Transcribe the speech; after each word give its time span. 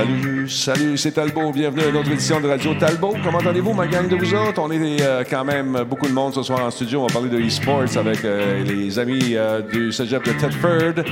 Salut, 0.00 0.48
salut, 0.48 0.96
c'est 0.96 1.10
Talbot. 1.10 1.52
Bienvenue 1.52 1.82
à 1.82 1.88
une 1.88 1.96
autre 1.96 2.10
édition 2.10 2.40
de 2.40 2.48
Radio 2.48 2.72
Talbot. 2.74 3.16
Comment 3.22 3.40
allez-vous, 3.40 3.74
ma 3.74 3.86
gang 3.86 4.08
de 4.08 4.16
vous 4.16 4.32
autres? 4.32 4.58
On 4.62 4.70
est 4.70 5.02
euh, 5.02 5.24
quand 5.28 5.44
même 5.44 5.84
beaucoup 5.86 6.06
de 6.06 6.12
monde 6.14 6.32
ce 6.32 6.42
soir 6.42 6.64
en 6.64 6.70
studio. 6.70 7.02
On 7.02 7.06
va 7.06 7.12
parler 7.12 7.28
de 7.28 7.38
e-sports 7.38 7.98
avec 7.98 8.24
euh, 8.24 8.64
les 8.64 8.98
amis 8.98 9.36
euh, 9.36 9.60
du 9.60 9.92
cégep 9.92 10.24
de 10.24 10.32
Thetford. 10.32 11.04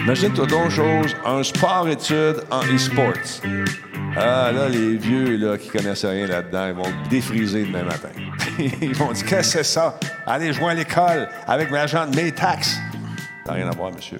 Imagine-toi 0.00 0.46
donc 0.46 0.68
chose, 0.68 1.16
un 1.24 1.42
sport-études 1.42 2.42
en 2.50 2.60
e-sports. 2.64 3.40
Ah, 4.14 4.52
là, 4.52 4.68
les 4.68 4.98
vieux 4.98 5.38
là, 5.38 5.56
qui 5.56 5.70
connaissent 5.70 6.04
rien 6.04 6.26
là-dedans, 6.26 6.66
ils 6.68 6.74
vont 6.74 7.08
défriser 7.08 7.64
demain 7.64 7.84
matin. 7.84 8.10
ils 8.58 8.94
vont 8.94 9.12
dire 9.12 9.24
Qu'est-ce 9.24 9.56
que 9.56 9.62
c'est 9.62 9.72
ça? 9.72 9.98
Allez, 10.26 10.50
à 10.50 10.74
l'école 10.74 11.30
avec 11.46 11.70
l'argent 11.70 12.06
de 12.06 12.14
mes 12.14 12.30
taxes. 12.30 12.76
N'a 13.46 13.54
rien 13.54 13.68
à 13.68 13.74
voir, 13.74 13.90
monsieur. 13.90 14.18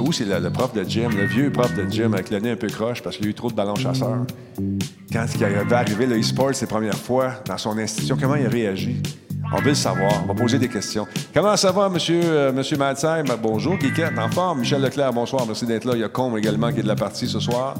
Où 0.00 0.12
c'est 0.12 0.24
le, 0.24 0.50
prof 0.50 0.72
de 0.72 0.82
gym, 0.82 1.10
le 1.16 1.26
vieux 1.26 1.50
prof 1.50 1.74
de 1.74 1.88
gym 1.90 2.12
avec 2.14 2.30
le 2.30 2.38
nez 2.38 2.50
un 2.50 2.56
peu 2.56 2.66
croche 2.66 3.02
parce 3.02 3.16
qu'il 3.16 3.26
a 3.26 3.30
eu 3.30 3.34
trop 3.34 3.50
de 3.50 3.54
ballons 3.54 3.76
chasseurs? 3.76 4.26
Quand 5.12 5.26
il 5.40 5.68
va 5.68 5.78
arriver 5.78 6.06
le 6.06 6.18
e-sport 6.18 6.54
ses 6.54 6.66
premières 6.66 6.98
fois 6.98 7.42
dans 7.46 7.58
son 7.58 7.78
institution, 7.78 8.16
comment 8.20 8.34
il 8.34 8.46
a 8.46 8.48
réagi? 8.48 8.96
On 9.52 9.58
veut 9.58 9.68
le 9.68 9.74
savoir. 9.74 10.22
On 10.24 10.26
va 10.26 10.34
poser 10.34 10.58
des 10.58 10.68
questions. 10.68 11.06
Comment 11.32 11.56
ça 11.56 11.70
va, 11.70 11.88
monsieur, 11.88 12.20
euh, 12.24 12.52
monsieur 12.52 12.76
Maltzheim? 12.76 13.24
Bonjour, 13.40 13.76
Guiquette, 13.76 14.18
en 14.18 14.28
forme. 14.28 14.60
Michel 14.60 14.82
Leclerc, 14.82 15.12
bonsoir. 15.12 15.46
Merci 15.46 15.66
d'être 15.66 15.84
là. 15.84 15.92
Il 15.94 16.00
y 16.00 16.04
a 16.04 16.08
Combe 16.08 16.36
également 16.38 16.72
qui 16.72 16.80
est 16.80 16.82
de 16.82 16.88
la 16.88 16.96
partie 16.96 17.28
ce 17.28 17.38
soir. 17.38 17.74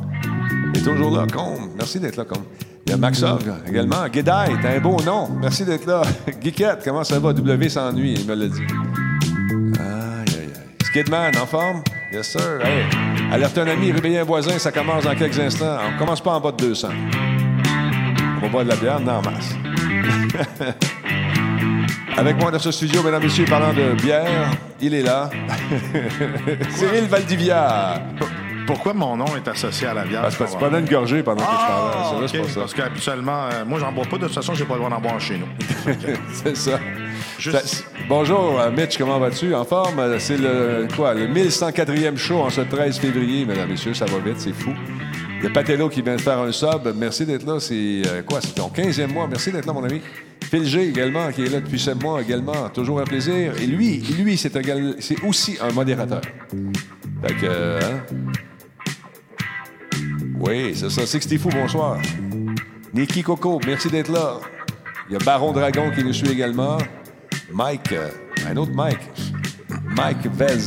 Il 0.72 0.80
est 0.80 0.84
toujours 0.84 1.10
là, 1.10 1.26
Combe. 1.26 1.70
Merci 1.76 1.98
d'être 1.98 2.16
là, 2.16 2.24
Combe. 2.24 2.44
Il 2.86 2.90
y 2.90 2.94
a 2.94 2.96
Maxov 2.98 3.42
également. 3.66 4.06
Guédaille, 4.08 4.56
t'as 4.62 4.76
un 4.76 4.80
beau 4.80 5.00
nom. 5.02 5.28
Merci 5.40 5.64
d'être 5.64 5.86
là. 5.86 6.02
Guiquette, 6.40 6.82
comment 6.84 7.02
ça 7.02 7.18
va? 7.18 7.32
W 7.32 7.68
s'ennuie, 7.68 8.14
il 8.18 8.26
me 8.26 8.34
l'a 8.34 8.48
dit. 8.48 9.03
Skidman, 10.94 11.36
en 11.36 11.46
forme? 11.46 11.82
Yes, 12.12 12.28
sir. 12.28 12.60
Hey, 12.62 12.84
alerte 13.32 13.58
un 13.58 13.66
ami, 13.66 13.90
réveillez 13.90 14.20
un 14.20 14.24
voisin, 14.24 14.60
ça 14.60 14.70
commence 14.70 15.02
dans 15.02 15.16
quelques 15.16 15.40
instants. 15.40 15.76
On 15.92 15.98
commence 15.98 16.20
pas 16.20 16.34
en 16.34 16.40
bas 16.40 16.52
de 16.52 16.68
200. 16.68 16.88
On 18.36 18.40
va 18.40 18.48
boire 18.48 18.62
de 18.62 18.68
la 18.68 18.76
bière, 18.76 19.00
non, 19.00 19.14
en 19.14 19.22
masse. 19.22 19.56
Avec 22.16 22.38
moi 22.38 22.52
dans 22.52 22.60
ce 22.60 22.70
studio, 22.70 23.02
mesdames 23.02 23.22
et 23.22 23.24
messieurs, 23.24 23.44
parlant 23.44 23.72
de 23.72 24.00
bière, 24.00 24.52
il 24.80 24.94
est 24.94 25.02
là. 25.02 25.30
Cyril 26.70 27.06
Valdivia. 27.06 28.00
Pourquoi 28.64 28.94
mon 28.94 29.16
nom 29.16 29.26
est 29.36 29.48
associé 29.48 29.88
à 29.88 29.94
la 29.94 30.04
bière? 30.04 30.22
Parce 30.22 30.36
que 30.36 30.44
tu 30.44 30.56
prenais 30.56 30.78
une 30.78 30.88
gorgée 30.88 31.24
pendant 31.24 31.44
que 31.44 31.50
je 31.50 31.56
parlais. 31.56 31.92
Ah, 31.96 32.04
C'est 32.08 32.14
vrai, 32.14 32.24
ok. 32.24 32.30
c'est 32.30 32.38
pas 32.38 32.48
ça. 32.48 32.60
Parce 32.60 32.74
qu'habituellement, 32.74 33.48
euh, 33.52 33.64
moi, 33.66 33.80
j'en 33.80 33.90
bois 33.90 34.04
pas. 34.04 34.16
De 34.16 34.26
toute 34.26 34.34
façon, 34.34 34.54
j'ai 34.54 34.64
pas 34.64 34.74
le 34.74 34.78
droit 34.78 34.90
d'en 34.90 35.00
boire 35.00 35.20
chez 35.20 35.38
nous. 35.38 35.48
C'est 36.32 36.56
ça. 36.56 36.78
Juste- 37.44 37.84
Bonjour, 38.08 38.58
euh, 38.58 38.70
Mitch, 38.70 38.96
comment 38.96 39.18
vas-tu? 39.18 39.54
En 39.54 39.64
forme? 39.64 40.18
C'est 40.18 40.38
le, 40.38 40.88
quoi, 40.96 41.12
le 41.12 41.26
1104e 41.26 42.16
show 42.16 42.40
en 42.40 42.48
ce 42.48 42.62
13 42.62 42.96
février, 42.98 43.44
mesdames 43.44 43.68
et 43.68 43.72
messieurs. 43.72 43.92
Ça 43.92 44.06
va 44.06 44.18
vite, 44.18 44.38
c'est 44.40 44.54
fou. 44.54 44.70
Il 45.38 45.44
y 45.44 45.46
a 45.46 45.50
Patello 45.50 45.90
qui 45.90 46.00
vient 46.00 46.16
de 46.16 46.22
faire 46.22 46.38
un 46.38 46.52
sub. 46.52 46.94
Merci 46.96 47.26
d'être 47.26 47.46
là. 47.46 47.60
C'est 47.60 48.00
euh, 48.06 48.22
quoi? 48.22 48.40
C'est 48.40 48.54
ton 48.54 48.68
15e 48.68 49.12
mois? 49.12 49.26
Merci 49.28 49.52
d'être 49.52 49.66
là, 49.66 49.74
mon 49.74 49.84
ami. 49.84 50.00
Phil 50.42 50.64
G 50.64 50.88
également, 50.88 51.30
qui 51.32 51.44
est 51.44 51.50
là 51.50 51.60
depuis 51.60 51.78
7 51.78 52.02
mois 52.02 52.22
également. 52.22 52.70
Toujours 52.70 53.00
un 53.00 53.04
plaisir. 53.04 53.52
Et 53.60 53.66
lui, 53.66 53.98
lui 53.98 54.38
c'est 54.38 55.22
aussi 55.22 55.58
un 55.60 55.70
modérateur. 55.72 56.22
Fait 57.26 57.34
que, 57.34 57.46
euh, 57.46 57.80
hein? 57.82 58.24
Oui, 60.40 60.72
c'est 60.74 60.90
ça. 60.90 61.06
Sixty 61.06 61.36
Fou, 61.36 61.50
bonsoir. 61.50 61.98
Niki 62.94 63.22
Coco, 63.22 63.60
merci 63.66 63.88
d'être 63.88 64.10
là. 64.10 64.38
Il 65.10 65.12
y 65.12 65.16
a 65.16 65.18
Baron 65.18 65.52
Dragon 65.52 65.90
qui 65.94 66.02
nous 66.02 66.14
suit 66.14 66.30
également. 66.30 66.78
Mike, 67.52 67.92
euh, 67.92 68.08
un 68.48 68.56
autre 68.56 68.72
Mike. 68.74 68.98
Mike 69.96 70.26
Vez 70.32 70.58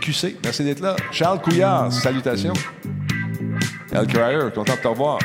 QC, 0.00 0.36
merci 0.42 0.64
d'être 0.64 0.80
là. 0.80 0.96
Charles 1.10 1.40
Couillard, 1.40 1.92
salutations. 1.92 2.52
El 3.92 4.06
Crier, 4.06 4.50
content 4.54 4.74
de 4.74 4.80
te 4.80 4.88
revoir. 4.88 5.18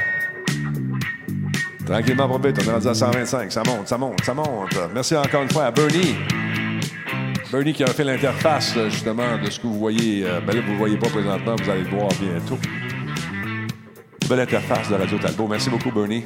Tranquillement, 1.86 2.30
pas 2.30 2.36
on 2.36 2.44
est 2.44 2.72
rendu 2.72 2.88
à 2.88 2.94
125. 2.94 3.52
Ça 3.52 3.64
monte, 3.66 3.88
ça 3.88 3.98
monte, 3.98 4.24
ça 4.24 4.34
monte. 4.34 4.78
Merci 4.94 5.16
encore 5.16 5.42
une 5.42 5.50
fois 5.50 5.66
à 5.66 5.72
Bernie. 5.72 6.16
Bernie 7.52 7.74
qui 7.74 7.84
a 7.84 7.88
fait 7.88 8.03
l'interface, 8.03 8.75
justement, 8.90 9.38
de 9.44 9.50
ce 9.50 9.59
que 9.59 9.66
vous 9.66 9.80
voyez. 9.80 10.24
euh, 10.24 10.40
ben 10.40 10.56
là, 10.56 10.62
vous 10.62 10.68
ne 10.68 10.74
le 10.74 10.78
voyez 10.78 10.98
pas 10.98 11.09
présentement, 11.09 11.56
vous 11.56 11.69
allez 11.69 11.81
le 11.81 11.90
voir 11.90 12.09
bientôt. 12.22 12.59
Belle 14.30 14.42
interface 14.42 14.88
de 14.88 14.96
Radio 14.96 15.18
Talbot. 15.18 15.48
Merci 15.48 15.72
beaucoup, 15.72 15.92
Bernie. 15.92 16.25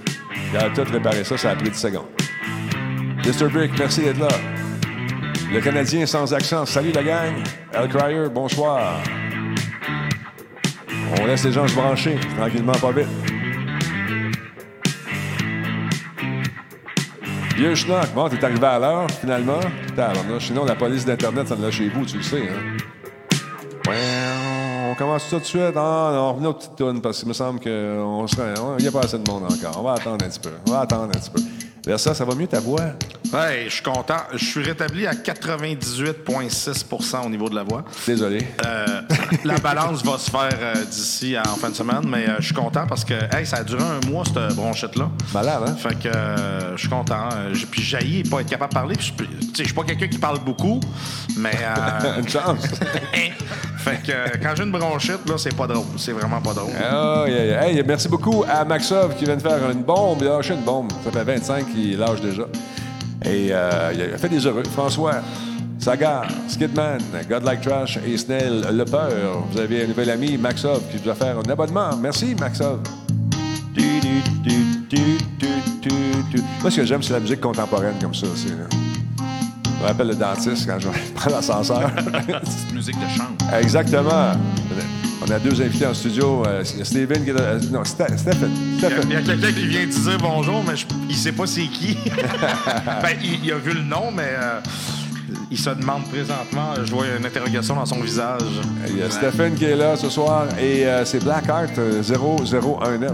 Il 0.51 0.57
a 0.57 0.69
tout 0.69 0.83
réparé 0.91 1.23
ça, 1.23 1.37
ça 1.37 1.51
a 1.51 1.55
pris 1.55 1.69
10 1.69 1.79
secondes. 1.79 2.07
Mr. 3.25 3.47
Brick, 3.47 3.71
merci 3.79 4.01
d'être 4.01 4.19
là. 4.19 4.27
Le 5.53 5.61
Canadien 5.61 6.07
sans 6.07 6.33
accent. 6.33 6.65
Salut 6.65 6.91
la 6.91 7.03
gang. 7.03 7.33
Al 7.73 7.87
Crier, 7.87 8.27
bonsoir. 8.27 8.99
On 11.21 11.27
laisse 11.27 11.43
les 11.43 11.51
gens 11.51 11.67
se 11.67 11.75
brancher, 11.75 12.17
tranquillement, 12.35 12.71
pas 12.73 12.91
vite. 12.91 13.07
Vieux 17.55 17.75
schnock, 17.75 18.07
bon, 18.15 18.29
t'es 18.29 18.43
arrivé 18.43 18.65
à 18.65 18.79
l'heure, 18.79 19.11
finalement. 19.21 19.59
Tabarnouche. 19.95 20.47
Sinon, 20.47 20.65
la 20.65 20.73
police 20.73 21.05
d'Internet, 21.05 21.47
ça 21.47 21.55
en 21.55 21.63
a 21.63 21.69
chez 21.69 21.87
vous, 21.87 22.03
tu 22.03 22.17
le 22.17 22.23
sais, 22.23 22.49
hein. 22.49 22.77
Ouais, 23.87 23.95
on 24.89 24.95
commence 24.95 25.29
tout 25.29 25.37
de 25.37 25.43
suite. 25.43 25.75
Ah, 25.75 26.13
on 26.15 26.33
revenait 26.33 26.47
aux 26.47 26.53
petites 26.53 26.75
tounes 26.75 26.99
parce 26.99 27.19
qu'il 27.19 27.27
me 27.27 27.33
semble 27.33 27.59
qu'il 27.59 27.71
n'y 27.71 28.87
a 28.87 28.91
pas 28.91 29.01
assez 29.01 29.19
de 29.19 29.29
monde 29.29 29.43
encore. 29.43 29.77
On 29.77 29.83
va 29.83 29.93
attendre 29.93 30.25
un 30.25 30.29
petit 30.29 30.39
peu. 30.39 30.49
On 30.67 30.71
va 30.71 30.79
attendre 30.79 31.03
un 31.03 31.19
petit 31.19 31.29
peu. 31.29 31.41
Versa, 31.85 32.13
ça 32.13 32.23
va 32.23 32.33
mieux 32.33 32.47
ta 32.47 32.61
voix? 32.61 32.79
Ouais, 33.33 33.65
je 33.67 33.73
suis 33.73 33.83
content. 33.83 34.15
Je 34.33 34.45
suis 34.45 34.63
rétabli 34.63 35.05
à 35.05 35.11
98,6% 35.13 37.25
au 37.25 37.29
niveau 37.29 37.49
de 37.49 37.55
la 37.55 37.63
voix. 37.63 37.83
Désolé. 38.07 38.47
Euh, 38.65 39.01
la 39.43 39.57
balance 39.57 40.01
va 40.05 40.17
se 40.17 40.31
faire 40.31 40.49
euh, 40.61 40.75
d'ici 40.85 41.35
à 41.35 41.41
en 41.41 41.55
fin 41.55 41.69
de 41.69 41.75
semaine, 41.75 42.03
mais 42.07 42.29
euh, 42.29 42.35
je 42.39 42.45
suis 42.45 42.53
content 42.53 42.85
parce 42.87 43.03
que 43.03 43.15
hey, 43.35 43.45
ça 43.45 43.57
a 43.57 43.63
duré 43.63 43.83
un 43.83 43.99
mois, 44.09 44.23
cette 44.23 44.55
bronchette-là. 44.55 45.09
Malade, 45.33 45.63
hein? 45.67 45.75
Fait 45.75 45.99
que 45.99 46.07
euh, 46.07 46.77
je 46.77 46.81
suis 46.81 46.89
content. 46.89 47.27
Euh, 47.35 47.53
Puis 47.71 47.81
j'ai 47.81 48.23
pas 48.29 48.39
être 48.41 48.49
capable 48.49 48.71
de 48.71 48.75
parler. 48.77 48.95
Je 48.99 49.11
peux- 49.11 49.25
tu 49.25 49.31
sais, 49.47 49.51
je 49.59 49.63
suis 49.63 49.73
pas 49.73 49.83
quelqu'un 49.83 50.07
qui 50.07 50.19
parle 50.19 50.39
beaucoup, 50.39 50.79
mais. 51.37 51.51
euh, 51.61 52.17
Une 52.19 52.29
chance. 52.29 52.63
fait 53.77 54.01
que 54.05 54.11
euh, 54.11 54.27
quand 54.41 54.53
j'ai 54.55 54.63
une 54.63 54.71
bronchite, 54.71 55.27
là, 55.27 55.35
c'est 55.37 55.55
pas 55.55 55.67
drôle. 55.67 55.85
C'est 55.97 56.11
vraiment 56.13 56.39
pas 56.39 56.53
drôle. 56.53 56.71
Oh, 56.79 57.25
yeah, 57.27 57.45
yeah. 57.45 57.67
Hey, 57.67 57.83
merci 57.85 58.07
beaucoup 58.07 58.45
à 58.49 58.63
Maxov 58.63 59.15
qui 59.17 59.25
vient 59.25 59.35
de 59.35 59.41
faire 59.41 59.69
une 59.71 59.83
bombe. 59.83 60.19
Il 60.21 60.27
a 60.27 60.39
une 60.53 60.61
bombe. 60.63 60.91
Ça 61.03 61.11
fait 61.11 61.23
25 61.23 61.65
qu'il 61.73 61.97
lâche 61.97 62.21
déjà. 62.21 62.43
Et 63.25 63.49
euh, 63.51 63.91
il 63.93 64.01
a 64.13 64.17
fait 64.17 64.29
des 64.29 64.45
heureux. 64.45 64.63
François, 64.71 65.15
Sagar, 65.79 66.27
Skidman, 66.47 66.99
Godlike 67.29 67.61
Trash 67.61 67.99
et 68.05 68.17
Snell 68.17 68.65
Le 68.71 68.85
Peur. 68.85 69.43
Vous 69.51 69.59
avez 69.59 69.83
un 69.83 69.87
nouvel 69.87 70.09
ami, 70.09 70.37
Maxov, 70.37 70.81
qui 70.91 70.99
doit 70.99 71.15
faire 71.15 71.37
un 71.39 71.49
abonnement. 71.49 71.89
Merci, 71.97 72.35
Maxov. 72.39 72.79
Moi, 76.61 76.71
ce 76.71 76.77
que 76.77 76.85
j'aime, 76.85 77.03
c'est 77.03 77.13
la 77.13 77.19
musique 77.19 77.41
contemporaine 77.41 77.95
comme 78.01 78.13
ça. 78.13 78.27
là. 78.27 78.92
Je 79.83 79.87
me 79.89 79.91
rappelle 79.91 80.07
le 80.07 80.15
dentiste 80.15 80.65
quand 80.65 80.79
je 80.79 80.87
prends 81.15 81.29
l'ascenseur. 81.29 81.91
Petite 81.95 82.73
musique 82.73 82.95
de 82.95 83.09
chambre. 83.17 83.35
Exactement. 83.59 84.31
On 85.27 85.29
a 85.29 85.39
deux 85.39 85.61
invités 85.61 85.85
en 85.85 85.93
studio. 85.93 86.41
Il 86.73 86.79
y 86.79 86.81
a 86.81 86.85
Steven 86.85 87.21
qui 87.25 87.31
est 87.31 87.33
là. 87.33 87.41
euh, 87.41 87.59
Non, 87.69 87.81
Ste- 87.83 88.17
Stephen. 88.17 88.49
Il 88.77 88.81
y 89.11 89.15
a, 89.17 89.21
quelqu'un 89.21 89.51
qui 89.51 89.67
vient 89.67 89.85
de 89.85 89.91
dire 89.91 90.17
bonjour, 90.21 90.63
mais 90.65 90.77
je- 90.77 90.85
il 91.09 91.15
sait 91.17 91.33
pas 91.33 91.45
c'est 91.45 91.63
qui. 91.67 91.97
ben, 92.05 93.09
il, 93.21 93.43
il 93.43 93.51
a 93.51 93.57
vu 93.57 93.73
le 93.73 93.81
nom, 93.81 94.09
mais 94.15 94.23
euh, 94.29 94.61
il 95.51 95.57
se 95.59 95.71
demande 95.71 96.03
présentement. 96.05 96.75
Je 96.81 96.89
vois 96.93 97.03
une 97.19 97.25
interrogation 97.25 97.75
dans 97.75 97.85
son 97.85 97.99
visage. 97.99 98.41
Il 98.87 98.99
y 98.99 99.01
a 99.01 99.09
Stephen 99.11 99.53
qui 99.55 99.65
est 99.65 99.75
là 99.75 99.97
ce 99.97 100.09
soir 100.09 100.45
et 100.57 100.85
euh, 100.85 101.03
c'est 101.03 101.21
Blackheart 101.21 101.77
euh, 101.77 102.01
0019. 102.01 103.11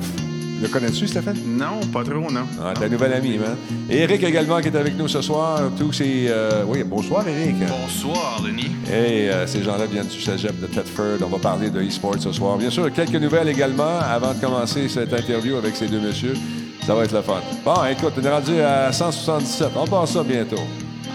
Le 0.62 0.68
connais-tu, 0.68 1.08
Stéphane? 1.08 1.38
Non, 1.46 1.80
pas 1.94 2.04
trop, 2.04 2.30
non. 2.30 2.42
Ah, 2.62 2.74
t'es 2.78 2.86
un 2.86 2.90
nouvel 2.90 3.14
ami, 3.14 3.38
man. 3.38 3.56
Et 3.90 4.00
Eric 4.00 4.22
également 4.24 4.60
qui 4.60 4.68
est 4.68 4.76
avec 4.76 4.98
nous 4.98 5.08
ce 5.08 5.22
soir. 5.22 5.62
Tous 5.78 5.94
ces. 5.94 6.26
euh, 6.30 6.64
Oui, 6.68 6.84
bonsoir, 6.84 7.26
Eric. 7.26 7.56
Bonsoir, 7.60 8.42
Denis. 8.46 8.70
Et 8.88 9.30
euh, 9.30 9.48
ces 9.48 9.64
gens-là 9.64 9.86
viennent 9.86 10.08
du 10.08 10.20
cégep 10.20 10.60
de 10.60 10.68
Thetford. 10.68 11.20
On 11.24 11.28
va 11.30 11.38
parler 11.38 11.70
de 11.70 11.80
e-sport 11.80 12.16
ce 12.20 12.34
soir. 12.34 12.58
Bien 12.58 12.70
sûr, 12.70 12.92
quelques 12.92 13.16
nouvelles 13.16 13.48
également 13.48 14.00
avant 14.00 14.34
de 14.34 14.40
commencer 14.40 14.90
cette 14.90 15.14
interview 15.14 15.56
avec 15.56 15.78
ces 15.78 15.88
deux 15.88 16.02
messieurs. 16.02 16.34
Ça 16.86 16.94
va 16.94 17.06
être 17.06 17.14
le 17.14 17.22
fun. 17.22 17.42
Bon, 17.64 17.76
écoute, 17.90 18.14
on 18.18 18.22
est 18.26 18.30
rendu 18.30 18.60
à 18.60 18.92
177. 18.92 19.70
On 19.78 19.86
passe 19.88 20.12
ça 20.12 20.24
bientôt. 20.24 20.58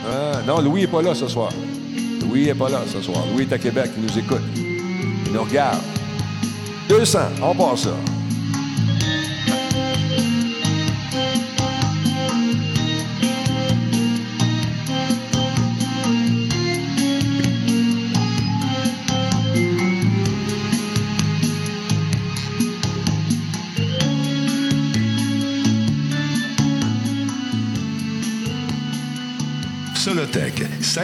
Ah, 0.08 0.40
non, 0.46 0.60
Louis 0.62 0.82
n'est 0.82 0.86
pas 0.86 1.02
là 1.02 1.14
ce 1.14 1.28
soir. 1.28 1.50
Louis 2.22 2.46
n'est 2.46 2.54
pas 2.54 2.70
là 2.70 2.80
ce 2.90 3.02
soir. 3.02 3.22
Louis 3.34 3.42
est 3.42 3.52
à 3.52 3.58
Québec, 3.58 3.90
il 3.98 4.04
nous 4.04 4.18
écoute. 4.18 4.42
Il 4.56 5.32
nous 5.32 5.42
regarde. 5.42 5.80
200, 6.88 7.18
on 7.42 7.54
passe 7.54 7.80
ça. 7.82 7.90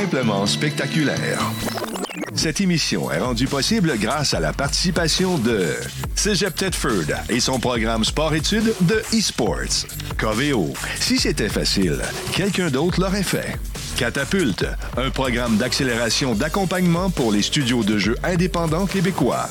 Simplement 0.00 0.46
spectaculaire. 0.46 1.38
Cette 2.34 2.62
émission 2.62 3.10
est 3.12 3.18
rendue 3.18 3.46
possible 3.46 3.98
grâce 3.98 4.32
à 4.32 4.40
la 4.40 4.54
participation 4.54 5.36
de 5.36 5.74
Cégep 6.14 6.54
Tedford 6.54 7.18
et 7.28 7.38
son 7.38 7.60
programme 7.60 8.02
sport-études 8.02 8.72
de 8.80 9.02
eSports. 9.12 9.84
Coveo. 10.16 10.72
Si 10.98 11.18
c'était 11.18 11.50
facile, 11.50 12.00
quelqu'un 12.32 12.70
d'autre 12.70 12.98
l'aurait 12.98 13.22
fait. 13.22 13.58
Catapulte, 13.98 14.64
un 14.96 15.10
programme 15.10 15.58
d'accélération 15.58 16.34
d'accompagnement 16.34 17.10
pour 17.10 17.30
les 17.30 17.42
studios 17.42 17.84
de 17.84 17.98
jeux 17.98 18.16
indépendants 18.22 18.86
québécois. 18.86 19.50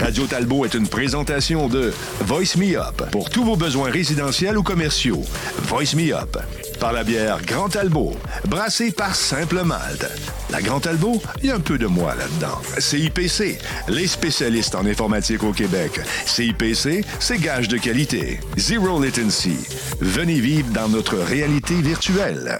Radio 0.00 0.26
Talbot 0.26 0.64
est 0.64 0.72
une 0.72 0.88
présentation 0.88 1.68
de 1.68 1.92
Voice 2.20 2.56
Me 2.56 2.78
Up 2.78 3.02
pour 3.12 3.28
tous 3.28 3.44
vos 3.44 3.56
besoins 3.56 3.90
résidentiels 3.90 4.56
ou 4.56 4.62
commerciaux. 4.62 5.22
Voice 5.64 5.94
Me 5.94 6.14
Up 6.14 6.38
par 6.80 6.92
la 6.92 7.04
bière 7.04 7.42
Grand 7.42 7.68
Talbot, 7.68 8.16
brassée 8.48 8.90
par 8.90 9.14
Simple 9.14 9.62
Malte. 9.62 10.10
La 10.50 10.62
Grand 10.62 10.80
Talbot, 10.80 11.22
il 11.42 11.48
y 11.48 11.50
a 11.52 11.56
un 11.56 11.60
peu 11.60 11.78
de 11.78 11.86
moi 11.86 12.14
là-dedans. 12.14 12.58
CIPC, 12.78 13.58
les 13.88 14.06
spécialistes 14.06 14.74
en 14.74 14.86
informatique 14.86 15.44
au 15.44 15.52
Québec. 15.52 16.00
CIPC, 16.24 17.04
c'est 17.20 17.38
gage 17.38 17.68
de 17.68 17.76
qualité. 17.76 18.40
Zero 18.56 19.00
latency. 19.00 19.58
Venez 20.00 20.40
vivre 20.40 20.70
dans 20.72 20.88
notre 20.88 21.16
réalité 21.18 21.74
virtuelle. 21.74 22.58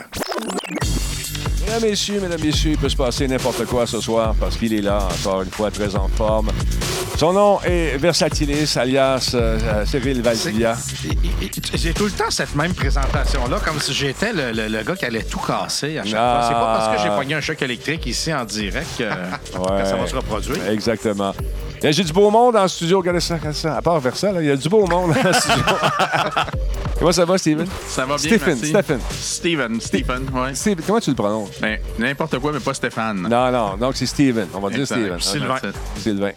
Mesdames, 1.72 1.88
messieurs, 1.90 2.20
mesdames, 2.20 2.40
messieurs, 2.42 2.70
il 2.72 2.78
peut 2.78 2.88
se 2.88 2.96
passer 2.96 3.28
n'importe 3.28 3.64
quoi 3.66 3.86
ce 3.86 4.00
soir 4.00 4.34
parce 4.40 4.56
qu'il 4.56 4.74
est 4.74 4.80
là, 4.82 5.06
encore 5.20 5.42
une 5.42 5.50
fois, 5.50 5.70
très 5.70 5.94
en 5.94 6.08
forme. 6.08 6.50
Son 7.16 7.32
nom 7.32 7.60
est 7.64 7.96
Versatilis, 7.96 8.76
alias 8.76 9.32
euh, 9.34 9.84
Cyril 9.86 10.20
Valdivia. 10.20 10.76
J'ai 11.74 11.92
tout 11.92 12.06
le 12.06 12.10
temps 12.10 12.30
cette 12.30 12.56
même 12.56 12.74
présentation-là, 12.74 13.58
comme 13.64 13.78
si 13.78 13.92
j'étais 13.92 14.32
le, 14.32 14.50
le- 14.52 14.68
le 14.68 14.82
gars 14.82 14.96
qui 14.96 15.04
allait 15.04 15.22
tout 15.22 15.38
casser 15.38 15.98
à 15.98 16.04
chaque 16.04 16.14
Ah. 16.18 16.38
fois. 16.40 16.48
C'est 16.48 16.54
pas 16.54 16.76
parce 16.78 16.96
que 16.96 17.02
j'ai 17.08 17.16
pogné 17.16 17.34
un 17.34 17.40
choc 17.40 17.62
électrique 17.62 18.06
ici 18.06 18.32
en 18.34 18.44
direct 18.44 18.88
que, 18.98 19.04
que 19.82 19.84
ça 19.88 19.96
va 19.96 20.06
se 20.08 20.16
reproduire. 20.16 20.66
Exactement. 20.70 21.34
J'ai 21.82 22.04
du 22.04 22.12
beau 22.12 22.30
monde 22.30 22.56
en 22.56 22.66
studio. 22.66 22.98
Regardez 22.98 23.20
ça, 23.20 23.34
regardez 23.36 23.56
ça. 23.58 23.76
À 23.76 23.82
part 23.82 23.98
Versa, 24.00 24.32
là, 24.32 24.40
il 24.42 24.48
y 24.48 24.50
a 24.50 24.56
du 24.56 24.68
beau 24.68 24.86
monde 24.86 25.12
en 25.12 25.32
studio. 25.32 25.64
comment 27.00 27.12
ça 27.12 27.24
va, 27.24 27.36
Steven? 27.38 27.66
Ça 27.88 28.06
va 28.06 28.16
bien, 28.16 28.28
Stephen, 28.36 28.46
merci. 28.58 28.66
Stephen. 28.68 29.00
Steven, 29.10 29.80
Stephen, 29.80 30.30
ouais. 30.32 30.54
Steve, 30.54 30.80
comment 30.86 31.00
tu 31.00 31.10
le 31.10 31.16
prononces? 31.16 31.60
Ben, 31.60 31.80
n'importe 31.98 32.38
quoi, 32.38 32.52
mais 32.52 32.60
pas 32.60 32.74
Stéphane. 32.74 33.22
Non, 33.22 33.50
non, 33.50 33.76
donc 33.76 33.96
c'est 33.96 34.06
Steven. 34.06 34.46
On 34.54 34.60
va 34.60 34.68
dire 34.70 34.80
Exact. 34.80 35.18
Steven. 35.20 35.20
Sylvain. 35.20 35.58
Sylvain. 35.96 36.32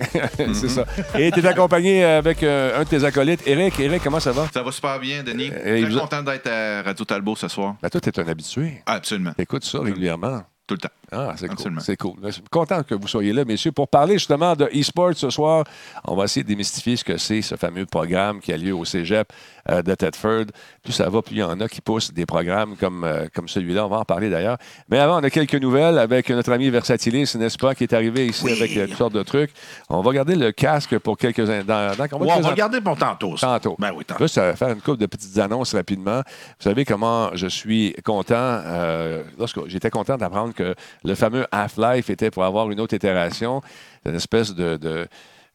c'est 0.53 0.69
ça. 0.69 0.85
Et 1.17 1.31
tu 1.31 1.39
es 1.39 1.45
accompagné 1.45 2.03
avec 2.03 2.41
euh, 2.43 2.79
un 2.79 2.83
de 2.83 2.89
tes 2.89 3.03
acolytes, 3.03 3.41
Eric. 3.45 3.79
Eric, 3.79 4.01
comment 4.03 4.19
ça 4.19 4.31
va? 4.31 4.47
Ça 4.53 4.63
va 4.63 4.71
super 4.71 4.99
bien, 4.99 5.21
Denis. 5.23 5.51
Euh, 5.53 5.81
Très 5.81 5.89
vous- 5.89 5.99
content 5.99 6.23
d'être 6.23 6.47
à 6.47 6.81
Radio 6.81 7.05
Talbot 7.05 7.35
ce 7.35 7.47
soir. 7.47 7.75
Ben, 7.81 7.89
toi, 7.89 8.01
tu 8.01 8.09
es 8.09 8.19
un 8.19 8.27
habitué. 8.27 8.81
Ah, 8.85 8.93
absolument. 8.93 9.33
T'écoutes 9.35 9.65
ça 9.65 9.79
régulièrement. 9.79 10.43
Tout 10.65 10.75
le 10.75 10.79
temps. 10.79 10.89
Ah, 11.11 11.33
c'est 11.35 11.47
cool. 11.47 11.51
Absolument. 11.57 11.81
C'est 11.81 11.97
cool. 11.97 12.13
Je 12.23 12.29
suis 12.31 12.41
content 12.49 12.83
que 12.83 12.95
vous 12.95 13.07
soyez 13.09 13.33
là, 13.33 13.43
messieurs, 13.43 13.73
pour 13.73 13.89
parler 13.89 14.13
justement 14.13 14.55
de 14.55 14.63
e-sport 14.73 15.11
ce 15.13 15.29
soir. 15.29 15.65
On 16.05 16.15
va 16.15 16.23
essayer 16.23 16.41
de 16.43 16.47
démystifier 16.47 16.95
ce 16.95 17.03
que 17.03 17.17
c'est, 17.17 17.41
ce 17.41 17.55
fameux 17.55 17.85
programme 17.85 18.39
qui 18.39 18.53
a 18.53 18.57
lieu 18.57 18.73
au 18.73 18.85
cégep 18.85 19.27
de 19.69 19.95
Tedford. 19.95 20.45
Plus 20.83 20.91
ça 20.93 21.09
va, 21.09 21.21
plus 21.21 21.35
il 21.35 21.39
y 21.39 21.43
en 21.43 21.59
a 21.61 21.67
qui 21.69 21.79
poussent 21.81 22.13
des 22.13 22.25
programmes 22.25 22.75
comme, 22.75 23.03
euh, 23.03 23.27
comme 23.33 23.47
celui-là. 23.47 23.85
On 23.85 23.89
va 23.89 23.97
en 23.99 24.05
parler 24.05 24.29
d'ailleurs. 24.29 24.57
Mais 24.89 24.99
avant, 24.99 25.19
on 25.19 25.23
a 25.23 25.29
quelques 25.29 25.55
nouvelles 25.55 25.97
avec 25.99 26.29
notre 26.29 26.51
ami 26.51 26.69
Versatilis, 26.69 27.35
n'est-ce 27.35 27.57
pas, 27.57 27.73
qui 27.75 27.83
est 27.83 27.93
arrivé 27.93 28.27
ici 28.27 28.49
avec 28.49 28.75
euh, 28.75 28.87
toutes 28.87 28.97
sortes 28.97 29.13
de 29.13 29.23
trucs. 29.23 29.51
On 29.89 30.01
va 30.01 30.11
garder 30.11 30.35
le 30.35 30.51
casque 30.51 30.97
pour 30.99 31.17
quelques 31.17 31.49
instants. 31.49 31.89
Ouais, 31.97 32.07
on 32.11 32.41
va 32.41 32.49
regarder 32.49 32.81
pour 32.81 32.97
tantôt. 32.97 33.37
ça. 33.37 33.47
Tantôt. 33.59 33.75
Ben 33.79 33.91
oui, 33.95 34.03
tantôt. 34.05 34.23
Juste 34.25 34.37
euh, 34.37 34.53
faire 34.55 34.69
une 34.69 34.81
couple 34.81 34.97
de 34.99 35.05
petites 35.05 35.37
annonces 35.37 35.73
rapidement. 35.75 36.17
Vous 36.17 36.63
savez 36.63 36.83
comment 36.85 37.29
je 37.33 37.47
suis 37.47 37.95
content, 38.03 38.35
euh, 38.37 39.23
lorsque 39.39 39.65
j'étais 39.67 39.89
content 39.89 40.17
d'apprendre 40.17 40.53
que 40.53 40.75
le 41.03 41.15
fameux 41.15 41.45
Half-Life 41.51 42.09
était 42.09 42.31
pour 42.31 42.43
avoir 42.43 42.69
une 42.71 42.79
autre 42.79 42.93
itération, 42.95 43.61
une 44.05 44.15
espèce 44.15 44.53
de, 44.53 44.77
de- 44.77 45.07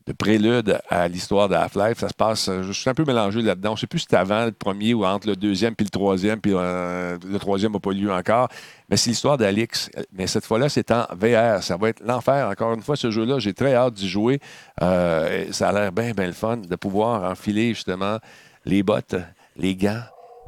de 0.08 0.14
prélude 0.14 0.80
à 0.88 1.06
l'histoire 1.06 1.50
de 1.50 1.54
Half-Life. 1.54 1.98
Ça 1.98 2.08
se 2.08 2.14
passe, 2.14 2.48
euh, 2.48 2.62
je 2.62 2.72
suis 2.72 2.88
un 2.88 2.94
peu 2.94 3.04
mélangé 3.04 3.42
là-dedans. 3.42 3.70
Je 3.70 3.72
ne 3.74 3.80
sais 3.80 3.86
plus 3.86 3.98
si 4.00 4.06
c'est 4.08 4.16
avant 4.16 4.46
le 4.46 4.52
premier 4.52 4.94
ou 4.94 5.04
entre 5.04 5.28
le 5.28 5.36
deuxième 5.36 5.74
puis 5.74 5.84
le 5.84 5.90
troisième, 5.90 6.40
puis 6.40 6.52
euh, 6.54 7.18
le 7.26 7.38
troisième 7.38 7.72
n'a 7.72 7.78
pas 7.78 7.92
lieu 7.92 8.10
encore. 8.10 8.48
Mais 8.88 8.96
c'est 8.96 9.10
l'histoire 9.10 9.36
d'Alix. 9.36 9.90
Mais 10.12 10.26
cette 10.26 10.46
fois-là, 10.46 10.70
c'est 10.70 10.90
en 10.90 11.04
VR. 11.14 11.62
Ça 11.62 11.76
va 11.76 11.90
être 11.90 12.02
l'enfer. 12.02 12.48
Encore 12.48 12.72
une 12.72 12.80
fois, 12.80 12.96
ce 12.96 13.10
jeu-là, 13.10 13.38
j'ai 13.38 13.52
très 13.52 13.74
hâte 13.74 13.94
d'y 13.94 14.08
jouer. 14.08 14.40
Euh, 14.80 15.44
ça 15.50 15.68
a 15.68 15.72
l'air 15.72 15.92
bien, 15.92 16.12
bien 16.12 16.26
le 16.26 16.32
fun 16.32 16.56
de 16.56 16.76
pouvoir 16.76 17.30
enfiler 17.30 17.74
justement 17.74 18.16
les 18.64 18.82
bottes, 18.82 19.16
les 19.58 19.76
gants 19.76 20.02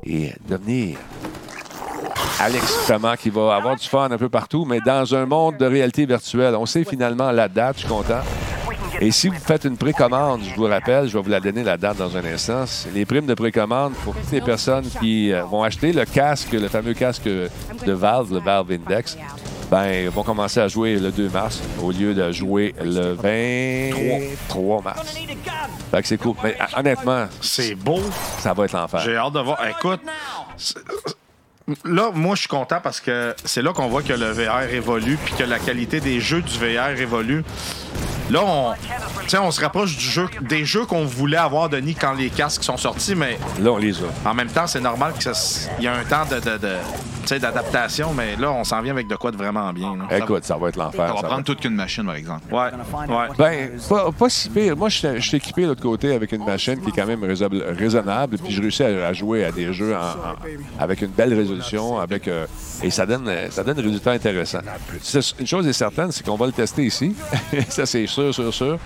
et 0.05 0.33
devenir 0.49 0.97
Alex, 2.38 2.79
justement, 2.79 3.14
qui 3.17 3.29
va 3.29 3.57
avoir 3.57 3.76
du 3.76 3.87
fun 3.87 4.11
un 4.11 4.17
peu 4.17 4.31
partout, 4.31 4.64
mais 4.64 4.81
dans 4.81 5.14
un 5.14 5.26
monde 5.26 5.59
de 5.59 5.67
réalité 5.67 6.07
virtuelle. 6.07 6.57
On 6.57 6.64
sait 6.64 6.85
finalement 6.85 7.31
la 7.31 7.49
date, 7.49 7.76
je 7.76 7.81
suis 7.81 7.88
content. 7.88 8.23
Et 9.02 9.11
si 9.12 9.28
vous 9.28 9.35
faites 9.38 9.64
une 9.64 9.78
précommande, 9.78 10.42
je 10.45 10.54
vous 10.54 10.64
rappelle, 10.66 11.09
je 11.09 11.16
vais 11.16 11.23
vous 11.23 11.30
la 11.30 11.40
donner 11.40 11.62
la 11.64 11.78
date 11.78 11.97
dans 11.97 12.14
un 12.19 12.25
instant. 12.25 12.64
Les 12.95 13.07
primes 13.07 13.25
de 13.26 13.33
précommande 13.35 13.95
pour 14.04 14.14
toutes 14.14 14.30
les 14.30 14.42
personnes 14.42 14.85
qui 15.00 15.33
euh, 15.33 15.42
vont 15.45 15.62
acheter 15.62 15.92
le 15.92 16.04
casque, 16.04 16.52
le 16.52 16.69
fameux 16.69 16.92
casque 16.92 17.25
de 17.25 17.49
Valve, 17.92 18.33
le 18.35 18.40
Valve 18.40 18.71
Index. 18.73 19.16
Ben, 19.71 20.09
vont 20.11 20.23
commencer 20.25 20.61
à 20.61 20.69
jouer 20.69 20.99
le 20.99 21.12
2 21.12 21.28
mars 21.30 21.61
au 21.80 21.92
lieu 21.92 22.12
de 22.12 22.30
jouer 22.33 22.75
le 22.85 23.12
23 23.14 24.83
mars. 24.83 25.14
Fait 25.92 26.02
que 26.02 26.09
c'est 26.09 26.19
cool. 26.19 26.35
Mais 26.42 26.57
honnêtement, 26.76 27.26
C'est 27.40 27.75
beau. 27.76 28.00
ça 28.38 28.52
va 28.52 28.64
être 28.64 28.73
l'enfer. 28.73 29.00
J'ai 29.00 29.16
hâte 29.16 29.33
de 29.33 29.40
voir. 29.40 29.59
Écoute, 29.66 30.00
c'est- 30.57 30.76
là, 31.85 32.11
moi, 32.15 32.35
je 32.35 32.41
suis 32.41 32.49
content 32.49 32.79
parce 32.83 33.00
que 33.00 33.35
c'est 33.45 33.62
là 33.62 33.73
qu'on 33.73 33.89
voit 33.89 34.03
que 34.03 34.12
le 34.12 34.31
VR 34.31 34.73
évolue 34.73 35.19
puis 35.25 35.35
que 35.35 35.45
la 35.45 35.59
qualité 35.59 36.00
des 36.00 36.21
jeux 36.21 36.43
du 36.43 36.59
VR 36.59 36.99
évolue. 37.00 37.43
Là, 38.31 38.43
on, 38.45 38.73
tu 39.23 39.29
sais, 39.31 39.39
on 39.39 39.50
se 39.50 39.61
rapproche 39.61 39.97
du 39.97 40.05
jeu, 40.05 40.29
des 40.43 40.65
jeux 40.65 40.85
qu'on 40.87 41.05
voulait 41.05 41.37
avoir, 41.37 41.69
Denis, 41.69 41.97
quand 41.97 42.12
les 42.12 42.31
casques 42.31 42.62
sont 42.62 42.77
sortis, 42.77 43.17
mais 43.17 43.37
Là, 43.61 43.73
on 43.73 43.77
les 43.77 43.97
a. 43.99 44.07
en 44.31 44.35
même 44.35 44.47
temps, 44.49 44.69
c'est 44.69 44.81
normal 44.81 45.15
qu'il 45.19 45.33
y 45.85 45.89
a 45.89 45.95
un 45.95 46.05
temps 46.05 46.25
de, 46.31 46.37
de- 46.37 46.59
de- 46.59 46.77
tu 47.23 47.27
sais, 47.27 47.41
d'adaptation, 47.41 48.15
mais 48.17 48.37
là, 48.37 48.53
on 48.53 48.62
s'en 48.62 48.81
vient 48.83 48.93
avec 48.93 49.09
de 49.09 49.17
quoi 49.17 49.33
de 49.33 49.37
vraiment 49.37 49.73
bien. 49.73 49.97
là. 50.09 50.17
Écoute, 50.17 50.45
ça 50.45 50.57
va 50.57 50.69
être 50.69 50.77
l'enfer. 50.77 51.09
Ça 51.09 51.15
va 51.15 51.21
ça 51.23 51.27
prendre 51.27 51.43
toute 51.43 51.59
qu'une 51.61 51.75
machine, 51.75 52.05
par 52.07 52.15
exemple. 52.15 52.43
Ouais, 52.55 52.71
ouais. 53.09 53.27
Ben, 53.37 53.71
pas, 53.89 54.12
pas 54.12 54.29
si 54.29 54.49
pire. 54.49 54.77
Moi, 54.77 54.89
je 54.91 55.19
suis- 55.21 55.37
équipé 55.37 55.62
de 55.62 55.67
l'autre 55.69 55.83
côté 55.83 56.15
avec 56.15 56.31
une 56.31 56.45
machine 56.45 56.81
qui 56.81 56.91
est 56.91 56.93
quand 56.93 57.07
même 57.07 57.25
raisonnable, 57.25 57.65
raisonnable 57.77 58.39
puis 58.39 58.53
je 58.55 58.61
réussis 58.62 58.85
à, 58.85 59.09
à 59.09 59.12
jouer 59.12 59.45
à 59.45 59.50
des 59.50 59.73
jeux 59.73 59.93
en- 59.95 59.99
en- 59.99 60.37
avec 60.83 61.03
une 61.03 61.09
belle 61.11 61.35
résolution, 61.35 61.60
avec 62.00 62.29
euh, 62.29 62.47
et 62.83 62.90
ça 62.90 63.07
donne, 63.07 63.29
euh, 63.29 63.50
ça 63.50 63.62
donne 63.62 63.76
des 63.76 63.83
résultats 63.83 64.12
intéressants. 64.12 64.61
Une 65.38 65.47
chose 65.47 65.67
est 65.67 65.73
certaine, 65.73 66.12
c'est 66.12 66.25
qu'on 66.25 66.37
va 66.37 66.47
le 66.47 66.52
tester 66.52 66.85
ici. 66.85 67.14
ça, 67.69 67.87
c'est 67.87 68.07
sûr, 68.07 68.35
sûr, 68.35 68.52
sûr. 68.52 68.79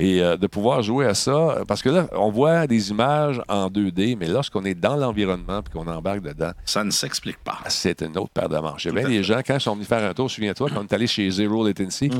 Et 0.00 0.22
euh, 0.22 0.36
de 0.36 0.46
pouvoir 0.46 0.82
jouer 0.82 1.06
à 1.06 1.14
ça, 1.14 1.58
parce 1.68 1.82
que 1.82 1.90
là, 1.90 2.08
on 2.12 2.30
voit 2.30 2.66
des 2.66 2.90
images 2.90 3.40
en 3.48 3.68
2D, 3.68 4.16
mais 4.18 4.26
lorsqu'on 4.26 4.64
est 4.64 4.74
dans 4.74 4.96
l'environnement 4.96 5.60
et 5.60 5.70
qu'on 5.70 5.86
embarque 5.86 6.22
dedans, 6.22 6.52
Ça 6.64 6.82
ne 6.82 6.90
s'explique 6.90 7.38
pas. 7.38 7.58
c'est 7.68 8.00
une 8.02 8.16
autre 8.16 8.30
paire 8.30 8.48
de 8.48 8.56
manches. 8.58 8.84
Il 8.84 8.88
y 8.88 8.90
a 8.90 9.00
bien 9.00 9.08
des 9.08 9.22
gens, 9.22 9.40
quand 9.46 9.54
ils 9.54 9.60
sont 9.60 9.74
venus 9.74 9.86
faire 9.86 10.02
un 10.02 10.14
tour, 10.14 10.30
souviens-toi, 10.30 10.70
quand 10.70 10.80
on 10.80 10.84
est 10.84 10.92
allé 10.92 11.06
chez 11.06 11.30
Zero 11.30 11.64
Latency, 11.66 12.10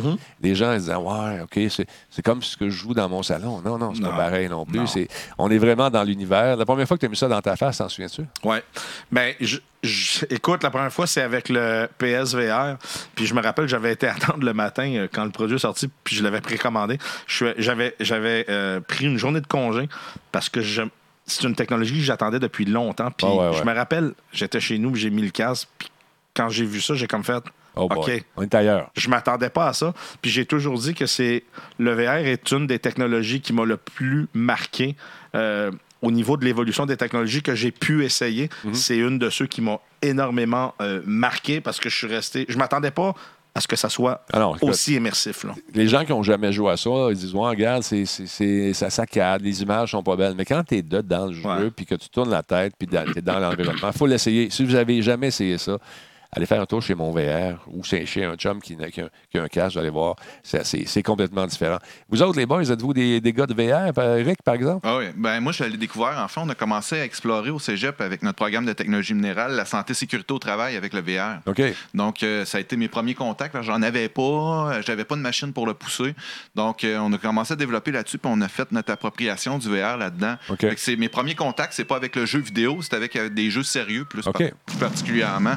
les 0.41 0.55
gens 0.55 0.73
ils 0.73 0.81
disaient 0.81 0.95
Ouais, 0.95 1.41
OK, 1.43 1.59
c'est, 1.71 2.23
comme 2.23 2.43
ce 2.43 2.57
que 2.57 2.69
je 2.69 2.77
joue 2.77 2.95
dans 2.95 3.09
mon 3.09 3.23
salon. 3.23 3.63
Non, 3.65 3.79
non, 3.79 3.95
c'est 3.95 4.03
pas 4.03 4.11
pareil 4.11 4.49
non 4.49 4.67
plus. 4.67 4.79
Non. 4.79 4.85
On 5.39 5.51
est 5.51 5.59
vraiment 5.59 5.91
dans 5.91 6.05
l'univers. 6.05 6.57
La 6.57 6.67
première 6.67 6.87
fois 6.87 6.97
que 6.97 7.01
tu 7.01 7.07
as 7.07 7.09
mis 7.09 7.17
ça 7.17 7.29
dans 7.29 7.41
ta 7.41 7.57
face, 7.57 7.79
t'en 7.79 7.89
souviens-tu? 7.89 8.23
Ouais. 8.45 8.63
Ben, 9.11 9.35
je, 9.41 9.59
je- 9.83 10.25
écoute, 10.31 10.63
la 10.63 10.71
première 10.71 10.93
fois, 10.93 11.07
c'est 11.07 11.23
avec 11.23 11.49
le 11.49 11.89
PSVR. 11.99 12.77
Puis 13.15 13.27
je 13.27 13.35
me 13.35 13.43
rappelle, 13.43 13.67
j'avais 13.69 13.93
été 13.93 14.07
attendre 14.09 14.45
le 14.45 14.53
matin 14.55 14.91
euh, 14.95 15.09
quand 15.13 15.25
le 15.25 15.31
produit 15.31 15.57
est 15.57 15.61
sorti, 15.61 15.89
puis 16.05 16.17
je 16.17 16.23
l'avais 16.23 16.41
précommandé. 16.41 16.99
J'avais, 17.27 17.95
euh, 18.49 18.81
pris 18.81 19.07
une 19.07 19.19
journée 19.19 19.41
de 19.41 19.47
congé 19.47 19.89
parce 20.31 20.49
que 20.49 20.61
c'est 20.63 21.45
une 21.45 21.55
technologie 21.55 21.95
que 21.95 22.01
j'attendais 22.05 22.39
depuis 22.39 22.65
longtemps. 22.65 23.11
Puis 23.11 23.27
Ah 23.29 23.35
ouais, 23.35 23.49
ouais. 23.51 23.57
je 23.59 23.65
me 23.65 23.73
rappelle, 23.75 24.13
j'étais 24.33 24.61
chez 24.61 24.79
nous, 24.79 24.95
j'ai 24.95 25.11
mis 25.11 25.23
le 25.23 25.31
casque. 25.31 25.69
Puis 25.79 25.89
quand 26.35 26.49
j'ai 26.49 26.65
vu 26.65 26.81
ça, 26.81 26.95
j'ai 26.95 27.07
comme 27.07 27.25
fait. 27.25 27.43
Oh. 27.75 27.89
OK. 27.91 28.25
On 28.37 28.43
est 28.43 28.55
ailleurs. 28.55 28.91
Je 28.95 29.09
m'attendais 29.09 29.49
pas 29.49 29.69
à 29.69 29.73
ça. 29.73 29.95
Puis 30.21 30.31
j'ai 30.31 30.45
toujours 30.45 30.79
dit 30.79 30.93
que 30.95 31.07
c'est 31.07 31.43
le 31.79 31.95
VR 31.95 32.17
est 32.27 32.51
une 32.53 32.67
des 32.67 32.79
technologies 32.79 33.41
qui 33.41 33.53
m'a 33.55 33.65
le 33.65 33.79
plus 33.79 34.29
marqué 34.35 34.95
euh, 35.35 35.71
au 36.03 36.11
niveau 36.11 36.37
de 36.37 36.45
l'évolution 36.45 36.85
des 36.85 36.97
technologies 36.97 37.43
que 37.43 37.55
j'ai 37.55 37.71
pu 37.71 38.05
essayer. 38.05 38.51
Mhm. 38.65 38.75
C'est 38.75 38.99
une 38.99 39.19
de 39.19 39.31
ceux 39.31 39.47
qui 39.47 39.61
m'a 39.61 39.79
énormément 40.03 40.75
euh, 40.81 41.01
marqué 41.07 41.61
parce 41.61 41.81
que 41.81 41.89
je 41.89 41.97
suis 41.97 42.07
resté. 42.07 42.45
Je 42.49 42.59
m'attendais 42.59 42.91
pas 42.91 43.15
à 43.55 43.61
ce 43.61 43.69
que 43.69 43.77
ça 43.77 43.89
soit 43.91 44.25
écoute, 44.57 44.71
aussi 44.71 44.95
immersif. 44.95 45.45
Là. 45.45 45.55
Les 45.75 45.87
gens 45.87 46.05
qui 46.05 46.13
n'ont 46.13 46.23
jamais 46.23 46.53
joué 46.53 46.71
à 46.73 46.77
ça, 46.77 46.91
ils 47.11 47.17
disent 47.17 47.35
Ouais, 47.35 47.49
regarde, 47.49 47.83
c'est, 47.83 48.07
c'est, 48.07 48.27
c'est- 48.27 48.73
ça 48.73 48.89
saccade, 48.91 49.43
les 49.43 49.63
images 49.63 49.91
sont 49.91 50.03
pas 50.03 50.17
belles. 50.17 50.35
Mais 50.37 50.45
quand 50.47 50.63
tu 50.65 50.77
es 50.77 50.83
dedans 50.83 51.27
le 51.27 51.35
jeu, 51.35 51.71
puis 51.75 51.85
que 51.87 51.95
tu 51.95 52.09
tournes 52.09 52.31
la 52.31 52.43
tête, 52.43 52.75
puis 52.79 52.89
tu 52.89 52.97
es 52.97 53.23
dans 53.23 53.39
l'environnement, 53.39 53.91
il 53.93 53.99
faut 53.99 54.07
l'essayer. 54.07 54.49
Si 54.51 54.65
vous 54.65 54.75
avez 54.75 55.03
jamais 55.03 55.29
essayé 55.29 55.59
ça, 55.59 55.79
aller 56.35 56.47
faire 56.47 56.63
un 56.63 56.67
tour 56.67 56.81
chez 56.81 56.95
mon 56.95 57.11
VR 57.11 57.59
ou 57.69 57.83
chez, 57.85 58.07
un 58.25 58.37
chum 58.37 58.61
qui, 58.63 58.75
a, 58.83 58.91
qui 58.91 59.01
a 59.39 59.43
un 59.43 59.49
casque, 59.49 59.75
vous 59.75 59.81
allez 59.81 59.91
voir, 59.91 60.17
c'est, 60.43 61.03
complètement 61.03 61.47
différent. 61.47 61.79
Vous 62.09 62.23
autres, 62.23 62.39
les 62.39 62.47
boys, 62.47 62.63
êtes-vous 62.71 62.95
des, 62.95 63.21
des 63.21 63.33
gars 63.35 63.47
de 63.47 63.53
VR, 63.55 63.93
Eric, 64.19 64.43
par 64.43 64.55
exemple? 64.55 64.81
Ah 64.89 64.97
oui. 64.97 65.05
Ben, 65.15 65.41
moi, 65.41 65.53
je 65.53 65.65
l'ai 65.65 65.77
découvert. 65.77 66.19
En 66.19 66.29
fait, 66.29 66.41
on 66.41 66.49
a 66.49 66.55
commencé 66.55 66.99
à 67.01 67.05
explorer 67.05 67.51
au 67.51 67.59
cégep 67.59 68.01
avec 68.01 68.23
notre 68.23 68.37
programme 68.37 68.65
de 68.65 68.73
technologie 68.73 69.13
minérale 69.15 69.53
la 69.53 69.67
santé 69.67 69.93
sécurité 69.93 70.33
au 70.33 70.39
travail 70.39 70.77
avec 70.77 70.95
le 70.95 71.01
VR. 71.01 71.41
OK. 71.47 71.61
Donc, 71.93 72.23
euh, 72.23 72.45
ça 72.47 72.59
a 72.59 72.61
été 72.63 72.77
mes 72.77 72.89
premiers 72.89 73.15
contacts. 73.15 73.61
J'en 73.61 73.83
avais 73.83 74.09
pas. 74.09 74.23
euh, 74.23 74.83
J'avais 74.87 75.05
pas 75.05 75.17
de 75.17 75.21
machine 75.21 75.53
pour 75.53 75.67
le 75.67 75.75
pousser. 75.75 76.15
Donc, 76.55 76.85
euh, 76.85 76.99
on 76.99 77.13
a 77.13 77.19
commencé 77.19 77.53
à 77.53 77.57
développer 77.57 77.91
là-dessus, 77.93 78.17
puis 78.19 78.31
on 78.33 78.41
a 78.41 78.49
fait 78.49 78.73
notre 78.73 78.91
appropriation 78.93 79.59
du 79.59 79.69
VR 79.69 79.99
là-dedans. 79.99 80.37
OK. 80.49 80.61
Fait 80.61 80.75
que 80.75 80.81
c'est 80.81 80.97
mes 80.97 81.11
premiers 81.11 81.35
contacts, 81.35 81.75
c'est 81.75 81.85
pas 81.85 81.97
avec 81.97 82.17
le 82.17 82.25
jeu 82.25 82.39
vidéo, 82.39 82.79
c'est 82.81 82.95
avec 82.95 83.19
des 83.35 83.51
jeux 83.51 83.63
sérieux, 83.65 84.07
plus, 84.07 84.23
par- 84.23 84.33
plus 84.33 84.77
particulièrement. 84.81 85.57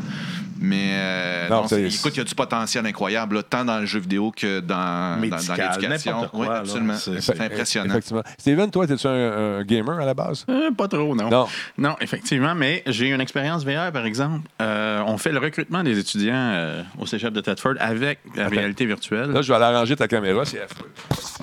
Mais 0.60 0.92
euh, 0.94 1.50
Non, 1.50 1.62
non, 1.64 1.68
écoute, 1.68 2.14
il 2.14 2.18
y 2.18 2.22
a 2.22 2.24
du 2.24 2.36
potentiel 2.36 2.86
incroyable, 2.86 3.36
là, 3.36 3.44
tant 3.44 3.66
dans 3.66 3.80
le 3.80 3.86
jeu 3.86 4.00
vidéo 4.00 4.32
que 4.36 4.62
dans, 4.62 5.20
dans- 5.20 5.38
dans, 5.38 5.56
l'éducation? 5.56 6.30
Oui, 6.34 6.48
absolument. 6.48 6.96
C'est- 6.96 7.42
impressionnant. 7.42 7.90
Effectivement. 7.90 8.24
Steven, 8.40 8.72
toi, 8.72 8.86
es-tu 8.86 9.08
un, 9.08 9.58
un 9.60 9.64
gamer 9.64 10.00
à 10.00 10.06
la 10.06 10.14
base? 10.14 10.46
Euh, 10.50 10.72
pas 10.72 10.88
trop, 10.88 11.14
non. 11.16 11.30
Non. 11.30 11.48
Non, 11.78 11.96
effectivement, 12.00 12.56
mais 12.56 12.84
j'ai 12.88 13.10
une 13.10 13.22
expérience 13.22 13.66
VR, 13.66 13.92
par 13.92 14.06
exemple. 14.06 14.48
Euh, 14.62 15.04
on 15.06 15.18
fait 15.18 15.32
le 15.32 15.40
recrutement 15.40 15.84
des 15.84 16.00
étudiants 16.00 16.34
euh, 16.36 16.82
au 17.00 17.06
cégep 17.06 17.34
de 17.34 17.42
Thetford 17.42 17.74
avec 17.80 18.20
la 18.36 18.48
réalité 18.48 18.86
virtuelle. 18.86 19.32
Là, 19.32 19.42
je 19.42 19.50
vais 19.50 19.56
aller 19.56 19.76
arranger 19.76 19.96
ta 19.96 20.08
caméra, 20.08 20.46
c'est 20.46 20.62
affreux. 20.62 20.92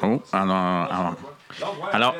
Oh, 0.02 0.22
alors, 0.32 0.56
alors- 0.56 1.16
Alors- 1.92 2.16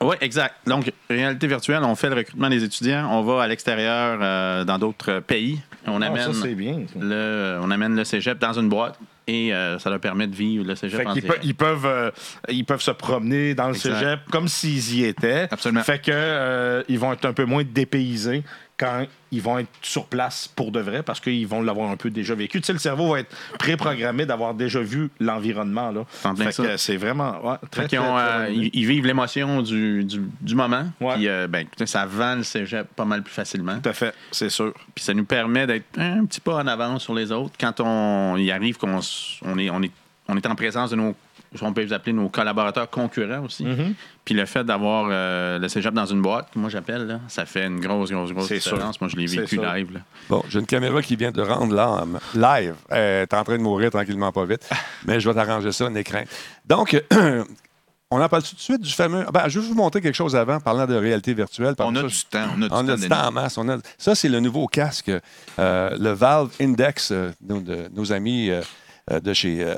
Oui, 0.00 0.16
exact. 0.22 0.54
Donc, 0.66 0.90
réalité 1.10 1.46
virtuelle, 1.46 1.82
on 1.84 1.94
fait 1.94 2.08
le 2.08 2.16
recrutement 2.16 2.48
des 2.48 2.64
étudiants. 2.64 3.08
On 3.10 3.22
va 3.22 3.42
à 3.42 3.46
l'extérieur 3.46 4.18
euh, 4.22 4.64
dans 4.64 4.78
d'autres 4.78 5.20
pays. 5.20 5.60
On 5.86 6.00
Ah, 6.02 6.06
amène, 6.06 6.32
ça, 6.32 6.40
c'est 6.42 6.54
bien. 6.54 6.82
ça. 6.92 6.98
le, 7.00 7.58
on 7.62 7.70
amène 7.70 7.94
le 7.96 8.04
cégep 8.04 8.38
dans 8.38 8.52
une 8.58 8.68
boîte 8.68 8.98
et 9.26 9.52
euh, 9.54 9.78
ça 9.78 9.90
leur 9.90 10.00
permet 10.00 10.26
de 10.26 10.34
vivre 10.34 10.64
le 10.66 10.74
cégep 10.74 11.06
Fait 11.12 11.20
pe- 11.20 11.38
ils 11.42 11.54
peuvent, 11.54 11.86
euh, 11.86 12.10
ils 12.48 12.64
peuvent 12.64 12.80
se 12.82 12.90
promener 12.90 13.54
dans 13.54 13.68
le 13.68 13.74
Exact. 13.74 13.94
cégep 13.98 14.20
comme 14.30 14.48
s'ils 14.48 14.96
y 14.96 15.04
étaient. 15.04 15.46
Absolument. 15.50 15.82
Fait 15.82 15.98
que 15.98 16.10
euh, 16.12 16.82
ils 16.88 16.98
vont 16.98 17.12
être 17.12 17.24
un 17.26 17.32
peu 17.32 17.44
moins 17.44 17.64
dépaysés 17.64 18.42
quand 18.76 19.06
ils 19.30 19.42
vont 19.42 19.58
être 19.58 19.68
sur 19.82 20.06
place 20.06 20.48
pour 20.48 20.72
de 20.72 20.80
vrai 20.80 21.02
parce 21.02 21.20
qu'ils 21.20 21.46
vont 21.46 21.62
l'avoir 21.62 21.90
un 21.90 21.96
peu 21.96 22.10
déjà 22.10 22.34
vécu. 22.34 22.60
Tu 22.60 22.66
sais, 22.66 22.72
le 22.72 22.78
cerveau 22.78 23.12
va 23.12 23.20
être 23.20 23.34
préprogrammé 23.58 24.26
d'avoir 24.26 24.54
déjà 24.54 24.80
vu 24.80 25.10
l'environnement. 25.20 25.90
là. 25.90 26.04
C'est 26.76 26.96
vraiment 26.96 27.40
ouais, 27.44 27.56
très, 27.70 27.98
ont, 27.98 28.18
euh, 28.18 28.48
ils, 28.50 28.70
ils 28.72 28.86
vivent 28.86 29.06
l'émotion 29.06 29.62
du, 29.62 30.04
du, 30.04 30.22
du 30.40 30.54
moment. 30.54 30.88
Ouais. 31.00 31.14
Puis, 31.14 31.28
euh, 31.28 31.46
ben, 31.46 31.66
ça 31.84 32.06
vend 32.06 32.36
le 32.36 32.42
cégep 32.42 32.88
pas 32.94 33.04
mal 33.04 33.22
plus 33.22 33.32
facilement. 33.32 33.78
Tout 33.80 33.88
à 33.88 33.92
fait, 33.92 34.14
c'est 34.30 34.50
sûr. 34.50 34.72
Puis 34.94 35.04
ça 35.04 35.14
nous 35.14 35.24
permet 35.24 35.66
d'être 35.66 35.98
un 35.98 36.24
petit 36.24 36.40
pas 36.40 36.56
en 36.56 36.66
avance 36.66 37.02
sur 37.02 37.14
les 37.14 37.30
autres. 37.30 37.54
Quand 37.58 37.80
on 37.80 38.36
y 38.36 38.50
arrive, 38.50 38.76
qu'on 38.76 39.00
on 39.42 39.58
est, 39.58 39.70
on 39.70 39.82
est, 39.82 39.92
on 40.28 40.36
est 40.36 40.46
en 40.46 40.54
présence 40.54 40.90
de 40.90 40.96
nos, 40.96 41.14
on 41.62 41.72
peut 41.72 41.82
les 41.82 41.92
appeler 41.92 42.12
nos 42.12 42.28
collaborateurs 42.28 42.88
concurrents 42.90 43.44
aussi. 43.44 43.64
Mm-hmm. 43.64 43.92
Puis 44.24 44.34
le 44.34 44.46
fait 44.46 44.64
d'avoir 44.64 45.08
euh, 45.10 45.58
le 45.58 45.68
cégep 45.68 45.92
dans 45.94 46.06
une 46.06 46.22
boîte, 46.22 46.48
que 46.52 46.58
moi 46.58 46.70
j'appelle, 46.70 47.06
là, 47.06 47.20
ça 47.28 47.44
fait 47.46 47.66
une 47.66 47.80
grosse, 47.80 48.10
grosse, 48.10 48.32
grosse 48.32 48.46
C'est 48.48 48.54
différence. 48.58 48.94
sûr. 48.96 49.02
Moi, 49.02 49.08
je 49.10 49.16
l'ai 49.16 49.26
vécu 49.26 49.56
live. 49.56 49.92
là. 49.92 50.00
Bon, 50.28 50.42
j'ai 50.48 50.58
une 50.60 50.66
caméra 50.66 51.02
qui 51.02 51.16
vient 51.16 51.30
de 51.30 51.42
rendre 51.42 51.74
l'âme 51.74 52.18
live. 52.34 52.74
Euh, 52.92 53.26
T'es 53.26 53.36
en 53.36 53.44
train 53.44 53.58
de 53.58 53.62
mourir 53.62 53.90
tranquillement, 53.90 54.32
pas 54.32 54.44
vite. 54.44 54.68
Mais 55.06 55.20
je 55.20 55.28
vais 55.28 55.34
t'arranger 55.34 55.72
ça, 55.72 55.84
un 55.86 55.94
écran. 55.94 56.22
Donc, 56.66 57.00
on 58.10 58.20
en 58.20 58.28
parle 58.28 58.42
tout 58.44 58.54
de 58.54 58.60
suite 58.60 58.80
du 58.80 58.92
fameux. 58.92 59.24
Ben, 59.32 59.48
je 59.48 59.58
vais 59.60 59.66
vous 59.66 59.74
montrer 59.74 60.00
quelque 60.00 60.14
chose 60.14 60.36
avant, 60.36 60.60
parlant 60.60 60.86
de 60.86 60.94
réalité 60.94 61.34
virtuelle. 61.34 61.74
On 61.78 61.94
a 61.96 62.02
ça, 62.02 62.06
du 62.06 62.24
temps. 62.30 62.46
On 62.56 62.62
a 62.62 62.68
du 62.68 62.74
On 62.74 62.76
a 62.76 62.78
temps. 62.78 62.82
du 62.84 62.90
Denis. 62.92 63.08
temps 63.08 63.26
en 63.28 63.32
masse. 63.32 63.58
on 63.58 63.68
a- 63.68 63.78
Ça, 63.98 64.14
c'est 64.14 64.28
le 64.28 64.40
nouveau 64.40 64.66
casque, 64.68 65.10
euh, 65.58 65.90
le 65.98 66.10
Valve 66.10 66.50
Index, 66.60 67.10
euh, 67.10 67.30
nos, 67.46 67.60
de- 67.60 67.88
nos 67.94 68.12
amis 68.12 68.50
euh, 69.10 69.20
de, 69.20 69.32
chez, 69.32 69.58
euh, 69.60 69.74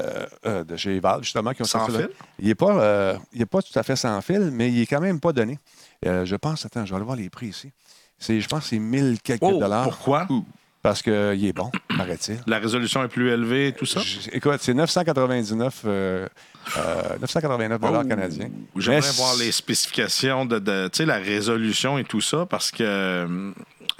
euh, 0.47 0.65
de 0.65 0.77
chez 0.77 1.01
Valve, 1.01 1.23
justement, 1.23 1.53
qui 1.53 1.63
ont 1.63 1.67
Sans 1.67 1.87
fil? 1.87 2.09
Il 2.39 2.47
n'est 2.49 2.55
pas, 2.55 2.77
euh, 2.81 3.19
pas 3.51 3.63
tout 3.63 3.79
à 3.79 3.83
fait 3.83 3.97
sans 3.97 4.21
fil, 4.21 4.51
mais 4.53 4.71
il 4.71 4.81
est 4.83 4.87
quand 4.87 5.01
même 5.01 5.21
pas 5.21 5.33
donné. 5.33 5.59
Je 6.05 6.37
pense, 6.37 6.65
attends, 6.67 6.85
je 6.85 6.91
vais 6.91 6.97
aller 6.97 7.05
voir 7.05 7.17
les 7.17 7.31
prix 7.31 7.49
ici. 7.49 7.73
C'est, 8.19 8.41
je 8.41 8.49
pense 8.49 8.61
que 8.65 8.69
c'est 8.71 8.79
1000 8.79 9.19
quelques 9.23 9.43
Oh, 9.43 9.59
dollars 9.61 9.85
pourquoi? 9.85 10.27
parce 10.83 11.03
qu'il 11.03 11.13
est 11.45 11.53
bon, 11.53 11.71
paraît-il. 11.99 12.39
La 12.47 12.59
résolution 12.61 13.03
est 13.03 13.09
plus 13.09 13.31
élevée, 13.31 13.75
tout 13.77 13.87
ça? 13.87 14.01
Je- 14.01 14.31
Écoute, 14.33 14.59
c'est 14.61 14.73
999, 14.73 15.83
euh, 15.85 16.29
euh, 16.77 17.19
989 17.21 17.81
dollars 17.81 18.03
Oh, 18.05 18.09
canadiens. 18.09 18.49
J'aimerais 18.77 19.11
voir 19.13 19.35
les 19.37 19.51
spécifications 19.53 20.47
de, 20.47 20.59
de 20.61 21.05
la 21.05 21.17
résolution 21.17 21.99
et 21.99 22.05
tout 22.05 22.21
ça 22.21 22.47
parce 22.47 22.71
que, 22.71 23.27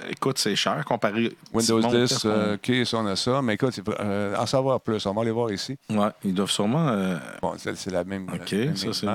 écoute, 0.09 0.37
c'est 0.37 0.55
cher 0.55 0.83
comparé. 0.85 1.35
Windows 1.53 1.81
Simon, 1.81 1.93
10, 1.93 2.09
qu'est-ce 2.09 2.21
qu'on- 2.23 2.29
euh, 2.29 2.55
OK, 2.55 2.85
ça, 2.87 2.97
on 2.97 3.05
a 3.07 3.15
ça. 3.15 3.41
Mais 3.41 3.53
écoute, 3.55 3.79
euh, 3.99 4.35
en 4.37 4.45
savoir 4.45 4.79
plus, 4.81 5.05
on 5.05 5.13
va 5.13 5.21
aller 5.21 5.31
voir 5.31 5.51
ici. 5.51 5.77
Ouais, 5.89 6.07
ils 6.23 6.33
doivent 6.33 6.49
sûrement. 6.51 6.87
euh, 6.89 7.17
Bon, 7.41 7.53
c'est, 7.57 7.89
la 7.91 8.03
même. 8.03 8.27
OK, 8.33 8.51
la 8.51 8.57
même 8.57 8.75
ça, 8.75 8.87
c'est. 8.93 9.07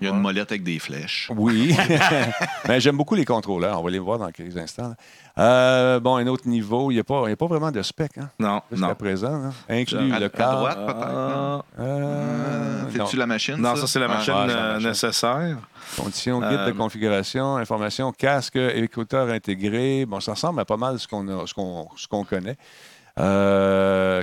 Il 0.00 0.06
y 0.06 0.10
a 0.10 0.14
une 0.14 0.20
molette 0.20 0.50
avec 0.52 0.62
des 0.62 0.78
flèches. 0.78 1.30
Oui. 1.36 1.74
Mais 2.68 2.80
j'aime 2.80 2.96
beaucoup 2.96 3.14
les 3.14 3.24
contrôleurs. 3.24 3.80
On 3.80 3.84
va 3.84 3.90
les 3.90 3.98
voir 3.98 4.18
dans 4.18 4.30
quelques 4.30 4.56
instants. 4.56 4.94
Euh, 5.38 6.00
bon, 6.00 6.16
un 6.16 6.26
autre 6.28 6.48
niveau. 6.48 6.90
Il 6.90 6.94
n'y 6.94 7.00
a, 7.00 7.04
pas- 7.04 7.22
il 7.26 7.30
y 7.30 7.32
a 7.32 7.36
pas 7.36 7.46
vraiment 7.46 7.70
de 7.70 7.82
spec 7.82 8.12
hein, 8.18 8.30
Non, 8.38 8.62
jusqu'à 8.72 8.94
présent. 8.94 9.38
là. 9.38 9.50
Inclus 9.68 10.12
À, 10.12 10.18
le 10.18 10.26
à 10.26 10.28
cadre. 10.30 10.58
droite, 10.60 10.78
peut-être. 10.86 11.08
Ah, 11.14 11.62
Euh. 11.78 12.88
Fais-tu 12.88 13.16
la 13.16 13.26
machine? 13.26 13.56
non, 13.56 13.76
ça, 13.76 13.86
c'est 13.86 13.98
la 14.00 14.08
machine 14.08 14.32
euh, 14.34 14.72
machine. 14.74 14.88
nécessaire. 14.88 15.56
Conditions, 15.96 16.40
guide 16.40 16.58
Euh, 16.60 16.66
de 16.66 16.72
configuration, 16.72 17.56
information, 17.56 18.12
casque, 18.12 18.56
écouteur 18.56 19.28
intégré. 19.28 20.04
Bon, 20.06 20.20
ça 20.20 20.32
ressemble 20.32 20.60
à 20.60 20.64
pas 20.64 20.76
mal 20.76 20.98
ce 20.98 21.06
qu'on 21.06 21.26
a- 21.28 21.46
ce 21.46 21.54
qu'on 21.54 21.88
ce 21.96 22.08
qu'on 22.08 22.24
connaît. 22.24 22.56
Euh, 23.18 24.22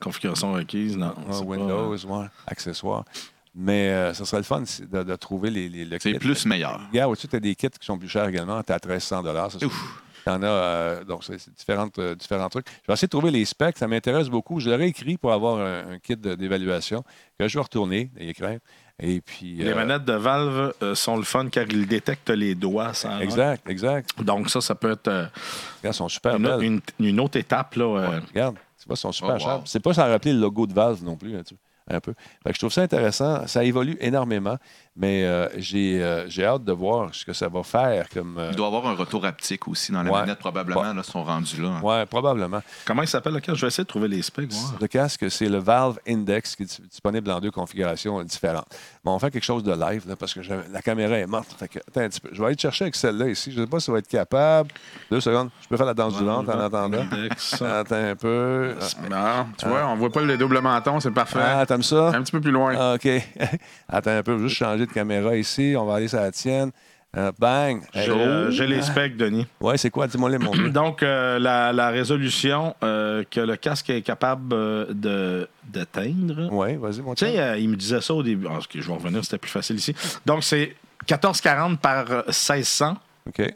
Configuration 0.00 0.52
requise, 0.52 0.96
non. 0.96 1.08
ouais, 1.08 1.14
c'est 1.30 1.38
pas- 1.40 1.44
Windows, 1.44 1.96
ouais, 1.96 2.26
accessoires. 2.46 3.04
Mais 3.54 3.90
euh, 3.90 4.14
ça 4.14 4.24
serait 4.24 4.38
le 4.38 4.44
fun 4.44 4.62
de, 4.62 5.02
de 5.02 5.16
trouver 5.16 5.50
les, 5.50 5.68
les, 5.68 5.84
le 5.84 5.98
C'est 6.00 6.14
plus 6.14 6.46
meilleur. 6.46 6.80
Regarde, 6.90 7.12
au-dessus, 7.12 7.28
tu 7.28 7.36
as 7.36 7.40
des 7.40 7.54
kits 7.54 7.68
qui 7.68 7.84
sont 7.84 7.98
plus 7.98 8.08
chers 8.08 8.26
également. 8.26 8.62
Tu 8.62 8.72
as 8.72 8.78
1300 8.78 9.22
ça, 9.22 9.48
c'est- 9.60 9.66
Il 10.26 10.30
y 10.30 10.32
en 10.32 10.42
a, 10.42 10.46
euh, 10.46 11.04
donc 11.04 11.24
c'est 11.24 11.36
différentes, 11.54 11.98
euh, 11.98 12.14
différents 12.14 12.48
trucs. 12.48 12.66
Je 12.68 12.86
vais 12.88 12.94
essayer 12.94 13.06
de 13.08 13.10
trouver 13.10 13.30
les 13.32 13.44
specs, 13.44 13.76
ça 13.76 13.86
m'intéresse 13.88 14.28
beaucoup. 14.28 14.58
Je 14.60 14.70
l'aurais 14.70 14.88
écrit 14.88 15.18
pour 15.18 15.32
avoir 15.32 15.58
un, 15.58 15.92
un 15.94 15.98
kit 15.98 16.16
d'évaluation 16.16 17.02
que 17.38 17.46
je 17.48 17.58
vais 17.58 17.62
retourner, 17.62 18.10
l'écran. 18.16 18.56
Et 19.04 19.20
puis. 19.20 19.56
Les 19.56 19.70
euh, 19.70 19.74
manettes 19.74 20.04
de 20.04 20.12
Valve 20.12 20.72
euh, 20.82 20.94
sont 20.94 21.16
le 21.16 21.24
fun 21.24 21.48
car 21.48 21.64
ils 21.68 21.86
détectent 21.86 22.30
les 22.30 22.54
doigts. 22.54 22.94
sans- 22.94 23.18
Exact, 23.20 23.68
exact. 23.68 24.10
Donc, 24.22 24.48
ça, 24.48 24.60
ça 24.60 24.74
peut 24.74 24.92
être 24.92 25.08
euh, 25.08 25.26
Regarde, 25.80 25.96
sont 25.96 26.08
super 26.08 26.36
une, 26.36 26.42
belles. 26.44 26.62
une- 26.62 26.80
une 27.00 27.20
autre 27.20 27.36
étape. 27.38 27.74
Là, 27.74 27.84
euh, 27.98 28.20
Regarde, 28.28 28.56
tu 28.80 28.86
vois, 28.86 28.96
sont 28.96 29.12
super 29.12 29.36
Oh, 29.40 29.44
wow. 29.48 29.62
C'est 29.64 29.80
pas 29.80 29.92
sans 29.92 30.08
rappeler 30.08 30.32
le 30.32 30.38
logo 30.40 30.66
de 30.66 30.72
Valve 30.72 31.02
non 31.04 31.16
plus, 31.16 31.36
hein, 31.36 31.42
un 31.90 32.00
peu. 32.00 32.14
Fait 32.44 32.50
que 32.50 32.54
je 32.54 32.58
trouve 32.60 32.72
ça 32.72 32.82
intéressant. 32.82 33.44
Ça 33.48 33.64
évolue 33.64 33.96
énormément, 34.00 34.56
mais 34.94 35.24
euh, 35.24 35.48
j'ai 35.56 36.02
euh, 36.02 36.28
j'ai 36.28 36.44
hâte 36.44 36.64
de 36.64 36.72
voir 36.72 37.14
ce 37.14 37.24
que 37.24 37.32
ça 37.32 37.48
va 37.48 37.62
faire 37.62 38.08
comme. 38.10 38.36
euh, 38.38 38.48
Il 38.50 38.56
doit 38.56 38.66
y 38.66 38.68
avoir 38.74 38.86
un 38.86 38.94
retour 38.94 39.24
haptique 39.24 39.66
aussi 39.68 39.90
dans 39.92 40.02
la 40.02 40.10
Ouais. 40.10 40.20
manette, 40.20 40.38
probablement. 40.38 40.82
Là, 40.82 40.92
ils 40.96 41.02
sont 41.04 41.24
rendus 41.24 41.60
là. 41.62 41.80
Ouais, 41.82 42.04
probablement. 42.06 42.60
Comment 42.84 43.02
il 43.02 43.08
s'appelle 43.08 43.32
le 43.34 43.40
cas? 43.40 43.54
Je 43.54 43.60
vais 43.62 43.68
essayer 43.68 43.84
de 43.84 43.88
trouver 43.88 44.08
les 44.08 44.20
specs. 44.20 44.50
Le 44.80 44.86
casque, 44.88 45.30
c'est 45.30 45.48
le 45.48 45.58
Valve 45.58 45.98
Index 46.06 46.54
qui 46.56 46.64
est 46.64 46.66
dis- 46.66 46.88
disponible 46.90 47.26
dans 47.26 47.40
deux 47.40 47.50
configurations 47.50 48.22
différentes. 48.22 48.66
Bon, 49.02 49.14
on 49.14 49.18
fait 49.18 49.30
quelque 49.30 49.44
chose 49.44 49.62
de 49.62 49.72
live 49.72 50.06
là, 50.06 50.16
parce 50.16 50.34
que 50.34 50.40
la 50.70 50.82
caméra 50.82 51.16
est 51.16 51.26
morte. 51.26 51.54
Fait 51.58 51.68
que, 51.68 51.78
attends 51.78 52.02
un 52.02 52.08
petit 52.08 52.20
peu. 52.20 52.28
Je 52.32 52.38
vais 52.40 52.46
aller 52.48 52.56
te 52.56 52.60
chercher 52.62 52.84
avec 52.84 52.96
celle-là 52.96 53.28
ici. 53.28 53.50
Je 53.50 53.60
ne 53.60 53.64
sais 53.64 53.70
pas 53.70 53.80
si 53.80 53.86
ça 53.86 53.92
va 53.92 53.98
être 53.98 54.08
capable. 54.08 54.70
Deux 55.10 55.20
secondes. 55.20 55.48
Je 55.62 55.68
peux 55.68 55.76
faire 55.78 55.86
la 55.86 55.94
danse 55.94 56.18
du 56.18 56.24
ventre 56.24 56.54
en 56.54 56.60
attendant. 56.60 57.00
Index. 57.10 57.62
Attends 57.62 57.94
un 57.96 58.16
peu. 58.16 58.74
Non, 59.10 59.46
tu 59.56 59.66
vois, 59.66 59.86
on 59.88 59.96
voit 59.96 60.10
pas 60.10 60.20
le 60.20 60.36
double 60.36 60.60
menton, 60.60 61.00
c'est 61.00 61.10
parfait. 61.10 61.38
Ah, 61.42 61.64
t'aimes 61.64 61.82
ça? 61.82 62.08
Un 62.08 62.22
petit 62.22 62.32
peu 62.32 62.40
plus 62.42 62.50
loin. 62.50 62.74
Ah, 62.78 62.94
OK. 62.96 63.08
Attends 63.88 64.10
un 64.18 64.22
peu. 64.22 64.32
Je 64.36 64.42
vais 64.42 64.48
juste 64.48 64.58
changer 64.58 64.81
de 64.86 64.92
caméra 64.92 65.36
ici. 65.36 65.74
On 65.78 65.84
va 65.84 65.94
aller 65.96 66.08
sur 66.08 66.20
la 66.20 66.30
tienne. 66.32 66.70
Euh, 67.14 67.30
bang. 67.38 67.82
J'ai 67.92 68.10
euh, 68.10 68.50
j'ai 68.50 68.66
les 68.66 68.80
specs, 68.80 69.18
Denis. 69.18 69.46
Ouais, 69.60 69.76
c'est 69.76 69.90
quoi? 69.90 70.06
Dis-moi 70.06 70.30
les 70.30 70.38
mon 70.38 70.50
vieux. 70.50 70.70
Donc, 70.72 71.02
euh, 71.02 71.38
la, 71.38 71.70
la 71.72 71.90
résolution 71.90 72.74
que 72.80 73.40
le 73.40 73.56
casque 73.56 73.90
est 73.90 74.00
capable 74.02 74.48
de 74.98 75.46
d'atteindre. 75.64 76.50
Ouais, 76.52 76.76
vas-y, 76.76 77.00
mon 77.02 77.14
Tu 77.14 77.26
sais, 77.26 77.60
il 77.60 77.68
me 77.68 77.76
disait 77.76 78.00
ça 78.00 78.14
au 78.14 78.22
début. 78.22 78.46
Ah, 78.50 78.58
je 78.74 78.80
vais 78.80 78.94
revenir, 78.94 79.22
c'était 79.24 79.38
plus 79.38 79.50
facile 79.50 79.76
ici. 79.76 79.94
Donc, 80.24 80.42
c'est 80.42 80.74
1440 81.08 81.80
par 81.80 82.10
euh, 82.10 82.22
1600 82.26 82.96
OK. 83.26 83.54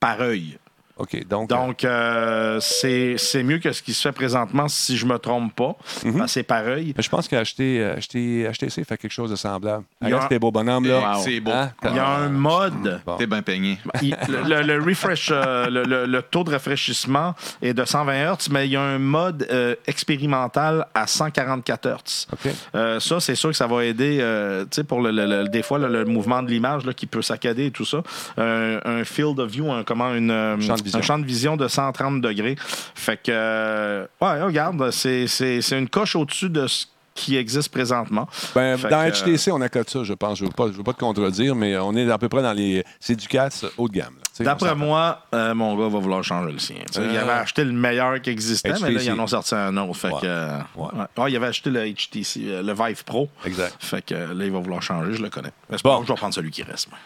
par 0.00 0.20
œil. 0.20 0.58
OK. 0.96 1.26
Donc, 1.26 1.48
Donc, 1.48 1.84
euh, 1.84 2.58
c'est 2.60 3.16
c'est 3.18 3.42
mieux 3.42 3.58
que 3.58 3.72
ce 3.72 3.82
qui 3.82 3.92
se 3.94 4.02
fait 4.02 4.12
présentement, 4.12 4.68
si 4.68 4.96
je 4.96 5.06
me 5.06 5.18
trompe 5.18 5.54
pas. 5.54 5.76
Mhm. 6.04 6.20
que 6.22 6.26
C'est 6.28 6.42
par 6.44 6.64
œil. 6.66 6.94
mais 6.96 7.02
je 7.02 7.08
pense 7.10 7.26
qu'acheter 7.28 7.84
acheter, 7.84 8.48
HTC 8.52 8.84
fait 8.84 8.96
quelque 8.96 9.10
chose 9.10 9.30
de 9.30 9.36
semblable. 9.36 9.84
Il 10.02 10.08
y 10.08 10.12
a 10.12 10.22
un- 10.22 10.38
beaux 10.38 10.52
bonhommes, 10.52 10.86
là. 10.86 11.14
C'est 11.22 11.40
beau. 11.40 11.50
Hein? 11.52 11.70
Il 11.84 11.96
y 11.96 11.98
a 11.98 12.08
un 12.08 12.28
mode. 12.28 13.00
Bon. 13.06 13.16
T'es 13.16 13.26
bien 13.26 13.42
peigné. 13.42 13.78
Il- 14.02 14.16
le, 14.28 14.42
le- 14.62 14.62
le 14.62 14.82
refresh, 14.84 15.30
euh, 15.32 15.68
le, 15.68 15.82
le- 15.84 16.06
le 16.06 16.22
taux 16.22 16.44
de 16.44 16.50
rafraîchissement 16.50 17.34
est 17.62 17.74
de 17.74 17.84
120 17.84 18.32
Hz, 18.34 18.48
mais 18.50 18.66
il 18.66 18.72
y 18.72 18.76
a 18.76 18.82
un 18.82 18.98
mode 18.98 19.46
euh, 19.50 19.74
expérimental 19.86 20.86
à 20.94 21.06
144 21.06 21.88
Hz. 21.88 22.26
Euh, 22.74 23.00
ça, 23.00 23.20
c'est 23.20 23.34
sûr 23.34 23.50
que 23.50 23.56
ça 23.56 23.66
va 23.66 23.84
aider, 23.84 24.18
euh, 24.20 24.62
tu 24.64 24.76
sais, 24.76 24.84
pour 24.84 25.00
le, 25.00 25.10
le- 25.10 25.26
le- 25.26 25.48
des 25.48 25.62
fois 25.62 25.78
le, 25.78 25.88
le 25.88 26.04
mouvement 26.04 26.42
de 26.42 26.50
l'image 26.50 26.84
là, 26.86 26.92
qui 26.92 27.06
peut 27.06 27.22
saccader 27.22 27.66
et 27.66 27.70
tout 27.70 27.84
ça. 27.84 28.02
Euh, 28.38 28.80
un 28.84 29.04
field 29.04 29.38
of 29.40 29.50
view, 29.50 29.70
un, 29.72 29.82
comment 29.84 30.14
une, 30.14 30.30
euh, 30.30 30.60
Champ 30.60 30.76
vision. 30.84 30.98
Un 30.98 31.02
champ 31.02 31.18
de 31.18 31.24
vision 31.26 31.56
de 31.56 31.66
130 31.68 32.20
degrés. 32.20 32.56
Fait 32.94 33.16
que, 33.16 33.30
euh, 33.30 34.06
ouais, 34.20 34.42
regarde, 34.42 34.90
c'est 34.90 35.26
c'est- 35.26 35.60
c'est 35.62 35.78
une 35.78 35.88
coche 35.88 36.14
au-dessus 36.16 36.50
de 36.50 36.66
ce 36.66 36.86
qui 37.14 37.36
existe 37.36 37.68
présentement. 37.68 38.28
Ben, 38.56 38.76
dans 38.76 38.88
que, 39.08 39.10
HTC, 39.22 39.52
on 39.52 39.60
accote 39.60 39.88
ça, 39.88 40.02
je 40.02 40.14
pense. 40.14 40.36
Je 40.38 40.44
ne 40.44 40.48
veux, 40.48 40.70
veux 40.72 40.82
pas 40.82 40.92
te 40.92 40.98
contredire, 40.98 41.54
mais 41.54 41.76
on 41.78 41.94
est 41.94 42.10
à 42.10 42.18
peu 42.18 42.28
près 42.28 42.42
dans 42.42 42.52
les. 42.52 42.84
C'est 42.98 43.14
du 43.14 43.28
4 43.28 43.66
haut 43.78 43.88
de 43.88 43.94
gamme. 43.94 44.14
D'après 44.40 44.74
moi, 44.74 45.20
euh, 45.32 45.54
mon 45.54 45.76
gars 45.76 45.88
va 45.88 46.00
vouloir 46.00 46.24
changer 46.24 46.50
le 46.50 46.58
sien. 46.58 46.74
Il 46.96 47.00
Euh, 47.00 47.22
avait 47.22 47.30
acheté 47.40 47.62
le 47.62 47.70
meilleur 47.70 48.20
qui 48.20 48.30
existait, 48.30 48.72
mais 48.82 48.90
là, 48.90 49.00
ils 49.00 49.12
en 49.12 49.18
ont 49.20 49.28
sorti 49.28 49.54
un 49.54 49.76
autre. 49.76 49.94
Fait 49.96 50.08
Ouais. 50.08 50.20
que, 50.22 50.26
euh, 50.26 50.58
Ouais. 50.74 50.86
ouais. 50.92 51.22
Ouais, 51.22 51.30
il 51.30 51.36
avait 51.36 51.46
acheté 51.46 51.70
le 51.70 51.86
HTC, 51.86 52.40
euh, 52.48 52.62
le 52.64 52.72
Vive 52.74 53.04
Pro. 53.04 53.28
Exact. 53.46 53.76
Fait 53.78 54.04
que 54.04 54.12
euh, 54.12 54.34
là, 54.34 54.44
il 54.44 54.50
va 54.50 54.58
vouloir 54.58 54.82
changer, 54.82 55.14
je 55.14 55.22
le 55.22 55.30
connais. 55.30 55.52
Mais 55.70 55.76
c'est 55.76 55.84
Bon. 55.84 55.98
pas 56.00 56.02
je 56.04 56.08
vais 56.12 56.16
prendre 56.18 56.34
celui 56.34 56.50
qui 56.50 56.64
reste. 56.64 56.88
moi. 56.90 56.98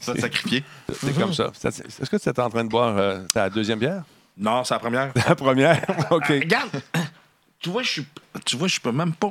Ça, 0.00 0.14
sacrifié. 0.16 0.64
C'est 0.92 1.16
comme 1.18 1.32
ça. 1.34 1.50
Est-ce 1.64 2.10
que 2.10 2.16
tu 2.16 2.28
es 2.28 2.40
en 2.40 2.50
train 2.50 2.64
de 2.64 2.68
boire 2.70 2.96
euh, 2.96 3.20
ta 3.32 3.48
deuxième 3.50 3.78
bière? 3.78 4.02
Non, 4.38 4.64
c'est 4.64 4.74
la 4.74 4.80
première. 4.80 5.12
La 5.28 5.34
première? 5.34 5.82
OK. 6.10 6.26
Regarde! 6.28 6.80
Tu 7.60 7.68
vois, 7.70 7.82
je 7.82 7.90
suis. 7.90 8.06
Tu 8.44 8.56
vois, 8.56 8.68
je 8.68 8.80
peux 8.80 8.92
même 8.92 9.12
pas. 9.12 9.30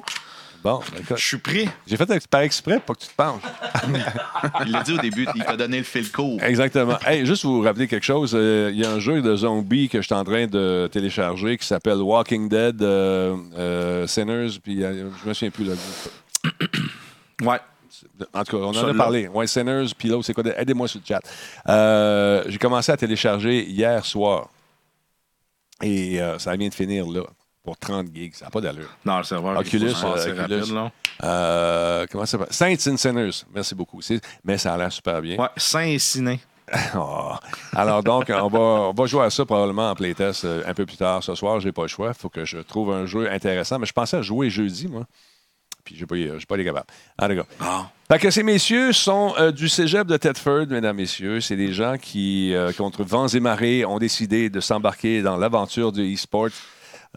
Bon, 0.64 0.80
ben, 0.94 1.18
Je 1.18 1.26
suis 1.26 1.38
pris. 1.40 1.68
j'ai 1.88 1.98
fait 1.98 2.08
ex- 2.12 2.28
par 2.28 2.42
exprès 2.42 2.80
pour 2.80 2.96
que 2.96 3.02
tu 3.02 3.08
te 3.08 3.16
penches. 3.16 3.42
Il 4.68 4.72
l'a 4.72 4.84
dit 4.84 4.94
au 4.94 4.98
début, 5.00 5.26
il 5.36 5.44
t'a 5.44 5.58
donné 5.58 5.80
le 5.80 5.84
fil 5.84 6.12
court. 6.12 6.40
Exactement. 6.44 7.00
Hey, 7.04 7.26
juste 7.26 7.44
vous 7.46 7.62
rappeler 7.62 7.88
quelque 7.88 8.06
chose. 8.06 8.34
euh, 8.36 8.70
Il 8.72 8.80
y 8.80 8.86
a 8.86 8.92
un 8.92 9.00
jeu 9.00 9.24
de 9.24 9.36
zombies 9.36 9.90
que 9.90 10.00
je 10.02 10.06
suis 10.06 10.14
en 10.14 10.24
train 10.24 10.46
de 10.46 10.88
télécharger 10.92 11.58
qui 11.58 11.66
s'appelle 11.66 11.98
Walking 11.98 12.48
Dead 12.48 12.80
euh, 12.84 13.36
euh, 13.58 14.06
Sinners. 14.06 14.60
Puis 14.64 14.82
je 14.82 15.28
me 15.28 15.34
souviens 15.34 15.50
plus. 15.50 15.66
Là. 15.66 15.74
Ouais. 17.42 17.60
En 18.34 18.44
tout 18.44 18.58
cas, 18.58 18.64
on 18.64 18.70
en 18.76 18.88
a 18.88 18.94
parlé. 18.94 19.28
Ouais, 19.28 19.48
Sinners, 19.48 19.88
puis 19.98 20.12
c'est 20.24 20.34
quoi? 20.34 20.44
Aidez-moi 20.58 20.88
sur 20.88 21.00
le 21.00 21.06
chat. 21.06 21.22
Euh, 21.70 22.44
j'ai 22.48 22.58
commencé 22.58 22.92
à 22.92 22.98
télécharger 22.98 23.64
hier 23.64 24.06
soir. 24.06 24.50
Et 25.82 26.22
euh, 26.22 26.38
ça 26.40 26.56
vient 26.56 26.70
de 26.70 26.74
finir 26.74 27.08
là, 27.08 27.22
pour 27.64 27.78
30 27.78 28.08
gigs. 28.14 28.36
Ça 28.36 28.46
n'a 28.46 28.52
pas 28.52 28.62
d'allure. 28.62 28.90
Non, 29.06 29.18
le 29.18 29.24
serveur. 29.24 29.58
Oculus, 29.58 29.94
euh, 30.04 30.16
Oculus. 30.16 30.40
rapide, 30.40 30.74
là. 30.74 30.92
Euh, 31.24 32.06
comment 32.12 32.26
ça 32.26 32.38
s'appelle? 32.38 32.54
Saints 32.54 32.92
and 32.92 32.98
Sinners. 32.98 33.44
Merci 33.54 33.76
beaucoup. 33.76 34.02
C'est- 34.02 34.22
Mais 34.44 34.58
ça 34.58 34.74
a 34.74 34.78
l'air 34.78 34.92
super 34.92 35.22
bien. 35.22 35.38
Ouais, 35.38 35.50
saint 35.58 35.82
et. 35.86 36.40
Oh. 36.96 37.34
Alors 37.74 38.02
donc, 38.02 38.30
on 38.34 38.48
va, 38.48 38.60
on 38.60 38.94
va 38.94 39.06
jouer 39.06 39.26
à 39.26 39.30
ça 39.30 39.44
probablement 39.44 39.90
en 39.92 39.96
playtest 39.96 40.46
un 40.66 40.74
peu 40.74 40.86
plus 40.86 40.96
tard 40.96 41.22
ce 41.22 41.36
soir. 41.36 41.60
J'ai 41.60 41.74
pas 41.74 41.82
le 41.82 41.88
choix. 41.90 42.10
Il 42.10 42.14
faut 42.14 42.30
que 42.30 42.46
je 42.46 42.60
trouve 42.60 42.94
un 42.94 43.06
jeu 43.06 43.30
intéressant. 43.30 43.78
Mais 43.78 43.86
je 43.86 43.92
pensais 43.92 44.18
à 44.18 44.22
jouer 44.22 44.50
jeudi, 44.50 44.88
moi. 44.88 45.04
Puis 45.84 45.96
j'ai 45.98 46.06
pas, 46.06 46.16
j'ai 46.16 46.46
pas 46.48 46.58
les 46.58 46.66
capables. 46.66 46.88
En 47.22 47.28
tout 47.28 47.36
cas. 47.36 47.46
Ah. 47.60 47.90
Fait 48.12 48.20
que 48.20 48.30
ces 48.32 48.44
messieurs 48.44 48.92
sont 48.92 49.34
euh, 49.40 49.52
du 49.52 49.70
cégep 49.70 50.06
de 50.08 50.18
Thetford, 50.18 50.68
mesdames, 50.70 50.98
messieurs. 50.98 51.40
C'est 51.42 51.56
des 51.56 51.72
gens 51.74 51.96
qui, 52.02 52.54
euh, 52.54 52.72
contre 52.74 53.04
vents 53.04 53.28
et 53.28 53.40
marées, 53.40 53.86
ont 53.86 54.00
décidé 54.00 54.50
de 54.50 54.60
s'embarquer 54.60 55.22
dans 55.22 55.38
l'aventure 55.38 55.92
du 55.92 56.14
e-sport. 56.14 56.50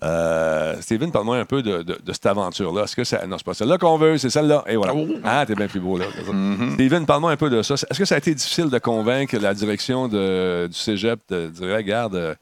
Euh, 0.02 0.80
Steven, 0.80 1.12
parle-moi 1.12 1.36
un 1.38 1.44
peu 1.44 1.62
de, 1.62 1.82
de- 1.82 1.98
de 2.04 2.12
cette 2.12 2.26
aventure-là. 2.26 2.82
Est-ce 2.84 2.96
que 2.96 3.04
ça. 3.04 3.24
Non, 3.26 3.38
c'est 3.38 3.46
pas 3.46 3.54
celle-là 3.54 3.78
qu'on 3.78 3.96
veut, 3.96 4.18
c'est 4.18 4.30
celle-là. 4.30 4.64
Et 4.66 4.74
voilà. 4.76 4.92
Ah, 5.22 5.44
t'es 5.46 5.54
bien 5.54 5.68
plus 5.68 5.78
beau, 5.80 5.96
là. 5.98 6.06
Steven, 6.74 7.06
parle-moi 7.06 7.30
un 7.30 7.36
peu 7.36 7.48
de 7.48 7.62
ça. 7.62 7.74
Est-ce 7.74 7.98
que 7.98 8.04
ça 8.04 8.16
a 8.16 8.18
été 8.18 8.34
difficile 8.34 8.70
de 8.70 8.78
convaincre 8.78 9.36
la 9.38 9.54
direction 9.54 10.08
de- 10.08 10.66
du 10.68 10.76
cégep 10.76 11.20
de 11.28 11.46
dire, 11.48 11.74
regarde, 11.76 12.36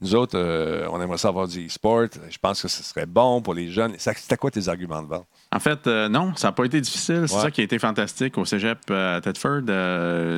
nous 0.00 0.14
autres, 0.14 0.36
euh, 0.36 0.86
on 0.90 1.00
aimerait 1.00 1.18
ça 1.18 1.28
avoir 1.28 1.46
du 1.46 1.66
e-sport. 1.66 2.06
Je 2.28 2.38
pense 2.38 2.60
que 2.62 2.68
ce 2.68 2.82
serait 2.82 3.06
bon 3.06 3.40
pour 3.40 3.54
les 3.54 3.68
jeunes. 3.70 3.94
C'était 3.98 4.36
quoi 4.36 4.50
tes 4.50 4.68
arguments 4.68 5.02
de 5.02 5.06
vente? 5.08 5.26
En 5.52 5.60
fait, 5.60 5.86
euh, 5.86 6.08
non, 6.08 6.34
ça 6.34 6.48
n'a 6.48 6.52
pas 6.52 6.64
été 6.64 6.80
difficile. 6.80 7.24
C'est 7.28 7.36
Ouais. 7.36 7.42
ça 7.42 7.50
qui 7.50 7.60
a 7.60 7.64
été 7.64 7.78
fantastique 7.78 8.36
au 8.36 8.44
cégep 8.44 8.78
euh, 8.90 9.16
à 9.16 9.20
Thetford. 9.20 9.62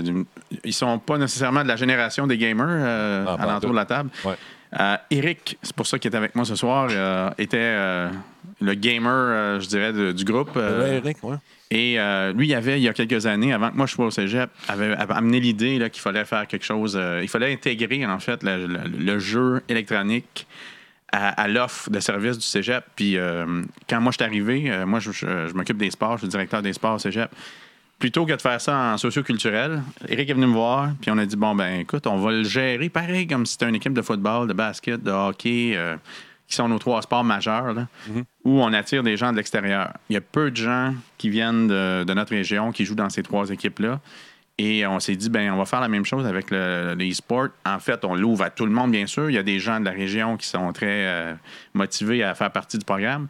Du- 0.02 0.26
ils 0.62 0.72
sont 0.74 0.98
pas 0.98 1.16
nécessairement 1.18 1.62
de 1.62 1.68
la 1.68 1.76
génération 1.76 2.26
des 2.26 2.36
gamers 2.38 3.24
Ah, 3.26 3.42
à 3.42 3.46
l'entour 3.46 3.70
de 3.70 3.76
la 3.76 3.86
table. 3.86 4.10
Ouais. 4.24 4.36
Eric, 5.10 5.58
c'est 5.62 5.74
pour 5.74 5.86
ça 5.86 5.98
qu'il 5.98 6.12
est 6.12 6.16
avec 6.16 6.34
moi 6.34 6.44
ce 6.44 6.54
soir, 6.54 6.90
était 7.38 7.74
le 8.60 8.74
gamer, 8.74 9.58
je 9.60 9.66
dirais, 9.68 9.92
de- 9.92 10.12
du 10.12 10.24
groupe. 10.24 10.54
Ouais, 10.54 10.96
Eric, 11.02 11.16
ouais. 11.24 11.36
Et 11.70 11.98
euh, 11.98 12.32
lui, 12.32 12.46
il 12.46 12.54
avait, 12.54 12.78
il 12.78 12.82
y 12.84 12.88
a 12.88 12.92
quelques 12.92 13.26
années, 13.26 13.52
avant 13.52 13.70
que 13.70 13.76
moi 13.76 13.86
je 13.86 13.92
sois 13.92 14.06
au 14.06 14.10
cégep, 14.10 14.50
avait, 14.68 14.94
avait 14.94 15.14
amené 15.14 15.40
l'idée 15.40 15.78
qu'il 15.90 16.00
fallait 16.00 16.24
faire 16.24 16.46
quelque 16.46 16.64
chose. 16.64 16.96
euh, 16.96 17.20
il 17.22 17.28
fallait 17.28 17.52
intégrer, 17.52 18.06
en 18.06 18.20
fait, 18.20 18.44
le, 18.44 19.18
jeu 19.18 19.62
électronique 19.68 20.46
à, 21.10 21.48
l'offre 21.48 21.90
de 21.90 21.98
service 21.98 22.38
du 22.38 22.44
cégep. 22.44 22.84
Puis 22.94 23.16
euh, 23.16 23.62
quand 23.88 24.00
moi 24.00 24.12
je 24.12 24.16
suis 24.16 24.24
arrivé, 24.24 24.84
moi 24.86 25.00
je, 25.00 25.52
m'occupe 25.54 25.78
des 25.78 25.90
sports, 25.90 26.18
je 26.18 26.22
suis 26.22 26.28
directeur 26.28 26.62
des 26.62 26.72
sports 26.72 26.94
au 26.94 26.98
cégep. 26.98 27.30
Plutôt 27.98 28.26
que 28.26 28.34
de 28.34 28.42
faire 28.42 28.60
ça 28.60 28.92
en 28.92 28.98
socioculturel, 28.98 29.82
Eric 30.06 30.28
est 30.28 30.34
venu 30.34 30.46
me 30.46 30.52
voir, 30.52 30.90
puis 31.00 31.10
on 31.10 31.16
a 31.16 31.24
dit 31.24 31.36
bon, 31.36 31.54
ben 31.54 31.80
écoute, 31.80 32.06
on 32.06 32.18
va 32.18 32.30
le 32.30 32.44
gérer 32.44 32.90
pareil 32.90 33.26
comme 33.26 33.46
si 33.46 33.52
c'était 33.52 33.68
une 33.68 33.74
équipe 33.74 33.94
de 33.94 34.02
football, 34.02 34.46
de 34.46 34.52
basket, 34.52 35.02
de 35.02 35.10
hockey, 35.10 35.74
qui 36.48 36.54
sont 36.54 36.68
nos 36.68 36.78
trois 36.78 37.02
sports 37.02 37.24
majeurs, 37.24 37.72
là, 37.72 37.88
où 38.44 38.60
on 38.62 38.72
attire 38.72 39.02
des 39.02 39.16
gens 39.16 39.32
de 39.32 39.36
l'extérieur. 39.36 39.92
Il 40.08 40.14
y 40.14 40.16
a 40.16 40.20
peu 40.20 40.50
de 40.50 40.56
gens 40.56 40.94
qui 41.18 41.28
viennent 41.28 41.66
de, 41.66 42.04
de 42.04 42.14
notre 42.14 42.30
région 42.30 42.70
qui 42.72 42.84
jouent 42.84 42.94
dans 42.94 43.10
ces 43.10 43.22
trois 43.22 43.50
équipes-là. 43.50 44.00
Et 44.58 44.86
on 44.86 45.00
s'est 45.00 45.16
dit, 45.16 45.28
ben, 45.28 45.52
on 45.52 45.58
va 45.58 45.66
faire 45.66 45.80
la 45.80 45.88
même 45.88 46.06
chose 46.06 46.24
avec 46.24 46.50
le, 46.50 46.94
le 46.96 47.10
e-sport. 47.10 47.48
En 47.66 47.78
fait, 47.78 48.04
on 48.06 48.14
l'ouvre 48.14 48.44
à 48.44 48.50
tout 48.50 48.64
le 48.64 48.72
monde, 48.72 48.90
bien 48.90 49.06
sûr. 49.06 49.28
Il 49.28 49.34
y 49.34 49.38
a 49.38 49.42
des 49.42 49.58
gens 49.58 49.80
de 49.80 49.84
la 49.84 49.90
région 49.90 50.38
qui 50.38 50.46
sont 50.46 50.72
très 50.72 50.86
euh, 51.06 51.34
motivés 51.74 52.22
à 52.22 52.34
faire 52.34 52.50
partie 52.50 52.78
du 52.78 52.84
programme. 52.84 53.28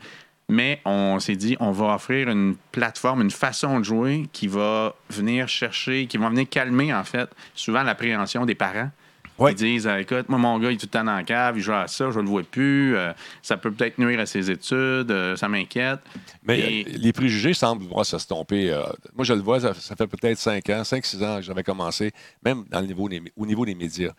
Mais 0.49 0.81
on 0.85 1.19
s'est 1.19 1.35
dit, 1.35 1.57
on 1.59 1.73
va 1.73 1.95
offrir 1.97 2.29
une 2.29 2.55
plateforme, 2.71 3.23
une 3.23 3.33
façon 3.33 3.81
de 3.81 3.85
jouer 3.85 4.29
qui 4.33 4.47
va 4.47 4.95
venir 5.11 5.49
chercher, 5.49 6.07
qui 6.07 6.17
va 6.17 6.29
venir 6.29 6.49
calmer, 6.49 6.95
en 6.95 7.03
fait, 7.03 7.29
souvent 7.55 7.83
l'appréhension 7.83 8.47
des 8.47 8.55
parents. 8.55 8.91
Ouais. 9.39 9.53
Ils 9.53 9.57
disent, 9.57 9.87
écoute, 9.99 10.29
moi, 10.31 10.39
mon 10.39 10.59
gars, 10.59 10.71
il 10.71 10.75
est 10.75 10.79
tout 10.79 10.87
le 10.87 10.91
temps 10.91 11.05
dans 11.05 11.15
la 11.15 11.23
cave, 11.23 11.59
il 11.59 11.63
joue 11.63 11.73
à 11.73 11.87
ça, 11.89 12.11
je 12.11 12.19
ne 12.19 12.25
le 12.25 12.29
vois 12.31 12.43
plus, 12.43 12.97
euh, 12.97 13.13
ça 13.43 13.57
peut 13.59 13.71
peut-être 13.71 13.99
nuire 13.99 14.19
à 14.19 14.25
ses 14.25 14.51
études, 14.51 15.11
euh, 15.11 15.37
ça 15.37 15.47
m'inquiète. 15.49 16.01
Mais 16.43 16.59
Et- 16.59 16.87
euh, 16.87 16.91
les 16.97 17.13
préjugés 17.13 17.53
semblent 17.53 17.85
voir 17.85 18.07
s'estomper. 18.07 18.71
euh, 18.73 18.83
moi, 19.15 19.25
je 19.27 19.35
le 19.35 19.41
vois, 19.41 19.61
ça, 19.61 19.75
ça 19.75 19.95
fait 19.95 20.07
peut-être 20.07 20.39
5 20.39 20.71
ans, 20.71 20.85
5-6 20.85 21.23
ans 21.23 21.37
que 21.37 21.43
j'avais 21.43 21.63
commencé, 21.63 22.13
même 22.45 22.65
dans 22.71 22.81
le 22.81 22.87
niveau 22.87 23.09
des- 23.11 23.23
au 23.37 23.45
niveau 23.45 23.67
des 23.67 23.75
médias. 23.75 24.13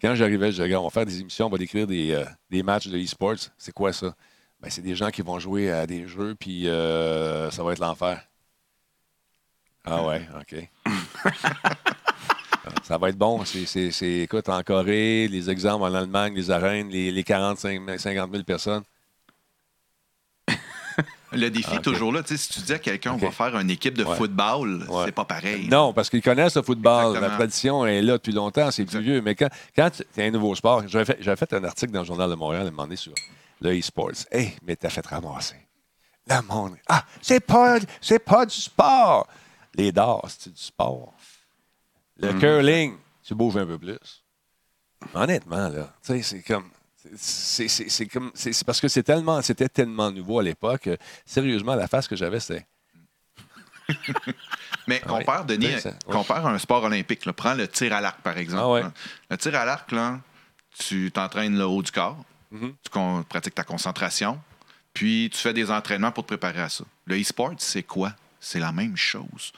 Quand 0.00 0.14
j'arrivais, 0.14 0.50
je 0.52 0.62
disais, 0.62 0.74
on 0.76 0.84
va 0.84 0.90
faire 0.90 1.06
des 1.06 1.20
émissions, 1.20 1.46
on 1.46 1.50
va 1.50 1.58
décrire 1.58 1.86
des, 1.86 2.24
des 2.50 2.62
matchs 2.62 2.88
de 2.88 2.98
e-sports. 2.98 3.36
C'est 3.58 3.72
quoi 3.72 3.92
ça? 3.92 4.14
Ben, 4.60 4.70
c'est 4.70 4.80
des 4.82 4.94
gens 4.94 5.10
qui 5.10 5.22
vont 5.22 5.38
jouer 5.38 5.70
à 5.70 5.86
des 5.86 6.06
jeux, 6.08 6.34
puis 6.38 6.64
ça 6.64 7.62
va 7.62 7.72
être 7.72 7.78
l'enfer. 7.80 8.20
Ah 9.84 10.02
ouais, 10.06 10.26
OK. 10.40 10.68
Ça 12.84 12.98
va 12.98 13.08
être 13.08 13.18
bon. 13.18 13.44
C'est, 13.44 13.90
écoute, 14.22 14.48
en 14.48 14.62
Corée, 14.62 15.28
les 15.28 15.50
exemples 15.50 15.84
en 15.84 15.94
Allemagne, 15.94 16.34
les 16.34 16.50
arènes, 16.50 16.88
les, 16.90 17.10
les 17.10 17.24
45 17.24 17.98
50 17.98 18.30
000 18.32 18.44
personnes. 18.44 18.82
Le 21.32 21.48
défi 21.48 21.68
Ah, 21.72 21.76
ok. 21.76 21.82
toujours 21.82 22.12
là. 22.12 22.22
Tu 22.22 22.36
sais, 22.36 22.36
si 22.36 22.48
tu 22.52 22.60
dis 22.60 22.72
à 22.74 22.78
quelqu'un, 22.78 23.12
on 23.14 23.16
va 23.16 23.30
faire 23.30 23.56
une 23.58 23.70
équipe 23.70 23.96
de 23.96 24.04
Ouais. 24.04 24.16
football, 24.16 24.84
Ouais. 24.88 25.04
c'est 25.06 25.12
pas 25.12 25.24
pareil. 25.24 25.66
Non, 25.68 25.94
parce 25.94 26.10
qu'ils 26.10 26.20
connaissent 26.20 26.56
le 26.56 26.62
football. 26.62 27.06
Exactement. 27.06 27.28
La 27.30 27.36
tradition 27.36 27.86
est 27.86 28.02
là 28.02 28.12
depuis 28.14 28.32
longtemps, 28.32 28.70
c'est 28.70 28.84
plus 28.84 29.00
vieux. 29.00 29.22
Mais 29.22 29.34
quand, 29.34 29.48
quand 29.74 29.88
tu 29.90 30.20
as 30.20 30.24
un 30.24 30.30
nouveau 30.30 30.54
sport, 30.54 30.86
j'avais 30.88 31.06
fait, 31.06 31.36
fait 31.36 31.52
un 31.54 31.64
article 31.64 31.90
dans 31.92 32.00
le 32.00 32.04
Journal 32.06 32.28
de 32.28 32.34
Montréal 32.34 32.64
à 32.64 32.68
un 32.68 32.70
moment 32.70 32.82
donné 32.84 32.96
sur 32.96 33.14
le 33.62 33.78
e-sports. 33.78 34.10
Hé, 34.30 34.54
mais 34.62 34.76
t'as 34.76 34.90
fait 34.90 35.06
ramasser. 35.06 35.56
Le 36.28 36.42
monde. 36.42 36.74
Ah, 36.86 37.02
c'est 37.22 37.40
pas, 37.40 37.78
c'est 38.02 38.18
pas 38.18 38.44
du 38.44 38.54
sport. 38.54 39.26
Les 39.74 39.90
dards, 39.90 40.26
c'est 40.28 40.52
du 40.52 40.60
sport. 40.62 41.14
Le 42.22 42.32
curling, 42.38 42.96
tu 43.22 43.34
bouges 43.34 43.56
un 43.56 43.66
peu 43.66 43.78
plus. 43.78 43.98
Honnêtement, 45.14 45.68
là, 45.68 45.92
tu 46.04 46.12
sais, 46.14 46.22
c'est 46.22 46.42
comme. 46.42 46.68
C'est, 47.16 48.06
comme. 48.06 48.30
Parce 48.64 48.80
que 48.80 48.86
c'est 48.88 49.02
tellement, 49.02 49.42
c'était 49.42 49.68
tellement 49.68 50.10
nouveau 50.12 50.38
à 50.38 50.42
l'époque. 50.44 50.82
que, 50.82 50.96
Sérieusement, 51.26 51.74
la 51.74 51.88
face 51.88 52.06
que 52.06 52.14
j'avais, 52.14 52.38
c'était. 52.38 52.64
Mais 54.86 55.00
Ah 55.04 55.08
compare, 55.08 55.44
Denis, 55.44 55.80
ça- 55.80 55.92
compare 56.06 56.46
un 56.46 56.58
sport 56.58 56.84
olympique. 56.84 57.26
là. 57.26 57.32
Prends 57.32 57.54
le 57.54 57.66
tir 57.68 57.92
à 57.92 58.00
l'arc, 58.00 58.20
par 58.20 58.38
exemple. 58.38 58.62
Ah 58.62 58.70
ouais. 58.70 58.82
Le 59.30 59.36
tir 59.36 59.54
à 59.56 59.64
l'arc, 59.64 59.90
là, 59.92 60.20
tu 60.78 61.10
t'entraînes 61.12 61.58
le 61.58 61.64
haut 61.66 61.82
du 61.82 61.90
corps, 61.90 62.24
Mhm. 62.52 62.74
tu 62.84 62.90
pratiques 63.28 63.54
ta 63.54 63.64
concentration, 63.64 64.40
puis 64.94 65.28
tu 65.32 65.38
fais 65.38 65.52
des 65.52 65.70
entraînements 65.70 66.12
pour 66.12 66.22
te 66.24 66.28
préparer 66.28 66.60
à 66.62 66.68
ça. 66.68 66.84
Le 67.06 67.20
e-sport, 67.20 67.54
c'est 67.58 67.82
quoi? 67.82 68.14
C'est 68.40 68.60
la 68.60 68.72
même 68.72 68.96
chose. 68.96 69.52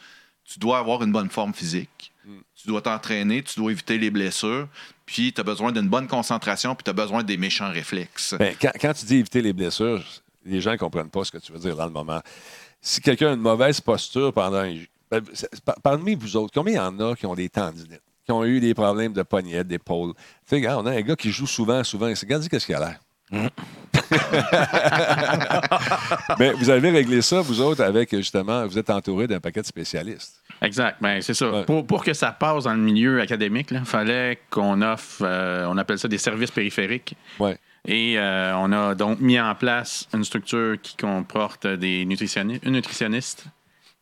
Tu 0.45 0.59
dois 0.59 0.79
avoir 0.79 1.03
une 1.03 1.13
bonne 1.13 1.31
forme 1.31 1.53
physique. 1.55 2.13
Tu 2.55 2.69
dois 2.69 2.81
t'entraîner, 2.83 3.43
tu 3.43 3.59
dois 3.61 3.71
éviter 3.73 3.99
les 3.99 4.11
blessures, 4.11 4.69
puis 5.07 5.33
tu 5.33 5.41
as 5.41 5.45
besoin 5.45 5.73
d'une 5.73 5.89
bonne 5.89 6.07
concentration, 6.09 6.75
puis 6.75 6.85
tu 6.85 6.91
as 6.91 6.95
besoin 6.95 7.23
des 7.23 7.37
méchants 7.37 7.71
réflexes. 7.71 8.35
Ben, 8.39 8.55
quand, 8.61 8.73
quand 8.81 8.93
tu 8.95 9.05
dis 9.07 9.17
éviter 9.17 9.43
les 9.43 9.53
blessures, 9.53 10.03
les 10.45 10.61
gens 10.61 10.73
ne 10.73 10.77
comprennent 10.77 11.11
pas 11.11 11.25
ce 11.25 11.31
que 11.33 11.39
tu 11.39 11.53
veux 11.53 11.59
dire 11.59 11.77
dans 11.77 11.87
le 11.87 11.93
moment. 11.93 12.21
Si 12.81 13.01
quelqu'un 13.01 13.31
a 13.31 13.35
une 13.35 13.41
mauvaise 13.41 13.81
posture 13.81 14.33
pendant. 14.33 14.59
un- 14.59 14.85
ben, 15.11 15.23
parmi 15.83 16.15
vous 16.15 16.37
autres, 16.37 16.53
combien 16.53 16.73
il 16.73 16.77
y 16.77 16.81
en 16.81 16.99
a 17.01 17.15
qui 17.15 17.27
ont 17.27 17.35
des 17.35 17.49
tendinites, 17.49 18.03
qui 18.25 18.33
ont 18.33 18.45
eu 18.45 18.59
des 18.61 18.75
problèmes 18.75 19.13
de 19.13 19.23
poignette, 19.23 19.69
d'épaule? 19.69 20.13
Tu 20.15 20.21
sais, 20.47 20.57
regarde, 20.57 20.85
on 20.87 20.91
a 20.91 20.95
un 20.95 21.01
gars 21.03 21.17
qui 21.17 21.31
joue 21.31 21.47
souvent, 21.47 21.85
souvent. 21.85 22.07
Regarde, 22.07 22.49
qu'est-ce 22.49 22.67
qu'il 22.67 22.75
a 22.75 22.99
l'air. 23.31 23.51
Mais 26.39 26.53
vous 26.53 26.71
avez 26.71 26.91
réglé 26.91 27.23
ça, 27.23 27.41
vous 27.41 27.61
autres, 27.61 27.83
avec 27.83 28.15
justement, 28.15 28.67
vous 28.67 28.79
êtes 28.79 28.91
entouré 28.91 29.27
d'un 29.27 29.41
paquet 29.41 29.63
de 29.63 29.67
spécialistes. 29.67 30.41
Exact. 30.63 30.97
Ben, 31.01 31.21
c'est 31.23 31.35
ça. 31.35 31.51
Ouais. 31.51 31.65
Pour, 31.65 31.87
pour 31.87 32.05
que 32.05 32.13
ça 32.13 32.33
passe 32.33 32.65
dans 32.65 32.75
le 32.75 32.81
milieu 32.81 33.21
académique, 33.21 33.69
il 33.71 33.85
fallait 33.85 34.39
qu'on 34.51 34.83
offre, 34.83 35.23
euh, 35.23 35.67
on 35.69 35.77
appelle 35.79 35.99
ça 35.99 36.09
des 36.09 36.19
services 36.19 36.51
périphériques. 36.51 37.15
Ouais. 37.39 37.57
Et 37.87 38.19
euh, 38.19 38.57
on 38.57 38.73
a 38.73 38.95
donc 38.95 39.21
mis 39.21 39.39
en 39.39 39.55
place 39.55 40.09
une 40.15 40.25
structure 40.25 40.77
qui 40.83 40.97
comporte 40.97 41.67
des 41.67 42.05
nutritionnistes, 42.07 42.65
une 42.65 42.73
nutritionniste, 42.73 43.45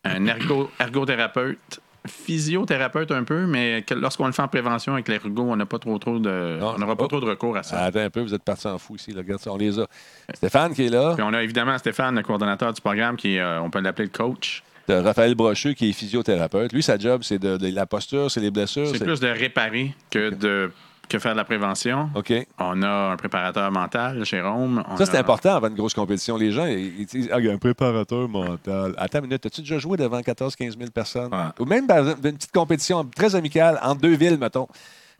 un 0.05 0.27
ergo- 0.27 0.70
ergothérapeute, 0.79 1.81
physiothérapeute 2.06 3.10
un 3.12 3.24
peu, 3.24 3.46
mais 3.46 3.84
lorsqu'on 3.96 4.26
le 4.26 4.32
fait 4.32 4.42
en 4.42 4.48
prévention 4.48 4.94
avec 4.94 5.08
l'ergo, 5.08 5.42
on 5.48 5.56
n'a 5.56 5.66
pas 5.66 5.78
trop, 5.78 5.98
trop 5.98 6.18
de, 6.18 6.58
Non. 6.58 6.74
on 6.76 6.78
n'aura 6.78 6.96
pas 6.96 7.04
Oh. 7.04 7.08
trop 7.08 7.20
de 7.20 7.26
recours 7.26 7.56
à 7.56 7.62
ça. 7.62 7.78
Attends 7.80 8.00
un 8.00 8.10
peu, 8.10 8.20
vous 8.20 8.34
êtes 8.34 8.42
parti 8.44 8.66
en 8.66 8.78
fou 8.78 8.96
ici. 8.96 9.12
Là. 9.12 9.18
Regarde 9.20 9.40
ça, 9.40 9.52
on 9.52 9.56
les 9.56 9.78
a. 9.78 9.86
Stéphane 10.34 10.74
qui 10.74 10.86
est 10.86 10.90
là, 10.90 11.14
Puis 11.14 11.22
on 11.22 11.32
a 11.32 11.42
évidemment 11.42 11.76
Stéphane, 11.78 12.16
le 12.16 12.22
coordonnateur 12.22 12.72
du 12.72 12.80
programme, 12.80 13.16
qui 13.16 13.36
est, 13.36 13.40
euh, 13.40 13.60
on 13.60 13.70
peut 13.70 13.80
l'appeler 13.80 14.08
le 14.12 14.16
coach. 14.16 14.62
de 14.88 14.94
Raphaël 14.94 15.34
Brochu 15.36 15.74
qui 15.74 15.90
est 15.90 15.92
physiothérapeute. 15.92 16.72
Lui, 16.72 16.82
sa 16.82 16.98
job, 16.98 17.22
c'est 17.22 17.38
de, 17.38 17.56
de 17.56 17.68
la 17.72 17.86
posture, 17.86 18.30
c'est 18.30 18.40
les 18.40 18.50
blessures. 18.50 18.88
C'est 18.88 19.04
plus 19.04 19.20
de 19.20 19.28
réparer 19.28 19.94
que 20.10 20.30
de 20.30 20.72
que 21.08 21.18
faire 21.18 21.32
de 21.32 21.36
la 21.36 21.44
prévention. 21.44 22.08
OK. 22.14 22.32
On 22.58 22.82
a 22.82 23.12
un 23.12 23.16
préparateur 23.16 23.70
mental, 23.70 24.24
Jérôme. 24.24 24.82
On 24.88 24.96
Ça, 24.96 25.04
c'est 25.06 25.16
a- 25.16 25.20
important 25.20 25.54
avant 25.56 25.68
une 25.68 25.74
grosse 25.74 25.94
compétition. 25.94 26.36
Les 26.36 26.52
gens, 26.52 26.64
ils, 26.66 27.04
disent 27.06 27.28
Ah, 27.32 27.38
il 27.38 27.46
y 27.46 27.50
a 27.50 27.52
un 27.52 27.58
préparateur 27.58 28.28
mental. 28.28 28.94
Attends 28.96 29.18
une 29.18 29.26
minute, 29.26 29.44
as-tu 29.44 29.60
déjà 29.60 29.78
joué 29.78 29.96
devant 29.98 30.20
14-15 30.20 30.78
000 30.78 30.90
personnes? 30.90 31.30
Ou 31.58 31.64
même 31.66 31.86
dans 31.86 32.06
une 32.14 32.14
petite 32.36 32.52
compétition 32.52 33.04
très 33.04 33.34
amicale 33.34 33.78
entre 33.82 34.00
deux 34.00 34.16
villes, 34.16 34.38
mettons. 34.38 34.68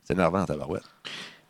C'est 0.03 0.13
énervant, 0.13 0.43
tabarouette. 0.45 0.83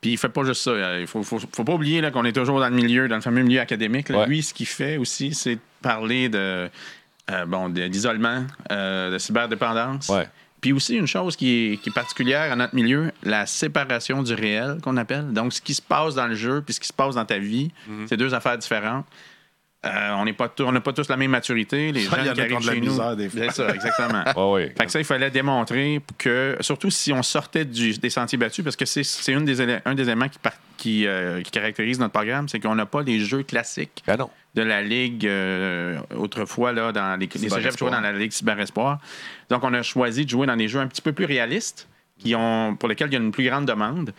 Puis 0.02 0.12
il 0.12 0.18
fait 0.18 0.28
pas 0.30 0.44
juste 0.44 0.64
ça. 0.64 1.00
Il 1.00 1.08
faut, 1.08 1.24
faut, 1.24 1.40
faut 1.40 1.64
pas 1.64 1.74
oublier 1.74 2.02
là, 2.02 2.12
qu'on 2.12 2.26
est 2.26 2.34
toujours 2.34 2.60
dans 2.60 2.68
le 2.68 2.76
milieu, 2.76 3.08
dans 3.08 3.16
le 3.16 3.22
fameux 3.22 3.42
milieu 3.44 3.62
académique. 3.62 4.10
Ouais. 4.10 4.28
Lui, 4.28 4.44
ce 4.44 4.54
qu'il 4.54 4.66
fait 4.66 4.98
aussi, 4.98 5.34
c'est 5.34 5.58
parler 5.82 6.28
de 6.28 6.70
euh, 7.32 7.46
bon, 7.46 7.70
d'isolement, 7.70 8.44
euh, 8.72 9.12
de 9.12 9.18
cyberdépendance. 9.18 10.10
Ouais. 10.10 10.28
Puis 10.64 10.72
aussi 10.74 10.96
une 10.96 11.08
chose 11.08 11.36
qui 11.36 11.50
est, 11.74 11.78
qui 11.78 11.90
est 11.90 11.94
particulière 11.94 12.52
à 12.52 12.56
notre 12.56 12.74
milieu, 12.74 13.12
la 13.22 13.46
séparation 13.46 14.24
du 14.24 14.34
réel 14.34 14.78
qu'on 14.82 14.96
appelle. 14.96 15.34
Donc 15.34 15.52
ce 15.52 15.62
qui 15.62 15.74
se 15.74 15.82
passe 15.82 16.16
dans 16.16 16.26
le 16.26 16.36
jeu 16.36 16.62
puis 16.66 16.74
ce 16.74 16.80
qui 16.80 16.88
se 16.88 16.94
passe 16.94 17.16
dans 17.16 17.26
ta 17.26 17.38
vie, 17.38 17.70
Mhm. 17.88 18.08
c'est 18.08 18.16
deux 18.18 18.34
affaires 18.34 18.58
différentes. 18.58 19.06
Euh, 19.86 20.12
on 20.16 20.24
n'est 20.24 20.32
pas 20.34 20.48
tous- 20.48 20.64
on 20.64 20.72
n'a 20.72 20.80
pas 20.80 20.94
tous 20.94 21.10
la 21.10 21.18
même 21.18 21.32
maturité. 21.32 21.92
Les 21.92 22.04
Ça, 22.06 22.24
y 22.24 22.30
en 22.30 22.34
qui 22.34 22.40
arrivent 22.42 22.62
chez 22.62 22.80
nous, 22.80 22.92
misère, 22.92 23.16
des 23.18 23.28
fois. 23.30 23.42
c'est 23.48 23.52
ça, 23.52 23.74
exactement. 23.76 24.24
Oui. 24.54 24.68
Fait 24.78 24.86
que 24.86 24.92
ça, 24.92 25.00
il 25.00 25.06
fallait 25.06 25.30
démontrer 25.30 26.02
que, 26.18 26.56
surtout 26.62 26.90
si 26.90 27.12
on 27.12 27.22
sortait 27.22 27.66
du- 27.66 27.98
des 27.98 28.10
sentiers 28.10 28.38
battus, 28.38 28.64
parce 28.64 28.76
que 28.78 28.86
c'est, 28.86 29.04
c'est 29.04 29.34
une 29.34 29.44
des 29.44 29.62
élé- 29.62 29.82
un 29.84 29.94
des 29.94 30.04
éléments 30.04 30.30
qui, 30.30 30.40
par- 30.40 30.54
qui, 30.78 31.06
euh, 31.06 31.42
qui 31.42 31.52
caractérise 31.52 32.00
notre 32.00 32.14
programme, 32.14 32.48
c'est 32.48 32.60
qu'on 32.62 32.76
n'a 32.76 32.86
pas 32.86 33.02
les 33.04 33.20
jeux 33.20 33.44
classiques 33.44 34.04
Ben 34.08 34.16
non. 34.18 34.30
de 34.56 34.62
la 34.62 34.82
Ligue 34.82 35.28
euh, 35.28 35.98
autrefois, 36.16 36.72
là, 36.72 36.92
dans 36.94 37.20
les, 37.20 37.28
les 37.28 37.50
cégeps 37.50 37.78
jouaient 37.78 37.92
dans 37.92 38.00
la 38.02 38.14
Ligue 38.14 38.32
Cyber 38.32 38.60
Espoir. 38.62 39.00
Donc, 39.50 39.64
on 39.66 39.74
a 39.74 39.82
choisi 39.84 40.24
de 40.26 40.30
jouer 40.30 40.48
dans 40.48 40.56
des 40.56 40.68
jeux 40.70 40.80
un 40.80 40.88
petit 40.88 41.02
peu 41.02 41.12
plus 41.12 41.26
réalistes, 41.26 41.88
qui 42.20 42.36
ont, 42.36 42.76
pour 42.78 42.88
lesquels 42.88 43.10
il 43.10 43.14
y 43.14 43.18
a 43.18 43.20
une 43.20 43.32
plus 43.32 43.46
grande 43.50 43.66
demande. 43.66 44.14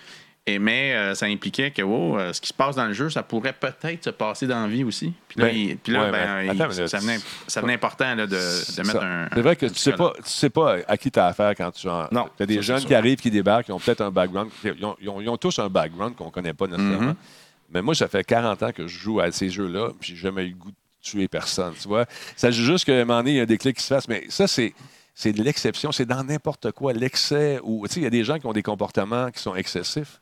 Et, 0.47 0.59
mais 0.59 0.93
euh, 0.95 1.15
ça 1.15 1.25
impliquait 1.25 1.71
que 1.71 1.81
oh, 1.81 2.19
euh, 2.19 2.35
ce 2.35 2.41
qui 2.43 2.49
se 2.49 2.53
passe 2.53 2.77
dans 2.77 2.85
le 2.85 2.93
jeu, 2.93 3.09
ça 3.09 3.23
pourrait 3.23 3.55
peut-être 3.55 4.05
se 4.05 4.11
passer 4.11 4.47
dans 4.47 4.61
la 4.61 4.69
vie 4.69 4.85
aussi. 4.85 5.15
Puis 5.27 5.41
là, 5.41 5.47
Ben, 5.47 5.57
il- 5.57 5.77
puis 5.79 5.93
là, 5.95 6.05
ouais, 6.05 6.11
ben, 6.13 6.43
il- 6.43 6.53
minute. 6.53 6.87
ça, 6.87 6.99
venait, 6.99 7.17
ça 7.47 7.61
venait 7.63 7.73
important 7.73 8.15
là, 8.15 8.27
de, 8.27 8.33
de 8.37 8.83
mettre 8.83 9.01
Ça. 9.01 9.07
un. 9.07 9.29
C'est 9.33 9.41
vrai 9.41 9.57
que 9.57 9.65
tu 9.67 9.75
sais 9.77 9.93
psychologue. 9.93 10.17
pas, 10.17 10.23
tu 10.23 10.29
sais 10.31 10.51
pas 10.51 10.77
à 10.87 10.97
qui 10.99 11.11
tu 11.11 11.19
as 11.19 11.27
affaire 11.29 11.55
quand 11.57 11.71
tu 11.71 11.89
en. 11.89 12.09
Non, 12.13 12.29
Tu 12.37 12.43
as 12.43 12.47
des 12.47 12.61
jeunes 12.61 12.81
sûr. 12.81 12.89
qui 12.89 12.95
arrivent, 12.95 13.19
qui 13.21 13.31
débarquent, 13.31 13.65
qui 13.67 13.73
ont 13.73 13.79
peut-être 13.79 14.03
un 14.03 14.11
background. 14.11 14.51
Ils 14.65 14.85
ont, 14.85 14.97
ils 15.01 15.09
ont- 15.09 15.21
ils 15.23 15.29
ont 15.31 15.37
tous 15.39 15.59
un 15.61 15.71
background 15.71 16.15
qu'on 16.15 16.29
connaît 16.31 16.53
pas 16.53 16.67
nécessairement. 16.67 17.01
Mhm. 17.09 17.15
Mais 17.73 17.81
moi, 17.81 17.95
ça 17.95 18.07
fait 18.07 18.23
40 18.23 18.63
ans 18.63 18.71
que 18.73 18.87
je 18.87 18.99
joue 18.99 19.21
à 19.21 19.33
ces 19.33 19.49
jeux-là, 19.49 19.93
puis 19.99 20.11
j'ai 20.15 20.21
jamais 20.21 20.45
eu 20.45 20.51
le 20.51 20.57
goût 20.57 20.71
de 20.71 20.77
tuer 21.01 21.27
personne. 21.27 21.73
Tu 21.81 21.89
vois? 21.89 22.05
Ça 22.37 22.51
joue 22.51 22.65
juste 22.65 22.85
qu'à 22.85 22.93
un 22.93 23.05
moment 23.07 23.21
donné, 23.21 23.31
il 23.31 23.37
y 23.37 23.41
a 23.41 23.47
des 23.47 23.57
clics 23.57 23.79
qui 23.79 23.83
se 23.83 23.89
fassent. 23.95 24.09
Mais 24.09 24.25
ça, 24.29 24.47
c'est. 24.47 24.75
C'est 25.15 25.33
de 25.33 25.43
l'exception, 25.43 25.93
c'est 25.93 26.07
dans 26.07 26.25
n'importe 26.25 26.73
quoi, 26.73 26.93
l'excès 26.93 27.61
ou 27.63 27.87
tu 27.87 27.95
sais, 27.95 28.01
il 28.01 28.03
y 28.03 28.07
a 28.07 28.11
des 28.11 28.25
gens 28.25 28.39
qui 28.39 28.47
ont 28.47 28.53
des 28.53 28.63
comportements 28.65 29.31
qui 29.31 29.41
sont 29.41 29.55
excessifs, 29.55 30.21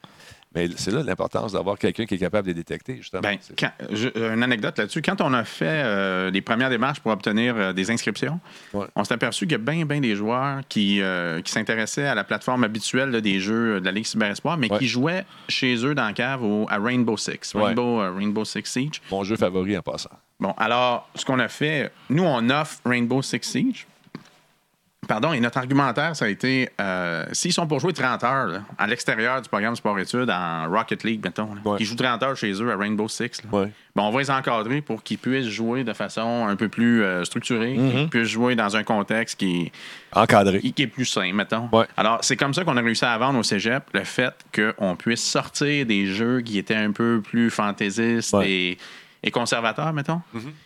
mais 0.55 0.69
c'est 0.77 0.91
là 0.91 1.03
l'importance 1.03 1.53
d'avoir 1.53 1.79
quelqu'un 1.79 2.05
qui 2.05 2.17
est 2.17 2.19
capable 2.19 2.47
de 2.47 2.51
les 2.53 2.57
détecter 2.57 2.97
justement. 2.99 3.23
Quand- 3.59 3.71
je- 3.91 4.11
une 4.35 4.43
anecdote 4.43 4.77
là-dessus. 4.79 5.01
Quand 5.01 5.23
on 5.23 5.33
a 5.33 5.45
fait 5.45 5.65
euh, 5.83 6.31
les 6.31 6.43
premières 6.43 6.69
démarches 6.69 7.01
pour 7.01 7.11
obtenir 7.11 7.57
euh, 7.57 7.73
des 7.73 7.91
inscriptions, 7.91 8.39
Ouais. 8.75 8.85
on 8.95 9.03
s'est 9.05 9.15
aperçu 9.15 9.47
qu'il 9.47 9.53
y 9.53 9.55
a 9.55 9.59
bien, 9.59 9.87
bien 9.87 10.01
des 10.01 10.15
joueurs 10.15 10.61
qui, 10.69 11.01
euh, 11.01 11.41
qui 11.41 11.51
s'intéressaient 11.53 12.07
à 12.07 12.15
la 12.15 12.25
plateforme 12.25 12.63
habituelle 12.65 13.09
là, 13.09 13.23
des 13.23 13.41
jeux 13.41 13.81
de 13.81 13.85
la 13.87 13.93
Ligue 13.93 14.05
Cyber 14.05 14.29
Espoir, 14.31 14.59
mais 14.59 14.71
Ouais. 14.71 14.79
qui 14.79 14.89
jouaient 14.89 15.25
chez 15.49 15.75
eux 15.87 15.95
dans 15.95 16.05
la 16.05 16.13
cave 16.13 16.43
au- 16.45 16.67
à 16.69 16.77
Rainbow 16.79 17.17
Six. 17.17 17.55
Rainbow, 17.55 18.03
euh, 18.03 18.13
Rainbow 18.15 18.45
Six 18.45 18.65
Siege. 18.67 19.01
Mon 19.11 19.25
jeu 19.25 19.37
favori 19.37 19.75
en 19.79 19.81
passant. 19.81 20.11
Bon, 20.39 20.53
alors, 20.59 21.09
ce 21.15 21.25
qu'on 21.25 21.39
a 21.39 21.49
fait, 21.49 21.91
nous, 22.11 22.25
on 22.25 22.51
offre 22.51 22.79
Rainbow 22.85 23.23
Six 23.23 23.41
Siege. 23.43 23.87
Pardon, 25.13 25.35
et 25.35 25.41
notre 25.41 25.59
argumentaire, 25.59 26.17
ça 26.17 26.25
a 26.25 26.29
été 26.29 26.71
euh, 26.81 27.27
s'ils 27.33 27.53
sont 27.53 27.67
pour 27.67 27.81
jouer 27.81 27.93
30 27.93 28.25
heures 28.25 28.47
là, 28.47 28.63
à 28.79 28.87
l'extérieur 28.87 29.43
du 29.43 29.49
programme 29.51 29.77
sport-études 29.77 30.31
en 30.31 30.71
Rocket 30.71 31.05
League, 31.05 31.21
mettons, 31.23 31.55
là, 31.55 31.61
Ouais. 31.67 31.77
qui 31.77 31.85
jouent 31.85 31.97
30 31.97 32.23
heures 32.23 32.35
chez 32.37 32.51
eux 32.53 32.73
à 32.73 32.77
Rainbow 32.79 33.09
Six, 33.09 33.43
là, 33.45 33.51
Ouais. 33.59 33.69
ben, 33.95 34.05
on 34.05 34.11
va 34.11 34.21
les 34.21 34.31
encadrer 34.31 34.81
pour 34.81 35.03
qu'ils 35.03 35.19
puissent 35.19 35.49
jouer 35.49 35.85
de 35.85 35.93
façon 35.93 36.47
un 36.49 36.57
peu 36.57 36.71
plus 36.71 37.03
euh, 37.05 37.25
structurée, 37.25 37.75
Mm-hmm. 37.77 37.91
qu'ils 37.99 38.09
puissent 38.09 38.29
jouer 38.29 38.55
dans 38.57 38.75
un 38.75 38.85
contexte 38.85 39.39
qui, 39.39 39.71
Encadré. 40.15 40.61
qui 40.61 40.83
est 40.83 40.87
plus 40.87 41.05
sain, 41.05 41.31
mettons. 41.35 41.69
Ouais. 41.73 41.85
Alors, 41.99 42.21
c'est 42.23 42.37
comme 42.37 42.55
ça 42.55 42.65
qu'on 42.65 42.79
a 42.79 42.81
réussi 42.81 43.05
à 43.05 43.19
vendre 43.19 43.39
au 43.39 43.43
cégep 43.43 43.83
le 43.93 44.05
fait 44.05 44.33
qu'on 44.55 44.97
puisse 44.97 45.23
sortir 45.23 45.85
des 45.85 46.07
jeux 46.07 46.41
qui 46.41 46.57
étaient 46.57 46.75
un 46.75 46.93
peu 46.93 47.21
plus 47.23 47.51
fantaisistes 47.51 48.35
et, 48.43 48.79
et 49.25 49.31
conservateurs, 49.31 49.93
mettons. 49.93 50.21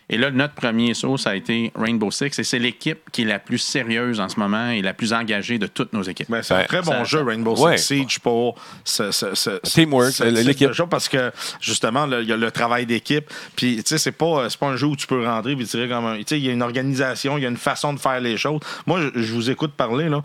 Et 0.09 0.17
là, 0.17 0.31
notre 0.31 0.53
premier 0.55 0.93
saut, 0.93 1.17
ça 1.17 1.31
a 1.31 1.35
été 1.35 1.71
Rainbow 1.75 2.09
Six, 2.11 2.39
et 2.39 2.43
c'est 2.43 2.59
l'équipe 2.59 2.99
qui 3.11 3.21
est 3.21 3.25
la 3.25 3.39
plus 3.39 3.59
sérieuse 3.59 4.19
en 4.19 4.29
ce 4.29 4.39
moment 4.39 4.69
et 4.69 4.81
la 4.81 4.93
plus 4.93 5.13
engagée 5.13 5.59
de 5.59 5.67
toutes 5.67 5.93
nos 5.93 6.01
équipes. 6.01 6.29
Ben, 6.31 6.41
c'est 6.41 6.53
un 6.55 6.63
très 6.63 6.81
bon 6.81 6.91
ça- 6.91 7.03
jeu, 7.03 7.21
Rainbow 7.23 7.55
Ouais. 7.57 7.77
Six 7.77 7.85
Siege, 7.97 8.19
pour 8.19 8.55
ce, 8.83 9.11
ce- 9.11 9.35
ce- 9.35 9.59
Teamwork, 9.61 10.17
l'équipe. 10.19 10.71
parce 10.89 11.07
que, 11.07 11.31
justement, 11.61 12.07
il 12.19 12.27
y 12.27 12.33
a 12.33 12.37
le 12.37 12.51
travail 12.51 12.85
d'équipe. 12.85 13.25
Puis, 13.55 13.77
tu 13.77 13.83
sais, 13.85 13.97
c'est 13.97 14.11
pas, 14.11 14.49
c'est 14.49 14.59
pas 14.59 14.67
un 14.67 14.75
jeu 14.75 14.87
où 14.87 14.95
tu 14.95 15.07
peux 15.07 15.25
rentrer 15.25 15.51
et 15.51 15.63
tirer 15.65 15.87
comme 15.87 16.05
un. 16.05 16.17
Tu 16.17 16.23
sais, 16.27 16.39
il 16.39 16.45
y 16.45 16.49
a 16.49 16.53
une 16.53 16.63
organisation, 16.63 17.37
il 17.37 17.43
y 17.43 17.45
a 17.45 17.49
une 17.49 17.57
façon 17.57 17.93
de 17.93 17.99
faire 17.99 18.19
les 18.19 18.37
choses. 18.37 18.59
Moi, 18.85 19.01
je, 19.01 19.21
je 19.21 19.33
vous 19.33 19.49
écoute 19.51 19.73
parler, 19.73 20.09
là. 20.09 20.21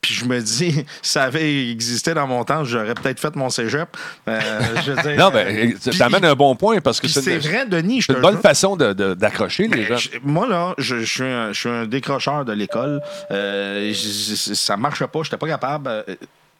Puis 0.00 0.14
je 0.14 0.24
me 0.24 0.40
dis, 0.40 0.72
si 1.02 1.10
ça 1.12 1.24
avait 1.24 1.70
existé 1.70 2.14
dans 2.14 2.26
mon 2.26 2.42
temps, 2.44 2.64
j'aurais 2.64 2.94
peut-être 2.94 3.20
fait 3.20 3.36
mon 3.36 3.50
cégep. 3.50 3.88
Euh, 4.28 4.40
je 4.84 4.92
veux 4.92 5.02
dire, 5.02 5.16
Non, 5.18 5.30
ben, 5.30 5.46
euh, 5.46 5.72
ça 5.78 5.90
t'amène 5.92 6.24
un 6.24 6.34
bon 6.34 6.54
point 6.56 6.80
parce 6.80 7.00
que 7.00 7.06
c'est 7.08 7.38
vrai, 7.38 7.66
Denis, 7.66 8.02
c'est 8.02 8.14
une 8.14 8.20
bonne 8.20 8.32
jure. 8.34 8.40
façon 8.42 8.76
d'accrocher 8.76 9.68
les 9.68 9.84
gens. 9.84 9.96
moi, 10.22 10.48
là, 10.48 10.74
je, 10.78 11.00
je 11.00 11.04
suis 11.04 11.22
un, 11.24 11.52
je 11.52 11.58
suis 11.60 11.68
un 11.68 11.86
décrocheur 11.86 12.44
de 12.44 12.52
l'école. 12.52 13.00
Euh, 13.30 13.92
ça 13.94 14.76
marchait 14.76 15.06
pas, 15.08 15.20
j'étais 15.22 15.36
pas 15.36 15.48
capable. 15.48 15.88
euh, 15.88 16.02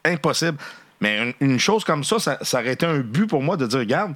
impossible. 0.04 0.56
Mais 1.00 1.18
une, 1.40 1.52
une 1.52 1.58
chose 1.58 1.82
comme 1.84 2.04
ça, 2.04 2.18
ça, 2.18 2.38
ça 2.42 2.60
aurait 2.60 2.72
été 2.72 2.84
un 2.86 2.98
but 2.98 3.26
pour 3.26 3.42
moi 3.42 3.56
de 3.56 3.66
dire, 3.66 3.78
regarde, 3.80 4.12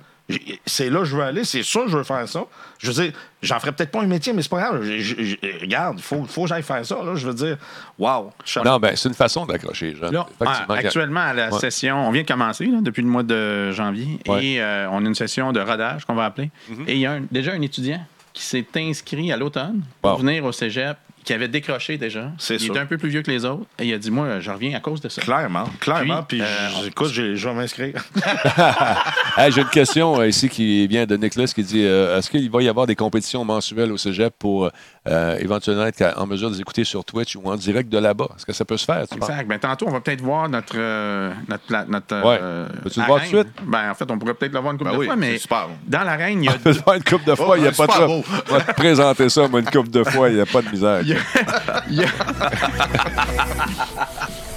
c'est 0.64 0.88
là 0.88 1.00
que 1.00 1.04
je 1.04 1.16
veux 1.16 1.22
aller, 1.22 1.44
c'est 1.44 1.62
sûr 1.62 1.84
que 1.84 1.90
je 1.90 1.98
veux 1.98 2.02
faire 2.04 2.26
ça. 2.28 2.44
Je 2.78 2.90
veux 2.90 3.02
dire, 3.04 3.12
j'en 3.42 3.60
ferais 3.60 3.72
peut-être 3.72 3.90
pas 3.90 4.00
un 4.00 4.06
métier, 4.06 4.32
mais 4.32 4.40
c'est 4.40 4.48
pas 4.50 4.60
grave. 4.60 4.82
Je- 4.82 4.98
je- 4.98 5.22
je- 5.22 5.60
regarde, 5.60 5.96
il 5.98 6.02
faut, 6.02 6.24
faut 6.24 6.42
que 6.42 6.48
j'aille 6.48 6.62
faire 6.62 6.84
ça. 6.84 6.96
Là. 7.04 7.14
Je 7.14 7.26
veux 7.26 7.34
dire, 7.34 7.58
wow. 7.98 8.30
Je- 8.44 8.60
Non, 8.60 8.78
ben, 8.78 8.96
c'est 8.96 9.08
une 9.10 9.14
façon 9.14 9.44
d'accrocher 9.44 9.90
les 9.92 9.96
gens. 9.96 10.10
Là, 10.10 10.26
Effectivement, 10.40 10.64
ah, 10.70 10.74
actuellement, 10.78 11.20
à 11.20 11.34
la 11.34 11.50
Ouais. 11.52 11.58
session, 11.60 12.08
on 12.08 12.10
vient 12.10 12.22
de 12.22 12.26
commencer 12.28 12.64
là, 12.66 12.78
depuis 12.80 13.02
le 13.02 13.08
mois 13.08 13.22
de 13.22 13.70
janvier 13.72 14.18
Ouais. 14.26 14.44
Et 14.46 14.62
euh, 14.62 14.88
on 14.90 15.04
a 15.04 15.08
une 15.08 15.14
session 15.14 15.52
de 15.52 15.60
rodage 15.60 16.04
qu'on 16.06 16.14
va 16.14 16.24
appeler. 16.24 16.50
Et 16.86 16.94
il 16.94 17.00
y 17.00 17.06
a 17.06 17.12
un- 17.12 17.22
déjà 17.30 17.52
un 17.52 17.60
étudiant 17.60 18.00
qui 18.32 18.42
s'est 18.44 18.66
inscrit 18.76 19.30
à 19.30 19.36
l'automne 19.36 19.82
pour 20.00 20.12
Wow. 20.12 20.18
venir 20.18 20.44
au 20.44 20.52
cégep, 20.52 20.96
qui 21.24 21.32
avait 21.32 21.48
décroché 21.48 21.96
déjà. 21.98 22.30
C'est 22.38 22.54
il 22.54 22.60
sûr. 22.60 22.70
était 22.74 22.80
un 22.80 22.86
peu 22.86 22.98
plus 22.98 23.08
vieux 23.08 23.22
que 23.22 23.30
les 23.30 23.44
autres 23.44 23.64
et 23.78 23.86
il 23.86 23.94
a 23.94 23.98
dit 23.98 24.10
Moi, 24.10 24.40
je 24.40 24.50
reviens 24.50 24.76
à 24.76 24.80
cause 24.80 25.00
de 25.00 25.08
ça. 25.08 25.22
Clairement, 25.22 25.64
clairement. 25.80 26.22
Puis, 26.22 26.38
Puis, 26.38 26.46
euh, 26.46 26.86
écoute, 26.86 27.10
j'ai- 27.12 27.36
je 27.36 27.48
vais 27.48 27.54
m'inscrire. 27.54 27.94
Hey, 29.36 29.50
J'ai 29.50 29.62
une 29.62 29.68
question 29.68 30.20
euh, 30.20 30.28
ici 30.28 30.48
qui 30.48 30.86
vient 30.86 31.06
de 31.06 31.16
Nicolas 31.16 31.46
qui 31.46 31.62
dit 31.64 31.84
euh, 31.84 32.18
est-ce 32.18 32.30
qu'il 32.30 32.48
va 32.50 32.62
y 32.62 32.68
avoir 32.68 32.86
des 32.86 32.94
compétitions 32.94 33.44
mensuelles 33.44 33.90
au 33.90 33.96
cégep 33.96 34.32
pour 34.38 34.70
euh, 35.08 35.36
éventuellement 35.40 35.86
être 35.86 36.14
en 36.16 36.26
mesure 36.26 36.50
de 36.50 36.54
les 36.54 36.60
écouter 36.60 36.84
sur 36.84 37.04
Twitch 37.04 37.34
ou 37.34 37.42
en 37.50 37.56
direct 37.56 37.88
de 37.88 37.98
là-bas? 37.98 38.28
Est-ce 38.36 38.46
que 38.46 38.52
ça 38.52 38.64
peut 38.64 38.76
se 38.76 38.84
faire 38.84 39.02
tu 39.10 39.18
penses? 39.18 39.28
Exact. 39.28 39.48
Ben, 39.48 39.58
tantôt, 39.58 39.86
on 39.88 39.90
va 39.90 40.00
peut-être 40.00 40.20
voir 40.20 40.48
notre. 40.48 40.74
euh, 40.76 41.32
notre, 41.48 41.64
pla- 41.64 41.84
notre 41.88 42.14
Ouais. 42.24 42.38
euh, 42.40 42.68
Peux-tu 42.84 43.00
le 43.00 43.06
voir 43.06 43.24
tout 43.24 43.32
de 43.32 43.36
arène. 43.38 43.46
suite? 43.56 43.66
Ben, 43.66 43.90
en 43.90 43.94
fait, 43.94 44.10
on 44.10 44.18
pourrait 44.18 44.34
peut-être 44.34 44.52
le 44.52 44.60
voir 44.60 44.72
une 44.72 44.78
couple 44.78 44.90
Ben 44.90 44.96
de 44.96 45.00
oui, 45.00 45.06
fois, 45.06 45.16
mais 45.16 45.32
c'est 45.32 45.38
super. 45.38 45.68
dans 45.86 46.02
l'arène, 46.04 46.42
il 46.44 46.46
y 46.46 46.48
a 46.48 46.52
On 46.56 46.58
peut 46.58 46.70
le 46.70 46.74
faire 46.76 46.94
une 46.94 47.02
couple 47.04 47.24
de 47.24 47.34
fois, 47.34 47.56
il 47.58 47.62
n'y 47.62 47.68
a 47.68 47.72
Oh, 47.76 47.86
pas 47.86 48.00
de 48.00 48.06
beau. 48.06 48.24
On 48.50 48.52
va 48.52 48.60
te 48.60 48.72
présenter 48.72 49.28
ça, 49.28 49.48
moi, 49.48 49.58
une 49.60 49.66
couple 49.70 49.90
de 49.90 50.04
fois, 50.04 50.28
il 50.28 50.36
n'y 50.36 50.40
a 50.40 50.46
pas 50.46 50.62
de 50.62 50.68
misère. 50.70 51.00
Il 51.02 51.08
y 51.08 51.12
a- 52.00 52.04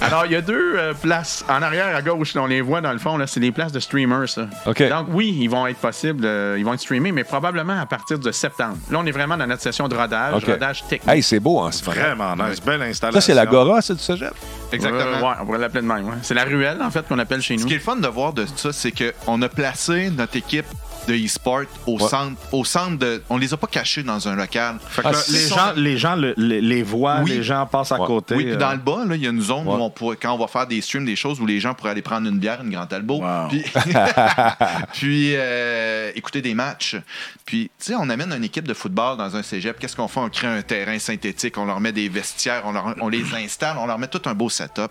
Alors, 0.00 0.26
il 0.26 0.32
y 0.32 0.36
a 0.36 0.40
deux 0.40 0.74
euh, 0.76 0.94
places 0.94 1.44
en 1.48 1.60
arrière 1.60 1.94
à 1.94 2.02
gauche, 2.02 2.34
là, 2.34 2.42
on 2.42 2.46
les 2.46 2.60
voit 2.60 2.80
dans 2.80 2.92
le 2.92 2.98
fond, 2.98 3.16
là, 3.16 3.26
c'est 3.26 3.40
des 3.40 3.50
places 3.50 3.72
de 3.72 3.80
streamers. 3.80 4.28
ça. 4.28 4.46
OK. 4.66 4.88
Donc, 4.88 5.08
oui, 5.10 5.36
ils 5.40 5.48
vont 5.48 5.66
être 5.66 5.78
possibles, 5.78 6.24
euh, 6.24 6.54
ils 6.56 6.64
vont 6.64 6.72
être 6.74 6.80
streamés, 6.80 7.10
mais 7.12 7.24
probablement 7.24 7.78
à 7.80 7.84
partir 7.86 8.18
de 8.18 8.30
septembre. 8.30 8.76
Là, 8.90 8.98
on 9.00 9.06
est 9.06 9.10
vraiment 9.10 9.36
dans 9.36 9.46
notre 9.46 9.62
session 9.62 9.88
de 9.88 9.96
rodage, 9.96 10.34
OK. 10.36 10.46
rodage 10.46 10.84
technique. 10.88 11.12
Hey, 11.12 11.22
c'est 11.22 11.40
beau 11.40 11.58
en 11.58 11.72
ce 11.72 11.84
moment. 11.84 12.00
Vraiment 12.00 12.48
nice. 12.48 12.62
Belle 12.62 12.82
installation. 12.82 13.20
Ça, 13.20 13.26
c'est 13.26 13.34
l'Agora, 13.34 13.82
c'est 13.82 13.94
du 13.94 14.00
cégep? 14.00 14.32
Exactement. 14.72 15.00
Euh, 15.04 15.20
ouais, 15.20 15.34
on 15.42 15.46
pourrait 15.46 15.58
l'appeler 15.58 15.82
de 15.82 15.86
même. 15.86 16.06
ouais. 16.06 16.14
C'est 16.22 16.34
la 16.34 16.44
ruelle, 16.44 16.78
en 16.80 16.90
fait, 16.90 17.06
qu'on 17.08 17.18
appelle 17.18 17.42
chez 17.42 17.56
Ce 17.56 17.62
nous. 17.62 17.68
qui 17.68 17.74
est 17.74 17.78
le 17.78 17.82
fun 17.82 17.96
de 17.96 18.08
voir 18.08 18.32
de 18.32 18.46
ça, 18.54 18.72
c'est 18.72 18.92
qu'on 18.92 19.42
a 19.42 19.48
placé 19.48 20.10
notre 20.10 20.36
équipe 20.36 20.66
de 21.06 21.14
e-sport 21.14 21.62
au, 21.86 21.98
centre, 21.98 22.36
au 22.52 22.64
centre 22.64 22.98
de. 22.98 23.22
On 23.30 23.36
les 23.38 23.52
a 23.54 23.56
pas 23.56 23.66
cachés 23.66 24.02
dans 24.02 24.28
un 24.28 24.34
local. 24.36 24.76
Fait 24.88 25.02
que 25.02 25.08
Ah, 25.08 25.12
là, 25.12 25.18
les, 25.28 25.38
sont- 25.46 25.54
gens, 25.56 25.72
les 25.76 25.96
gens 25.98 26.16
le- 26.16 26.34
les, 26.36 26.60
les 26.60 26.82
voient, 26.82 27.20
Oui. 27.22 27.30
les 27.30 27.42
gens 27.42 27.64
passent 27.66 27.92
à 27.92 28.00
Ouais. 28.00 28.06
côté. 28.06 28.34
Oui, 28.34 28.44
puis 28.44 28.56
dans 28.56 28.68
euh, 28.70 28.72
le 28.72 28.78
bas, 28.78 29.04
là, 29.06 29.14
il 29.16 29.22
y 29.22 29.26
a 29.26 29.30
une 29.30 29.40
zone 29.40 29.66
Ouais. 29.66 29.74
où 29.74 29.82
on 29.82 29.90
pourrait, 29.90 30.16
quand 30.16 30.32
on 30.32 30.38
va 30.38 30.46
faire 30.48 30.66
des 30.66 30.80
streams, 30.80 31.04
des 31.04 31.16
choses 31.16 31.40
où 31.40 31.46
les 31.46 31.60
gens 31.60 31.74
pourraient 31.74 31.90
aller 31.92 32.02
prendre 32.02 32.28
une 32.28 32.38
bière, 32.38 32.60
une 32.62 32.70
Grand 32.70 32.92
Albo, 32.92 33.20
Wow. 33.22 33.48
puis, 33.48 33.62
puis 34.92 35.32
euh, 35.36 36.10
écouter 36.14 36.42
des 36.42 36.54
matchs. 36.54 36.96
Puis, 37.44 37.70
tu 37.78 37.86
sais, 37.86 37.94
on 37.94 38.08
amène 38.10 38.32
une 38.32 38.44
équipe 38.44 38.66
de 38.68 38.74
football 38.74 39.16
dans 39.16 39.34
un 39.36 39.42
cégep. 39.42 39.78
Qu'est-ce 39.78 39.96
qu'on 39.96 40.08
fait? 40.08 40.20
On 40.20 40.28
crée 40.28 40.46
un 40.46 40.62
terrain 40.62 40.98
synthétique, 40.98 41.56
on 41.58 41.64
leur 41.64 41.80
met 41.80 41.92
des 41.92 42.08
vestiaires, 42.08 42.62
on, 42.64 42.72
leur- 42.72 42.94
on 43.00 43.08
les 43.08 43.24
installe, 43.34 43.76
on 43.78 43.86
leur 43.86 43.98
met 43.98 44.08
tout 44.08 44.22
un 44.26 44.34
beau 44.34 44.48
setup. 44.48 44.90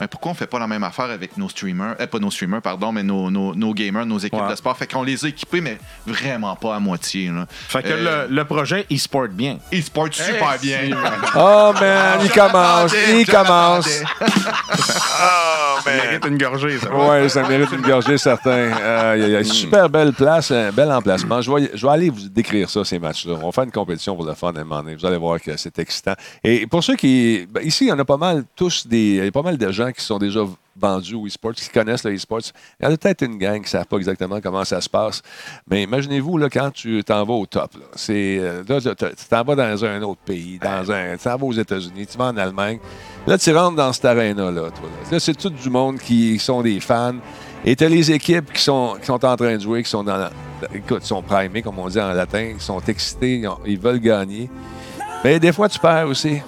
Mais 0.00 0.06
pourquoi 0.08 0.32
on 0.32 0.34
fait 0.34 0.46
pas 0.46 0.58
la 0.58 0.66
même 0.66 0.82
affaire 0.84 1.06
avec 1.10 1.36
nos 1.36 1.48
streamers, 1.48 1.94
euh, 2.00 2.06
pas 2.06 2.18
nos 2.18 2.30
streamers, 2.30 2.62
pardon, 2.62 2.90
mais 2.92 3.02
nos, 3.02 3.30
nos, 3.30 3.54
nos 3.54 3.74
gamers, 3.74 4.06
nos 4.06 4.18
équipes 4.18 4.40
Ouais. 4.40 4.50
de 4.50 4.54
sport? 4.56 4.76
Fait 4.76 4.86
qu'on 4.86 5.02
les 5.02 5.24
a 5.24 5.28
équipés, 5.28 5.60
mais 5.60 5.78
vraiment 6.06 6.56
pas 6.56 6.74
à 6.76 6.80
moitié. 6.80 7.28
Là. 7.28 7.46
Fait 7.50 7.82
que 7.82 7.88
Euh, 7.90 8.26
le, 8.28 8.34
le 8.34 8.44
projet, 8.44 8.86
il 8.90 8.98
se 8.98 9.08
porte 9.08 9.30
bien. 9.30 9.58
E-sport 9.72 10.08
super 10.12 10.58
bien. 10.60 10.78
Oh 11.36 11.72
man, 11.80 12.18
il 12.24 12.30
commence, 12.30 12.94
il 13.18 13.26
commence. 13.26 13.88
Ça 15.82 15.90
mérite 15.92 16.26
une 16.26 16.38
gorgée, 16.38 16.78
ça. 16.78 16.94
Ouais, 16.94 17.28
ça 17.28 17.48
mérite 17.48 17.70
une 17.72 17.80
gorgée, 17.80 18.18
certain. 18.18 18.50
Euh, 18.50 19.14
il 19.16 19.22
y 19.22 19.24
a- 19.24 19.28
il 19.28 19.32
y 19.32 19.36
a 19.36 19.38
une 19.38 19.44
super 19.44 19.88
belle 19.88 20.12
place, 20.12 20.50
un 20.50 20.70
bel 20.72 20.90
emplacement. 20.92 21.40
Je 21.40 21.50
vais, 21.50 21.70
je 21.74 21.86
vais 21.86 21.92
aller 21.92 22.10
vous 22.10 22.28
décrire 22.28 22.68
ça, 22.68 22.84
ces 22.84 22.98
matchs-là. 22.98 23.34
On 23.40 23.46
va 23.46 23.52
faire 23.52 23.64
une 23.64 23.70
compétition 23.70 24.14
pour 24.14 24.26
le 24.26 24.34
fun 24.34 24.52
à 24.54 24.60
un 24.60 24.64
moment 24.64 24.82
donné. 24.82 24.94
Vous 24.96 25.06
allez 25.06 25.16
voir 25.16 25.40
que 25.40 25.56
c'est 25.56 25.78
excitant. 25.78 26.14
Et 26.44 26.66
pour 26.66 26.84
ceux 26.84 26.96
qui. 26.96 27.46
ben, 27.50 27.62
ici, 27.64 27.84
il 27.86 27.88
y 27.88 27.92
en 27.92 27.98
a 27.98 28.04
pas 28.04 28.18
mal, 28.18 28.44
tous 28.54 28.86
des. 28.86 28.98
Il 29.16 29.24
y 29.24 29.28
a 29.28 29.32
pas 29.32 29.42
mal 29.42 29.56
de 29.56 29.70
gens 29.72 29.89
qui 29.92 30.04
sont 30.04 30.18
déjà 30.18 30.40
vendus 30.76 31.14
au 31.14 31.26
e-sports, 31.26 31.52
qui 31.52 31.68
connaissent 31.68 32.04
le 32.04 32.14
e-sports. 32.14 32.40
Il 32.80 32.84
y 32.84 32.88
en 32.88 32.94
a 32.94 32.96
peut-être 32.96 33.22
une 33.22 33.36
gang 33.38 33.56
qui 33.56 33.62
ne 33.62 33.66
savent 33.66 33.86
pas 33.86 33.96
exactement 33.96 34.40
comment 34.40 34.64
ça 34.64 34.80
se 34.80 34.88
passe. 34.88 35.22
Mais 35.68 35.82
imaginez-vous, 35.82 36.38
là, 36.38 36.48
quand 36.48 36.70
tu 36.70 37.02
t'en 37.04 37.24
vas 37.24 37.34
au 37.34 37.46
top, 37.46 37.74
là, 37.74 37.86
c'est, 37.94 38.38
euh, 38.38 38.62
là, 38.66 38.80
tu 38.80 39.26
t'en 39.28 39.44
vas 39.44 39.54
dans 39.54 39.84
un 39.84 40.02
autre 40.02 40.20
pays, 40.24 40.58
dans 40.58 40.90
un, 40.90 41.16
tu 41.16 41.24
t'en 41.24 41.36
vas 41.36 41.46
aux 41.46 41.52
États-Unis, 41.52 42.06
tu 42.06 42.16
vas 42.16 42.26
en 42.26 42.36
Allemagne. 42.36 42.78
Là, 43.26 43.36
tu 43.36 43.54
rentres 43.54 43.76
dans 43.76 43.92
cette 43.92 44.06
arène-là. 44.06 44.52
toi, 44.52 44.88
Là, 45.10 45.20
c'est 45.20 45.36
tout 45.36 45.50
du 45.50 45.70
monde 45.70 45.98
qui 45.98 46.38
sont 46.38 46.62
des 46.62 46.80
fans. 46.80 47.16
Et 47.64 47.76
tu 47.76 47.84
as 47.84 47.88
les 47.88 48.10
équipes 48.10 48.50
qui 48.52 48.62
sont, 48.62 48.96
qui 48.98 49.06
sont 49.06 49.22
en 49.22 49.36
train 49.36 49.56
de 49.56 49.60
jouer, 49.60 49.82
qui 49.82 49.90
sont 49.90 50.02
dans 50.02 50.30
écoute, 50.74 51.04
sont 51.04 51.22
primés, 51.22 51.62
comme 51.62 51.78
on 51.78 51.88
dit 51.88 52.00
en 52.00 52.12
latin, 52.12 52.54
qui 52.58 52.64
sont 52.64 52.80
excités, 52.80 53.42
ils 53.66 53.78
veulent 53.78 54.00
gagner. 54.00 54.50
Mais 55.24 55.38
des 55.38 55.52
fois, 55.52 55.68
tu 55.68 55.78
perds 55.78 56.08
aussi. 56.08 56.40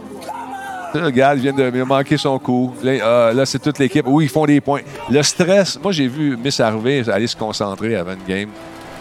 Regarde, 0.95 1.39
il 1.39 1.43
vient 1.43 1.53
de 1.53 1.83
manquer 1.83 2.17
son 2.17 2.39
coup. 2.39 2.73
Là, 2.83 2.93
ah, 3.03 3.33
là, 3.33 3.47
c'est 3.47 3.59
toute 3.59 3.79
l'équipe. 3.79 4.05
Oui, 4.07 4.25
ils 4.25 4.31
font 4.31 4.45
des 4.45 4.61
points. 4.61 4.81
Le 5.11 5.23
stress, 5.23 5.79
moi, 5.83 5.93
j'ai 5.93 6.07
vu 6.07 6.37
Miss 6.37 6.61
Harvey 6.61 7.09
aller 7.09 7.27
se 7.27 7.37
concentrer 7.37 7.97
avant 7.97 8.13
une 8.13 8.25
game. 8.27 8.49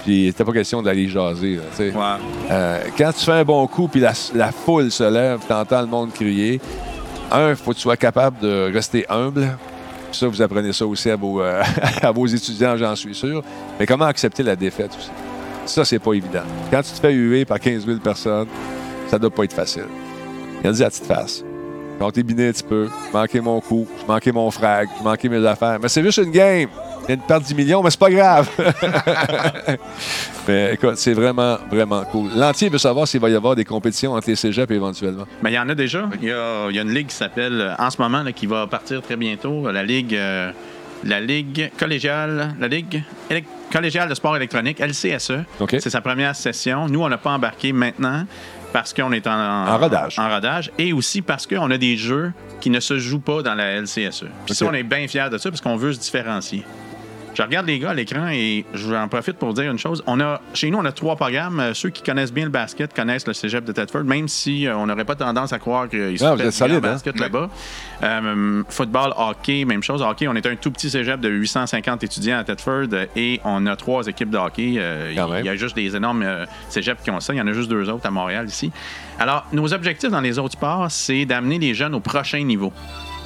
Puis, 0.03 0.23
il 0.23 0.25
n'était 0.27 0.43
pas 0.43 0.53
question 0.53 0.81
d'aller 0.81 1.07
jaser. 1.07 1.57
là. 1.57 1.61
Ouais. 1.79 2.21
Euh, 2.49 2.79
quand 2.97 3.11
tu 3.11 3.25
fais 3.25 3.33
un 3.33 3.43
bon 3.43 3.67
coup, 3.67 3.87
puis 3.87 3.99
la, 3.99 4.13
la 4.33 4.51
foule 4.51 4.89
se 4.91 5.03
lève, 5.03 5.39
tu 5.45 5.53
entends 5.53 5.81
le 5.81 5.87
monde 5.87 6.11
crier, 6.13 6.59
un, 7.31 7.49
il 7.49 7.55
faut 7.55 7.71
que 7.71 7.75
tu 7.75 7.81
sois 7.81 7.97
capable 7.97 8.39
de 8.39 8.71
rester 8.73 9.05
humble. 9.09 9.57
Ça, 10.11 10.27
vous 10.27 10.41
apprenez 10.41 10.73
ça 10.73 10.85
aussi 10.85 11.09
à 11.09 11.15
vos, 11.15 11.41
euh, 11.41 11.61
à 12.01 12.11
vos 12.11 12.25
étudiants, 12.25 12.75
j'en 12.77 12.95
suis 12.95 13.15
sûr. 13.15 13.43
Mais 13.79 13.85
comment 13.85 14.05
accepter 14.05 14.43
la 14.43 14.55
défaite 14.55 14.91
aussi? 14.97 15.11
Ça, 15.65 15.85
c'est 15.85 15.99
pas 15.99 16.13
évident. 16.13 16.43
Quand 16.69 16.81
tu 16.81 16.91
te 16.91 16.99
fais 16.99 17.13
huer 17.13 17.45
par 17.45 17.59
15 17.59 17.85
000 17.85 17.99
personnes, 17.99 18.47
ça 19.07 19.19
doit 19.19 19.29
pas 19.29 19.43
être 19.43 19.53
facile. 19.53 19.85
Il 20.63 20.69
a 20.69 20.73
dit 20.73 20.83
à 20.83 20.89
petite 20.89 21.05
face. 21.05 21.43
Quand 22.01 22.09
t'es 22.09 22.23
biné 22.23 22.47
un 22.47 22.51
petit 22.51 22.63
peu, 22.63 22.89
manqué 23.13 23.39
mon 23.39 23.61
coup, 23.61 23.87
j'ai 23.99 24.07
manqué 24.07 24.31
mon 24.31 24.49
frag, 24.49 24.89
j'ai 24.97 25.03
manqué 25.03 25.29
mes 25.29 25.45
affaires. 25.45 25.77
Mais 25.79 25.87
c'est 25.87 26.01
juste 26.01 26.17
une 26.17 26.31
game. 26.31 26.67
Il 27.01 27.05
vient 27.05 27.15
de 27.15 27.21
perdre 27.21 27.45
10 27.45 27.53
millions, 27.53 27.83
mais 27.83 27.91
c'est 27.91 27.99
pas 27.99 28.09
grave. 28.09 28.49
mais 30.47 30.73
écoute, 30.73 30.95
c'est 30.95 31.13
vraiment, 31.13 31.59
vraiment 31.69 32.03
cool. 32.05 32.31
L'entier 32.35 32.69
veut 32.69 32.79
savoir 32.79 33.07
s'il 33.07 33.19
va 33.19 33.29
y 33.29 33.35
avoir 33.35 33.55
des 33.55 33.65
compétitions 33.65 34.13
entre 34.13 34.31
les 34.31 34.35
cégeps 34.35 34.71
éventuellement. 34.71 35.27
Mais 35.43 35.51
il 35.51 35.53
y 35.53 35.59
en 35.59 35.69
a 35.69 35.75
déjà. 35.75 36.09
Il 36.19 36.27
y 36.27 36.31
a, 36.31 36.69
il 36.71 36.75
y 36.75 36.79
a 36.79 36.81
une 36.81 36.91
ligue 36.91 37.05
qui 37.05 37.15
s'appelle, 37.15 37.61
euh, 37.61 37.75
en 37.77 37.91
ce 37.91 38.01
moment, 38.01 38.23
là, 38.23 38.31
qui 38.31 38.47
va 38.47 38.65
partir 38.65 39.03
très 39.03 39.15
bientôt, 39.15 39.69
la 39.69 39.83
ligue, 39.83 40.15
euh, 40.15 40.51
la 41.03 41.21
ligue 41.21 41.69
collégiale, 41.77 42.55
la 42.59 42.67
ligue 42.67 43.03
collégiale 43.71 44.09
de 44.09 44.15
sport 44.15 44.35
électronique, 44.35 44.79
LCSE. 44.79 45.43
C'est 45.69 45.91
sa 45.91 46.01
première 46.01 46.35
session. 46.35 46.87
Nous, 46.87 47.03
on 47.03 47.09
n'a 47.09 47.19
pas 47.19 47.29
embarqué 47.29 47.71
maintenant 47.73 48.25
parce 48.71 48.93
qu'on 48.93 49.11
est 49.11 49.27
en, 49.27 49.67
En 49.67 49.77
rodage. 49.77 50.17
En 50.19 50.29
rodage. 50.29 50.71
Et 50.77 50.93
aussi 50.93 51.21
parce 51.21 51.45
qu'on 51.47 51.69
a 51.71 51.77
des 51.77 51.97
jeux 51.97 52.31
qui 52.59 52.69
ne 52.69 52.79
se 52.79 52.99
jouent 52.99 53.19
pas 53.19 53.41
dans 53.41 53.55
la 53.55 53.81
LCSE. 53.81 54.25
Puis 54.45 54.55
ça, 54.55 54.65
on 54.65 54.73
est 54.73 54.83
bien 54.83 55.07
fiers 55.07 55.29
de 55.31 55.37
ça 55.37 55.49
parce 55.49 55.61
qu'on 55.61 55.75
veut 55.75 55.93
se 55.93 55.99
différencier. 55.99 56.63
Je 57.33 57.41
regarde 57.41 57.65
les 57.65 57.79
gars 57.79 57.91
à 57.91 57.93
l'écran 57.93 58.27
et 58.29 58.65
j'en 58.73 59.07
profite 59.07 59.37
pour 59.37 59.53
dire 59.53 59.71
une 59.71 59.79
chose. 59.79 60.03
On 60.05 60.19
a, 60.19 60.41
chez 60.53 60.69
nous, 60.69 60.77
on 60.79 60.83
a 60.85 60.91
trois 60.91 61.15
programmes. 61.15 61.61
Euh, 61.61 61.73
Ceux 61.73 61.89
qui 61.89 62.03
connaissent 62.03 62.33
bien 62.33 62.43
le 62.43 62.51
basket 62.51 62.93
connaissent 62.93 63.25
le 63.25 63.31
cégep 63.31 63.63
de 63.63 63.71
Thetford, 63.71 64.03
même 64.03 64.27
si 64.27 64.67
euh, 64.67 64.75
on 64.75 64.85
n'aurait 64.85 65.05
pas 65.05 65.15
tendance 65.15 65.53
à 65.53 65.59
croire 65.59 65.87
qu'ils 65.87 66.17
Ah, 66.21 66.35
sont 66.37 66.51
solide, 66.51 66.75
hein? 66.77 66.91
basket 66.91 67.17
là-bas. 67.19 67.49
Euh, 68.03 68.63
football, 68.67 69.13
hockey, 69.15 69.63
même 69.63 69.81
chose. 69.81 70.01
Hockey, 70.01 70.27
on 70.27 70.35
est 70.35 70.45
un 70.45 70.57
tout 70.57 70.71
petit 70.71 70.89
cégep 70.89 71.21
de 71.21 71.29
850 71.29 72.03
étudiants 72.03 72.37
à 72.39 72.43
Thetford 72.43 72.87
euh, 72.91 73.05
et 73.15 73.39
on 73.45 73.65
a 73.65 73.77
trois 73.77 74.05
équipes 74.07 74.29
de 74.29 74.37
hockey. 74.37 74.73
Euh, 74.77 75.13
Il 75.15 75.23
même. 75.31 75.45
y 75.45 75.49
a 75.49 75.55
juste 75.55 75.75
des 75.77 75.95
énormes 75.95 76.25
cégeps 76.67 77.01
qui 77.01 77.11
ont 77.11 77.21
ça. 77.21 77.33
Il 77.33 77.37
y 77.37 77.41
en 77.41 77.47
a 77.47 77.53
juste 77.53 77.69
deux 77.69 77.89
autres 77.89 78.05
à 78.05 78.11
Montréal 78.11 78.45
ici. 78.47 78.71
Alors, 79.19 79.45
nos 79.53 79.73
objectifs 79.73 80.09
dans 80.09 80.19
les 80.21 80.37
autres 80.37 80.53
sports, 80.53 80.87
c'est 80.91 81.23
d'amener 81.25 81.59
les 81.59 81.73
jeunes 81.75 81.95
au 81.95 82.01
prochain 82.01 82.43
niveau. 82.43 82.73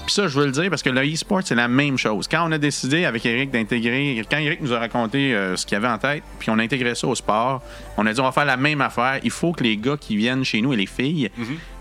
Puis 0.06 0.14
ça, 0.14 0.28
je 0.28 0.38
veux 0.40 0.46
le 0.46 0.52
dire 0.52 0.70
parce 0.70 0.84
que 0.84 0.92
le 0.92 1.02
e-sport, 1.02 1.42
c'est 1.44 1.56
la 1.56 1.68
même 1.68 1.98
chose. 1.98 2.28
Quand 2.28 2.48
on 2.48 2.52
a 2.52 2.60
décidé 2.60 3.06
avec 3.06 3.26
Eric 3.26 3.50
d'intégrer, 3.50 4.24
quand 4.30 4.38
Eric 4.38 4.62
nous 4.62 4.72
a 4.72 4.78
raconté 4.78 5.34
euh, 5.34 5.56
ce 5.56 5.66
qu'il 5.66 5.76
avait 5.78 5.88
en 5.88 5.98
tête, 5.98 6.22
puis 6.38 6.52
on 6.52 6.60
a 6.60 6.64
intégré 6.64 6.94
ça 6.94 7.08
au 7.08 7.16
sport, 7.16 7.64
on 7.98 8.06
a 8.06 8.14
dit 8.14 8.20
on 8.20 8.24
va 8.24 8.32
faire 8.32 8.46
la 8.46 8.56
même 8.58 8.82
affaire. 8.82 9.20
Il 9.24 9.32
faut 9.32 9.52
que 9.52 9.64
les 9.64 9.78
gars 9.78 9.98
qui 10.00 10.16
viennent 10.16 10.44
chez 10.44 10.62
nous 10.62 10.74
et 10.74 10.78
les 10.78 10.86
filles 10.86 11.32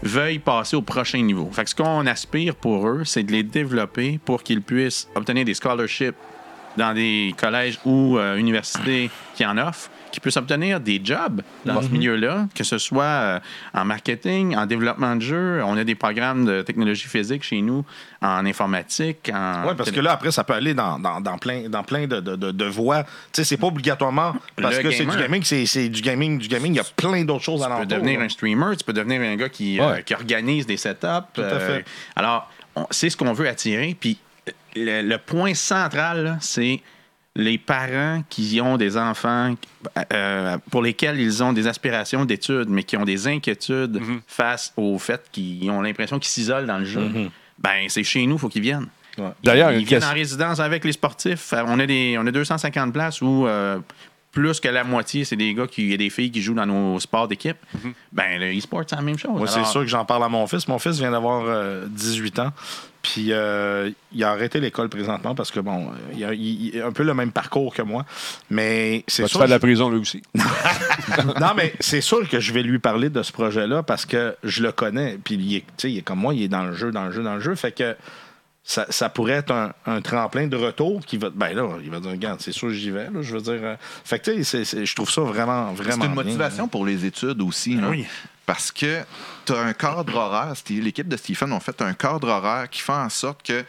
veuillent 0.03 0.39
passer 0.39 0.75
au 0.75 0.83
prochain 0.83 1.21
niveau. 1.21 1.51
Fait 1.53 1.65
que 1.65 1.71
ce 1.71 1.75
qu'on 1.75 2.07
aspire 2.07 2.55
pour 2.55 2.89
eux, 2.89 3.03
c'est 3.05 3.25
de 3.25 3.33
les 3.33 3.43
développer 3.43 4.19
pour 4.25 4.43
qu'ils 4.43 4.63
puissent 4.63 5.07
obtenir 5.15 5.45
des 5.45 5.55
scholarships 5.55 6.17
dans 6.79 6.95
des 6.95 7.35
collèges 7.39 7.79
ou 7.85 8.19
euh, 8.19 8.37
universités 8.37 9.11
qui 9.35 9.45
en 9.45 9.59
offrent, 9.59 9.91
qui 10.15 10.21
puissent 10.21 10.37
obtenir 10.37 10.79
des 10.79 11.01
jobs 11.03 11.43
dans 11.65 11.83
ce 11.83 11.89
milieu-là, 11.89 12.47
que 12.55 12.63
ce 12.63 12.79
soit 12.79 13.03
euh, 13.05 13.41
en 13.75 13.85
marketing, 13.85 14.55
en 14.57 14.65
développement 14.65 15.17
de 15.17 15.21
jeux. 15.23 15.61
On 15.65 15.77
a 15.77 15.83
des 15.83 15.97
programmes 15.97 16.45
de 16.45 16.63
technologie 16.63 17.09
physique 17.09 17.43
chez 17.43 17.61
nous, 17.61 17.85
en 18.23 18.47
informatique. 18.47 19.29
En 19.35 19.65
Oui, 19.67 19.75
parce 19.77 19.91
que 19.91 19.99
là, 19.99 20.13
après, 20.13 20.31
ça 20.31 20.45
peut 20.45 20.53
aller 20.53 20.73
dans, 20.73 21.01
dans, 21.01 21.21
dans 21.21 21.37
plein, 21.37 21.69
dans 21.69 21.83
plein 21.83 22.07
de, 22.07 22.21
de, 22.21 22.37
de, 22.37 22.53
de 22.53 22.65
voies. 22.65 23.03
Tu 23.03 23.09
sais, 23.33 23.45
c'est 23.45 23.57
pas 23.57 23.67
obligatoirement 23.67 24.37
parce 24.55 24.77
Le 24.77 24.83
que 24.85 24.91
c'est 24.93 25.05
du 25.05 25.17
gaming, 25.17 25.43
c'est 25.43 25.89
du 25.89 26.01
gaming, 26.01 26.39
du 26.39 26.47
gaming. 26.47 26.75
Il 26.75 26.77
y 26.77 26.81
a 26.81 26.85
plein 26.97 27.25
d'autres 27.25 27.43
choses 27.43 27.63
à 27.63 27.67
Tu 27.67 27.73
peux 27.73 27.79
l'entour. 27.81 27.99
devenir 27.99 28.21
un 28.21 28.29
streamer, 28.29 28.77
tu 28.77 28.85
peux 28.85 28.93
devenir 28.93 29.21
un 29.21 29.35
gars 29.35 29.49
qui, 29.49 29.81
euh, 29.81 30.01
qui 30.03 30.15
organise 30.15 30.65
des 30.67 30.77
setups. 30.77 31.27
Tout 31.33 31.41
à 31.43 31.59
fait. 31.59 31.85
alors, 32.15 32.49
c'est 32.91 33.11
ce 33.11 33.17
qu'on 33.17 33.33
veut 33.33 33.49
attirer. 33.49 33.97
Puis 33.99 34.19
le, 34.77 35.03
le 35.03 35.19
point 35.19 35.55
central, 35.55 36.39
c'est 36.41 36.81
les 37.37 37.59
parents 37.59 38.23
qui 38.29 38.61
ont 38.61 38.77
des 38.77 38.97
enfants 38.97 39.55
euh, 40.13 40.57
pour 40.71 40.83
lesquels 40.83 41.19
ils 41.19 41.43
ont 41.43 41.53
des 41.53 41.67
aspirations 41.67 42.25
d'études, 42.25 42.69
mais 42.69 42.85
qui 42.85 42.97
ont 42.97 43.05
des 43.05 43.27
inquiétudes 43.27 43.97
Mm-hmm. 44.01 44.21
face 44.27 44.73
au 44.77 44.99
fait 44.99 45.29
qu'ils 45.33 45.69
ont 45.71 45.83
l'impression 45.83 46.19
qu'ils 46.19 46.31
s'isolent 46.31 46.67
dans 46.67 46.79
le 46.79 46.85
jeu. 46.85 47.11
Ben, 47.59 47.87
c'est 47.89 48.05
chez 48.05 48.25
nous, 48.27 48.37
il 48.37 48.39
faut 48.39 48.49
qu'ils 48.49 48.63
viennent. 48.63 48.87
Ouais. 49.19 49.31
D'ailleurs, 49.43 49.71
ils 49.73 49.81
une 49.81 49.85
viennent 49.85 50.01
question- 50.01 50.11
en 50.11 50.15
résidence 50.15 50.61
avec 50.61 50.85
les 50.85 50.93
sportifs. 50.93 51.53
Euh, 51.53 51.63
On 51.67 51.79
a, 51.79 51.87
des, 51.87 52.17
on 52.19 52.27
a 52.27 52.31
250 52.33 52.93
places 52.93 53.21
où 53.23 53.47
euh, 53.47 53.79
plus 54.33 54.59
que 54.59 54.69
la 54.69 54.83
moitié, 54.83 55.25
c'est 55.25 55.37
des 55.37 55.55
gars 55.55 55.67
qui, 55.69 55.83
il 55.83 55.91
y 55.91 55.95
a 55.95 55.97
des 55.97 56.11
filles 56.11 56.31
qui 56.33 56.43
jouent 56.43 56.55
dans 56.55 56.67
nos 56.67 56.99
sports 56.99 57.29
d'équipe. 57.29 57.57
Ben, 58.13 58.41
le 58.41 58.57
e-sport, 58.59 58.83
c'est 58.87 58.97
la 58.97 59.03
même 59.03 59.19
chose. 59.19 59.31
Moi, 59.37 59.47
c'est 59.47 59.57
Alors, 59.59 59.69
sûr 59.71 59.81
que 59.83 59.87
j'en 59.87 60.05
parle 60.05 60.25
à 60.25 60.29
mon 60.29 60.47
fils. 60.49 60.67
Mon 60.69 60.79
fils 60.81 60.99
vient 60.99 61.13
d'avoir 61.13 61.45
euh, 61.47 61.87
18 61.89 62.39
ans. 62.41 62.53
Puis 63.05 63.27
euh, 63.33 63.91
il 64.13 64.25
a 64.25 64.31
arrêté 64.31 64.61
l'école 64.61 64.89
présentement 64.89 65.35
parce 65.35 65.51
que, 65.51 65.61
bon, 65.61 65.91
il 66.17 66.25
a, 66.25 66.33
il- 66.33 66.75
il 66.75 66.81
a 66.81 66.87
un 66.87 66.93
peu 66.93 67.03
le 67.03 67.13
même 67.13 67.33
parcours 67.33 67.75
que 67.75 67.83
moi. 67.83 68.07
Mais 68.49 69.05
c'est 69.07 69.23
Va-tu 69.23 69.33
sûr. 69.33 69.41
faire 69.41 69.49
de 69.49 69.53
la 69.53 69.59
prison, 69.59 69.91
lui 69.91 69.99
aussi? 70.01 70.23
non, 71.41 71.53
mais 71.57 71.75
c'est 71.81 72.01
sûr 72.01 72.27
que 72.29 72.41
je 72.41 72.53
vais 72.55 72.63
lui 72.63 72.79
parler 72.79 73.11
de 73.11 73.23
ce 73.23 73.31
projet-là 73.31 73.83
parce 73.83 74.07
que 74.07 74.35
je 74.43 74.63
le 74.63 74.73
connais. 74.73 75.19
Puis 75.23 75.35
il 75.35 75.57
est, 75.57 75.61
tu 75.61 75.67
sais, 75.77 75.91
il 75.93 75.99
est 75.99 76.03
comme 76.03 76.19
moi, 76.19 76.35
il 76.35 76.43
est 76.43 76.49
dans 76.49 76.65
le 76.65 76.75
jeu, 76.75 76.91
dans 76.93 77.05
le 77.05 77.13
jeu, 77.13 77.23
dans 77.23 77.35
le 77.35 77.41
jeu. 77.41 77.55
Fait 77.55 77.73
que 77.73 77.95
ça, 78.67 78.87
ça 78.89 79.11
pourrait 79.11 79.35
être 79.35 79.51
un, 79.53 79.73
un 79.85 80.01
tremplin 80.01 80.47
de 80.47 80.57
retour 80.57 81.05
qui 81.05 81.19
va. 81.19 81.29
Ben 81.29 81.53
là, 81.55 81.69
il 81.85 81.91
va 81.91 82.01
dire, 82.01 82.11
regarde, 82.11 82.41
c'est 82.41 82.53
sûr, 82.53 82.71
j'y 82.71 82.91
vais. 82.91 83.05
Là, 83.13 83.21
je 83.21 83.35
veux 83.37 83.43
dire. 83.43 83.61
euh, 83.63 83.77
fait 84.05 84.19
que, 84.19 84.31
tu 84.31 84.43
sais, 84.45 84.65
je 84.65 84.95
trouve 84.95 85.11
ça 85.11 85.21
vraiment, 85.21 85.73
vraiment. 85.75 86.01
C'est 86.01 86.07
une 86.07 86.15
bien, 86.15 86.25
motivation 86.25 86.69
pour 86.69 86.87
les 86.87 87.05
études 87.05 87.43
aussi. 87.43 87.75
là. 87.77 87.89
Oui. 87.91 88.07
Parce 88.47 88.71
que 88.73 89.01
tu 89.47 89.53
as 89.53 89.59
un 89.61 89.73
cadre 89.73 90.15
horaire. 90.15 90.55
L'équipe 90.71 91.09
de 91.09 91.17
Stephen 91.17 91.53
ont 91.53 91.61
fait 91.61 91.81
un 91.83 91.95
cadre 91.95 92.29
horaire 92.29 92.69
qui 92.71 92.81
fait 92.81 92.93
en 92.93 93.09
sorte 93.09 93.43
que 93.47 93.65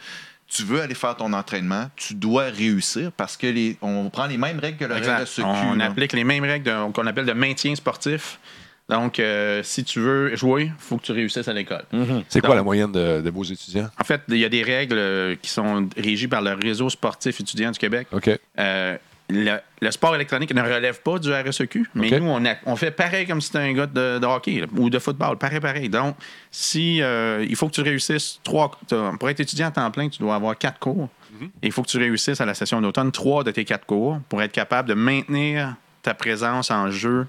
tu 0.48 0.62
veux 0.62 0.80
aller 0.80 0.94
faire 0.94 1.16
ton 1.16 1.32
entraînement, 1.32 1.90
tu 1.96 2.14
dois 2.14 2.44
réussir 2.44 3.10
parce 3.16 3.36
que 3.36 3.48
les, 3.48 3.76
on 3.82 4.08
prend 4.10 4.26
les 4.26 4.38
mêmes 4.38 4.60
règles 4.60 4.78
que 4.78 4.84
le 4.84 4.96
Exact. 4.96 5.18
reste 5.18 5.38
de 5.38 5.42
ce 5.42 5.46
On 5.46 5.80
applique 5.80 6.12
les 6.12 6.22
mêmes 6.24 6.44
règles 6.44 6.72
qu'on 6.94 7.06
appelle 7.06 7.26
de 7.26 7.32
maintien 7.32 7.74
sportif. 7.74 8.38
Donc, 8.88 9.18
euh, 9.18 9.64
si 9.64 9.82
tu 9.82 9.98
veux 9.98 10.36
jouer, 10.36 10.66
il 10.66 10.72
faut 10.78 10.96
que 10.98 11.02
tu 11.02 11.10
réussisses 11.10 11.48
à 11.48 11.52
l'école. 11.52 11.84
C'est 12.28 12.40
quoi 12.40 12.54
la 12.54 12.62
moyenne 12.62 12.92
de, 12.92 13.20
de 13.20 13.30
vos 13.30 13.42
étudiants? 13.42 13.90
En 14.00 14.04
fait, 14.04 14.20
il 14.28 14.36
y 14.38 14.44
a 14.44 14.48
des 14.48 14.62
règles 14.62 14.96
euh, 14.98 15.34
qui 15.42 15.50
sont 15.50 15.88
régies 15.96 16.28
par 16.28 16.40
le 16.42 16.52
réseau 16.52 16.88
sportif 16.88 17.40
étudiant 17.40 17.72
du 17.72 17.78
Québec. 17.80 18.06
OK. 18.12 18.30
Euh, 18.58 18.96
le, 19.28 19.58
le 19.80 19.90
sport 19.90 20.14
électronique 20.14 20.54
ne 20.54 20.62
relève 20.62 21.00
pas 21.02 21.18
du 21.18 21.32
RSEQ, 21.32 21.90
mais 21.94 22.10
nous, 22.20 22.26
on, 22.28 22.44
a- 22.46 22.54
on 22.64 22.76
fait 22.76 22.90
pareil 22.92 23.26
comme 23.26 23.40
si 23.40 23.48
c'était 23.48 23.58
un 23.58 23.72
gars 23.72 23.86
de, 23.86 24.18
de 24.18 24.26
hockey 24.26 24.60
là, 24.60 24.66
ou 24.76 24.88
de 24.88 24.98
football, 25.00 25.36
pareil, 25.36 25.58
pareil. 25.60 25.88
Donc, 25.88 26.16
si 26.50 27.02
euh, 27.02 27.44
il 27.48 27.56
faut 27.56 27.66
que 27.68 27.74
tu 27.74 27.80
réussisses 27.82 28.40
trois. 28.44 28.70
Pour 29.18 29.28
être 29.28 29.40
étudiant 29.40 29.66
à 29.68 29.70
temps 29.72 29.90
plein, 29.90 30.08
tu 30.08 30.18
dois 30.20 30.34
avoir 30.36 30.56
quatre 30.56 30.78
cours. 30.78 31.08
Et 31.62 31.66
il 31.66 31.72
faut 31.72 31.82
que 31.82 31.88
tu 31.88 31.98
réussisses 31.98 32.40
à 32.40 32.46
la 32.46 32.54
session 32.54 32.80
d'automne 32.80 33.12
trois 33.12 33.44
de 33.44 33.50
tes 33.50 33.64
quatre 33.66 33.84
cours 33.84 34.20
pour 34.28 34.40
être 34.42 34.52
capable 34.52 34.88
de 34.88 34.94
maintenir 34.94 35.74
ta 36.02 36.14
présence 36.14 36.70
en 36.70 36.90
jeu 36.90 37.26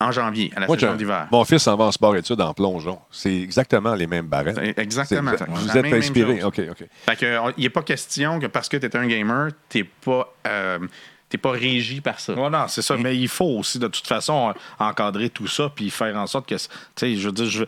en 0.00 0.12
janvier, 0.12 0.52
à 0.56 0.60
la 0.60 0.66
Moi, 0.68 0.76
un- 0.84 0.94
d'hiver. 0.94 1.26
Mon 1.32 1.44
fils 1.44 1.62
s'en 1.64 1.76
va 1.76 1.84
en 1.86 1.92
sport-études 1.92 2.40
en 2.40 2.54
plongeon. 2.54 3.00
C'est 3.10 3.34
exactement 3.40 3.94
les 3.96 4.06
mêmes 4.06 4.26
barèmes. 4.28 4.56
Exactement. 4.76 5.32
Vous 5.48 5.76
êtes 5.76 5.92
inspiré. 5.92 6.42
OK, 6.44 6.60
OK. 6.70 6.84
Fait 7.04 7.16
que, 7.16 7.36
il 7.56 7.64
n'est 7.64 7.68
pas 7.70 7.82
question 7.82 8.38
que 8.38 8.46
parce 8.46 8.68
que 8.68 8.76
tu 8.76 8.86
es 8.86 8.96
un 8.96 9.06
gamer, 9.08 9.50
tu 9.68 9.78
n'es 9.78 9.84
pas, 9.84 10.32
euh, 10.46 10.78
t'es 11.28 11.38
pas 11.38 11.50
régi 11.50 12.00
par 12.00 12.18
ça. 12.20 12.34
Ouais, 12.34 12.50
non, 12.50 12.66
c'est 12.68 12.82
ça. 12.82 12.96
Mais 12.96 13.16
il 13.16 13.28
faut 13.28 13.58
aussi, 13.58 13.78
de 13.78 13.88
toute 13.88 14.06
façon, 14.06 14.54
encadrer 14.78 15.30
tout 15.30 15.46
ça 15.46 15.70
puis 15.74 15.90
faire 15.90 16.16
en 16.16 16.26
sorte 16.26 16.48
que. 16.48 16.54
Tu 16.54 16.66
sais, 16.96 17.16
je 17.16 17.26
veux 17.26 17.32
dire, 17.32 17.46
je- 17.46 17.64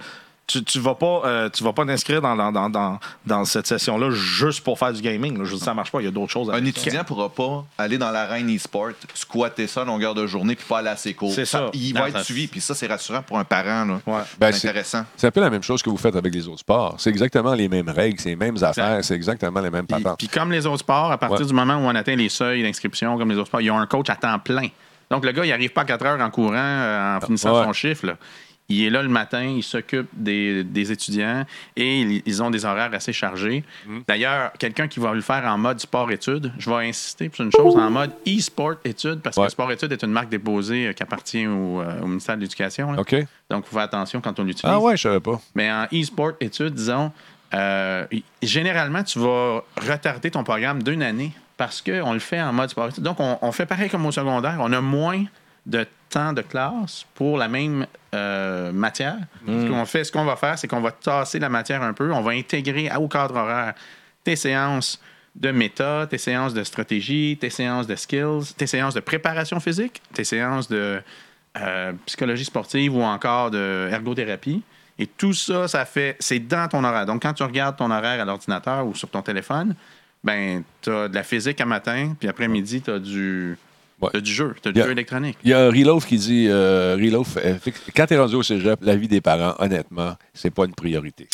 tu, 0.51 0.65
tu 0.65 0.79
vas 0.81 0.95
pas 0.95 1.23
euh, 1.25 1.49
tu 1.49 1.63
vas 1.63 1.73
pas 1.73 1.85
t'inscrire 1.85 2.21
dans, 2.21 2.35
dans, 2.37 2.51
dans, 2.53 2.69
dans, 2.71 2.99
dans 3.27 3.45
cette 3.45 3.67
session-là 3.67 4.11
juste 4.11 4.63
pour 4.65 4.79
faire 4.79 4.93
du 4.93 5.01
gaming. 5.01 5.39
là. 5.39 5.45
Je 5.45 5.51
veux 5.51 5.57
dire, 5.57 5.65
ça 5.65 5.75
marche 5.75 5.91
pas. 5.91 6.01
Il 6.01 6.05
y 6.05 6.09
a 6.09 6.11
d'autres 6.11 6.33
choses 6.33 6.51
à 6.51 6.55
Un 6.55 6.59
faire. 6.59 6.67
étudiant 6.69 7.05
pourra 7.05 7.29
pas 7.29 7.65
aller 7.79 7.99
dans 7.99 8.11
l'arène 8.11 8.55
e-sport, 8.55 8.89
squatter 9.15 9.67
ça 9.67 9.83
à 9.83 9.85
longueur 9.85 10.15
de 10.15 10.27
journée 10.27 10.57
puis 10.57 10.65
pas 10.69 10.79
aller 10.79 10.89
à 10.89 10.97
ses 10.97 11.15
cours. 11.15 11.33
C'est 11.33 11.45
ça. 11.45 11.71
Il 11.75 11.95
Non, 11.95 12.01
va 12.03 12.09
être 12.09 12.19
ça- 12.19 12.25
suivi, 12.25 12.47
puis 12.49 12.61
ça, 12.61 12.75
c'est 12.75 12.87
rassurant 12.87 13.23
pour 13.23 13.39
un 13.39 13.45
parent. 13.45 13.85
là. 13.85 14.01
Ouais. 14.07 14.23
Ben, 14.39 14.53
c'est 14.53 14.69
intéressant. 14.69 15.05
C'est 15.17 15.27
un 15.27 15.31
peu 15.31 15.41
la 15.41 15.51
même 15.51 15.63
chose 15.63 15.83
que 15.83 15.91
vous 15.91 15.97
faites 15.97 16.17
avec 16.17 16.35
les 16.35 16.47
autres 16.49 16.61
sports. 16.61 16.95
C'est 16.99 17.11
exactement 17.11 17.55
les 17.55 17.69
mêmes 17.69 17.89
règles, 17.89 18.19
c'est 18.21 18.31
les 18.31 18.37
mêmes 18.37 18.63
affaires, 18.63 19.05
c'est 19.05 19.15
exactement 19.15 19.61
les 19.61 19.71
mêmes 19.71 19.87
patentes. 19.87 20.19
puis 20.19 20.29
comme 20.29 20.51
les 20.53 20.67
autres 20.67 20.81
sports, 20.81 21.11
à 21.13 21.19
partir 21.19 21.41
Ouais. 21.41 21.47
du 21.47 21.53
moment 21.55 21.75
où 21.77 21.83
on 21.89 21.95
atteint 21.95 22.17
les 22.17 22.29
seuils 22.29 22.63
d'inscription, 22.63 23.17
comme 23.19 23.31
les 23.31 23.37
autres 23.37 23.47
sports, 23.49 23.61
ils 23.61 23.71
ont 23.71 23.79
un 23.79 23.87
coach 23.87 24.11
à 24.11 24.17
temps 24.17 24.39
plein. 24.39 24.69
Donc, 25.11 25.25
le 25.25 25.33
gars, 25.33 25.45
il 25.45 25.49
n'arrive 25.49 25.71
pas 25.71 25.81
à 25.81 25.85
4 25.85 26.07
heures 26.07 26.21
en 26.21 26.31
courant, 26.31 26.55
euh, 26.57 27.17
en 27.17 27.21
finissant 27.21 27.59
Ouais. 27.59 27.65
son 27.65 27.73
chiffre. 27.73 28.07
là. 28.07 28.15
Il 28.71 28.85
est 28.85 28.91
là 28.91 29.03
le 29.03 29.09
matin, 29.09 29.43
il 29.43 29.63
s'occupe 29.63 30.09
des, 30.13 30.65
des 30.65 30.93
étudiants 30.93 31.45
et 31.77 32.01
ils, 32.01 32.23
ils 32.25 32.43
ont 32.43 32.51
des 32.51 32.65
horaires 32.65 32.95
assez 32.95 33.13
chargés. 33.13 33.65
Mm-hmm. 33.87 34.03
D'ailleurs, 34.09 34.53
quelqu'un 34.59 34.87
qui 34.89 35.01
va 35.01 35.13
le 35.13 35.21
faire 35.21 35.45
en 35.45 35.59
mode 35.59 35.81
sport-études, 35.81 36.53
je 36.59 36.71
vais 36.71 36.89
insister 36.89 37.31
sur 37.35 37.45
une 37.45 37.51
chose, 37.53 37.77
en 37.77 37.91
mode 37.91 38.13
e-sport-études, 38.27 39.21
parce 39.21 39.37
Ouais. 39.37 39.47
que 39.47 39.51
sport-études 39.53 39.93
est 39.93 40.03
une 40.03 40.13
marque 40.13 40.29
déposée 40.29 40.87
euh, 40.89 40.93
qui 40.93 41.03
appartient 41.03 41.47
au, 41.47 41.81
euh, 41.81 42.01
au 42.01 42.07
ministère 42.07 42.37
de 42.37 42.43
l'Éducation. 42.43 42.93
OK? 42.97 43.15
Donc, 43.51 43.65
il 43.67 43.69
faut 43.69 43.75
faire 43.75 43.83
attention 43.85 44.21
quand 44.21 44.39
on 44.39 44.45
l'utilise. 44.45 44.73
Ah 44.73 44.79
ouais, 44.79 44.97
je 44.97 45.03
savais 45.03 45.21
pas. 45.21 45.41
Mais 45.55 45.71
en 45.71 45.87
e-sport 45.93 46.33
études, 46.41 46.75
disons, 46.75 47.11
euh, 47.53 48.07
généralement, 48.43 49.03
tu 49.03 49.19
vas 49.19 49.63
retarder 49.77 50.31
ton 50.31 50.45
programme 50.45 50.83
d'une 50.83 51.03
année 51.03 51.33
parce 51.57 51.83
qu'on 51.83 52.13
le 52.13 52.21
fait 52.21 52.41
en 52.41 52.53
mode 52.53 52.71
sport 52.71 52.89
études. 52.89 53.03
Donc, 53.03 53.19
on, 53.21 53.39
on 53.43 53.53
fait 53.53 53.67
pareil 53.67 53.91
comme 53.91 54.07
au 54.07 54.13
secondaire. 54.13 54.57
On 54.61 54.73
a 54.73 54.81
moins 54.81 55.25
de 55.67 55.87
temps 56.09 56.33
de 56.33 56.43
classe 56.43 57.07
pour 57.15 57.39
la 57.39 57.49
même 57.49 57.87
euh, 58.15 58.73
matière. 58.73 59.19
Ce 59.47 59.69
qu'on 59.69 59.85
fait, 59.85 60.05
ce 60.05 60.13
qu'on 60.13 60.25
va 60.25 60.37
faire, 60.37 60.59
c'est 60.59 60.69
qu'on 60.69 60.81
va 60.81 60.91
tasser 60.91 61.39
la 61.39 61.49
matière 61.49 61.83
un 61.83 61.93
peu. 61.93 62.13
On 62.13 62.23
va 62.23 62.33
intégrer 62.33 62.91
au 62.97 63.09
cadre 63.09 63.37
horaire 63.37 63.75
tes 64.25 64.37
séances 64.37 65.01
de 65.37 65.51
méta, 65.53 66.07
tes 66.11 66.19
séances 66.19 66.53
de 66.55 66.65
stratégie, 66.65 67.39
tes 67.41 67.51
séances 67.51 67.87
de 67.87 67.95
skills, 67.95 68.55
tes 68.57 68.67
séances 68.67 68.95
de 68.95 69.01
préparation 69.01 69.61
physique, 69.61 70.03
tes 70.13 70.25
séances 70.25 70.69
de 70.69 71.01
euh, 71.57 71.93
psychologie 72.07 72.45
sportive 72.45 72.97
ou 72.97 73.03
encore 73.03 73.51
de 73.51 73.89
ergothérapie. 73.91 74.63
Et 74.99 75.07
tout 75.07 75.33
ça, 75.33 75.67
ça 75.69 75.85
fait, 75.85 76.17
c'est 76.19 76.41
dans 76.41 76.69
ton 76.69 76.85
horaire. 76.85 77.07
Donc, 77.07 77.23
quand 77.23 77.33
tu 77.33 77.43
regardes 77.43 77.77
ton 77.77 77.91
horaire 77.91 78.21
à 78.21 78.25
l'ordinateur 78.25 78.87
ou 78.87 78.95
sur 78.95 79.09
ton 79.09 79.23
téléphone, 79.23 79.75
ben, 80.23 80.63
tu 80.83 80.91
as 80.91 81.09
de 81.09 81.15
la 81.15 81.23
physique 81.23 81.61
à 81.61 81.65
matin, 81.65 82.15
puis 82.19 82.29
après-midi, 82.29 82.83
tu 82.83 82.91
as 82.91 82.99
du, 82.99 83.57
Ouais. 84.01 84.11
t'as 84.13 84.21
du 84.21 84.33
jeu, 84.33 84.55
tu 84.63 84.69
as 84.69 84.73
du 84.73 84.79
Yeah. 84.79 84.87
jeu 84.87 84.93
électronique. 84.93 85.37
Il 85.45 85.51
y 85.51 85.55
a 85.55 85.67
Reloaf 85.69 86.07
qui 86.07 86.17
dit 86.17 86.47
euh, 86.49 86.97
Reloaf, 86.99 87.37
euh, 87.37 87.57
quand 87.95 88.07
tu 88.07 88.15
es 88.15 88.19
rendu 88.19 88.35
au 88.37 88.43
cégep, 88.43 88.79
la 88.83 88.97
vie 88.97 89.09
des 89.09 89.21
parents, 89.21 89.55
honnêtement, 89.59 90.15
c'est 90.33 90.51
pas 90.55 90.65
une 90.65 90.75
priorité. 90.75 91.29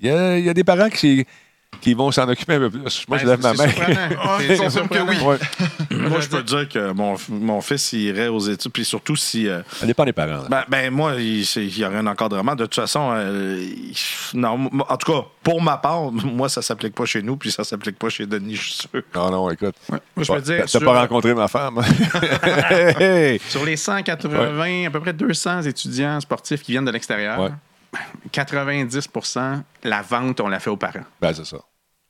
Il 0.00 0.06
y 0.06 0.10
a, 0.10 0.38
il 0.38 0.44
y 0.44 0.48
a 0.48 0.54
des 0.54 0.64
parents 0.64 0.88
qui, 0.88 1.24
qui 1.80 1.94
vont 1.94 2.10
s'en 2.10 2.28
occuper 2.28 2.54
un 2.54 2.58
peu 2.58 2.70
plus. 2.70 3.04
Moi, 3.08 3.16
je 3.18 3.24
Ben, 3.24 3.30
lève 3.30 3.42
ma 3.42 3.54
main. 3.54 3.68
C'est- 4.38 4.58
que 4.58 4.68
surprenant. 4.68 5.06
Ouais. 5.26 5.38
Moi, 5.90 6.20
je 6.20 6.28
peux 6.28 6.42
te 6.42 6.46
dire 6.48 6.68
que 6.68 6.92
mon, 6.92 7.16
mon 7.30 7.60
fils 7.62 7.94
il 7.94 8.00
irait 8.02 8.28
aux 8.28 8.38
études, 8.40 8.70
puis 8.70 8.84
surtout 8.84 9.16
si. 9.16 9.48
euh, 9.48 9.62
Ça 9.72 9.86
dépend 9.86 10.04
des 10.04 10.12
parents. 10.12 10.44
ben, 10.50 10.62
ben, 10.68 10.90
moi, 10.92 11.14
il 11.16 11.78
y 11.78 11.84
aurait 11.84 11.96
un 11.96 12.06
encadrement. 12.06 12.54
De 12.54 12.64
toute 12.64 12.74
façon, 12.74 13.12
euh, 13.14 13.64
non, 14.34 14.68
en 14.88 14.96
tout 14.98 15.10
cas, 15.12 15.26
pour 15.42 15.62
ma 15.62 15.78
part, 15.78 16.12
moi, 16.12 16.50
ça 16.50 16.60
s'applique 16.60 16.94
pas 16.94 17.06
chez 17.06 17.22
nous, 17.22 17.36
puis 17.36 17.50
ça 17.50 17.64
s'applique 17.64 17.98
pas 17.98 18.10
chez 18.10 18.26
Denis, 18.26 18.56
je 18.56 18.62
suis 18.62 18.74
sûr. 18.74 19.02
Non, 19.14 19.30
non, 19.30 19.50
écoute. 19.50 19.74
Moi, 19.88 20.00
je 20.18 20.32
peux 20.32 20.40
dire, 20.42 20.64
t'as 20.70 20.80
pas 20.80 21.00
rencontré 21.00 21.34
ma 21.34 21.48
femme. 21.48 21.80
Hey! 23.00 23.40
sur 23.48 23.64
les 23.64 23.76
180, 23.76 24.86
à 24.86 24.90
peu 24.90 25.00
près 25.00 25.12
200 25.12 25.62
étudiants 25.62 26.20
sportifs 26.20 26.62
qui 26.62 26.72
viennent 26.72 26.84
de 26.84 26.90
l'extérieur, 26.90 27.38
Ouais. 27.40 27.50
90% 28.32 29.62
la 29.84 30.02
vente, 30.02 30.40
on 30.40 30.48
la 30.48 30.60
fait 30.60 30.70
aux 30.70 30.76
parents. 30.76 31.04
Ben, 31.20 31.32
c'est 31.32 31.44
ça. 31.44 31.58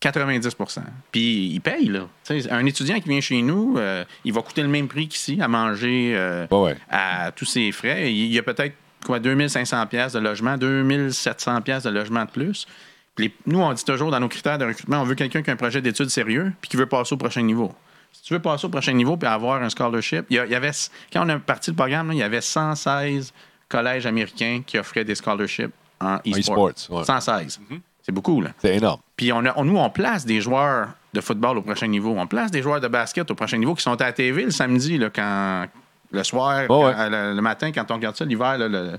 90% 0.03 0.79
Puis 1.13 1.49
ils 1.53 1.61
payent, 1.61 1.89
là. 1.89 2.07
Un 2.51 2.65
étudiant 2.65 2.99
qui 3.01 3.09
vient 3.11 3.21
chez 3.21 3.43
nous, 3.43 3.75
euh, 3.77 4.05
il 4.25 4.33
va 4.33 4.41
coûter 4.41 4.63
le 4.63 4.69
même 4.69 4.89
prix 4.89 5.09
qu'ici 5.09 5.39
à 5.43 5.49
manger 5.49 6.13
euh, 6.17 6.47
ouais. 6.51 6.77
à 6.91 7.31
tous 7.33 7.45
ses 7.45 7.71
frais. 7.71 8.11
Il 8.13 8.33
y 8.33 8.39
a 8.39 8.43
peut-être 8.43 8.75
quoi 9.05 9.19
2500 9.21 9.87
pièces 9.89 10.13
de 10.15 10.19
logement, 10.19 10.57
2700 10.57 11.61
pièces 11.63 11.83
de 11.83 11.91
logement 11.91 12.25
de 12.25 12.31
plus. 12.31 12.67
Puis 13.15 13.27
les- 13.29 13.35
nous, 13.53 13.61
on 13.61 13.73
dit 13.75 13.85
toujours 13.85 14.11
dans 14.11 14.21
nos 14.21 14.29
critères 14.29 14.57
de 14.57 14.65
recrutement, 14.65 15.03
on 15.03 15.05
veut 15.05 15.15
quelqu'un 15.15 15.43
qui 15.43 15.51
a 15.51 15.53
un 15.53 15.57
projet 15.57 15.83
d'études 15.83 16.09
sérieux 16.09 16.53
puis 16.63 16.71
qui 16.71 16.77
veut 16.79 16.87
passer 16.87 17.13
au 17.13 17.19
prochain 17.19 17.43
niveau. 17.43 17.75
Si 18.13 18.23
tu 18.23 18.33
veux 18.33 18.41
passer 18.41 18.65
au 18.67 18.71
prochain 18.71 18.93
niveau 18.95 19.19
puis 19.19 19.29
avoir 19.29 19.63
un 19.63 19.69
scholarship, 19.69 20.25
il 20.31 20.37
y, 20.37 20.39
a- 20.39 20.47
il 20.47 20.51
y 20.53 20.55
avait, 20.55 20.71
quand 21.13 21.27
on 21.27 21.29
a 21.29 21.39
parti 21.39 21.71
le 21.71 21.77
programme, 21.77 22.09
là, 22.09 22.15
il 22.15 22.19
y 22.21 22.23
avait 22.23 22.41
116 22.41 23.35
collèges 23.71 24.05
américains 24.07 24.61
qui 24.67 24.79
offraient 24.79 25.05
des 25.05 25.15
scholarships 25.15 25.73
en 26.01 26.17
e-sport. 26.27 26.69
e-sports, 26.71 26.99
ouais. 26.99 27.05
116. 27.05 27.61
C'est 28.03 28.13
beaucoup, 28.13 28.41
là. 28.43 28.51
C'est 28.59 28.77
énorme. 28.77 29.01
Puis 29.17 29.33
on 29.33 29.45
a- 29.47 29.53
on- 29.57 29.65
nous, 29.65 29.77
on 29.79 29.89
place 29.91 30.25
des 30.27 30.41
joueurs 30.41 30.89
de 31.15 31.21
football 31.21 31.59
au 31.59 31.63
prochain 31.63 31.87
niveau. 31.87 32.15
On 32.19 32.27
place 32.27 32.51
des 32.51 32.63
joueurs 32.63 32.81
de 32.81 32.89
basket 32.89 33.31
au 33.31 33.35
prochain 33.35 33.57
niveau 33.59 33.75
qui 33.75 33.83
sont 33.83 34.01
à 34.01 34.05
la 34.05 34.13
TV 34.13 34.45
le 34.45 34.51
samedi, 34.51 34.99
là, 34.99 35.09
quand, 35.15 35.67
le 36.13 36.23
soir, 36.25 36.65
Oh, 36.69 36.87
ouais. 36.87 36.93
quand- 36.95 37.09
le, 37.11 37.35
le 37.35 37.43
matin, 37.43 37.71
quand 37.73 37.91
on 37.91 37.95
regarde 37.95 38.17
ça 38.17 38.25
l'hiver. 38.25 38.59
là, 38.59 38.69
le- 38.69 38.77
euh, 38.79 38.97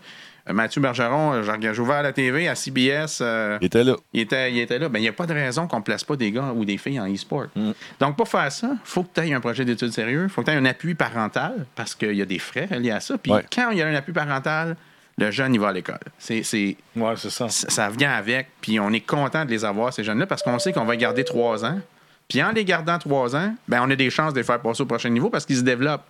Mathieu 0.49 0.82
Bergeron, 0.82 1.34
euh, 1.34 1.43
j'ai 1.73 1.80
ouvert 1.80 2.01
la 2.04 2.12
TV 2.13 2.47
à 2.47 2.56
CBS. 2.56 3.19
euh, 3.21 3.58
Il 3.62 3.67
était 3.67 3.84
là. 3.84 3.95
il 4.13 4.21
était, 4.21 4.51
il 4.51 4.60
était 4.60 4.80
là. 4.80 4.89
Ben, 4.89 4.99
il 4.99 5.04
n'y 5.04 5.08
a 5.08 5.13
pas 5.13 5.25
de 5.27 5.34
raison 5.34 5.67
qu'on 5.67 5.77
ne 5.77 5.84
place 5.84 6.04
pas 6.04 6.15
des 6.15 6.32
gars 6.32 6.51
ou 6.56 6.65
des 6.65 6.77
filles 6.77 6.99
en 6.99 7.08
e-sport. 7.13 7.45
Mm. 7.56 7.71
Donc, 7.99 8.17
pour 8.17 8.27
faire 8.27 8.51
ça, 8.51 8.69
il 8.73 8.77
faut 8.84 9.04
que 9.04 9.10
tu 9.13 9.27
aies 9.27 9.34
un 9.34 9.39
projet 9.39 9.65
d'études 9.65 9.91
sérieux. 9.93 10.23
Il 10.23 10.30
faut 10.30 10.41
que 10.41 10.47
tu 10.49 10.51
aies 10.54 10.60
un 10.60 10.65
appui 10.65 10.95
parental 10.95 11.65
parce 11.75 11.93
qu'il 11.95 12.13
y 12.13 12.21
a 12.21 12.25
des 12.25 12.39
frais 12.39 12.67
liés 12.80 12.91
à 12.91 12.99
ça. 12.99 13.17
Puis 13.17 13.32
Ouais. 13.32 13.45
quand 13.54 13.69
il 13.71 13.77
y 13.77 13.82
a 13.82 13.88
un 13.88 13.93
appui 13.95 14.13
parental, 14.13 14.75
le 15.18 15.30
jeune, 15.30 15.53
il 15.53 15.59
va 15.59 15.68
à 15.70 15.74
l'école. 15.74 15.99
C'est- 16.18 16.41
C'est 16.43 16.76
Ouais, 16.95 17.13
c'est 17.18 17.30
ça. 17.30 17.47
ça 17.49 17.70
ça 17.70 17.89
vient 17.89 18.11
avec, 18.11 18.47
puis 18.61 18.80
on 18.80 18.91
est 18.91 19.05
content 19.05 19.45
de 19.45 19.51
les 19.51 19.63
avoir, 19.63 19.93
ces 19.93 20.03
jeunes-là, 20.03 20.26
parce 20.26 20.41
qu'on 20.41 20.57
sait 20.57 20.74
qu'on 20.74 20.86
va 20.86 20.93
les 20.93 20.97
garder 20.99 21.24
trois 21.24 21.63
ans. 21.63 21.80
Puis 22.28 22.41
en 22.41 22.51
les 22.51 22.63
gardant 22.66 22.97
trois 22.97 23.36
ans, 23.36 23.53
ben, 23.68 23.82
on 23.86 23.91
a 23.91 23.95
des 23.95 24.09
chances 24.09 24.34
de 24.34 24.39
les 24.39 24.45
faire 24.45 24.59
passer 24.61 24.82
au 24.82 24.86
prochain 24.86 25.09
niveau 25.09 25.30
parce 25.30 25.45
qu'ils 25.45 25.57
se 25.57 25.61
développent. 25.63 26.05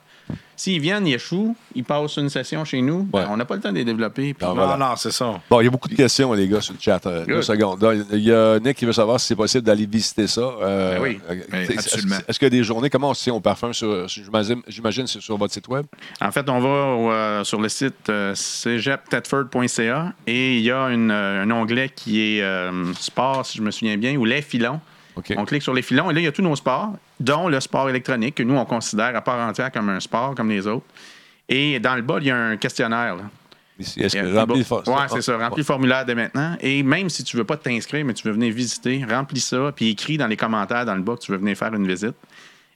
S'ils 0.56 0.80
viennent, 0.80 1.08
ils 1.08 1.16
échouent, 1.16 1.56
ils 1.74 1.84
passent 1.84 2.18
une 2.18 2.30
session 2.30 2.64
chez 2.66 2.82
nous, 2.84 3.02
ben, 3.12 3.28
on 3.32 3.38
n'a 3.38 3.46
pas 3.46 3.56
le 3.56 3.62
temps 3.62 3.72
de 3.72 3.78
les 3.78 3.84
développer. 3.84 4.34
puis- 4.36 4.46
Non, 4.46 4.54
Non, 4.54 4.66
voilà. 4.68 4.78
non, 4.90 4.96
c'est 4.96 5.10
ça. 5.12 5.42
Bon, 5.50 5.60
il 5.60 5.64
y 5.64 5.68
a 5.68 5.72
beaucoup 5.72 5.88
de 5.90 5.96
questions, 5.96 6.32
les 6.34 6.48
gars, 6.48 6.62
sur 6.62 6.74
le 6.76 6.80
chat. 6.80 7.04
euh, 7.08 7.26
deux 7.26 7.42
secondes. 7.42 7.84
Il 8.12 8.20
y 8.20 8.32
a 8.32 8.60
Nick 8.60 8.78
qui 8.78 8.86
veut 8.86 8.94
savoir 8.94 9.20
si 9.20 9.26
c'est 9.28 9.36
possible 9.36 9.64
d'aller 9.64 9.88
visiter 9.88 10.28
ça. 10.28 10.42
Euh, 10.42 10.96
Ben 10.98 11.02
oui. 11.02 11.20
euh, 11.30 11.36
Ben, 11.52 11.62
est-ce- 11.64 11.74
absolument. 11.80 12.18
Est-ce 12.28 12.38
qu'il 12.38 12.46
y 12.46 12.48
a 12.48 12.50
des 12.52 12.64
journées? 12.64 12.92
Comment 12.92 13.10
on 13.10 13.14
se 13.16 13.24
tient 13.24 13.34
au 13.34 13.40
parfum? 13.40 13.74
Sur, 13.74 14.08
j'imagine, 14.08 14.62
j'imagine 14.68 15.08
c'est 15.08 15.20
sur 15.22 15.36
votre 15.38 15.52
site 15.54 15.68
web? 15.68 15.86
En 16.22 16.32
fait, 16.32 16.48
on 16.48 16.60
va 16.60 16.68
euh, 16.70 17.44
sur 17.44 17.60
le 17.60 17.68
site 17.70 18.10
euh, 18.10 18.36
cégeptetford.ca 18.36 20.14
et 20.28 20.58
il 20.58 20.62
y 20.64 20.72
a 20.72 20.88
une, 20.90 21.12
euh, 21.12 21.44
un 21.44 21.52
onglet 21.52 21.90
qui 21.90 22.22
est 22.38 22.42
euh, 22.42 22.94
sport, 22.94 23.46
si 23.46 23.58
je 23.58 23.64
me 23.64 23.72
souviens 23.72 23.98
bien, 23.98 24.16
ou 24.16 24.26
les 24.26 24.42
filons. 24.42 24.80
On 25.38 25.46
clique 25.46 25.62
sur 25.62 25.74
les 25.74 25.82
filons 25.82 26.10
et 26.10 26.14
là, 26.14 26.20
il 26.20 26.24
y 26.24 26.28
a 26.28 26.32
tous 26.32 26.42
nos 26.42 26.56
sports, 26.56 26.94
dont 27.22 27.48
le 27.50 27.60
sport 27.60 27.90
électronique, 27.90 28.36
que 28.36 28.44
nous, 28.44 28.56
on 28.56 28.66
considère 28.66 29.16
à 29.16 29.22
part 29.22 29.40
entière 29.48 29.72
comme 29.72 29.90
un 29.90 30.00
sport, 30.00 30.36
comme 30.36 30.50
les 30.50 30.68
autres. 30.68 30.86
Et 31.50 31.80
dans 31.80 31.96
le 31.96 32.02
bas, 32.02 32.18
il 32.22 32.28
y 32.28 32.32
a 32.32 32.38
un 32.38 32.58
questionnaire. 32.58 33.16
là. 33.16 33.24
Est-ce 33.80 34.16
que 34.16 34.36
remplis 34.38 34.60
le 34.60 34.66
Oui, 34.92 35.02
c'est 35.10 35.22
ça. 35.22 35.38
Remplis 35.38 35.62
le 35.62 35.66
formulaire 35.66 36.06
dès 36.06 36.14
maintenant. 36.16 36.56
Et 36.62 36.84
même 36.84 37.10
si 37.10 37.24
tu 37.24 37.36
veux 37.36 37.44
pas 37.44 37.58
t'inscrire, 37.58 38.06
mais 38.06 38.14
tu 38.14 38.28
veux 38.28 38.34
venir 38.34 38.54
visiter, 38.54 39.04
remplis 39.10 39.40
ça, 39.40 39.72
puis 39.76 39.90
écris 39.90 40.18
dans 40.18 40.28
les 40.28 40.38
commentaires 40.38 40.86
dans 40.86 40.96
le 40.96 41.02
bas 41.02 41.16
que 41.16 41.22
tu 41.22 41.32
veux 41.32 41.38
venir 41.40 41.58
faire 41.58 41.74
une 41.74 41.88
visite. 41.88 42.16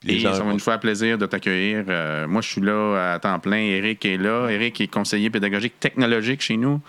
Et 0.08 0.20
ça 0.24 0.44
va 0.44 0.52
nous 0.54 0.60
faire 0.60 0.80
plaisir 0.80 1.18
de 1.18 1.26
t'accueillir. 1.26 1.86
Euh, 1.90 2.28
moi, 2.28 2.42
je 2.42 2.50
suis 2.50 2.62
là 2.62 3.14
à 3.14 3.20
temps 3.20 3.40
plein. 3.40 3.58
Eric 3.58 4.04
est 4.06 4.18
là. 4.18 4.50
Eric 4.50 4.80
est 4.82 4.88
conseiller 4.88 5.30
pédagogique 5.32 5.80
technologique 5.80 6.42
chez 6.42 6.58
nous. 6.58 6.80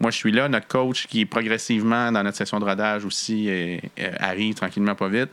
Moi, 0.00 0.10
je 0.10 0.16
suis 0.16 0.32
là. 0.32 0.48
Notre 0.48 0.66
coach 0.66 1.06
qui 1.06 1.20
est 1.20 1.26
progressivement 1.26 2.10
dans 2.10 2.22
notre 2.24 2.36
session 2.36 2.58
de 2.58 2.64
rodage 2.64 3.04
aussi 3.04 3.48
et- 3.48 3.80
et 3.96 4.06
arrive 4.18 4.54
tranquillement 4.54 4.94
pas 4.96 5.08
vite. 5.08 5.28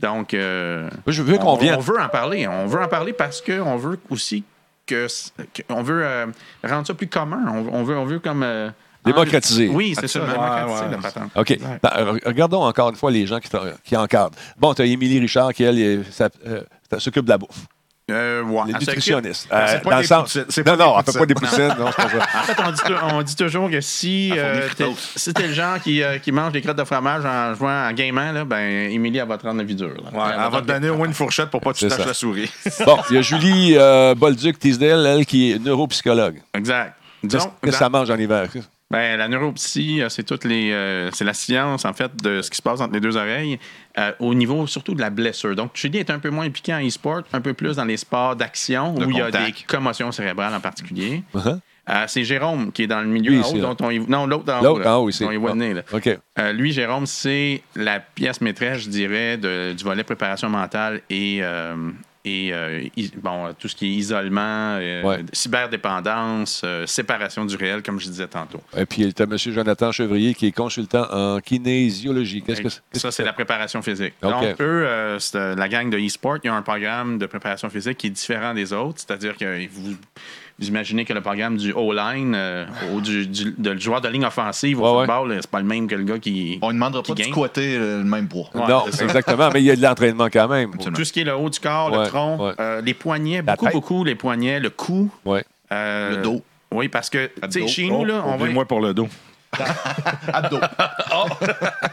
Donc, 0.00 0.34
euh, 0.34 0.90
Je 1.06 1.22
veux 1.22 1.38
qu'on 1.38 1.52
on, 1.52 1.56
vienne. 1.56 1.76
on 1.76 1.80
veut 1.80 2.00
en 2.00 2.08
parler. 2.08 2.46
On 2.46 2.66
veut 2.66 2.80
en 2.82 2.88
parler 2.88 3.12
parce 3.12 3.40
qu'on 3.40 3.76
veut 3.76 3.98
aussi 4.10 4.44
que, 4.86 5.06
on 5.70 5.82
veut 5.82 6.04
euh, 6.04 6.26
rendre 6.64 6.86
ça 6.86 6.94
plus 6.94 7.06
commun. 7.08 7.44
On, 7.48 7.78
on 7.80 7.82
veut, 7.82 7.96
on 7.96 8.04
veut 8.04 8.18
comme 8.18 8.42
euh, 8.42 8.70
Démocratiser. 9.04 9.68
Oui, 9.68 9.94
c'est 9.98 10.08
ça. 10.08 10.20
Absolument. 10.20 10.44
Démocratiser 10.44 10.84
Ouais, 10.84 10.90
la 10.90 10.96
ouais. 10.96 11.02
patente. 11.02 11.30
OK. 11.36 11.58
Ben, 11.82 11.90
re- 12.14 12.26
regardons 12.26 12.62
encore 12.64 12.90
une 12.90 12.96
fois 12.96 13.10
les 13.10 13.26
gens 13.26 13.38
qui, 13.40 13.48
t'en- 13.48 13.62
qui 13.84 13.96
encadrent. 13.96 14.36
Bon, 14.58 14.74
tu 14.74 14.82
as 14.82 14.84
Émilie 14.84 15.18
Richard 15.20 15.54
qui, 15.54 15.62
elle, 15.64 16.04
euh, 16.46 16.62
s'occupe 16.98 17.24
de 17.24 17.30
la 17.30 17.38
bouffe. 17.38 17.66
Euh, 18.08 18.42
ouais, 18.44 18.62
Les 18.68 18.72
nutritionnistes. 18.74 19.48
C'est 19.50 19.82
pas 19.82 19.90
dans 19.90 19.96
des 19.96 20.02
le 20.02 20.06
sens- 20.06 20.32
poutines, 20.32 20.44
c'est 20.48 20.64
Non, 20.64 20.76
pas 20.76 20.84
non, 20.84 20.92
des 20.92 20.98
elle 21.08 21.12
fait 21.12 21.18
pas 21.18 21.26
des 21.26 21.34
poutines. 21.34 21.68
non, 21.76 21.86
c'est 21.86 21.96
pas 21.96 22.08
ça. 22.08 22.26
En 22.38 22.42
fait, 22.44 22.62
on 22.64 22.70
dit, 22.70 22.80
tou- 22.86 23.04
on 23.16 23.22
dit 23.22 23.36
toujours 23.36 23.68
que 23.70 23.80
si, 23.80 24.30
euh, 24.36 24.68
t'es, 24.76 24.84
si 25.16 25.32
le 25.36 25.52
genre 25.52 25.80
qui, 25.80 26.02
euh, 26.04 26.18
qui 26.18 26.30
mange 26.30 26.52
des 26.52 26.62
crottes 26.62 26.78
de 26.78 26.84
fromage 26.84 27.24
en 27.24 27.52
jouant 27.56 27.88
en 27.88 27.92
gamant, 27.92 28.30
là, 28.30 28.44
ben, 28.44 28.90
Émilie, 28.92 29.18
elle 29.18 29.26
va 29.26 29.36
te 29.38 29.42
rendre 29.44 29.58
la 29.58 29.64
vie 29.64 29.74
dure. 29.74 29.88
là. 29.88 30.10
Ouais, 30.16 30.32
elle 30.34 30.52
va 30.52 30.60
te 30.60 30.66
donner 30.66 30.88
au 30.88 30.96
moins 30.98 31.08
une 31.08 31.14
fourchette 31.14 31.50
pour 31.50 31.60
pas 31.60 31.72
que 31.72 31.78
tu 31.78 31.88
tâches 31.88 32.06
la 32.06 32.14
souris. 32.14 32.48
Bon, 32.86 32.96
il 33.10 33.16
y 33.16 33.18
a 33.18 33.22
Julie 33.22 33.74
euh, 33.76 34.14
Bolduc-Tisdale, 34.14 35.04
elle, 35.04 35.26
qui 35.26 35.50
est 35.50 35.58
neuropsychologue. 35.58 36.40
Exact. 36.54 36.94
Qu'est-ce 37.22 37.38
Donc, 37.44 37.54
qu'est-ce 37.60 37.72
que 37.72 37.78
ça 37.78 37.88
mange 37.88 38.08
en 38.08 38.16
hiver? 38.16 38.48
Ben, 38.88 39.16
la 39.18 39.26
neuropsy, 39.26 40.00
euh, 40.00 40.08
c'est 40.08 40.22
toutes 40.22 40.44
les, 40.44 40.70
euh, 40.70 41.10
c'est 41.12 41.24
la 41.24 41.34
science 41.34 41.84
en 41.84 41.92
fait 41.92 42.14
de 42.22 42.40
ce 42.40 42.48
qui 42.50 42.56
se 42.56 42.62
passe 42.62 42.80
entre 42.80 42.94
les 42.94 43.00
deux 43.00 43.16
oreilles, 43.16 43.58
euh, 43.98 44.12
au 44.20 44.32
niveau 44.32 44.64
surtout 44.68 44.94
de 44.94 45.00
la 45.00 45.10
blessure. 45.10 45.56
Donc, 45.56 45.72
Julie 45.74 45.98
est 45.98 46.10
un 46.10 46.20
peu 46.20 46.30
moins 46.30 46.44
impliquée 46.46 46.72
en 46.72 46.86
e-sport, 46.86 47.22
un 47.32 47.40
peu 47.40 47.52
plus 47.52 47.74
dans 47.76 47.84
les 47.84 47.96
sports 47.96 48.36
d'action 48.36 48.94
où 48.94 49.10
il 49.10 49.16
y 49.16 49.20
a 49.20 49.30
des 49.32 49.52
commotions 49.66 50.12
cérébrales 50.12 50.54
en 50.54 50.60
particulier. 50.60 51.24
Uh-huh. 51.34 51.58
Euh, 51.88 52.04
c'est 52.06 52.22
Jérôme 52.24 52.70
qui 52.70 52.84
est 52.84 52.86
dans 52.86 53.00
le 53.00 53.06
milieu 53.08 53.32
Lui, 53.32 53.40
en 53.42 53.48
haut, 53.48 53.58
dont 53.58 53.76
on 53.80 53.90
y- 53.90 53.98
non 54.08 54.26
l'autre 54.26 54.52
en 54.52 54.60
haut, 54.74 54.78
là, 54.78 54.84
dont 55.24 55.30
il 55.32 55.38
voit 55.38 55.50
le 55.50 55.56
nez, 55.56 55.74
là. 55.74 55.82
OK. 55.92 56.18
Lui, 56.54 56.72
Jérôme, 56.72 57.06
c'est 57.06 57.62
la 57.74 57.98
pièce 58.00 58.40
maîtresse, 58.40 58.82
je 58.82 58.88
dirais, 58.88 59.36
de- 59.36 59.72
du 59.72 59.82
volet 59.84 60.04
préparation 60.04 60.48
mentale 60.48 61.00
et, 61.10 61.42
et 62.26 62.52
euh, 62.52 62.82
is- 62.96 63.12
bon, 63.16 63.54
tout 63.58 63.68
ce 63.68 63.76
qui 63.76 63.86
est 63.86 63.90
isolement, 63.94 64.76
euh, 64.80 65.02
Ouais. 65.02 65.24
cyberdépendance, 65.32 66.62
euh, 66.64 66.86
séparation 66.86 67.44
du 67.44 67.56
réel, 67.56 67.82
comme 67.82 68.00
je 68.00 68.06
disais 68.08 68.26
tantôt. 68.26 68.60
Et 68.76 68.84
puis, 68.84 69.12
tu 69.14 69.22
as 69.22 69.26
M. 69.26 69.36
Jonathan 69.38 69.92
Chevrier, 69.92 70.34
qui 70.34 70.46
est 70.48 70.52
consultant 70.52 71.06
en 71.10 71.40
kinésiologie. 71.40 72.42
Qu'est-ce 72.42 72.62
que 72.62 72.98
Ça, 72.98 73.10
c'est 73.10 73.24
la 73.24 73.32
préparation 73.32 73.80
physique. 73.82 74.14
OK. 74.22 74.30
Donc, 74.30 74.60
eux, 74.60 75.16
c'est, 75.18 75.54
la 75.54 75.68
gang 75.68 75.88
de 75.88 75.98
e-sport, 75.98 76.38
ils 76.42 76.50
ont 76.50 76.54
un 76.54 76.62
programme 76.62 77.18
de 77.18 77.26
préparation 77.26 77.70
physique 77.70 77.98
qui 77.98 78.08
est 78.08 78.10
différent 78.10 78.54
des 78.54 78.72
autres. 78.72 78.98
C'est-à-dire 79.06 79.36
que 79.36 79.66
vous, 79.68 79.96
vous 80.58 80.68
imaginez 80.68 81.04
que 81.04 81.12
le 81.12 81.20
programme 81.20 81.56
du 81.58 81.72
O-line, 81.72 82.32
euh, 82.34 82.64
ou 82.94 83.00
du, 83.02 83.26
du- 83.26 83.54
de- 83.58 83.76
joueur 83.78 84.00
de 84.00 84.08
ligne 84.08 84.24
offensive 84.24 84.80
au 84.80 84.84
Ouais, 85.00 85.06
football, 85.06 85.32
euh, 85.32 85.38
c'est 85.40 85.50
pas 85.50 85.58
le 85.60 85.66
même 85.66 85.86
que 85.86 85.94
le 85.94 86.04
gars 86.04 86.18
qui. 86.18 86.58
On 86.62 86.68
ne 86.68 86.72
demandera 86.74 87.02
Qui 87.02 87.12
pas 87.12 87.22
de 87.22 87.28
squatter 87.28 87.76
euh, 87.76 87.98
le 87.98 88.04
même 88.04 88.26
poids. 88.28 88.48
Ouais, 88.54 88.66
Non, 88.66 88.86
exactement, 88.86 89.50
mais 89.52 89.60
il 89.62 89.66
y 89.66 89.70
a 89.70 89.76
de 89.76 89.82
l'entraînement 89.82 90.28
quand 90.32 90.48
même. 90.48 90.70
Absolument. 90.74 90.96
Tout 90.96 91.04
ce 91.04 91.12
qui 91.12 91.20
est 91.20 91.24
le 91.24 91.36
haut 91.36 91.50
du 91.50 91.60
corps, 91.60 91.92
Ouais, 91.92 92.04
le 92.04 92.08
tronc, 92.08 92.38
ouais. 92.46 92.52
euh, 92.58 92.80
les 92.80 92.94
poignets, 92.94 93.42
La 93.42 93.52
beaucoup, 93.52 93.64
tête. 93.66 93.74
beaucoup, 93.74 94.04
les 94.04 94.14
poignets, 94.14 94.58
le 94.60 94.70
cou. 94.70 95.10
Ouais. 95.26 95.44
euh, 95.72 96.16
Le 96.16 96.22
dos. 96.22 96.42
Oui, 96.72 96.88
parce 96.88 97.10
que, 97.10 97.30
tu 97.50 97.60
sais, 97.60 97.68
chez 97.68 97.88
nous, 97.88 98.04
là, 98.04 98.22
on 98.26 98.36
va. 98.36 98.46
moi 98.46 98.64
pour 98.64 98.80
le 98.80 98.92
dos. 98.94 99.08
Abdos. 100.32 100.60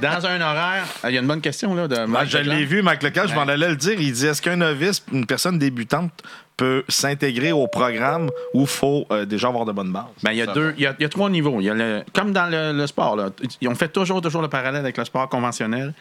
Dans 0.02 0.26
un 0.26 0.42
horaire. 0.42 0.86
euh, 1.06 1.10
Il 1.10 1.14
y 1.14 1.18
a 1.18 1.22
une 1.22 1.28
bonne 1.28 1.42
question, 1.42 1.74
là, 1.76 1.88
de 1.88 1.96
Ah, 1.96 2.08
Mike 2.08 2.30
je 2.30 2.38
l'ai 2.40 2.66
vu, 2.66 2.82
Mike 2.82 3.04
Leclerc, 3.04 3.28
je 3.28 3.36
m'en 3.36 3.42
allais 3.44 3.70
le 3.70 3.76
dire. 3.76 4.00
Il 4.00 4.12
dit 4.12 4.26
est-ce 4.28 4.42
qu'un 4.42 4.56
novice, 4.58 5.04
une 5.12 5.26
personne 5.26 5.58
débutante, 5.60 6.12
peut 6.58 6.84
s'intégrer 6.88 7.52
au 7.52 7.68
programme 7.68 8.30
ou 8.54 8.62
il 8.62 8.68
faut 8.68 9.06
euh, 9.12 9.26
déjà 9.26 9.48
avoir 9.48 9.66
de 9.66 9.72
bonnes 9.72 9.92
bases? 9.92 10.04
Ben, 10.24 10.32
il, 10.32 10.38
y 10.38 10.42
a 10.42 10.48
deux, 10.48 10.74
il, 10.78 10.84
y 10.84 10.88
a, 10.88 10.96
il 11.00 11.02
y 11.04 11.06
a 11.06 11.10
trois 11.10 11.30
niveaux. 11.30 11.58
Il 11.60 11.66
y 11.66 11.70
a 11.70 11.74
le, 11.74 12.04
comme 12.14 12.32
dans 12.32 12.46
le, 12.46 12.74
le 12.74 12.88
sport, 12.88 13.16
là, 13.16 13.30
on 13.68 13.76
fait 13.76 13.88
toujours, 13.90 14.22
toujours 14.22 14.42
le 14.42 14.50
parallèle 14.50 14.82
avec 14.82 14.98
le 14.98 15.06
sport 15.06 15.28
conventionnel. 15.30 15.94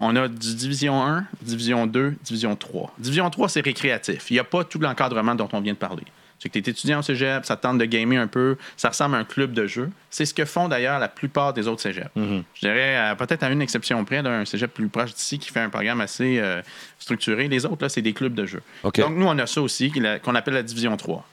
On 0.00 0.14
a 0.16 0.26
du 0.28 0.54
Division 0.56 1.02
1, 1.06 1.24
Division 1.40 1.86
2, 1.86 2.16
Division 2.24 2.56
3. 2.56 2.92
Division 2.98 3.30
3, 3.30 3.48
c'est 3.48 3.60
récréatif. 3.64 4.30
Il 4.30 4.34
n'y 4.34 4.40
a 4.40 4.44
pas 4.44 4.64
tout 4.64 4.78
l'encadrement 4.80 5.34
dont 5.36 5.48
on 5.52 5.60
vient 5.60 5.72
de 5.72 5.78
parler. 5.78 6.02
C'est 6.44 6.50
que 6.50 6.58
tu 6.58 6.68
es 6.68 6.72
étudiant 6.72 6.98
au 6.98 7.02
cégep, 7.02 7.46
ça 7.46 7.56
te 7.56 7.62
tente 7.62 7.78
de 7.78 7.86
gamer 7.86 8.18
un 8.20 8.26
peu, 8.26 8.58
ça 8.76 8.90
ressemble 8.90 9.14
à 9.14 9.18
un 9.18 9.24
club 9.24 9.54
de 9.54 9.66
jeu. 9.66 9.88
C'est 10.10 10.26
ce 10.26 10.34
que 10.34 10.44
font 10.44 10.68
d'ailleurs 10.68 10.98
la 10.98 11.08
plupart 11.08 11.54
des 11.54 11.66
autres 11.68 11.80
cégeps. 11.80 12.10
Je 12.52 12.60
dirais, 12.60 12.98
euh, 12.98 13.14
peut-être 13.14 13.42
à 13.44 13.48
une 13.48 13.62
exception 13.62 14.04
près, 14.04 14.22
d'un 14.22 14.44
cégep 14.44 14.70
plus 14.74 14.88
proche 14.88 15.14
d'ici 15.14 15.38
qui 15.38 15.50
fait 15.50 15.60
un 15.60 15.70
programme 15.70 16.02
assez 16.02 16.38
euh, 16.40 16.60
structuré. 16.98 17.48
Les 17.48 17.64
autres, 17.64 17.82
là, 17.82 17.88
c'est 17.88 18.02
des 18.02 18.12
clubs 18.12 18.34
de 18.34 18.44
jeu. 18.44 18.60
Donc, 19.00 19.16
nous, 19.16 19.26
on 19.26 19.38
a 19.38 19.46
ça 19.46 19.62
aussi, 19.62 19.90
qu'on 20.22 20.34
appelle 20.34 20.52
la 20.54 20.62
Division 20.62 20.94
3. 20.98 21.26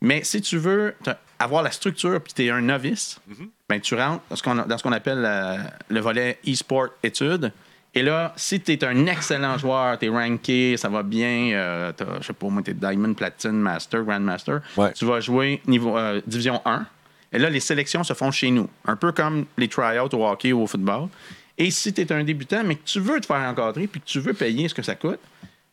Mais 0.00 0.22
si 0.22 0.40
tu 0.40 0.58
veux 0.58 0.94
avoir 1.40 1.64
la 1.64 1.72
structure 1.72 2.20
puis 2.20 2.32
tu 2.32 2.44
es 2.46 2.50
un 2.50 2.60
novice, 2.60 3.20
ben, 3.68 3.80
tu 3.80 3.96
rentres 3.96 4.22
dans 4.30 4.36
ce 4.78 4.82
qu'on, 4.84 4.92
appelle 4.92 5.18
la- 5.22 5.58
le 5.88 5.98
volet 5.98 6.38
e-sport 6.48 6.86
études. 7.02 7.52
Et 7.94 8.02
là, 8.02 8.32
si 8.36 8.58
tu 8.60 8.72
es 8.72 8.84
un 8.84 9.06
excellent 9.06 9.58
joueur, 9.58 9.98
tu 9.98 10.06
es 10.06 10.08
ranké, 10.08 10.76
ça 10.78 10.88
va 10.88 11.02
bien, 11.02 11.50
euh, 11.52 11.92
t'as, 11.92 12.20
je 12.20 12.26
sais 12.28 12.32
pas, 12.32 12.48
moi, 12.48 12.62
tu 12.62 12.70
es 12.70 12.74
Diamond, 12.74 13.12
Platinum, 13.12 13.56
Master, 13.56 14.02
Grandmaster, 14.04 14.60
Ouais. 14.76 14.92
tu 14.94 15.04
vas 15.04 15.20
jouer 15.20 15.60
niveau 15.66 15.96
euh, 15.98 16.20
Division 16.26 16.62
1. 16.64 16.86
Et 17.32 17.38
là, 17.38 17.50
les 17.50 17.60
sélections 17.60 18.02
se 18.02 18.14
font 18.14 18.30
chez 18.30 18.50
nous, 18.50 18.68
un 18.86 18.96
peu 18.96 19.12
comme 19.12 19.44
les 19.58 19.68
tryouts 19.68 20.08
au 20.14 20.26
hockey 20.26 20.52
ou 20.52 20.62
au 20.62 20.66
football. 20.66 21.08
Et 21.58 21.70
si 21.70 21.92
tu 21.92 22.00
es 22.00 22.12
un 22.12 22.24
débutant, 22.24 22.62
mais 22.64 22.76
que 22.76 22.84
tu 22.84 22.98
veux 23.00 23.20
te 23.20 23.26
faire 23.26 23.36
encadrer 23.48 23.86
puis 23.86 24.00
que 24.00 24.06
tu 24.06 24.20
veux 24.20 24.32
payer 24.32 24.68
ce 24.68 24.74
que 24.74 24.82
ça 24.82 24.94
coûte, 24.94 25.20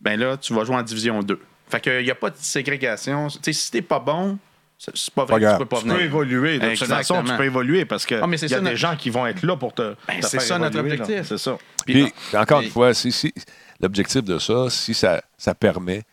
ben 0.01 0.19
là, 0.19 0.35
tu 0.37 0.53
vas 0.53 0.65
jouer 0.65 0.75
en 0.75 0.83
Division 0.83 1.21
2. 1.23 1.39
Fait 1.69 1.79
qu'il 1.79 2.03
n'y 2.03 2.11
a 2.11 2.15
pas 2.15 2.29
de 2.31 2.35
ségrégation. 2.37 3.27
Tu 3.27 3.39
sais, 3.43 3.53
si 3.53 3.71
t'es 3.71 3.81
pas 3.81 3.99
bon, 3.99 4.37
c'est 4.81 5.13
pas 5.13 5.25
vrai 5.25 5.39
Pas 5.41 5.45
que 5.45 5.51
tu 5.51 5.57
peux 5.59 5.65
pas 5.65 5.77
Tu 5.77 5.83
peux 5.83 5.89
venir. 5.89 6.05
évoluer. 6.05 6.57
De 6.59 6.69
toute 6.75 6.87
façon, 6.87 7.21
tu 7.23 7.33
peux 7.33 7.43
évoluer 7.45 7.83
parce 7.85 8.05
qu'il 8.05 8.17
Ah, 8.23 8.27
mais 8.27 8.37
c'est 8.37 8.47
y 8.47 8.53
a 8.53 8.57
ça, 8.57 8.61
des 8.61 8.65
notre- 8.69 8.77
gens 8.77 8.95
qui 8.95 9.09
vont 9.09 9.27
être 9.27 9.43
là 9.43 9.57
pour 9.57 9.73
te. 9.73 9.93
Ben, 10.07 10.21
c'est 10.21 10.39
ça, 10.39 10.57
notre 10.57 10.77
évoluer, 10.77 10.99
objectif. 11.01 11.27
C'est 11.27 11.37
ça. 11.37 11.57
Puis, 11.85 12.11
encore 12.33 12.59
mais- 12.59 12.65
une 12.67 12.71
fois, 12.71 12.93
si, 12.93 13.11
si- 13.11 13.33
l'objectif 13.81 14.23
de 14.23 14.39
ça, 14.39 14.69
si 14.69 14.93
ça, 14.93 15.21
ça 15.37 15.53
permet 15.53 16.03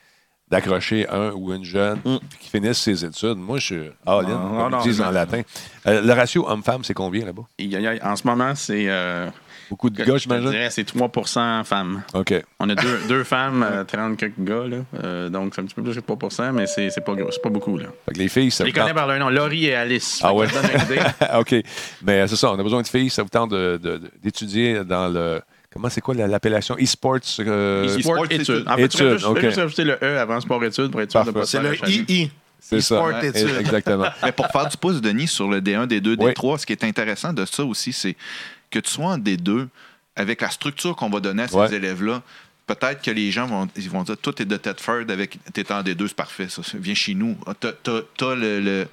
d'accrocher 0.48 1.08
un 1.08 1.30
ou 1.32 1.52
une 1.52 1.64
jeune 1.64 1.98
puis 2.02 2.20
qui 2.40 2.50
finisse 2.50 2.78
ses 2.78 3.04
études, 3.04 3.36
moi, 3.36 3.58
je 3.58 3.64
suis 3.64 3.90
all-in, 4.06 4.28
Non, 4.38 4.70
comme 4.70 4.80
ils 4.80 4.82
disent 4.90 5.00
en 5.00 5.10
latin. 5.10 5.42
Euh, 5.86 6.00
le 6.02 6.12
ratio 6.12 6.48
homme-femme, 6.48 6.84
c'est 6.84 6.94
combien 6.94 7.24
là-bas? 7.24 7.42
Il 7.58 7.98
en 8.02 8.16
ce 8.16 8.26
moment, 8.26 8.54
c'est. 8.54 8.84
euh, 8.88 9.28
Beaucoup 9.70 9.90
de 9.90 9.98
je 9.98 10.04
gars, 10.04 10.16
j'imagine? 10.16 10.50
dirais, 10.50 10.70
c'est 10.70 10.84
3 10.84 11.10
femmes. 11.64 12.02
OK. 12.14 12.34
On 12.60 12.68
a 12.70 12.74
deux, 12.74 12.98
deux 13.08 13.24
femmes, 13.24 13.62
euh, 13.68 13.84
30 13.84 14.16
quelques 14.16 14.38
gars, 14.38 14.64
là. 14.66 14.76
Euh, 15.02 15.28
donc, 15.28 15.54
c'est 15.54 15.60
un 15.60 15.64
petit 15.64 15.74
peu 15.74 15.82
plus 15.82 15.94
que 15.94 16.00
3% 16.00 16.52
mais 16.52 16.66
c'est 16.66 16.90
c'est 16.90 17.00
pas, 17.00 17.14
gros, 17.14 17.30
c'est 17.30 17.42
pas 17.42 17.48
beaucoup, 17.50 17.76
là. 17.76 17.86
Fait 18.06 18.14
que 18.14 18.18
les 18.18 18.28
filles, 18.28 18.50
ça 18.50 18.64
Je 18.64 18.68
les 18.68 18.72
tente- 18.72 18.82
connais 18.84 18.94
par 18.94 19.06
leur 19.06 19.18
nom, 19.18 19.28
Laurie 19.28 19.66
et 19.66 19.74
Alice. 19.74 20.20
Ah 20.22 20.32
ouais? 20.32 20.46
ça. 20.48 21.38
OK. 21.40 21.54
Mais 22.02 22.26
c'est 22.28 22.36
ça, 22.36 22.52
on 22.52 22.58
a 22.58 22.62
besoin 22.62 22.82
de 22.82 22.86
filles. 22.86 23.10
Ça 23.10 23.22
vous 23.22 23.28
tente 23.28 23.50
de- 23.50 23.78
de- 23.82 23.98
de- 23.98 24.10
d'étudier 24.22 24.84
dans 24.84 25.08
le. 25.08 25.40
Comment 25.72 25.88
c'est 25.90 26.00
quoi 26.00 26.14
la- 26.14 26.26
l'appellation? 26.26 26.76
E-sports. 26.80 27.18
euh, 27.40 27.86
E-sport 27.98 28.24
études. 28.26 28.40
études. 28.40 28.64
En 28.68 28.76
fait, 28.76 28.82
Études, 28.84 29.12
juste, 29.14 29.26
OK. 29.26 29.40
juste 29.40 29.58
ajouter 29.58 29.84
le 29.84 29.98
E 30.02 30.18
avant 30.18 30.40
sport 30.40 30.64
études 30.64 30.90
pour 30.90 31.02
être 31.02 31.10
sûr 31.10 31.24
de 31.24 31.30
pas 31.32 31.44
C'est 31.44 31.60
le. 31.60 31.74
II. 31.90 32.30
c'est 32.58 32.80
ça. 32.80 32.94
e-sport 32.96 33.22
études. 33.24 33.56
Exactement. 33.60 34.06
Mais 34.22 34.32
pour 34.32 34.46
faire 34.46 34.68
du 34.68 34.76
pouce, 34.78 35.02
Denis, 35.02 35.26
sur 35.28 35.48
le 35.48 35.60
D1, 35.60 35.86
D2, 35.86 36.16
Oui. 36.18 36.32
D3, 36.32 36.58
ce 36.60 36.64
qui 36.66 36.72
est 36.72 36.82
intéressant 36.84 37.32
de 37.34 37.44
ça 37.44 37.62
aussi, 37.64 37.92
c'est 37.92 38.16
que 38.80 38.86
tu 38.86 38.90
sois 38.92 39.06
en 39.06 39.18
D2, 39.18 39.68
avec 40.16 40.40
la 40.40 40.50
structure 40.50 40.96
qu'on 40.96 41.10
va 41.10 41.20
donner 41.20 41.44
à 41.44 41.48
ces 41.48 41.56
Ouais. 41.56 41.74
élèves-là, 41.74 42.22
peut-être 42.66 43.02
que 43.02 43.10
les 43.10 43.30
gens 43.30 43.46
vont, 43.46 43.68
ils 43.76 43.88
vont 43.90 44.02
dire 44.02 44.16
Toi, 44.18 44.32
t'es 44.32 44.44
de 44.44 44.56
Tedford, 44.56 45.04
avec 45.08 45.38
t'es 45.52 45.70
en 45.72 45.82
D2, 45.82 46.08
c'est 46.08 46.14
parfait, 46.16 46.48
ça. 46.48 46.62
Viens 46.74 46.94
chez 46.94 47.14
nous. 47.14 47.36
Ah, 47.46 47.52
T'as, 47.58 47.72
t'as- 47.72 48.02
t'as 48.16 48.34
le, 48.34 48.60
le- 48.60 48.86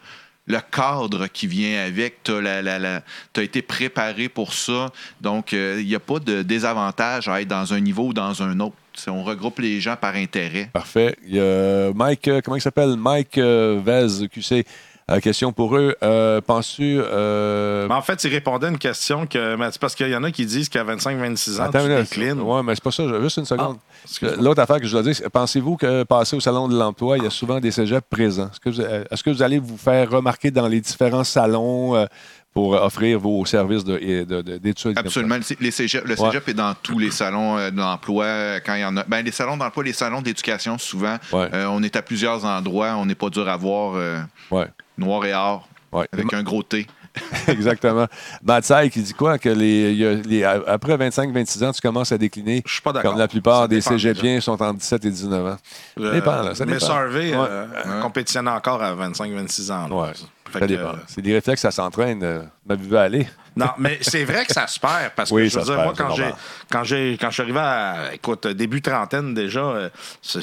le 0.45 0.59
cadre 0.71 1.27
qui 1.27 1.47
vient 1.47 1.81
avec, 1.85 2.21
t'as, 2.23 2.41
la, 2.41 2.61
la- 2.61 2.77
la- 2.77 3.01
t'as 3.31 3.43
été 3.43 3.61
préparé 3.61 4.27
pour 4.27 4.53
ça. 4.53 4.91
Donc, 5.21 5.53
euh, 5.53 5.77
il 5.79 5.87
n'y 5.87 5.95
a 5.95 5.99
pas 6.01 6.19
de 6.19 6.41
désavantage 6.41 7.29
à 7.29 7.41
être 7.41 7.47
dans 7.47 7.73
un 7.73 7.79
niveau 7.79 8.07
ou 8.07 8.13
dans 8.13 8.43
un 8.43 8.59
autre. 8.59 8.75
On 9.07 9.23
regroupe 9.23 9.59
les 9.59 9.79
gens 9.81 9.95
par 9.95 10.15
intérêt. 10.15 10.69
Parfait. 10.73 11.15
Il 11.25 11.35
y 11.35 11.39
a 11.39 11.91
Mike, 11.95 12.27
euh, 12.27 12.41
comment 12.43 12.57
il 12.57 12.61
s'appelle? 12.61 12.95
Mike 12.97 13.37
euh, 13.37 13.79
Vez, 13.83 14.27
QC. 14.27 14.65
Euh, 15.11 15.19
question 15.19 15.51
pour 15.51 15.75
eux. 15.75 15.95
Euh, 16.01 16.39
Penses-tu. 16.39 16.97
euh, 16.99 17.87
Mais 17.89 17.93
en 17.93 18.01
fait, 18.01 18.23
il 18.23 18.29
répondait 18.31 18.67
à 18.67 18.69
une 18.69 18.77
question 18.77 19.27
que. 19.27 19.57
c'est 19.71 19.79
parce 19.79 19.95
qu'il 19.95 20.07
y 20.09 20.15
en 20.15 20.23
a 20.23 20.31
qui 20.31 20.45
disent 20.45 20.69
qu'à 20.69 20.83
25-26 20.83 21.59
ans, 21.59 21.63
Attends, 21.65 21.83
tu 21.83 21.87
déclines. 21.89 22.39
Ouais, 22.39 22.63
mais 22.63 22.75
c'est 22.75 22.83
pas 22.83 22.91
ça. 22.91 23.03
Juste 23.21 23.37
une 23.37 23.45
seconde. 23.45 23.77
Ah. 24.21 24.27
L'autre 24.39 24.61
affaire 24.61 24.79
que 24.79 24.85
je 24.87 24.91
dois 24.91 25.03
dire, 25.03 25.15
c'est, 25.15 25.29
pensez-vous 25.29 25.75
que 25.75 26.03
passer 26.03 26.35
au 26.35 26.39
salon 26.39 26.67
de 26.67 26.77
l'emploi, 26.77 27.17
il 27.17 27.23
y 27.25 27.27
a 27.27 27.31
souvent 27.31 27.59
des 27.59 27.71
cégeps 27.71 28.07
présents? 28.09 28.49
Est-ce 28.51 28.59
que 28.59 28.69
vous, 28.69 28.81
est-ce 28.81 29.23
que 29.23 29.29
vous 29.29 29.41
allez 29.43 29.59
vous 29.59 29.77
faire 29.77 30.09
remarquer 30.09 30.51
dans 30.51 30.67
les 30.67 30.79
différents 30.79 31.25
salons 31.25 32.07
pour 32.53 32.73
offrir 32.73 33.19
vos 33.19 33.43
services 33.45 33.83
de, 33.83 33.97
de- 34.25 34.41
de- 34.41 34.57
d'études? 34.57 34.93
ça? 34.93 34.99
Absolument. 34.99 35.35
Le, 35.37 35.55
les 35.59 35.71
cégep- 35.71 36.03
le 36.05 36.19
Ouais. 36.19 36.27
cégep 36.29 36.47
est 36.49 36.53
dans 36.53 36.73
tous 36.81 36.99
les 36.99 37.11
salons 37.11 37.57
euh, 37.57 37.71
d'emploi 37.71 38.25
euh, 38.25 38.59
quand 38.65 38.75
il 38.75 38.81
y 38.81 38.85
en 38.85 38.95
a. 38.97 39.03
Ben, 39.05 39.23
les 39.23 39.31
salons 39.31 39.57
d'emploi, 39.57 39.83
les 39.83 39.93
salons 39.93 40.21
d'éducation, 40.21 40.77
souvent, 40.77 41.17
Ouais. 41.31 41.49
euh, 41.53 41.65
on 41.69 41.81
est 41.83 41.95
à 41.95 42.01
plusieurs 42.01 42.45
endroits. 42.45 42.95
On 42.97 43.05
n'est 43.05 43.15
pas 43.15 43.29
dur 43.29 43.47
à 43.49 43.57
voir 43.57 43.93
euh, 43.95 44.19
Ouais. 44.51 44.67
noir 44.97 45.25
et 45.25 45.33
or 45.33 45.67
Ouais. 45.91 46.07
avec 46.11 46.33
un 46.33 46.43
gros 46.43 46.63
T. 46.63 46.87
Exactement. 47.47 48.07
Matsai 48.43 48.89
qui 48.89 48.99
dit 49.01 49.13
quoi? 49.13 49.37
Que 49.37 49.49
les, 49.49 49.91
il 49.91 49.97
y 49.97 50.05
a 50.05 50.13
les- 50.15 50.43
après 50.43 50.97
25-26 50.97 51.63
ans, 51.63 51.71
tu 51.71 51.79
commences 51.79 52.11
à 52.11 52.17
décliner. 52.17 52.63
Je 52.65 52.73
suis 52.73 52.81
pas 52.81 52.91
d'accord. 52.91 53.11
Comme 53.11 53.19
la 53.19 53.27
plupart 53.27 53.67
des 53.67 53.81
cégepiens 53.81 54.41
sont 54.41 54.59
entre 54.59 54.79
17 54.79 55.05
et 55.05 55.11
19 55.11 55.45
ans. 55.45 55.57
Euh, 55.99 56.07
Ça 56.09 56.11
dépend, 56.15 56.41
là, 56.41 56.55
ça 56.55 56.65
mais. 56.65 56.83
Harvey 56.83 57.35
Ouais. 57.35 57.47
euh, 57.49 58.01
compétitionne 58.01 58.47
encore 58.47 58.81
à 58.81 58.95
25-26 58.95 59.71
ans. 59.71 59.87
là. 59.89 59.95
Ouais. 59.95 60.11
Ça 60.59 60.67
dépend. 60.67 60.83
euh, 60.89 60.93
C'est 61.07 61.21
des 61.21 61.33
réflexes, 61.33 61.61
ça 61.61 61.71
s'entraîne. 61.71 62.23
Euh, 62.23 62.43
ma 62.65 62.75
vie 62.75 62.87
va 62.87 63.01
aller. 63.03 63.27
Non, 63.55 63.67
mais 63.77 63.99
c'est 64.01 64.23
vrai 64.23 64.45
que 64.45 64.53
ça 64.53 64.65
se 64.67 64.79
perd 64.79 65.11
parce 65.15 65.29
que 65.29 65.35
Oui, 65.35 65.49
je 65.49 65.59
veux 65.59 65.65
dire, 65.65 65.75
perd, 65.75 65.85
moi, 65.85 65.93
quand 65.97 66.15
j'ai, 66.15 66.31
quand 66.71 66.83
j'ai 66.83 67.17
quand 67.19 67.27
je 67.29 67.33
suis 67.33 67.43
arrivé 67.43 67.59
à 67.59 68.13
écoute, 68.13 68.47
début 68.47 68.81
trentaine 68.81 69.33
déjà, 69.33 69.59
euh, 69.61 69.89
c'est- 70.21 70.41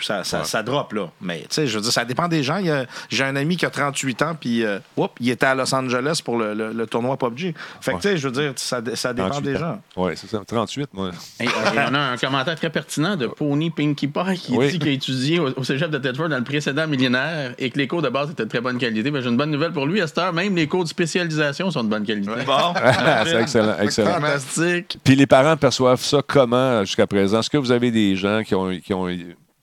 ça, 0.00 0.24
ça, 0.24 0.44
ça 0.44 0.62
drop, 0.62 0.92
là. 0.92 1.10
Mais, 1.20 1.40
tu 1.40 1.46
sais, 1.50 1.66
je 1.66 1.76
veux 1.76 1.82
dire, 1.82 1.92
ça 1.92 2.04
dépend 2.04 2.28
des 2.28 2.42
gens. 2.42 2.60
J'ai 3.10 3.24
un 3.24 3.36
ami 3.36 3.56
qui 3.56 3.66
a 3.66 3.70
38 3.70 4.22
ans, 4.22 4.36
puis, 4.38 4.64
euh, 4.64 4.78
oups, 4.96 5.12
il 5.20 5.30
était 5.30 5.46
à 5.46 5.54
Los 5.54 5.74
Angeles 5.74 6.20
pour 6.24 6.38
le, 6.38 6.54
le- 6.54 6.72
le 6.72 6.86
tournoi 6.86 7.16
PUBG. 7.16 7.54
Fait 7.80 7.92
que, 7.92 7.96
tu 7.96 8.02
sais, 8.02 8.16
je 8.16 8.28
veux 8.28 8.32
dire, 8.32 8.52
ça, 8.56 8.80
ça 8.94 9.12
dépend 9.12 9.30
38 9.30 9.44
des 9.52 9.56
ans. 9.56 9.60
gens. 9.60 9.80
Oui, 9.96 10.12
c'est 10.16 10.28
ça. 10.28 10.40
38, 10.46 10.88
moi. 10.92 11.10
On 11.40 11.94
a 11.94 11.98
un 12.12 12.16
commentaire 12.16 12.56
très 12.56 12.70
pertinent 12.70 13.16
de 13.16 13.26
Pony 13.26 13.70
Pinkie 13.70 14.08
Pie 14.08 14.38
qui 14.38 14.52
Oui. 14.56 14.70
dit 14.72 14.78
qu'il 14.78 14.88
a 14.88 14.92
étudié 14.92 15.38
au, 15.38 15.48
au 15.56 15.64
cégep 15.64 15.90
de 15.90 15.98
Tedford 15.98 16.28
dans 16.28 16.38
le 16.38 16.44
précédent 16.44 16.86
millénaire 16.86 17.54
et 17.58 17.70
que 17.70 17.78
les 17.78 17.86
cours 17.88 18.02
de 18.02 18.08
base 18.08 18.30
étaient 18.30 18.44
de 18.44 18.48
très 18.48 18.60
bonne 18.60 18.78
qualité. 18.78 19.10
Ben, 19.10 19.22
J'ai 19.22 19.28
une 19.28 19.36
bonne 19.36 19.50
nouvelle 19.50 19.72
pour 19.72 19.86
lui. 19.86 20.00
À 20.00 20.06
cette 20.06 20.18
heure, 20.18 20.32
même 20.32 20.54
les 20.56 20.66
cours 20.66 20.84
de 20.84 20.88
spécialisation 20.88 21.70
sont 21.70 21.84
de 21.84 21.88
bonne 21.88 22.04
qualité. 22.04 22.30
Bon. 22.46 22.74
c'est 23.24 23.40
excellent, 23.40 23.76
excellent. 23.80 24.14
Fantastique. 24.14 24.98
Puis 25.04 25.14
les 25.16 25.26
parents 25.26 25.56
perçoivent 25.56 26.02
ça 26.02 26.18
comment 26.26 26.84
jusqu'à 26.84 27.06
présent? 27.06 27.40
Est-ce 27.40 27.50
que 27.50 27.58
vous 27.58 27.72
avez 27.72 27.90
des 27.90 28.16
gens 28.16 28.42
qui 28.44 28.54
ont, 28.54 28.70
qui 28.78 28.92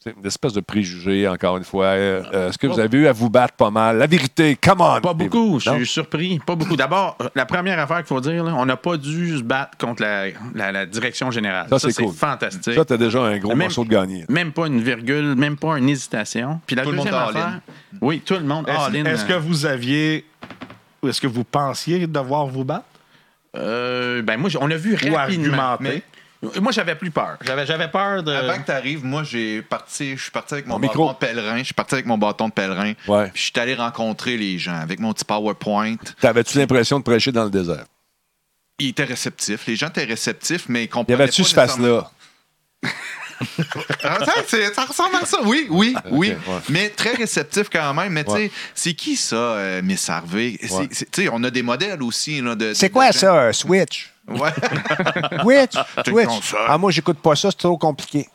une 0.08 0.26
espèce 0.28 0.54
de 0.54 0.60
préjugés, 0.62 1.28
encore 1.28 1.58
une 1.58 1.64
fois? 1.64 1.86
Euh, 1.86 2.22
euh, 2.32 2.50
Est-ce 2.50 2.60
que 2.60 2.68
vous 2.68 2.80
avez 2.80 2.96
eu 3.00 3.08
à 3.08 3.12
vous 3.12 3.30
battre 3.32 3.56
pas 3.56 3.72
mal? 3.72 3.98
La 3.98 4.06
vérité, 4.06 4.56
come 4.56 4.82
on! 4.82 5.02
Pas 5.02 5.14
beaucoup, 5.16 5.60
je 5.60 5.72
suis 5.72 5.86
surpris. 5.88 6.40
Pas 6.46 6.54
beaucoup. 6.56 6.76
D'abord, 6.76 7.18
euh, 7.22 7.30
la 7.34 7.46
première 7.48 7.80
affaire 7.80 7.98
qu'il 7.98 8.06
faut 8.08 8.22
dire, 8.22 8.44
là, 8.44 8.54
on 8.56 8.66
n'a 8.68 8.78
pas 8.78 8.98
dû 8.98 9.36
se 9.38 9.42
battre 9.42 9.78
contre 9.80 10.04
la, 10.04 10.28
la- 10.54 10.72
la 10.72 10.86
direction 10.86 11.32
générale. 11.32 11.68
Ça, 11.70 11.80
c'est 11.80 12.04
cool. 12.04 12.14
fantastique. 12.14 12.76
Ça, 12.76 12.86
t'as 12.86 12.98
déjà 12.98 13.22
un 13.24 13.38
gros 13.40 13.50
Même- 13.50 13.60
morceau 13.68 13.84
de 13.84 13.90
gagné. 13.90 14.26
Même 14.30 14.52
pas 14.52 14.68
une 14.68 14.80
virgule, 14.82 15.34
même 15.36 15.58
pas 15.58 15.78
une 15.80 15.90
hésitation. 15.90 16.62
Puis 16.68 16.76
la 16.76 16.84
Tout 16.84 16.92
le 16.92 16.98
monde 16.98 17.06
deuxième 17.08 17.24
all 17.24 17.36
in. 17.36 17.40
affaire, 17.40 17.60
oui, 18.02 18.22
tout 18.24 18.36
le 18.36 18.44
monde 18.44 18.70
Est-ce 18.70 18.96
est-ce 19.08 19.26
que 19.26 19.34
vous 19.34 19.66
aviez. 19.66 20.24
ou 21.02 21.08
Est-ce 21.08 21.20
que 21.22 21.28
vous 21.28 21.44
pensiez 21.44 22.06
devoir 22.06 22.46
vous 22.46 22.64
battre? 22.64 22.86
Euh, 23.58 24.22
ben 24.22 24.38
moi, 24.38 24.50
on 24.60 24.70
a 24.70 24.76
vu 24.76 24.94
Ou 24.94 25.16
rapidement. 25.16 25.58
argumenter? 25.58 25.84
Mais- 25.84 26.04
Moi, 26.62 26.72
j'avais 26.72 26.96
plus 26.96 27.12
peur. 27.12 27.38
J'avais, 27.42 27.66
j'avais 27.66 27.88
peur 27.90 28.24
de. 28.24 28.32
Avant 28.32 28.58
que 28.60 28.66
tu 28.66 28.72
arrives, 28.72 29.04
moi, 29.06 29.24
j'ai 29.24 29.62
parti, 29.62 30.16
je 30.18 30.22
suis 30.24 30.32
parti 30.32 30.54
avec 30.56 30.66
mon 30.68 30.76
Mon 30.76 30.80
bâton 30.80 31.00
micro. 31.00 31.14
de 31.14 31.18
pèlerin. 31.18 31.58
Je 31.60 31.64
suis 31.66 31.74
parti 31.74 31.94
avec 31.96 32.06
mon 32.06 32.18
bâton 32.18 32.48
de 32.48 32.54
pèlerin. 32.54 32.94
Ouais. 33.08 33.30
Puis 33.34 33.44
je 33.46 33.52
suis 33.52 33.60
allé 33.60 33.76
rencontrer 33.76 34.38
les 34.38 34.58
gens 34.60 34.76
avec 34.80 35.00
mon 35.00 35.14
petit 35.14 35.26
PowerPoint. 35.26 35.96
T'avais-tu 36.22 36.58
l'impression 36.58 37.00
de 37.00 37.04
prêcher 37.04 37.32
dans 37.32 37.44
le 37.46 37.50
désert? 37.50 37.86
Ils 38.80 38.90
étaient 38.90 39.04
réceptifs. 39.06 39.66
Les 39.68 39.76
gens 39.76 39.88
étaient 39.88 40.04
réceptifs, 40.04 40.66
mais 40.68 40.82
ils 40.82 40.86
Y 40.86 40.90
comprenaient 40.90 41.22
avait-tu 41.24 41.44
pas 41.44 41.48
ce 41.48 41.54
face-là? 41.56 42.12
Ah, 44.04 44.20
ça, 44.74 44.86
ressemble 44.86 45.18
à 45.22 45.26
ça, 45.26 45.40
oui, 45.44 45.68
oui, 45.70 45.94
oui. 46.10 46.30
ouais. 46.30 46.38
Mais 46.70 46.90
très 46.90 47.14
réceptif 47.16 47.68
quand 47.70 47.94
même. 47.94 48.14
Mais 48.14 48.24
tu 48.24 48.32
sais, 48.32 48.52
c'est 48.74 48.94
qui 48.94 49.18
ça, 49.18 49.36
euh, 49.36 49.82
Miss 49.82 50.10
Harvey? 50.10 50.58
Ouais. 50.70 50.88
c'est- 50.92 51.12
Tu 51.12 51.24
sais, 51.24 51.30
on 51.32 51.44
a 51.44 51.50
des 51.50 51.62
modèles 51.62 52.02
aussi. 52.02 52.40
là, 52.42 52.56
de- 52.56 52.74
C'est 52.74 52.88
de- 52.88 52.94
quoi 52.94 53.12
ça, 53.12 53.34
un 53.34 53.52
Switch? 53.52 54.12
Ouais. 54.28 54.52
Twitch? 55.42 55.74
Twitch. 56.06 56.56
Ah, 56.68 56.78
moi, 56.78 56.92
j'écoute 56.92 57.20
pas 57.20 57.36
ça, 57.36 57.52
c'est 57.52 57.58
trop 57.58 57.78
compliqué. 57.78 58.28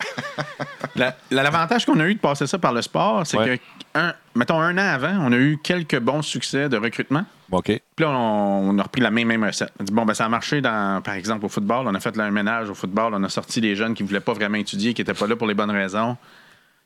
La- 0.96 1.16
la- 1.30 1.42
L'avantage 1.42 1.84
qu'on 1.84 1.98
a 2.00 2.06
eu 2.06 2.14
de 2.14 2.20
passer 2.20 2.46
ça 2.46 2.58
par 2.58 2.72
le 2.72 2.82
sport, 2.82 3.26
c'est 3.26 3.36
Ouais. 3.38 3.58
que, 3.58 3.98
un, 3.98 4.14
mettons, 4.36 4.60
un 4.60 4.76
an 4.78 4.94
avant, 4.94 5.16
on 5.20 5.32
a 5.32 5.36
eu 5.36 5.58
quelques 5.62 5.98
bons 5.98 6.22
succès 6.22 6.68
de 6.68 6.76
recrutement. 6.76 7.24
OK. 7.50 7.64
Puis 7.64 8.04
là, 8.04 8.10
on, 8.10 8.70
on 8.70 8.78
a 8.78 8.82
repris 8.84 9.00
la 9.00 9.10
même, 9.10 9.26
même 9.28 9.42
recette. 9.44 9.72
On 9.80 9.84
dit, 9.84 9.92
bon, 9.92 10.04
ben, 10.04 10.14
ça 10.14 10.26
a 10.26 10.28
marché, 10.28 10.60
dans, 10.60 11.02
par 11.02 11.14
exemple, 11.14 11.44
au 11.44 11.48
football. 11.48 11.86
On 11.88 11.94
a 11.94 12.00
fait 12.00 12.16
là, 12.16 12.24
un 12.24 12.30
ménage 12.30 12.70
au 12.70 12.74
football. 12.74 13.12
On 13.14 13.24
a 13.24 13.28
sorti 13.28 13.60
des 13.60 13.74
jeunes 13.74 13.94
qui 13.94 14.02
ne 14.04 14.08
voulaient 14.08 14.20
pas 14.20 14.32
vraiment 14.32 14.58
étudier, 14.58 14.94
qui 14.94 15.00
n'étaient 15.00 15.14
pas 15.14 15.26
là 15.26 15.34
pour 15.34 15.48
les 15.48 15.54
bonnes 15.54 15.70
raisons. 15.72 16.16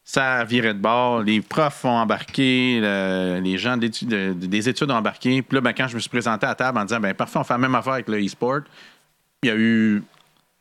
Ça 0.07 0.45
virait 0.45 0.75
de 0.75 0.79
bord. 0.81 1.21
Les 1.23 1.41
profs 1.41 1.85
ont 1.85 1.97
embarqué. 1.97 2.79
le- 2.81 3.41
les 3.43 3.57
gens 3.59 3.77
des 3.79 4.69
études 4.69 4.91
ont 4.91 4.95
embarqué. 4.97 5.41
Puis 5.43 5.57
là, 5.57 5.61
ben, 5.63 5.73
quand 5.73 5.89
je 5.89 5.95
me 5.95 6.01
suis 6.01 6.11
présenté 6.11 6.47
à 6.47 6.55
table 6.55 6.79
en 6.79 6.85
disant, 6.85 7.01
ben, 7.01 7.15
parfait, 7.15 7.39
on 7.39 7.45
fait 7.45 7.55
la 7.55 7.59
même 7.59 7.75
affaire 7.75 7.95
avec 7.95 8.09
le 8.09 8.23
e-sport, 8.25 8.61
il 9.45 9.49
y 9.49 9.51
a 9.51 9.57
eu, 9.57 10.03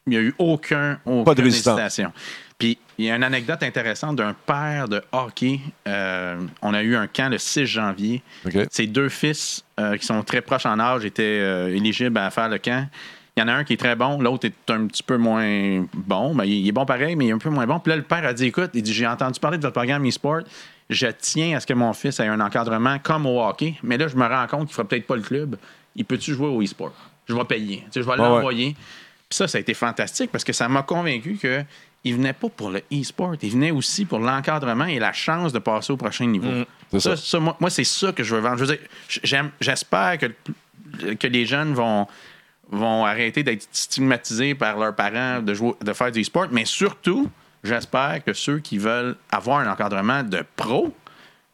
il 0.07 0.13
y 0.13 0.17
a 0.17 0.21
eu 0.21 0.34
aucun, 0.38 0.99
aucune 1.05 1.23
Pas 1.23 1.36
de 1.36 1.41
résistance. 1.41 1.79
hésitation. 1.79 2.11
Puis 2.59 2.77
il 2.97 3.05
y 3.05 3.11
a 3.11 3.15
une 3.15 3.23
anecdote 3.23 3.63
intéressante 3.63 4.17
d'un 4.17 4.36
père 4.45 4.88
de 4.88 5.01
hockey. 5.11 5.59
Euh, 5.88 6.39
on 6.61 6.73
a 6.73 6.84
eu 6.84 6.95
un 6.95 7.07
camp 7.07 7.29
le 7.29 7.38
6 7.38 7.65
janvier. 7.65 8.21
Ses 8.69 8.88
deux 8.88 9.09
fils, 9.09 9.63
euh, 9.79 9.97
qui 9.97 10.05
sont 10.05 10.21
très 10.23 10.41
proches 10.41 10.65
en 10.65 10.79
âge, 10.79 11.03
étaient 11.05 11.23
euh, 11.23 11.75
éligibles 11.75 12.17
à 12.17 12.29
faire 12.29 12.49
le 12.49 12.59
camp. 12.59 12.88
Il 13.36 13.39
y 13.39 13.43
en 13.43 13.47
a 13.47 13.53
un 13.53 13.63
qui 13.63 13.73
est 13.73 13.77
très 13.77 13.95
bon, 13.95 14.19
l'autre 14.21 14.45
est 14.45 14.69
un 14.71 14.86
petit 14.86 15.01
peu 15.01 15.17
moins 15.17 15.86
bon. 15.93 16.36
Ben, 16.36 16.45
il 16.45 16.53
il 16.53 16.67
est 16.67 16.71
bon 16.71 16.86
pareil, 16.86 17.15
mais 17.15 17.25
il 17.25 17.29
est 17.29 17.34
un 17.34 17.39
peu 17.39 17.49
moins 17.49 17.65
bon. 17.65 17.79
Puis 17.79 17.89
là, 17.89 17.95
le 17.95 18.03
père 18.03 18.23
a 18.25 18.34
dit 18.34 18.45
Écoute, 18.45 18.69
il 18.75 18.84
dit 18.84 18.93
J'ai 18.93 19.07
entendu 19.07 19.39
parler 19.39 19.57
de 19.57 19.63
votre 19.63 19.73
programme 19.73 20.07
e-sport. 20.07 20.41
Je 20.89 21.07
tiens 21.07 21.57
à 21.57 21.59
ce 21.59 21.65
que 21.65 21.73
mon 21.73 21.93
fils 21.93 22.19
ait 22.19 22.27
un 22.27 22.39
encadrement 22.39 22.99
comme 22.99 23.25
au 23.25 23.41
hockey, 23.41 23.73
mais 23.81 23.97
là, 23.97 24.07
je 24.07 24.15
me 24.15 24.27
rends 24.27 24.45
compte 24.47 24.67
qu'il 24.67 24.73
ne 24.73 24.73
fera 24.73 24.88
peut-être 24.88 25.07
pas 25.07 25.15
le 25.15 25.21
club. 25.23 25.55
Il 25.95 26.05
peut-tu 26.05 26.34
jouer 26.34 26.47
au 26.47 26.61
e-sport? 26.61 26.93
Je 27.28 27.36
vais 27.36 27.43
payer. 27.45 27.78
Tu 27.86 27.91
sais, 27.91 28.01
je 28.03 28.07
vais 28.07 28.15
l'envoyer. 28.17 28.74
Puis 29.30 29.38
ça, 29.38 29.47
ça 29.47 29.57
a 29.57 29.61
été 29.61 29.74
fantastique 29.74 30.32
parce 30.32 30.43
que 30.43 30.53
ça 30.53 30.67
m'a 30.69 30.84
convaincu 30.84 31.38
que 31.41 31.63
il 32.05 32.15
venait 32.15 32.34
pas 32.34 32.49
pour 32.49 32.69
le 32.69 32.82
e-sport, 32.91 33.36
il 33.41 33.49
venait 33.51 33.71
aussi 33.71 34.03
pour 34.03 34.19
l'encadrement 34.19 34.86
et 34.86 34.99
la 34.99 35.13
chance 35.13 35.53
de 35.53 35.59
passer 35.59 35.93
au 35.93 35.97
prochain 35.97 36.26
niveau. 36.26 36.49
C'est 36.91 36.99
Ça, 36.99 37.15
ça. 37.15 37.24
ça, 37.26 37.39
moi, 37.39 37.55
moi, 37.61 37.69
c'est 37.69 37.86
ça 37.86 38.11
que 38.11 38.24
je 38.24 38.36
veux 38.36 38.41
vendre. 38.41 38.57
Je 38.57 38.65
veux 38.65 38.76
dire, 38.76 38.86
j'aime- 39.24 39.51
j'espère 39.61 40.17
que, 40.17 41.13
que 41.13 41.28
les 41.28 41.45
jeunes 41.45 41.74
vont, 41.74 42.05
vont 42.69 43.05
arrêter 43.05 43.41
d'être 43.43 43.65
stigmatisés 43.71 44.53
par 44.53 44.78
leurs 44.78 44.93
parents 44.95 45.41
de, 45.41 45.53
jouer, 45.53 45.74
de 45.82 45.93
faire 45.93 46.11
du 46.11 46.19
e-sport, 46.21 46.47
mais 46.51 46.65
surtout, 46.65 47.30
j'espère 47.63 48.21
que 48.26 48.34
ceux 48.34 48.59
qui 48.59 48.78
veulent 48.78 49.15
avoir 49.32 49.59
un 49.59 49.71
encadrement 49.71 50.24
de 50.24 50.43
pro, 50.57 50.93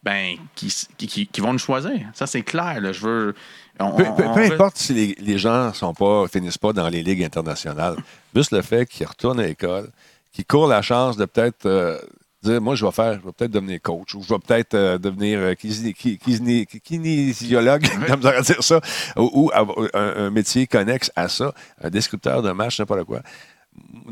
ben, 0.02 0.34
qui, 0.56 0.74
qui, 0.98 1.06
qui- 1.06 1.26
qui 1.28 1.40
vont 1.40 1.52
nous 1.52 1.58
choisir. 1.60 2.00
Ça, 2.12 2.26
c'est 2.26 2.42
clair. 2.42 2.80
là. 2.80 2.92
Je 2.92 3.00
veux. 3.00 3.34
On- 3.80 3.92
Peu, 3.96 4.04
on- 4.06 4.12
peu- 4.14 4.24
on 4.26 4.34
peu 4.34 4.44
veut- 4.46 4.52
importe 4.54 4.76
si 4.76 4.92
les, 4.94 5.14
les 5.18 5.38
gens 5.38 5.72
sont 5.72 5.94
pas, 5.94 6.26
finissent 6.28 6.58
pas 6.58 6.72
dans 6.72 6.88
les 6.88 7.02
ligues 7.02 7.24
internationales, 7.24 7.96
juste 8.34 8.52
le 8.52 8.62
fait 8.62 8.86
qu'ils 8.86 9.06
retournent 9.06 9.40
à 9.40 9.46
l'école, 9.46 9.90
qu'ils 10.32 10.44
courent 10.46 10.68
la 10.68 10.82
chance 10.82 11.16
de 11.16 11.24
peut-être 11.24 11.66
euh, 11.66 11.98
dire 12.42 12.60
moi 12.60 12.74
je 12.74 12.84
vais 12.86 12.92
faire, 12.92 13.14
je 13.20 13.26
vais 13.26 13.32
peut-être 13.32 13.50
devenir 13.50 13.80
coach 13.82 14.14
ou 14.14 14.22
je 14.22 14.28
vais 14.32 14.38
peut-être 14.38 14.74
euh, 14.74 14.98
devenir 14.98 15.38
euh, 15.40 15.52
kiné- 15.54 15.92
ki- 15.92 16.18
kiné- 16.18 16.66
kinésiologue, 16.66 17.86
comme 18.06 18.22
ça 18.22 18.40
dire 18.40 18.62
ça, 18.62 18.80
ou, 19.16 19.30
ou 19.46 19.50
avoir 19.52 19.76
un, 19.94 20.26
un 20.26 20.30
métier 20.30 20.66
connexe 20.66 21.10
à 21.16 21.28
ça, 21.28 21.52
un 21.82 21.90
descripteur 21.90 22.42
de 22.42 22.50
match, 22.52 22.78
n'importe 22.78 23.04
quoi. 23.04 23.20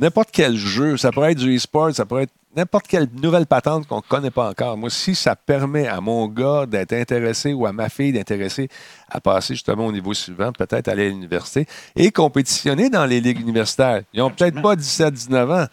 N'importe 0.01 0.31
quel 0.33 0.57
jeu, 0.57 0.97
ça 0.97 1.11
pourrait 1.11 1.33
être 1.33 1.39
du 1.39 1.57
e-sport, 1.57 1.95
ça 1.95 2.07
pourrait 2.07 2.25
être 2.25 2.33
n'importe 2.57 2.87
quelle 2.87 3.09
nouvelle 3.23 3.47
patente 3.47 3.87
qu'on 3.87 3.97
ne 3.97 4.03
connaît 4.03 4.31
pas 4.31 4.51
encore. 4.51 4.77
Moi, 4.77 4.91
si 4.91 5.15
ça 5.15 5.37
permet 5.37 5.87
à 5.87 6.01
mon 6.01 6.27
gars 6.29 6.67
d'être 6.67 6.93
intéressé 6.93 7.53
ou 7.53 7.67
à 7.67 7.73
ma 7.73 7.89
fille 7.89 8.13
d'intéressé 8.13 8.69
à 9.09 9.21
passer 9.21 9.55
justement 9.55 9.87
au 9.87 9.93
niveau 9.93 10.15
suivant, 10.15 10.53
peut-être 10.53 10.89
aller 10.89 11.07
à 11.07 11.09
l'université 11.09 11.67
et 11.97 12.11
compétitionner 12.11 12.91
dans 12.91 13.07
les 13.07 13.21
ligues 13.21 13.41
universitaires. 13.41 14.03
Ils 14.13 14.21
n'ont 14.21 14.31
peut-être 14.31 14.61
pas 14.61 14.75
17-19 14.75 15.63
ans, 15.63 15.67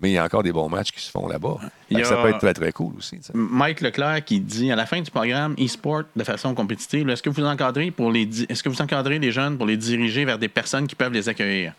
mais 0.00 0.10
il 0.10 0.12
y 0.14 0.18
a 0.18 0.24
encore 0.24 0.42
des 0.42 0.52
bons 0.52 0.68
matchs 0.68 0.92
qui 0.92 1.00
se 1.00 1.10
font 1.10 1.26
là-bas. 1.28 1.58
Ça 2.04 2.16
peut 2.16 2.28
être 2.28 2.38
très, 2.38 2.54
très 2.54 2.72
cool 2.72 2.94
aussi. 2.96 3.18
Mike 3.34 3.82
Leclerc 3.82 4.24
qui 4.24 4.40
dit 4.40 4.72
à 4.72 4.76
la 4.76 4.86
fin 4.86 5.00
du 5.00 5.10
programme 5.10 5.54
e-sport 5.58 6.04
de 6.16 6.24
façon 6.24 6.54
compétitive, 6.54 7.08
est-ce 7.10 7.22
que 7.22 7.30
vous 7.30 7.44
encadrez 7.44 7.90
pour 7.90 8.10
les 8.10 8.28
est-ce 8.48 8.62
que 8.62 8.68
vous 8.68 8.80
encadrez 8.80 9.18
les 9.18 9.32
jeunes 9.32 9.58
pour 9.58 9.66
les 9.66 9.76
diriger 9.76 10.24
vers 10.24 10.38
des 10.38 10.48
personnes 10.48 10.86
qui 10.86 10.94
peuvent 10.94 11.12
les 11.12 11.28
accueillir? 11.28 11.74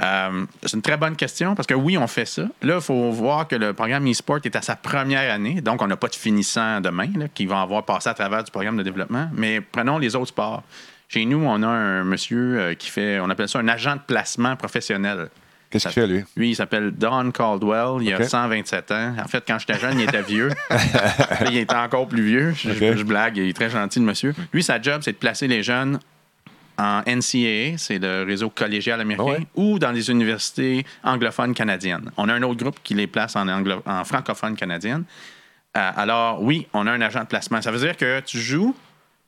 Euh, 0.00 0.46
c'est 0.62 0.74
une 0.76 0.82
très 0.82 0.96
bonne 0.96 1.16
question 1.16 1.54
parce 1.54 1.66
que 1.66 1.74
oui, 1.74 1.98
on 1.98 2.06
fait 2.06 2.24
ça. 2.24 2.42
Là, 2.62 2.76
il 2.76 2.80
faut 2.80 3.10
voir 3.10 3.48
que 3.48 3.56
le 3.56 3.72
programme 3.72 4.08
e-sport 4.08 4.38
est 4.44 4.54
à 4.54 4.62
sa 4.62 4.76
première 4.76 5.32
année, 5.32 5.60
donc 5.60 5.82
on 5.82 5.86
n'a 5.86 5.96
pas 5.96 6.08
de 6.08 6.14
finissant 6.14 6.80
demain 6.80 7.08
là, 7.16 7.26
qui 7.32 7.46
vont 7.46 7.58
avoir 7.58 7.84
passé 7.84 8.08
à 8.08 8.14
travers 8.14 8.44
du 8.44 8.50
programme 8.50 8.76
de 8.76 8.82
développement. 8.82 9.28
Mais 9.32 9.60
prenons 9.60 9.98
les 9.98 10.14
autres 10.14 10.28
sports. 10.28 10.62
Chez 11.08 11.24
nous, 11.24 11.42
on 11.44 11.62
a 11.62 11.66
un 11.66 12.04
monsieur 12.04 12.60
euh, 12.60 12.74
qui 12.74 12.90
fait, 12.90 13.18
on 13.18 13.30
appelle 13.30 13.48
ça 13.48 13.58
un 13.58 13.68
agent 13.68 13.96
de 13.96 14.00
placement 14.06 14.54
professionnel. 14.56 15.30
Qu'est-ce 15.70 15.88
qu'il 15.88 15.94
fait, 15.94 16.06
lui? 16.06 16.24
Lui, 16.36 16.50
il 16.50 16.54
s'appelle 16.54 16.92
Don 16.92 17.30
Caldwell. 17.30 18.02
Il 18.02 18.14
OK. 18.14 18.20
a 18.20 18.28
127 18.28 18.92
ans. 18.92 19.14
En 19.22 19.28
fait, 19.28 19.44
quand 19.46 19.58
j'étais 19.58 19.78
jeune, 19.78 19.98
il 19.98 20.04
était 20.04 20.22
vieux. 20.22 20.50
Là, 20.70 20.78
il 21.50 21.58
était 21.58 21.74
encore 21.74 22.08
plus 22.08 22.22
vieux. 22.22 22.54
Je, 22.56 22.70
je 22.72 23.02
blague. 23.02 23.36
Il 23.36 23.48
est 23.48 23.52
très 23.52 23.68
gentil, 23.68 23.98
le 23.98 24.06
monsieur. 24.06 24.34
Lui, 24.52 24.62
sa 24.62 24.80
job, 24.80 25.02
c'est 25.02 25.12
de 25.12 25.18
placer 25.18 25.46
les 25.46 25.62
jeunes 25.62 25.98
en 26.78 27.02
NCAA, 27.06 27.76
c'est 27.76 27.98
le 27.98 28.22
réseau 28.24 28.50
collégial 28.50 29.00
américain, 29.00 29.24
Ouais. 29.24 29.46
ou 29.56 29.78
dans 29.78 29.90
les 29.90 30.10
universités 30.10 30.86
anglophones 31.02 31.54
canadiennes. 31.54 32.10
On 32.16 32.28
a 32.28 32.34
un 32.34 32.42
autre 32.42 32.62
groupe 32.62 32.78
qui 32.84 32.94
les 32.94 33.06
place 33.06 33.34
en, 33.36 33.48
anglo- 33.48 33.82
en 33.84 34.04
francophone 34.04 34.54
canadienne. 34.56 35.04
Euh, 35.76 35.90
alors, 35.96 36.42
oui, 36.42 36.66
on 36.72 36.86
a 36.86 36.92
un 36.92 37.00
agent 37.00 37.20
de 37.20 37.26
placement. 37.26 37.60
Ça 37.60 37.70
veut 37.70 37.78
dire 37.80 37.96
que 37.96 38.20
tu 38.20 38.38
joues, 38.38 38.74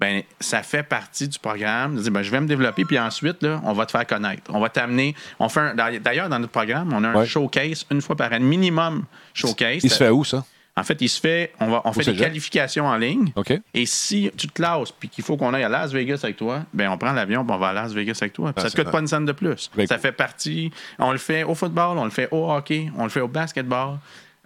ben, 0.00 0.22
ça 0.40 0.62
fait 0.62 0.82
partie 0.82 1.28
du 1.28 1.38
programme. 1.38 1.96
De 1.96 2.00
dire, 2.00 2.10
ben, 2.12 2.22
je 2.22 2.30
vais 2.30 2.40
me 2.40 2.46
développer, 2.46 2.84
puis 2.84 2.98
ensuite, 2.98 3.42
là, 3.42 3.60
on 3.64 3.72
va 3.74 3.84
te 3.84 3.90
faire 3.90 4.06
connaître. 4.06 4.42
On 4.48 4.58
va 4.60 4.68
t'amener. 4.70 5.14
On 5.38 5.48
fait 5.48 5.74
D'ailleurs, 6.00 6.28
dans 6.28 6.38
notre 6.38 6.52
programme, 6.52 6.92
on 6.94 7.04
a 7.04 7.08
un 7.08 7.14
Ouais. 7.16 7.26
showcase 7.26 7.84
une 7.90 8.00
fois 8.00 8.16
par 8.16 8.32
an, 8.32 8.40
minimum 8.40 9.04
showcase. 9.34 9.84
Il 9.84 9.90
se 9.90 9.96
fait 9.98 10.08
où, 10.08 10.24
ça? 10.24 10.44
En 10.80 10.84
fait, 10.84 11.00
il 11.02 11.08
se 11.08 11.20
fait. 11.20 11.52
On, 11.60 11.66
va, 11.68 11.82
on 11.84 11.92
fait 11.92 12.00
des 12.12 12.16
qualifications 12.24 12.86
en 12.86 12.96
ligne. 12.96 13.32
Et 13.74 13.86
si 13.86 14.30
tu 14.36 14.48
te 14.48 14.52
classes 14.52 14.92
puis 14.92 15.08
qu'il 15.08 15.22
faut 15.22 15.36
qu'on 15.36 15.52
aille 15.54 15.62
à 15.64 15.68
Las 15.68 15.92
Vegas 15.92 16.20
avec 16.24 16.36
toi, 16.36 16.62
ben 16.72 16.88
on 16.90 16.96
prend 16.98 17.12
l'avion 17.12 17.44
puis 17.44 17.54
on 17.54 17.58
va 17.58 17.68
à 17.68 17.72
Las 17.72 17.92
Vegas 17.92 18.18
avec 18.22 18.32
toi. 18.32 18.52
Puis 18.52 18.54
Ah, 18.56 18.60
ça 18.62 18.70
te 18.70 18.76
c'est 18.76 18.82
coûte 18.82 18.92
pas 18.92 19.00
une 19.00 19.06
scène 19.06 19.24
de 19.26 19.32
plus. 19.32 19.70
Ben, 19.76 19.86
ça 19.86 19.98
fait 19.98 20.12
partie. 20.12 20.70
On 20.98 21.12
le 21.12 21.18
fait 21.18 21.44
au 21.44 21.54
football, 21.54 21.98
on 21.98 22.04
le 22.04 22.10
fait 22.10 22.28
au 22.30 22.50
hockey, 22.50 22.90
on 22.96 23.04
le 23.04 23.10
fait 23.10 23.20
au 23.20 23.28
basketball. 23.28 23.98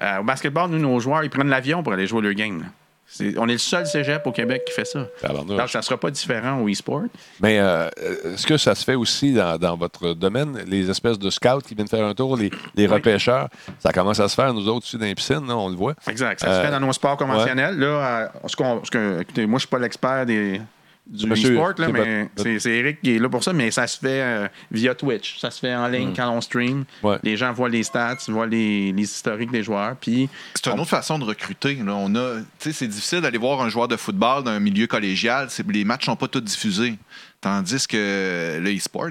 Euh, 0.03 0.19
au 0.19 0.25
basketball, 0.25 0.69
nous, 0.71 0.79
nos 0.79 0.99
joueurs, 0.99 1.23
ils 1.23 1.31
prennent 1.31 1.49
l'avion 1.49 1.83
pour 1.83 1.93
aller 1.93 2.07
jouer 2.07 2.21
leur 2.23 2.33
game. 2.35 2.61
là. 2.61 2.67
On 3.37 3.49
est 3.49 3.53
le 3.53 3.59
seul 3.59 3.87
cégep 3.87 4.27
au 4.27 4.33
Québec 4.33 4.63
qui 4.67 4.73
fait 4.73 4.85
ça. 4.85 5.07
Donc, 5.47 5.69
ça 5.71 5.79
ne 5.79 5.83
sera 5.83 5.97
pas 5.99 6.11
différent 6.11 6.61
au 6.61 6.69
e-sport. 6.69 7.03
Mais 7.41 7.59
euh, 7.61 7.89
est-ce 8.25 8.47
que 8.47 8.57
ça 8.57 8.75
se 8.75 8.85
fait 8.85 8.95
aussi 8.97 9.33
dans, 9.33 9.57
dans 9.59 9.77
votre 9.77 10.15
domaine, 10.15 10.63
les 10.67 10.91
espèces 10.91 11.19
de 11.19 11.31
scouts 11.31 11.61
qui 11.67 11.75
viennent 11.75 11.89
faire 11.89 12.05
un 12.05 12.15
tour, 12.15 12.37
les, 12.37 12.51
les 12.75 12.87
repêcheurs? 12.87 13.49
Ça 13.79 13.93
commence 13.93 14.21
à 14.21 14.29
se 14.29 14.35
faire, 14.35 14.53
nous 14.53 14.67
autres, 14.69 14.87
aussi, 14.87 14.99
dans 14.99 15.05
les 15.07 15.15
piscines, 15.15 15.47
là, 15.47 15.57
on 15.57 15.69
le 15.69 15.77
voit. 15.77 15.95
Exact. 16.09 16.41
Ça 16.41 16.49
Euh, 16.49 16.61
se 16.61 16.67
fait 16.67 16.73
dans 16.73 16.81
nos 16.81 16.93
sports 16.93 17.17
conventionnels. 17.17 17.79
Là, 17.79 17.87
euh, 17.87 18.29
ce 18.47 18.57
que- 18.91 19.21
écoutez, 19.21 19.47
moi, 19.47 19.53
je 19.53 19.55
ne 19.55 19.59
suis 19.61 19.69
pas 19.69 19.79
l'expert 19.79 20.27
des, 20.27 20.61
du 21.07 21.27
Monsieur, 21.27 21.51
e-sport, 21.53 21.75
là, 21.79 21.87
c'est 21.87 21.93
mais 21.93 22.29
c'est 22.37 22.59
c'est 22.61 22.71
Eric 22.71 23.03
qui 23.03 23.15
est 23.17 23.19
là 23.19 23.29
pour 23.29 23.45
ça, 23.45 23.53
mais 23.53 23.71
ça 23.71 23.87
se 23.87 23.99
fait 23.99 24.23
euh, 24.23 24.49
via 24.71 24.95
Twitch. 24.95 25.39
Ça 25.39 25.51
se 25.51 25.59
fait 25.61 25.75
en 25.75 25.87
ligne 25.89 26.15
quand 26.17 26.31
on 26.31 26.41
stream. 26.41 26.85
Ouais. 27.03 27.19
Les 27.23 27.37
gens 27.37 27.53
voient 27.53 27.69
les 27.69 27.83
stats, 27.83 28.17
voient 28.29 28.47
les, 28.47 28.91
les 28.93 29.03
historiques 29.03 29.51
des 29.51 29.63
joueurs. 29.63 29.97
Puis, 29.97 30.31
C'est 30.55 30.71
une 30.71 30.81
autre 30.81 30.89
façon 30.89 31.19
de 31.19 31.25
recruter. 31.25 31.75
Là. 31.75 31.95
On 31.95 32.15
a, 32.15 32.37
tu 32.41 32.45
sais, 32.59 32.73
c'est 32.73 32.89
difficile 32.89 33.21
d'aller 33.21 33.37
voir 33.39 33.61
un 33.61 33.69
joueur 33.69 33.87
de 33.87 33.97
football 33.97 34.45
d'un 34.45 34.59
milieu 34.61 34.87
collégial. 34.87 35.49
C'est- 35.51 35.67
Les 35.71 35.85
matchs 35.85 36.07
sont 36.07 36.17
pas 36.17 36.29
tous 36.29 36.41
diffusés. 36.41 36.95
Tandis 37.43 37.87
que 37.87 38.59
le 38.63 38.75
e-sport, 38.75 39.11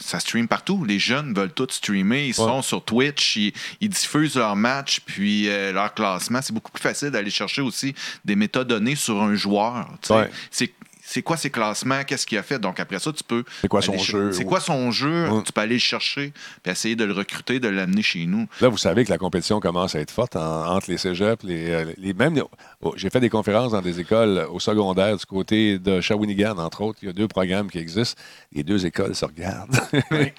ça 0.00 0.18
stream 0.18 0.48
partout. 0.48 0.84
Les 0.84 0.98
jeunes 0.98 1.32
veulent 1.32 1.52
tout 1.52 1.68
streamer. 1.70 2.26
Ils 2.26 2.34
sont 2.34 2.60
sur 2.62 2.84
Twitch, 2.84 3.36
ils, 3.36 3.52
ils 3.80 3.88
diffusent 3.88 4.34
leurs 4.34 4.56
matchs, 4.56 4.98
puis 5.06 5.48
euh, 5.48 5.72
leur 5.72 5.94
classement. 5.94 6.42
C'est 6.42 6.52
beaucoup 6.52 6.72
plus 6.72 6.82
facile 6.82 7.10
d'aller 7.10 7.30
chercher 7.30 7.62
aussi 7.62 7.94
des 8.24 8.34
métadonnées 8.34 8.96
sur 8.96 9.22
un 9.22 9.36
joueur. 9.36 9.88
tu 10.02 10.08
sais. 10.08 10.14
Ouais. 10.14 10.30
C'est 10.50 10.72
c'est 11.12 11.22
quoi 11.22 11.36
ses 11.36 11.50
classements, 11.50 12.02
qu'est-ce 12.04 12.26
qu'il 12.26 12.38
a 12.38 12.42
fait? 12.42 12.58
Donc 12.58 12.80
après 12.80 12.98
ça, 12.98 13.12
tu 13.12 13.22
peux. 13.22 13.44
C'est 13.60 13.68
quoi 13.68 13.82
son 13.82 13.98
jeu? 13.98 14.32
C'est 14.32 14.44
quoi 14.44 14.60
son 14.60 14.90
jeu? 14.90 15.28
Ouais. 15.28 15.42
Tu 15.44 15.52
peux 15.52 15.60
aller 15.60 15.74
le 15.74 15.78
chercher, 15.80 16.32
puis 16.62 16.72
essayer 16.72 16.96
de 16.96 17.04
le 17.04 17.12
recruter, 17.12 17.60
de 17.60 17.68
l'amener 17.68 18.02
chez 18.02 18.26
nous. 18.26 18.46
Là, 18.60 18.68
vous 18.68 18.78
savez 18.78 19.04
que 19.04 19.10
la 19.10 19.18
compétition 19.18 19.60
commence 19.60 19.94
à 19.94 20.00
être 20.00 20.10
forte 20.10 20.36
en- 20.36 20.66
entre 20.74 20.90
les 20.90 20.98
cégeps, 20.98 21.42
les, 21.44 21.70
euh, 21.70 21.92
les- 21.98 22.14
oh, 22.80 22.94
j'ai 22.96 23.10
fait 23.10 23.20
des 23.20 23.28
conférences 23.30 23.72
dans 23.72 23.82
des 23.82 24.00
écoles 24.00 24.38
euh, 24.38 24.48
au 24.48 24.58
secondaire 24.60 25.16
du 25.16 25.26
côté 25.26 25.78
de 25.78 26.00
Shawinigan, 26.00 26.56
entre 26.58 26.80
autres. 26.82 26.98
Il 27.02 27.06
y 27.06 27.08
a 27.10 27.12
deux 27.12 27.28
programmes 27.28 27.70
qui 27.70 27.78
existent. 27.78 28.20
Les 28.52 28.62
deux 28.62 28.84
écoles 28.86 29.14
se 29.14 29.24
regardent. 29.24 29.76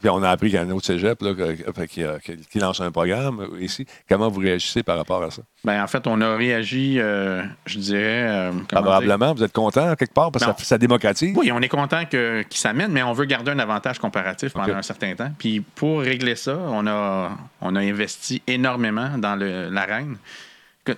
Puis 0.00 0.08
on 0.10 0.22
a 0.22 0.30
appris 0.30 0.48
qu'il 0.48 0.56
y 0.56 0.58
a 0.58 0.62
un 0.62 0.70
autre 0.70 0.86
cégep 0.86 1.20
là, 1.22 1.34
que- 1.34 1.84
qui, 1.86 2.04
a- 2.04 2.18
qui- 2.20 2.36
qui 2.50 2.58
lance 2.58 2.80
un 2.80 2.90
programme 2.92 3.40
euh, 3.40 3.60
ici. 3.62 3.86
Comment 4.08 4.28
vous 4.28 4.40
réagissez 4.40 4.82
par 4.82 4.96
rapport 4.96 5.22
à 5.22 5.30
ça? 5.30 5.42
Ben, 5.64 5.82
en 5.82 5.86
fait, 5.86 6.06
on 6.06 6.20
a 6.20 6.36
réagi, 6.36 6.98
euh, 6.98 7.42
je 7.66 7.78
dirais. 7.78 8.26
euh? 8.28 8.52
Favorablement, 8.72 9.34
vous 9.34 9.42
êtes 9.42 9.52
content 9.52 9.94
quelque 9.96 10.14
part 10.14 10.30
parce 10.30 10.44
que 10.44 10.50
ça, 10.62 10.64
ça 10.64 10.78
démocratise? 10.78 11.34
Oui, 11.36 11.50
on 11.52 11.60
est 11.60 11.68
content 11.68 12.04
que- 12.10 12.42
qu'ils 12.42 12.60
s'amènent, 12.60 12.92
mais 12.92 13.02
on 13.02 13.12
veut 13.12 13.24
garder 13.24 13.50
un 13.50 13.58
avantage 13.58 13.98
comparatif 13.98 14.52
pendant 14.52 14.74
un 14.76 14.82
certain 14.82 15.14
temps. 15.14 15.30
Puis 15.38 15.60
pour 15.60 16.00
régler 16.00 16.36
ça, 16.36 16.56
on 16.56 16.86
a, 16.86 17.30
on 17.60 17.74
a 17.76 17.80
investi 17.80 18.40
énormément 18.46 19.18
dans 19.18 19.34
l'arène. 19.36 20.16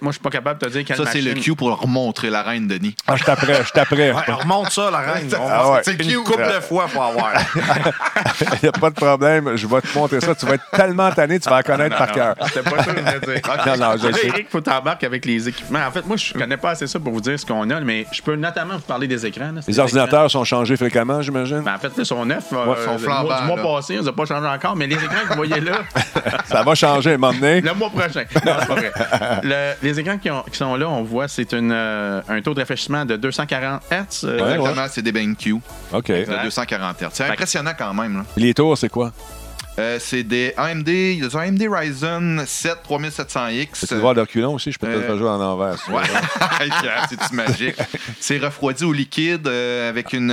Moi, 0.00 0.10
je 0.10 0.16
suis 0.16 0.20
pas 0.22 0.30
capable 0.30 0.60
de 0.60 0.66
te 0.66 0.70
dire 0.70 0.84
quelle 0.84 0.96
Ça, 0.96 1.04
c'est 1.06 1.20
le 1.20 1.34
cue 1.34 1.54
pour 1.54 1.68
leur 1.68 1.86
montrer 1.86 2.30
la 2.30 2.42
reine, 2.42 2.66
Denis. 2.68 2.94
Ah, 3.06 3.16
je 3.16 3.24
t'apprends, 3.24 3.46
je 3.64 3.70
t'apprends. 3.72 3.96
Ouais, 3.96 4.14
on 4.28 4.36
remonte 4.36 4.70
ça, 4.70 4.90
la 4.90 4.98
reine. 4.98 5.28
On 5.38 5.46
Ah 5.48 5.70
ouais. 5.72 5.80
C'est 5.84 6.00
une 6.02 6.22
couple 6.24 6.46
de 6.46 6.60
fois 6.60 6.86
pour 6.92 7.02
avoir. 7.04 7.32
Il 8.52 8.58
n'y 8.62 8.68
a 8.68 8.72
pas 8.72 8.90
de 8.90 8.94
problème. 8.94 9.56
Je 9.56 9.66
vais 9.66 9.80
te 9.80 9.96
montrer 9.98 10.20
ça. 10.20 10.34
Tu 10.34 10.46
vas 10.46 10.54
être 10.54 10.70
tellement 10.72 11.10
tanné, 11.10 11.38
tu 11.40 11.48
vas 11.48 11.56
la 11.56 11.62
connaître 11.62 11.96
par 11.96 12.12
cœur. 12.12 12.34
C'était 12.46 12.62
pas 12.68 12.82
ça 12.82 12.92
que 12.92 13.00
je 13.00 13.04
voulais 13.04 13.34
dire. 13.34 13.56
Non, 13.66 13.76
non, 13.76 13.92
je 14.02 14.12
sais. 14.12 14.26
Eric, 14.28 14.46
faut 14.50 14.60
t'embarquer 14.60 15.06
avec 15.06 15.24
les 15.24 15.48
équipements. 15.48 15.80
En 15.86 15.90
fait, 15.90 16.04
moi, 16.06 16.16
je 16.16 16.32
connais 16.32 16.56
pas 16.56 16.70
assez 16.70 16.86
ça 16.86 16.98
pour 16.98 17.12
vous 17.12 17.20
dire 17.20 17.38
ce 17.38 17.44
qu'on 17.46 17.68
a, 17.70 17.80
mais 17.80 18.06
je 18.12 18.22
peux 18.22 18.34
notamment 18.36 18.74
vous 18.74 18.80
parler 18.80 19.06
des 19.06 19.24
écrans. 19.26 19.52
là. 19.52 19.60
Les 19.66 19.72
des 19.74 19.78
ordinateurs 19.78 20.30
sont 20.30 20.44
changés 20.44 20.76
fréquemment, 20.76 21.20
j'imagine. 21.22 21.60
Ben, 21.60 21.74
en 21.74 21.78
fait, 21.78 21.92
ils 21.96 22.06
sont 22.06 22.24
neufs. 22.24 22.50
Ouais, 22.52 22.58
euh, 22.58 22.84
sont 22.84 22.92
le 22.92 22.98
flambants, 22.98 23.22
mois- 23.24 23.40
du 23.40 23.46
mois 23.46 23.56
là. 23.56 23.62
passé, 23.62 23.94
ils 23.94 24.02
n'ont 24.02 24.12
pas 24.12 24.24
changé 24.26 24.46
encore, 24.46 24.76
mais 24.76 24.86
les 24.86 24.96
écrans 24.96 25.22
que 25.24 25.28
vous 25.28 25.34
voyez 25.36 25.60
là, 25.60 25.72
Ça 26.46 26.62
va 26.62 26.74
changer 26.74 27.12
à 27.12 27.14
un 27.14 27.18
moment 27.18 27.32
donné. 27.32 27.60
le 27.60 27.74
mois 27.74 27.90
prochain. 27.90 28.24
Non, 28.44 28.52
c'est 28.60 28.66
pas 28.66 28.74
vrai. 28.74 28.92
Le- 29.42 29.79
les 29.82 29.98
écrans 30.00 30.18
qui, 30.18 30.30
ont- 30.30 30.42
qui 30.50 30.56
sont 30.58 30.76
là, 30.76 30.88
on 30.88 31.02
voit, 31.02 31.28
c'est 31.28 31.52
euh, 31.54 32.20
un 32.28 32.40
taux 32.42 32.54
de 32.54 32.60
rafraîchissement 32.60 33.04
de 33.04 33.16
240 33.16 33.82
Hz. 33.90 34.24
euh, 34.24 34.40
Ouais, 34.44 34.54
Exactement, 34.56 34.86
c'est 34.90 35.02
des 35.02 35.12
BenQ 35.12 35.54
OK. 35.92 36.06
de 36.08 36.42
240 36.44 37.00
Hz. 37.02 37.08
C'est 37.12 37.24
impressionnant 37.24 37.72
quand 37.78 37.94
même. 37.94 38.18
là. 38.18 38.24
Les 38.36 38.54
tours, 38.54 38.76
c'est 38.76 38.88
quoi? 38.90 39.12
Euh, 39.78 39.98
c'est 40.00 40.24
des 40.24 40.52
AMD, 40.58 40.88
il 40.88 41.20
y 41.20 41.24
a 41.24 41.28
des 41.28 41.36
AMD 41.36 41.62
Ryzen 41.72 42.42
7 42.44 42.78
3700X. 42.86 43.86
Tu 43.88 43.94
veux 43.94 44.00
voir 44.00 44.12
le 44.12 44.22
reculon 44.22 44.54
aussi? 44.54 44.72
Je 44.72 44.78
peux 44.78 44.88
peut-être 44.88 45.04
Euh, 45.04 45.06
faire 45.06 45.16
jouer 45.16 45.28
en 45.28 45.40
envers. 45.40 45.76
Ouais. 45.88 46.02
C'est-tu 47.08 47.34
magique? 47.34 47.76
C'est 48.20 48.38
refroidi 48.38 48.84
au 48.84 48.92
liquide 48.92 49.46
euh, 49.46 49.88
avec 49.88 50.12
une, 50.12 50.32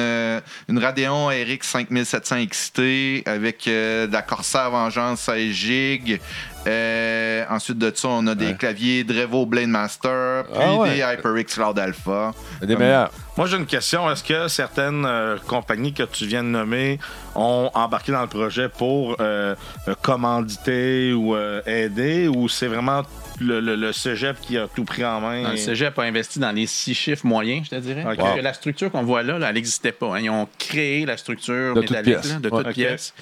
une 0.68 0.80
Radeon 0.80 1.28
RX 1.28 1.60
5700 1.62 2.36
XT 2.50 2.82
avec 3.28 3.68
euh, 3.68 4.08
de 4.08 4.14
la 4.14 4.22
Corsair 4.24 4.70
Vengeance 4.72 5.22
16 5.22 5.54
GB. 5.54 6.20
Euh, 6.68 7.43
ensuite 7.49 7.78
de 7.78 7.91
ça, 7.95 8.09
on 8.09 8.28
a 8.28 8.36
des 8.36 8.47
Ouais. 8.47 8.53
claviers 8.55 9.03
Drevo 9.05 9.45
Blade 9.45 9.70
Master, 9.70 10.43
puis 10.45 10.59
Ah 10.61 10.76
ouais. 10.76 10.89
des 10.95 10.97
HyperX 11.01 11.53
Cloud 11.55 11.80
Alpha. 11.80 12.34
Des 12.61 12.76
meilleurs. 12.76 13.09
Moi, 13.38 13.47
j'ai 13.47 13.57
une 13.57 13.65
question. 13.65 14.09
Est-ce 14.11 14.24
que 14.24 14.47
certaines 14.47 15.05
euh, 15.05 15.38
compagnies 15.47 15.93
que 15.93 16.03
tu 16.03 16.26
viens 16.26 16.43
de 16.43 16.49
nommer 16.49 16.99
ont 17.36 17.70
embarqué 17.74 18.11
dans 18.11 18.22
le 18.22 18.28
projet 18.28 18.68
pour 18.68 19.15
euh, 19.20 19.55
commanditer 20.01 21.13
ou 21.13 21.36
euh, 21.36 21.61
aider 21.65 22.28
ou 22.28 22.49
c'est 22.49 22.68
vraiment 22.68 23.03
le, 23.39 23.59
le- 23.59 23.76
le 23.76 23.93
cégep 23.93 24.41
qui 24.41 24.57
a 24.57 24.68
tout 24.68 24.84
pris 24.84 25.05
en 25.05 25.22
main? 25.22 25.51
Le 25.51 25.57
cégep 25.57 25.97
a 25.99 26.01
investi 26.03 26.39
dans 26.39 26.51
les 26.51 26.65
six 26.65 26.95
chiffres 26.95 27.26
moyens, 27.26 27.65
je 27.65 27.76
te 27.76 27.80
dirais. 27.82 28.03
La 28.41 28.53
structure 28.53 28.91
qu'on 28.91 29.03
voit 29.03 29.22
là, 29.24 29.38
là, 29.38 29.49
elle 29.49 29.55
n'existait 29.55 29.91
pas. 29.91 30.15
hein. 30.15 30.20
Ils 30.20 30.30
ont 30.32 30.47
créé 30.57 31.05
la 31.05 31.18
structure 31.18 31.76
De 31.76 31.82
toutes 31.82 31.91
métallique 31.91 32.20
pièces. 32.22 32.34
là, 32.34 32.39
de 32.39 32.49
toutes 32.49 32.70
pièces. 32.74 33.13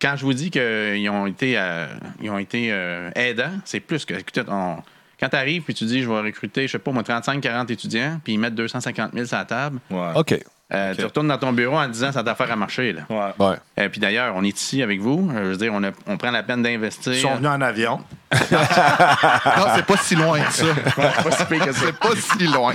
Quand 0.00 0.16
je 0.16 0.24
vous 0.24 0.34
dis 0.34 0.50
qu'ils 0.50 1.08
ont 1.08 1.26
été, 1.26 1.58
euh, 1.58 1.86
ils 2.20 2.30
ont 2.30 2.38
été 2.38 2.70
euh, 2.72 3.10
aidants, 3.14 3.58
c'est 3.64 3.80
plus 3.80 4.04
que. 4.04 4.14
écoutez, 4.14 4.42
on- 4.48 4.82
quand 5.20 5.28
tu 5.28 5.36
arrives 5.36 5.62
puis 5.62 5.74
tu 5.74 5.84
dis 5.84 6.02
je 6.02 6.08
vais 6.08 6.20
recruter, 6.20 6.66
je 6.66 6.72
sais 6.72 6.78
pas, 6.78 6.90
moi, 6.92 7.02
35-40 7.02 7.70
étudiants, 7.72 8.20
puis 8.22 8.34
ils 8.34 8.38
mettent 8.38 8.54
250 8.54 9.12
000 9.14 9.26
sur 9.26 9.36
la 9.36 9.44
table, 9.44 9.78
Ouais. 9.90 10.10
OK. 10.14 10.32
euh, 10.72 10.90
Ok. 10.92 10.98
tu 10.98 11.04
retournes 11.04 11.28
dans 11.28 11.38
ton 11.38 11.52
bureau 11.52 11.76
en 11.76 11.86
disant 11.88 12.10
ça 12.12 12.22
t'a 12.24 12.32
affaire 12.32 12.50
à 12.50 12.56
marcher. 12.56 12.92
Là. 12.92 13.02
Ouais. 13.10 13.46
Ouais. 13.46 13.56
Euh, 13.78 13.88
puis 13.88 14.00
d'ailleurs, 14.00 14.34
on 14.36 14.42
est 14.42 14.56
ici 14.56 14.82
avec 14.82 15.00
vous. 15.00 15.30
Euh, 15.32 15.44
Je 15.44 15.48
veux 15.50 15.56
dire, 15.56 15.72
on, 15.74 15.82
a- 15.84 15.90
on 16.06 16.16
prend 16.16 16.30
la 16.30 16.42
peine 16.42 16.62
d'investir. 16.62 17.12
Ils 17.12 17.20
sont 17.20 17.34
venus 17.36 17.50
en 17.50 17.60
avion. 17.60 18.00
Non, 18.50 19.66
c'est 19.76 19.86
pas 19.86 19.96
si 19.96 20.14
loin 20.16 20.40
que 20.40 20.52
ça. 20.52 20.64
pas 20.96 21.30
si 21.30 21.44
pire 21.44 21.64
que 21.66 21.72
ça. 21.72 21.80
C'est 21.86 21.96
pas 21.98 22.16
si 22.16 22.46
loin. 22.46 22.72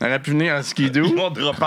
On 0.00 0.06
aurait 0.06 0.18
pu 0.18 0.30
venir 0.30 0.54
en 0.54 0.62
skidoo. 0.62 1.04
Ils 1.06 1.14
vont 1.16 1.30
dropper 1.30 1.64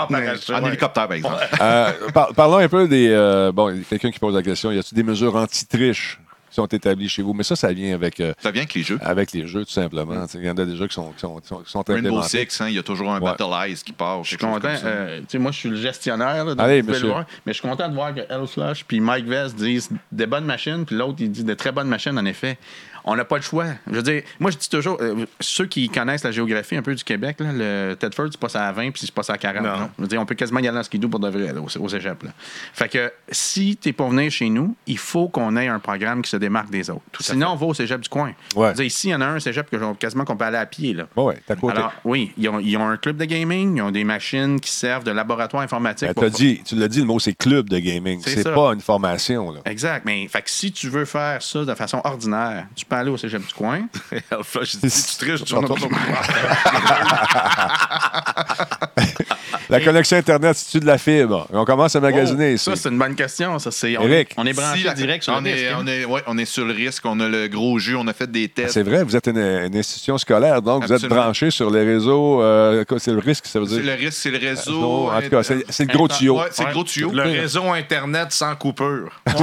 en 0.52 0.66
hélicoptère, 0.66 1.06
par 1.08 1.12
exemple. 1.16 1.36
Euh, 1.60 1.92
par- 2.12 2.34
parlons 2.34 2.58
un 2.58 2.68
peu 2.68 2.88
des. 2.88 3.08
euh, 3.10 3.52
bon, 3.52 3.70
il 3.70 3.78
y 3.78 3.80
a 3.80 3.84
quelqu'un 3.84 4.10
qui 4.10 4.18
pose 4.18 4.34
la 4.34 4.42
question 4.42 4.70
y 4.72 4.78
a-t-il 4.78 4.94
des 4.96 5.02
mesures 5.02 5.34
anti-triche? 5.36 6.18
Sont 6.56 6.66
établies 6.66 7.08
chez 7.08 7.22
vous 7.22 7.32
Mais 7.32 7.42
ça, 7.44 7.54
ça 7.56 7.72
vient 7.72 7.94
avec, 7.94 8.18
euh, 8.20 8.32
Ça 8.42 8.50
vient 8.50 8.62
avec 8.62 8.74
les 8.74 8.82
jeux. 8.82 8.98
avec 9.00 9.32
les 9.32 9.46
jeux, 9.46 9.64
tout 9.64 9.70
simplement. 9.70 10.26
Il 10.34 10.44
y 10.44 10.50
en 10.50 10.56
a 10.56 10.64
déjà 10.64 10.86
qui 10.88 10.94
sont, 10.94 11.12
qui 11.12 11.20
sont, 11.20 11.36
qui 11.40 11.46
sont, 11.48 11.58
qui 11.62 11.70
sont 11.70 11.84
Rainbow 11.86 11.98
implémentés. 12.08 12.46
Six, 12.48 12.60
hein, 12.60 12.68
il 12.68 12.74
y 12.74 12.78
a 12.78 12.82
toujours 12.82 13.12
un 13.12 13.20
Ouais. 13.20 13.30
Battle 13.36 13.52
Eyes 13.70 13.76
qui 13.84 13.92
part. 13.92 14.22
Je 14.24 14.28
suis 14.28 14.36
content. 14.36 14.68
euh, 14.84 15.20
tu 15.20 15.24
sais, 15.28 15.38
moi, 15.38 15.52
je 15.52 15.58
suis 15.58 15.68
le 15.68 15.76
gestionnaire. 15.76 16.44
Là, 16.44 16.54
donc 16.54 16.60
Allez, 16.66 16.80
vous 16.80 16.86
pouvez 16.88 16.98
le 16.98 17.04
monsieur. 17.04 17.08
voir. 17.08 17.24
mais 17.46 17.52
je 17.52 17.60
suis 17.60 17.68
content 17.68 17.88
de 17.88 17.94
voir 17.94 18.14
que 18.14 18.20
El 18.28 18.46
Flush 18.46 18.84
puis 18.84 19.00
Mike 19.00 19.26
Vest 19.26 19.56
disent 19.56 19.88
des 20.12 20.26
bonnes 20.26 20.44
machines, 20.44 20.84
puis 20.84 20.96
l'autre, 20.96 21.16
il 21.20 21.30
dit 21.30 21.44
de 21.44 21.54
très 21.54 21.72
bonnes 21.72 21.88
machines, 21.88 22.18
en 22.18 22.24
effet. 22.24 22.58
On 23.06 23.14
n'a 23.16 23.24
pas 23.24 23.36
le 23.36 23.42
choix. 23.42 23.66
Je 23.88 23.94
veux 23.94 24.02
dire, 24.02 24.22
moi, 24.40 24.50
je 24.50 24.56
dis 24.56 24.68
toujours, 24.68 24.98
euh, 25.00 25.24
ceux 25.40 25.66
qui 25.66 25.88
connaissent 25.88 26.24
la 26.24 26.32
géographie 26.32 26.76
un 26.76 26.82
peu 26.82 26.94
du 26.94 27.04
Québec, 27.04 27.36
là, 27.38 27.52
le 27.52 27.94
Tedford, 27.94 28.28
c'est 28.32 28.40
pas 28.40 28.48
ça 28.48 28.66
à 28.66 28.72
20 28.72 28.90
puis 28.90 29.02
c'est 29.06 29.14
pas 29.14 29.22
ça 29.22 29.34
à 29.34 29.38
40. 29.38 29.62
Non. 29.64 29.90
Je 29.96 30.02
veux 30.02 30.08
dire, 30.08 30.20
on 30.20 30.26
peut 30.26 30.34
quasiment 30.34 30.60
y 30.60 30.66
aller 30.68 30.78
en 30.78 30.82
skidoo 30.82 31.08
pour 31.08 31.20
de 31.20 31.28
vrai, 31.28 31.52
là, 31.52 31.60
au, 31.60 31.66
au 31.82 31.88
cégep. 31.88 32.22
Là. 32.24 32.30
Fait 32.74 32.88
que 32.88 33.12
si 33.30 33.76
tu 33.80 33.90
es 33.90 33.92
pour 33.92 34.10
venir 34.10 34.30
chez 34.30 34.48
nous, 34.48 34.74
il 34.86 34.98
faut 34.98 35.28
qu'on 35.28 35.56
ait 35.56 35.68
un 35.68 35.78
programme 35.78 36.22
qui 36.22 36.30
se 36.30 36.36
démarque 36.36 36.70
des 36.70 36.90
autres. 36.90 37.02
Sinon, 37.20 37.50
on 37.52 37.56
va 37.56 37.66
au 37.66 37.74
cégep 37.74 38.00
du 38.00 38.08
coin. 38.08 38.32
Je 38.52 38.58
Ouais. 38.58 38.68
veux 38.68 38.74
dire, 38.74 38.84
ici, 38.86 39.08
il 39.08 39.10
y 39.12 39.14
en 39.14 39.20
a 39.20 39.26
un 39.26 39.38
cégep 39.40 39.70
que 39.70 39.94
quasiment 39.94 40.24
qu'on 40.24 40.36
peut 40.36 40.44
aller 40.44 40.56
à 40.58 40.66
pied. 40.66 40.92
Là. 40.92 41.06
Ouais, 41.16 41.24
ouais, 41.24 41.38
t'as 41.46 41.54
côté. 41.56 41.76
Alors, 41.76 41.92
oui, 42.04 42.32
ils 42.36 42.48
ont, 42.48 42.58
ils 42.58 42.76
ont 42.76 42.88
un 42.88 42.96
club 42.96 43.16
de 43.16 43.24
gaming, 43.24 43.76
ils 43.76 43.82
ont 43.82 43.90
des 43.92 44.04
machines 44.04 44.58
qui 44.60 44.70
servent 44.72 45.04
de 45.04 45.12
laboratoire 45.12 45.62
informatique. 45.62 46.10
Ben, 46.16 46.28
dit, 46.28 46.60
tu 46.64 46.74
l'as 46.74 46.88
dit, 46.88 46.98
le 47.00 47.06
mot, 47.06 47.20
c'est 47.20 47.34
club 47.34 47.68
de 47.68 47.78
gaming. 47.78 48.20
C'est 48.24 48.42
pas 48.52 48.72
une 48.74 48.80
formation. 48.80 49.52
Là. 49.52 49.60
Exact. 49.64 50.04
Mais 50.04 50.26
fait 50.28 50.42
que 50.42 50.50
si 50.50 50.72
tu 50.72 50.88
veux 50.88 51.04
faire 51.04 51.40
ça 51.42 51.64
de 51.64 51.74
façon 51.74 52.00
ordinaire, 52.02 52.66
tu 52.74 52.84
peux 52.84 52.95
aller 52.98 53.10
au 53.10 53.16
cégep 53.16 53.46
du 53.46 53.54
coin. 53.54 53.86
Alpha, 54.30 54.60
je 54.62 54.76
dis, 54.78 54.90
si 54.90 55.18
tu 55.18 55.24
triches, 55.24 55.44
tu 55.44 55.54
vas 55.54 55.62
pas 55.62 55.74
La 59.68 59.80
connexion 59.80 60.16
Internet, 60.16 60.56
c'est-tu 60.56 60.80
de 60.80 60.86
la 60.86 60.98
fibre? 60.98 61.46
On 61.52 61.64
commence 61.64 61.96
à 61.96 62.00
magasiner 62.00 62.52
ici. 62.54 62.68
Oh, 62.70 62.74
ça, 62.74 62.82
c'est 62.82 62.88
une 62.88 62.98
bonne 62.98 63.14
question. 63.14 63.58
Ça, 63.58 63.70
c'est, 63.70 63.96
on, 63.98 64.02
Eric. 64.02 64.32
on 64.36 64.46
est 64.46 64.52
branché 64.52 64.88
Si 64.88 64.94
direct 64.94 65.24
sur 65.24 65.34
on 65.34 65.40
le 65.40 65.48
est, 65.48 65.52
risque, 65.54 65.66
hein. 65.72 65.78
on, 65.82 65.86
est, 65.86 66.04
ouais, 66.04 66.22
on 66.26 66.38
est 66.38 66.44
sur 66.44 66.64
le 66.64 66.72
risque, 66.72 67.04
on 67.04 67.18
a 67.20 67.28
le 67.28 67.48
gros 67.48 67.78
jus, 67.78 67.96
on 67.96 68.06
a 68.06 68.12
fait 68.12 68.30
des 68.30 68.48
tests. 68.48 68.74
C'est 68.74 68.82
vrai, 68.82 69.02
vous 69.02 69.16
êtes 69.16 69.26
une, 69.26 69.38
une 69.38 69.76
institution 69.76 70.18
scolaire, 70.18 70.62
donc 70.62 70.84
vous 70.86 70.92
êtes 70.92 71.06
branché 71.06 71.50
sur 71.50 71.70
les 71.70 71.84
réseaux. 71.84 72.42
euh, 72.42 72.84
c'est 72.98 73.12
le 73.12 73.18
risque, 73.18 73.46
ça 73.46 73.58
veut 73.60 73.66
C'est 73.66 73.76
dire? 73.80 73.84
le 73.86 73.92
risque, 73.94 74.18
c'est 74.20 74.30
le 74.30 74.38
réseau. 74.38 75.10
en 75.10 75.20
tout 75.20 75.30
cas, 75.30 75.42
c'est 75.42 75.64
c'est 75.68 75.90
le 75.90 75.92
gros 75.96 76.08
tuyau. 76.08 76.38
Ouais, 76.38 76.46
c'est 76.52 76.64
le 76.64 76.72
gros 76.72 76.84
tuyau. 76.84 77.10
Le 77.12 77.22
réseau 77.22 77.64
Internet 77.72 78.28
sans 78.32 78.54
coupure. 78.54 79.10
Puis, 79.26 79.34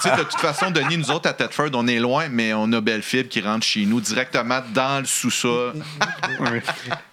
sais, 0.00 0.10
de 0.16 0.22
toute 0.22 0.40
façon, 0.40 0.70
Denis, 0.70 0.98
nous 0.98 1.10
autres 1.10 1.28
à 1.28 1.32
Thetford, 1.32 1.70
on 1.74 1.86
est 1.86 1.98
loin, 1.98 2.26
mais 2.30 2.52
on 2.54 2.72
a 2.72 2.80
Bellefibre 2.80 3.28
qui 3.28 3.40
rentre 3.40 3.64
chez 3.64 3.84
nous 3.86 4.00
directement 4.00 4.60
dans 4.74 5.00
le 5.00 5.06
sous-sol. 5.06 5.74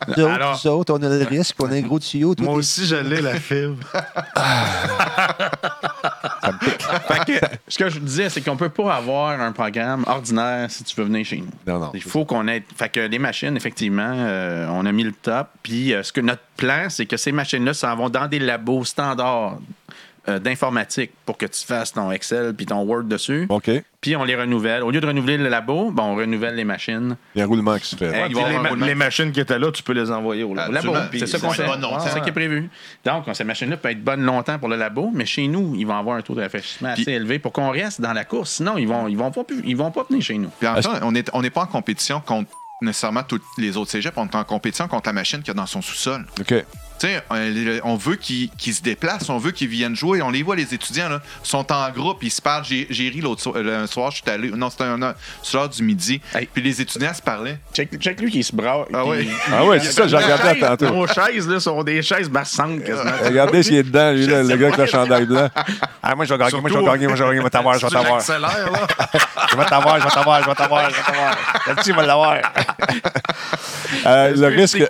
Nous 0.08 0.24
autres, 0.24 0.32
Alors- 0.34 0.60
nous 0.64 0.72
autres, 0.72 0.94
on 0.94 1.04
a 1.04 1.10
le 1.10 1.24
risque, 1.26 1.56
on 1.60 1.72
a 1.72 1.76
un 1.76 1.82
gros 1.82 2.00
tuyau. 2.00 2.15
Tout 2.22 2.36
Moi 2.44 2.54
est- 2.54 2.58
aussi, 2.58 2.86
je 2.86 2.96
l'ai, 2.96 3.22
la 3.22 3.40
fibre. 3.40 3.78
Fait 7.08 7.26
que, 7.26 7.46
ce 7.68 7.78
que 7.78 7.90
je 7.90 8.00
disais, 8.00 8.30
c'est 8.30 8.42
qu'on 8.42 8.56
peut 8.58 8.70
pas 8.70 8.96
avoir 8.96 9.40
un 9.40 9.52
programme 9.52 10.04
ordinaire 10.08 10.70
si 10.70 10.84
tu 10.84 10.96
veux 10.96 11.06
venir 11.06 11.26
chez 11.26 11.38
nous. 11.38 11.48
Non, 11.68 11.80
non. 11.80 11.92
Il 11.94 12.02
faut 12.02 12.26
qu'on 12.26 12.48
ait. 12.48 12.64
Fait 12.76 12.90
que 12.90 13.00
les 13.00 13.20
machines, 13.20 13.56
effectivement, 13.58 14.14
euh, 14.16 14.68
on 14.70 14.86
a 14.86 14.92
mis 14.92 15.04
le 15.04 15.12
top. 15.14 15.48
Puis 15.64 15.94
euh, 15.94 16.04
ce 16.04 16.12
que 16.14 16.22
notre 16.22 16.44
plan, 16.58 16.88
c'est 16.90 17.06
que 17.06 17.18
ces 17.18 17.32
machines-là 17.32 17.74
s'en 17.74 17.96
vont 17.96 18.10
dans 18.10 18.28
des 18.28 18.40
labos 18.40 18.86
standards 18.86 19.58
euh, 20.28 20.40
d'informatique 20.40 21.12
pour 21.26 21.38
que 21.38 21.46
tu 21.46 21.66
fasses 21.66 21.94
ton 21.94 22.12
Excel 22.12 22.54
puis 22.56 22.66
ton 22.66 22.82
Word 22.82 23.04
dessus. 23.04 23.46
OK. 23.50 23.70
Puis 24.02 24.16
on 24.16 24.24
les 24.24 24.36
renouvelle. 24.36 24.84
Au 24.84 24.92
lieu 24.92 25.02
de 25.02 25.08
renouveler 25.08 25.38
le 25.38 25.50
labo, 25.50 25.92
ben, 25.92 26.04
on 26.04 26.16
renouvelle 26.16 26.56
les 26.56 26.64
machines. 26.64 27.16
Il 27.34 27.40
y 27.40 27.42
a 27.42 27.46
un 27.46 27.48
roulement 27.48 27.78
qui 27.78 27.88
se 27.88 27.96
fait. 27.96 28.28
Les, 28.28 28.34
ma- 28.36 28.70
roulement. 28.70 28.86
les 28.86 28.96
machines 28.96 29.32
qui 29.32 29.40
étaient 29.40 29.58
là, 29.58 29.72
tu 29.72 29.84
peux 29.84 29.94
les 29.94 30.12
envoyer 30.12 30.44
au 30.44 30.54
labo. 30.54 30.94
C'est 31.14 31.28
ça 31.28 31.40
qu'on 31.40 31.52
fait. 31.52 31.66
C'est 32.04 32.10
ça 32.10 32.20
qui 32.20 32.30
est 32.30 32.34
prévu. 32.34 32.70
Donc, 33.04 33.26
ces 33.34 33.44
machines-là 33.44 33.78
peuvent 33.78 33.92
être 33.92 34.04
bonnes 34.04 34.24
longtemps 34.24 34.60
pour 34.60 34.70
le 34.70 34.76
labo, 34.76 35.12
mais 35.14 35.26
chez 35.26 35.48
nous, 35.48 35.76
ils 35.76 35.86
vont 35.86 35.98
avoir 35.98 36.18
un 36.18 36.22
taux 36.22 36.36
de 36.36 36.42
rafraîchissement 36.42 36.90
assez 36.90 37.12
élevé 37.12 37.40
pour 37.40 37.52
qu'on 37.52 37.70
reste 37.72 38.02
dans 38.02 38.14
la 38.14 38.26
course. 38.26 38.52
Sinon, 38.52 38.78
ils 38.78 38.88
vont, 38.88 39.08
ils 39.08 39.18
vont, 39.18 39.32
pas, 39.32 39.44
ils 39.64 39.78
vont 39.78 39.92
pas 39.92 40.06
venir 40.10 40.24
chez 40.24 40.38
nous. 40.38 40.50
Puis 40.60 40.68
en 40.68 40.74
même 40.74 40.84
temps, 40.84 41.00
on 41.02 41.12
n'est 41.12 41.26
on 41.34 41.42
n'est 41.42 41.50
pas 41.50 41.62
en 41.62 41.68
compétition 41.68 42.20
contre 42.20 42.50
nécessairement 42.82 43.24
tous 43.24 43.42
les 43.58 43.78
autres 43.78 43.92
cégeps. 43.92 44.16
On 44.18 44.28
est 44.28 44.36
en 44.36 44.44
compétition 44.44 44.88
contre 44.88 45.10
la 45.10 45.14
machine 45.14 45.40
qu'il 45.40 45.48
y 45.50 45.52
a 45.52 45.54
dans 45.54 45.66
son 45.66 45.82
sous-sol. 45.82 46.26
OK. 46.40 46.54
Tu 47.00 47.08
sais, 47.08 47.22
euh, 47.32 47.80
on 47.84 47.96
veut 47.96 48.16
qu'ils 48.16 48.50
se 48.74 48.82
déplacent, 48.82 49.30
on 49.30 49.38
veut 49.38 49.52
qu'ils 49.52 49.68
viennent 49.68 49.96
jouer. 49.96 50.22
On 50.22 50.30
les 50.30 50.44
voit, 50.44 50.56
les 50.56 50.74
étudiants, 50.74 51.10
là, 51.10 51.22
sont 51.44 51.72
en 51.72 51.90
groupe, 51.90 52.20
ils 52.24 52.32
se 52.32 52.42
parlent. 52.42 52.64
J'ai 52.66 53.10
ri 53.10 53.22
l'autre 53.22 53.42
soir, 53.42 53.56
euh, 53.58 53.84
un 53.84 53.88
soir, 53.88 54.12
je 54.12 54.22
suis 54.22 54.32
allé. 54.32 54.50
Non, 54.50 54.70
c'était 54.70 54.86
un, 54.86 55.02
un 55.02 55.14
soir 55.42 55.68
du 55.68 55.84
midi. 55.84 56.22
Hey. 56.34 56.48
Puis 56.52 56.64
les 56.64 56.82
étudiants 56.82 57.14
se 57.14 57.22
parlaient. 57.22 57.60
Check, 57.74 57.98
check 58.00 58.20
lui 58.22 58.32
qui 58.32 58.44
se 58.44 58.56
brasse. 58.56 58.88
Ah 58.94 59.06
oui. 59.06 59.30
Ah 59.52 59.66
ouais, 59.66 59.80
c'est 59.80 59.92
ça, 59.92 60.08
j'ai 60.08 60.18
regardé 60.18 60.60
tantôt. 60.60 60.90
Nos 60.90 61.08
chaises, 61.08 61.48
là, 61.48 61.60
sont 61.60 61.84
des 61.84 62.02
chaises 62.02 62.30
bassantes 62.30 62.84
quasiment. 62.84 63.12
Regardez 63.24 63.64
s'il 63.64 63.76
est 63.76 63.84
dedans, 63.84 64.12
lui, 64.12 64.28
là, 64.28 64.44
le 64.44 64.56
gars 64.56 64.68
avec 64.68 64.78
le 64.78 64.86
chandail 64.86 65.26
blanc. 65.26 65.50
Ah, 66.02 66.16
moi, 66.16 66.26
je 66.26 66.34
vais 66.34 66.40
gagner, 66.40 66.62
moi, 66.62 66.70
je 66.70 66.78
vais 66.78 66.86
gagner, 66.86 67.08
moi, 67.08 67.16
je 67.16 67.24
vais 67.24 67.30
gagner, 67.30 67.40
je 67.40 67.44
vais 67.44 67.50
t'avoir, 67.50 67.78
je 67.80 67.86
vais 67.86 67.92
t'avoir. 67.92 68.20
J'accélère, 68.20 68.72
là. 68.72 68.88
Je 69.52 69.58
vais 69.58 69.66
t'avoir, 69.66 70.00
je 70.00 70.04
vais 70.04 70.10
t'avoir, 70.12 70.44
je 70.44 70.50
vais 70.50 70.56
t'avoir, 70.56 70.90
je 70.90 70.96
vais 70.96 71.02
t'avoir. 71.02 71.38
Là-dessus, 71.68 71.90
il 71.92 71.96
va 71.96 72.06
l'avoir. 72.06 72.38
Euh, 74.06 74.34
le 74.36 74.48
risque, 74.48 74.82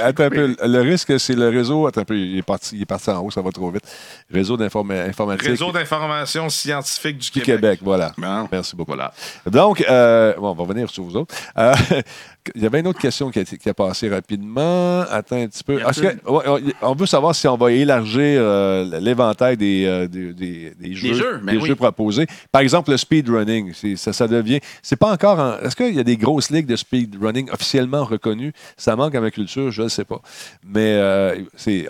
attends 0.00 0.24
un 0.24 0.30
peu, 0.30 0.56
le 0.62 0.80
risque, 0.80 1.18
c'est 1.20 1.34
le 1.34 1.48
réseau. 1.48 1.86
Attends 1.86 2.02
un 2.02 2.04
peu, 2.04 2.16
il 2.16 2.38
est 2.38 2.42
parti, 2.42 2.76
il 2.76 2.82
est 2.82 2.86
parti 2.86 3.10
en 3.10 3.20
haut, 3.20 3.30
ça 3.30 3.40
va 3.42 3.50
trop 3.50 3.70
vite. 3.70 3.84
Réseau 4.32 4.56
d'informa- 4.56 5.04
informatique 5.08 5.48
Réseau 5.48 5.72
d'information 5.72 6.48
scientifique 6.48 7.18
du 7.18 7.30
du 7.30 7.40
Québec. 7.40 7.46
Québec, 7.60 7.80
voilà. 7.82 8.12
Bon. 8.18 8.48
Merci 8.52 8.74
beaucoup. 8.76 8.92
Voilà. 8.92 9.12
Donc, 9.46 9.84
euh, 9.88 10.34
bon, 10.34 10.50
on 10.50 10.54
va 10.54 10.62
revenir 10.62 10.88
sur 10.90 11.04
vous 11.04 11.16
autres. 11.16 11.34
Euh, 11.58 11.74
il 12.54 12.62
y 12.62 12.66
avait 12.66 12.80
une 12.80 12.86
autre 12.86 12.98
question 13.00 13.30
qui 13.30 13.38
a, 13.38 13.42
été- 13.42 13.58
qui 13.58 13.68
a 13.68 13.74
passé 13.74 14.08
rapidement. 14.08 15.00
Attends 15.10 15.36
un 15.36 15.46
petit 15.48 15.64
peu. 15.64 15.78
Que- 15.78 16.30
ouais, 16.30 16.62
on- 16.82 16.94
veut 16.94 17.06
savoir 17.06 17.34
si 17.34 17.46
on 17.48 17.56
va 17.56 17.72
élargir 17.72 18.20
euh, 18.40 19.00
l'éventail 19.00 19.56
des, 19.56 19.84
euh, 19.86 20.06
des, 20.08 20.32
des- 20.32 20.72
des 20.78 20.94
jeux, 20.94 21.14
jeux, 21.14 21.40
ben 21.42 21.52
des 21.54 21.60
oui. 21.60 21.68
jeux 21.68 21.74
proposés. 21.76 22.26
Par 22.52 22.62
exemple, 22.62 22.90
le 22.90 22.96
speedrunning, 22.96 23.72
ça, 23.96 24.12
ça 24.12 24.28
devient. 24.28 24.60
C'est 24.82 24.96
pas 24.96 25.12
encore. 25.12 25.38
en- 25.38 25.58
Est-ce 25.58 25.76
qu'il 25.76 25.94
y 25.94 26.00
a 26.00 26.04
des 26.04 26.16
grosses 26.16 26.50
ligues 26.50 26.66
de 26.66 26.76
speedrunning 26.76 27.50
officiellement 27.50 28.04
reconnues? 28.04 28.52
Ça 28.76 28.96
manque 28.96 29.14
à 29.14 29.20
ma 29.20 29.30
culture, 29.30 29.70
je 29.70 29.82
ne 29.82 29.88
sais 29.88 30.04
pas. 30.04 30.20
Mais 30.64 30.94
euh, 30.94 31.36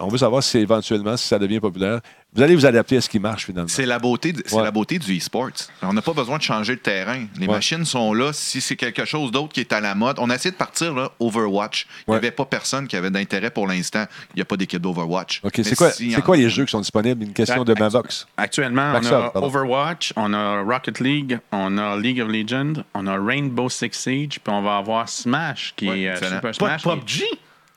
on 0.01 0.09
veut 0.09 0.19
savoir 0.19 0.43
si 0.43 0.59
éventuellement, 0.59 1.17
si 1.17 1.27
ça 1.29 1.39
devient 1.39 1.61
populaire. 1.61 2.01
Vous 2.37 2.43
allez 2.43 2.55
vous 2.55 2.67
adapter 2.67 2.99
à 2.99 3.01
ce 3.01 3.09
qui 3.09 3.19
marche 3.19 3.47
finalement. 3.47 3.69
C'est 3.69 3.87
la 3.87 3.99
beauté, 3.99 4.33
de- 4.33 4.43
Ouais. 4.53 4.63
la 4.63 4.71
beauté 4.71 4.99
du 4.99 5.17
e-sport. 5.17 5.49
On 5.83 5.93
n'a 5.93 6.03
pas 6.03 6.13
besoin 6.13 6.37
de 6.39 6.43
changer 6.43 6.75
le 6.75 6.79
terrain. 6.81 7.25
Les 7.39 7.47
Ouais. 7.47 7.55
machines 7.55 7.85
sont 7.85 8.13
là. 8.13 8.33
Si 8.33 8.61
c'est 8.61 8.77
quelque 8.77 9.05
chose 9.05 9.31
d'autre 9.31 9.53
qui 9.53 9.61
est 9.61 9.73
à 9.73 9.81
la 9.81 9.95
mode, 9.95 10.17
on 10.19 10.29
a 10.31 10.35
essayé 10.35 10.51
de 10.51 10.57
partir 10.57 10.95
là, 10.95 11.11
Overwatch. 11.19 11.87
Il 11.87 12.11
n'y 12.11 12.13
Ouais. 12.13 12.17
avait 12.19 12.31
pas 12.31 12.45
personne 12.45 12.87
qui 12.89 12.97
avait 12.97 13.11
d'intérêt 13.11 13.51
pour 13.51 13.67
l'instant. 13.67 14.05
Il 14.35 14.37
n'y 14.37 14.43
a 14.43 14.45
pas 14.45 14.57
d'équipe 14.57 14.81
d'Overwatch. 14.83 15.41
OK, 15.45 15.53
c'est 15.63 15.75
quoi, 15.77 15.91
si- 15.91 16.13
quoi 16.25 16.37
les 16.37 16.51
jeux 16.51 16.65
qui 16.67 16.73
sont 16.73 16.81
disponibles? 16.81 17.23
Une 17.25 17.33
question 17.33 17.65
de 17.65 17.75
ma 17.79 17.89
box. 17.89 18.27
Actuellement, 18.37 18.93
on 18.95 19.07
a 19.07 19.31
pardon. 19.31 19.47
Overwatch, 19.47 20.13
on 20.17 20.33
a 20.35 20.61
Rocket 20.63 21.01
League, 21.01 21.39
on 21.53 21.79
a 21.79 21.97
League 21.97 22.21
of 22.21 22.29
Legends, 22.29 22.83
on 22.95 23.07
a 23.07 23.17
Rainbow 23.19 23.69
Six 23.71 23.91
Siege, 23.93 24.41
puis 24.45 24.53
on 24.53 24.63
va 24.63 24.77
avoir 24.77 25.09
Smash, 25.09 25.73
qui 25.77 25.89
Ouais, 25.89 26.01
est 26.03 26.09
euh. 26.11 26.17
Super 26.17 26.41
Pas 26.43 26.51
de 26.51 26.55
Smash. 26.57 26.83
qui 26.83 26.89
est- 26.89 26.93
PUBG? 26.93 27.25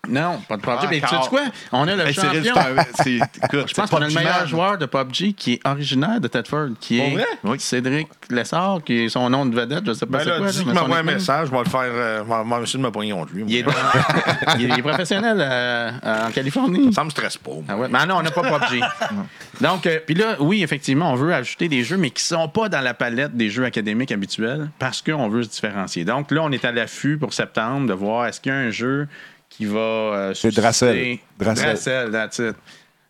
Non, 0.08 0.40
pas 0.48 0.56
de 0.58 0.62
PUBG. 0.62 0.88
Mais 0.90 1.02
tu 1.02 1.08
sais 1.08 1.16
quoi? 1.30 1.42
On 1.72 1.88
a 1.88 1.96
le 1.96 2.08
Hey, 2.08 2.14
champion. 2.14 2.54
c'est 2.96 3.16
écoute, 3.44 3.66
Je 3.68 3.74
pense 3.74 3.90
qu'on 3.90 3.98
a 4.02 4.08
le 4.08 4.14
meilleur 4.14 4.40
man. 4.40 4.48
joueur 4.48 4.78
de 4.78 4.86
PUBG 4.86 5.34
qui 5.36 5.54
est 5.54 5.68
originaire 5.68 6.20
de 6.22 6.28
Tedford, 6.28 6.70
qui 6.80 7.00
est. 7.00 7.18
Cédric 7.60 8.08
Lessard, 8.30 8.80
qui 8.86 9.04
est 9.04 9.10
son 9.10 9.30
nom 9.30 9.46
de 9.46 9.54
vedette, 9.54 9.86
je 9.86 9.94
sais 9.94 10.06
pas 10.06 10.20
Ben 10.20 10.24
c'est 10.24 10.38
quoi. 10.38 10.48
dis 10.52 10.64
qu'il 10.64 10.74
m'envoie 10.74 10.98
un 11.00 11.04
message, 11.04 11.48
je 11.48 11.52
vais 11.52 11.60
le 11.60 11.70
faire. 11.70 11.82
euh, 11.84 12.24
je 12.24 12.30
vais- 12.30 12.64
essayer 12.64 12.80
de 12.80 12.84
me 12.88 12.92
contre 13.14 13.34
lui. 13.34 13.44
Il 13.48 13.56
est, 13.58 13.66
il 14.60 14.82
professionnel 14.84 15.38
euh, 15.40 15.92
en 16.28 16.32
Californie. 16.32 16.94
Ça 16.94 17.04
me 17.04 17.10
stresse 17.10 17.38
pas. 17.38 17.52
moi. 17.52 17.64
Ah 17.68 17.78
ouais. 17.78 17.88
Mais 17.92 18.06
non, 18.06 18.16
on 18.18 18.22
n'a 18.24 18.32
pas 18.32 18.42
PUBG. 18.42 18.82
Donc, 19.62 19.86
euh, 19.86 20.00
puis 20.06 20.16
là, 20.16 20.38
oui, 20.40 20.64
effectivement, 20.64 21.12
on 21.12 21.16
veut 21.16 21.34
ajouter 21.34 21.68
des 21.68 21.84
jeux, 21.84 21.98
mais 21.98 22.10
qui 22.12 22.24
ne 22.24 22.38
sont 22.38 22.48
pas 22.48 22.70
dans 22.70 22.82
la 22.82 22.94
palette 22.94 23.36
des 23.36 23.50
jeux 23.50 23.66
académiques 23.66 24.12
habituels 24.12 24.70
parce 24.80 25.02
qu'on 25.02 25.28
veut 25.30 25.44
se 25.44 25.50
différencier. 25.50 26.06
Donc 26.06 26.32
là, 26.32 26.42
on 26.44 26.52
est 26.52 26.64
à 26.66 26.72
l'affût 26.72 27.18
pour 27.18 27.34
septembre 27.34 27.88
de 27.88 27.94
voir 27.94 28.26
est-ce 28.28 28.40
qu'il 28.40 28.52
y 28.52 28.56
a 28.56 28.58
un 28.58 28.70
jeu 28.72 29.08
qui 29.50 29.66
va. 29.66 29.80
euh, 29.80 30.34
C'est 30.34 30.52
Dracel. 30.54 31.18
Dracel. 31.38 31.66
Dracel, 31.66 32.12
that's 32.12 32.40
it. 32.40 32.56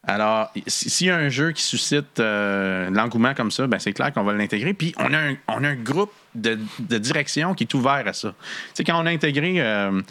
Alors, 0.07 0.51
si- 0.65 0.89
s'il 0.89 1.07
y 1.07 1.09
a 1.09 1.17
un 1.17 1.29
jeu 1.29 1.51
qui 1.51 1.61
suscite 1.61 2.19
euh, 2.19 2.89
l'engouement 2.89 3.33
comme 3.33 3.51
ça, 3.51 3.67
ben 3.67 3.77
c'est 3.79 3.91
clair 3.91 4.13
qu'on 4.13 4.23
va 4.23 4.33
l'intégrer. 4.33 4.73
Puis 4.73 4.95
on 4.97 5.13
a 5.13 5.17
un, 5.17 5.35
on 5.49 5.63
a 5.63 5.67
un 5.67 5.75
groupe 5.75 6.11
de, 6.33 6.57
de 6.79 6.97
direction 6.97 7.53
qui 7.53 7.65
est 7.65 7.73
ouvert 7.73 8.03
à 8.07 8.13
ça. 8.13 8.29
Tu 8.29 8.35
sais, 8.75 8.83
quand 8.85 8.99
on 9.01 9.05
a 9.05 9.09
intégré 9.11 9.55
euh, 9.57 10.01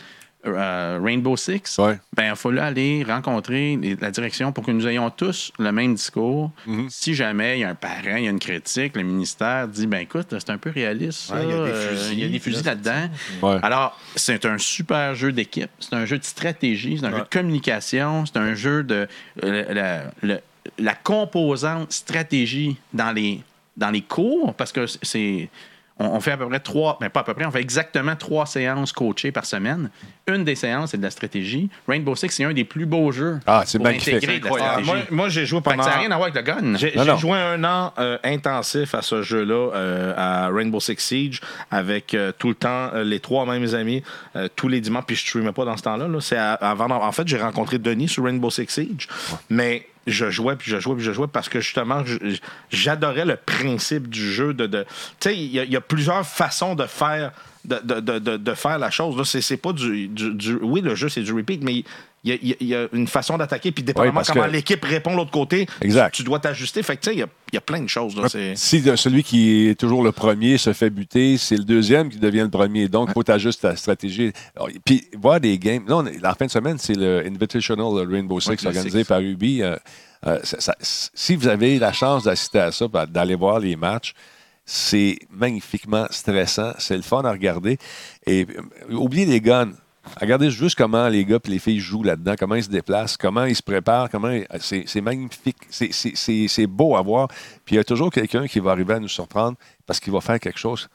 euh, 0.57 0.99
Rainbow 1.03 1.37
Six, 1.37 1.77
Ouais. 1.79 1.99
ben, 2.17 2.31
il 2.31 2.37
faut 2.37 2.51
aller 2.51 3.05
rencontrer 3.05 3.79
la 4.01 4.11
direction 4.11 4.53
pour 4.53 4.65
que 4.65 4.71
nous 4.71 4.87
ayons 4.87 5.11
tous 5.11 5.53
le 5.59 5.71
même 5.73 5.95
discours. 5.95 6.51
Mhm. 6.67 6.87
Si 6.91 7.15
jamais 7.15 7.59
il 7.59 7.61
y 7.61 7.65
a 7.65 7.71
un 7.71 7.75
parent, 7.75 8.17
il 8.17 8.25
y 8.25 8.27
a 8.27 8.31
une 8.31 8.39
critique, 8.39 8.97
le 8.97 9.03
ministère 9.03 9.69
dit 9.69 9.87
ben 9.87 9.99
écoute, 10.01 10.27
c'est 10.31 10.51
un 10.51 10.59
peu 10.59 10.71
réaliste. 10.71 11.31
Ouais, 11.33 11.45
il 11.45 11.49
y 11.51 11.53
a 11.53 11.57
des 11.65 11.71
Euh, 11.71 11.97
fusils, 11.97 12.19
il 12.59 12.65
là-dedans. 12.65 13.09
Ouais. 13.43 13.59
Alors, 13.63 13.99
c'est 14.17 14.45
un 14.45 14.59
super 14.59 15.15
jeu 15.15 15.33
d'équipe, 15.33 15.71
c'est 15.81 15.95
un 15.95 16.05
jeu 16.07 16.19
de 16.19 16.25
stratégie, 16.25 16.99
c'est 16.99 17.07
un 17.07 17.11
jeu 17.11 17.19
de 17.23 17.29
communication, 17.31 18.25
c'est 18.27 18.39
un 18.39 18.55
jeu 18.55 18.83
de 18.83 19.07
euh, 19.45 19.75
la, 19.75 20.03
la- 20.23 20.41
la 20.79 20.95
composante 20.95 21.93
stratégie 21.93 22.77
dans 22.93 23.13
les, 23.13 23.41
dans 23.77 23.91
les 23.91 24.03
cours, 24.03 24.53
parce 24.55 24.73
que 24.73 24.85
c'est. 25.03 25.49
On, 25.99 26.07
on 26.07 26.21
fait 26.21 26.33
à 26.33 26.37
peu 26.37 26.47
près 26.49 26.61
trois, 26.61 26.97
mais 27.01 27.09
pas 27.09 27.21
à 27.21 27.25
peu 27.25 27.35
près, 27.35 27.45
on 27.45 27.51
fait 27.51 27.61
exactement 27.61 28.15
trois 28.17 28.47
séances 28.47 28.93
coachées 28.93 29.33
par 29.33 29.45
semaine. 29.45 29.91
Une 30.27 30.45
des 30.45 30.55
séances, 30.55 30.91
c'est 30.91 30.99
de 30.99 31.03
la 31.03 31.11
stratégie. 31.11 31.69
Rainbow 31.89 32.15
Six, 32.15 32.29
c'est 32.31 32.45
un 32.45 32.53
des 32.53 32.65
plus 32.65 32.87
beaux 32.87 33.11
jeux. 33.13 33.41
Ah, 33.47 33.63
c'est 33.67 33.79
pour 33.79 33.87
magnifique. 33.87 34.15
intégrer 34.15 34.39
de 34.41 34.47
la 34.47 34.75
Ah, 34.77 34.81
moi, 34.81 34.97
moi, 35.11 35.29
j'ai 35.29 35.47
joué 35.47 35.61
pendant. 35.61 35.83
ça 35.83 35.91
n'a 35.91 35.97
rien 35.99 36.11
à 36.11 36.17
voir 36.17 36.29
avec 36.29 36.35
le 36.37 36.43
gun. 36.43 36.77
J'ai 36.77 36.95
Non, 36.95 37.03
j'ai 37.05 37.11
non. 37.11 37.17
joué 37.17 37.39
un 37.39 37.65
an 37.65 37.93
euh, 37.99 38.19
intensif 38.25 38.95
à 38.95 39.03
ce 39.03 39.23
jeu-là, 39.23 39.71
euh, 39.75 40.15
à 40.17 40.49
Rainbow 40.51 40.81
Six 40.81 40.97
Siege, 40.99 41.41
avec 41.71 42.15
euh, 42.15 42.33
tout 42.39 42.49
le 42.49 42.55
temps 42.55 42.91
euh, 42.95 43.03
les 43.05 43.21
trois 43.21 43.47
mêmes 43.47 43.75
amis, 43.75 44.03
euh, 44.37 44.49
tous 44.55 44.69
les 44.69 44.81
dimanches, 44.81 45.05
puis 45.07 45.17
je 45.17 45.23
ne 45.23 45.27
streamais 45.29 45.53
pas 45.53 45.65
dans 45.65 45.77
ce 45.77 45.83
temps-là. 45.83 46.07
là. 46.09 46.21
C'est 46.21 46.37
à- 46.37 46.53
avant, 46.55 46.87
en 46.91 47.13
fait, 47.13 47.27
j'ai 47.27 47.39
rencontré 47.41 47.79
Denis 47.79 48.09
sur 48.09 48.25
Rainbow 48.25 48.51
Six 48.51 48.67
Siege, 48.69 49.09
mais 49.51 49.87
je 50.11 50.31
jouais, 50.31 50.57
puis 50.57 50.71
je 50.71 50.79
jouais, 50.81 50.95
puis 50.97 51.05
je 51.05 51.13
jouais 51.13 51.27
parce 51.27 51.49
que 51.49 51.61
justement, 51.61 52.03
j'adorais 52.71 53.25
le 53.25 53.37
principe 53.37 54.09
du 54.09 54.33
jeu. 54.33 54.55
De, 54.55 54.67
tu 54.67 54.77
sais, 55.21 55.37
il 55.37 55.47
y, 55.53 55.77
a- 55.77 55.81
plusieurs 55.81 56.27
façons 56.27 56.75
de 56.75 56.87
faire, 56.87 57.33
de, 57.65 57.79
de- 57.83 58.01
de- 58.01 58.37
faire 58.55 58.79
la 58.79 58.91
chose. 58.91 59.17
c'est 59.41 59.57
pas 59.57 59.73
du, 59.73 60.09
du- 60.09 60.35
du- 60.35 60.59
Oui, 60.63 60.81
le 60.81 60.95
jeu, 60.95 61.09
c'est 61.09 61.23
du 61.23 61.33
repeat, 61.33 61.63
mais 61.63 61.85
il 62.25 62.31
y 62.43 62.53
a, 62.53 62.57
y 62.61 62.75
y 62.85 62.89
une 62.93 63.07
façon 63.07 63.39
d'attaquer, 63.39 63.71
puis 63.73 63.83
dépendamment 63.85 64.15
parce 64.15 64.31
comment 64.31 64.45
que- 64.47 64.51
l'équipe 64.51 64.85
répond 64.85 65.13
de 65.13 65.17
l'autre 65.17 65.31
côté, 65.31 65.67
Exact. 65.81 66.15
tu 66.15 66.23
dois 66.25 66.39
t'ajuster. 66.41 66.83
Fait 66.83 66.97
que, 66.97 67.03
tu 67.03 67.11
sais, 67.11 67.17
il 67.17 67.21
y 67.21 67.23
a, 67.23 67.27
il 67.53 67.55
y 67.55 67.59
a 67.59 67.61
plein 67.61 67.81
de 67.81 67.89
choses. 67.89 68.17
Là, 68.17 68.29
Si 68.57 68.83
celui 68.97 69.23
qui 69.23 69.69
est 69.69 69.79
toujours 69.79 70.03
le 70.03 70.13
premier 70.13 70.59
se 70.59 70.73
fait 70.73 70.91
buter, 70.91 71.39
c'est 71.39 71.57
le 71.57 71.65
deuxième 71.65 72.09
qui 72.11 72.19
devient 72.19 72.41
le 72.41 72.51
premier. 72.51 72.89
Donc, 72.89 73.11
il 73.11 73.13
faut 73.15 73.23
t'ajuster 73.23 73.69
ta 73.69 73.77
stratégie. 73.77 74.33
Alors, 74.57 74.69
Puis, 74.85 75.07
voir 75.19 75.41
des 75.41 75.59
games. 75.59 75.85
Là, 75.87 75.97
on 75.99 76.07
est- 76.07 76.21
la 76.21 76.35
fin 76.35 76.47
de 76.47 76.51
semaine, 76.51 76.77
c'est 76.79 76.97
le 76.97 77.25
Invitational 77.27 78.07
Rainbow 78.11 78.41
Six 78.41 78.65
organisé 78.67 79.01
Six. 79.01 79.05
par 79.09 79.21
Ubi. 79.21 79.63
Euh, 79.63 79.77
euh, 80.27 80.39
ça- 80.43 80.57
ça- 80.61 80.75
si 80.81 81.37
vous 81.37 81.47
avez 81.49 81.79
la 81.79 81.93
chance 81.93 82.25
d'assister 82.25 82.59
à 82.59 82.73
ça, 82.73 82.89
ben, 82.89 83.07
d'aller 83.07 83.37
voir 83.37 83.61
les 83.61 83.77
matchs, 83.77 84.13
c'est 84.67 85.19
magnifiquement 85.31 86.07
stressant. 86.11 86.73
C'est 86.79 86.97
le 86.97 87.03
fun 87.03 87.23
à 87.25 87.31
regarder. 87.31 87.79
Et 88.27 88.45
euh, 88.91 88.95
oubliez 88.97 89.25
les 89.25 89.41
guns. 89.41 89.73
Regardez 90.21 90.51
juste 90.51 90.77
comment 90.77 91.09
les 91.09 91.25
gars 91.25 91.39
et 91.45 91.49
les 91.49 91.59
filles 91.59 91.81
jouent 91.81 92.03
là-dedans, 92.03 92.35
comment 92.39 92.55
ils 92.55 92.65
se 92.65 92.69
déplacent, 92.69 93.17
comment 93.17 93.45
ils 93.45 93.57
se 93.57 93.63
préparent, 93.63 94.09
comment 94.11 94.31
ils- 94.31 94.47
c'est, 94.61 94.85
c'est 94.87 95.01
magnifique, 95.01 95.57
c'est, 95.71 95.93
c'est- 95.93 96.17
c'est- 96.17 96.49
c'est 96.49 96.67
beau 96.67 96.97
à 96.97 97.03
voir. 97.03 97.29
Puis 97.65 97.75
il 97.75 97.77
y 97.77 97.81
a 97.81 97.85
toujours 97.85 98.11
quelqu'un 98.11 98.47
qui 98.47 98.61
va 98.61 98.71
arriver 98.73 98.95
à 98.95 99.01
nous 99.01 99.09
surprendre 99.09 99.57
parce 99.87 100.01
qu'il 100.01 100.13
va 100.13 100.21
faire 100.21 100.41
quelque 100.41 100.59
chose 100.59 100.89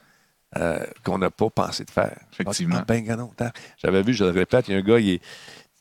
euh, 0.57 0.77
qu'on 1.03 1.17
n'a 1.17 1.31
pas 1.31 1.49
pensé 1.49 1.83
de 1.83 1.89
faire. 1.89 2.15
Effectivement. 2.31 2.75
Ah, 2.79 2.85
ben. 2.87 3.51
J'avais 3.81 4.03
vu, 4.03 4.13
je 4.13 4.23
le 4.23 4.29
répète, 4.29 4.67
il 4.67 4.73
y 4.73 4.75
a 4.75 4.77
un 4.77 4.83
gars, 4.83 4.99
il 4.99 5.09
est- 5.13 5.21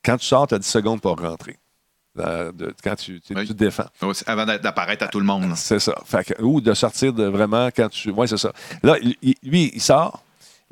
quand 0.02 0.16
tu 0.16 0.24
sors, 0.24 0.46
tu 0.46 0.54
as 0.54 0.58
10 0.58 0.66
secondes 0.66 1.00
pour 1.02 1.20
rentrer. 1.20 1.58
Euh, 2.18 2.52
de- 2.52 2.74
quand 2.82 2.94
tu, 2.96 3.20
tu- 3.20 3.34
Oui. 3.34 3.42
tu 3.46 3.48
te 3.48 3.52
défends. 3.64 3.84
Avant 4.26 4.44
d'apparaître 4.46 5.04
à 5.04 5.08
tout 5.08 5.18
le 5.20 5.26
monde. 5.26 5.52
C'est 5.56 5.78
ça. 5.78 5.94
Fait 6.06 6.24
que- 6.24 6.42
ou 6.42 6.60
de 6.62 6.72
sortir 6.74 7.12
de 7.12 7.24
vraiment 7.24 7.68
quand 7.74 7.88
tu. 7.90 8.10
Oui, 8.10 8.26
c'est 8.28 8.36
ça. 8.38 8.52
Là, 8.82 8.96
il- 9.00 9.34
lui, 9.42 9.70
il 9.74 9.80
sort. 9.82 10.22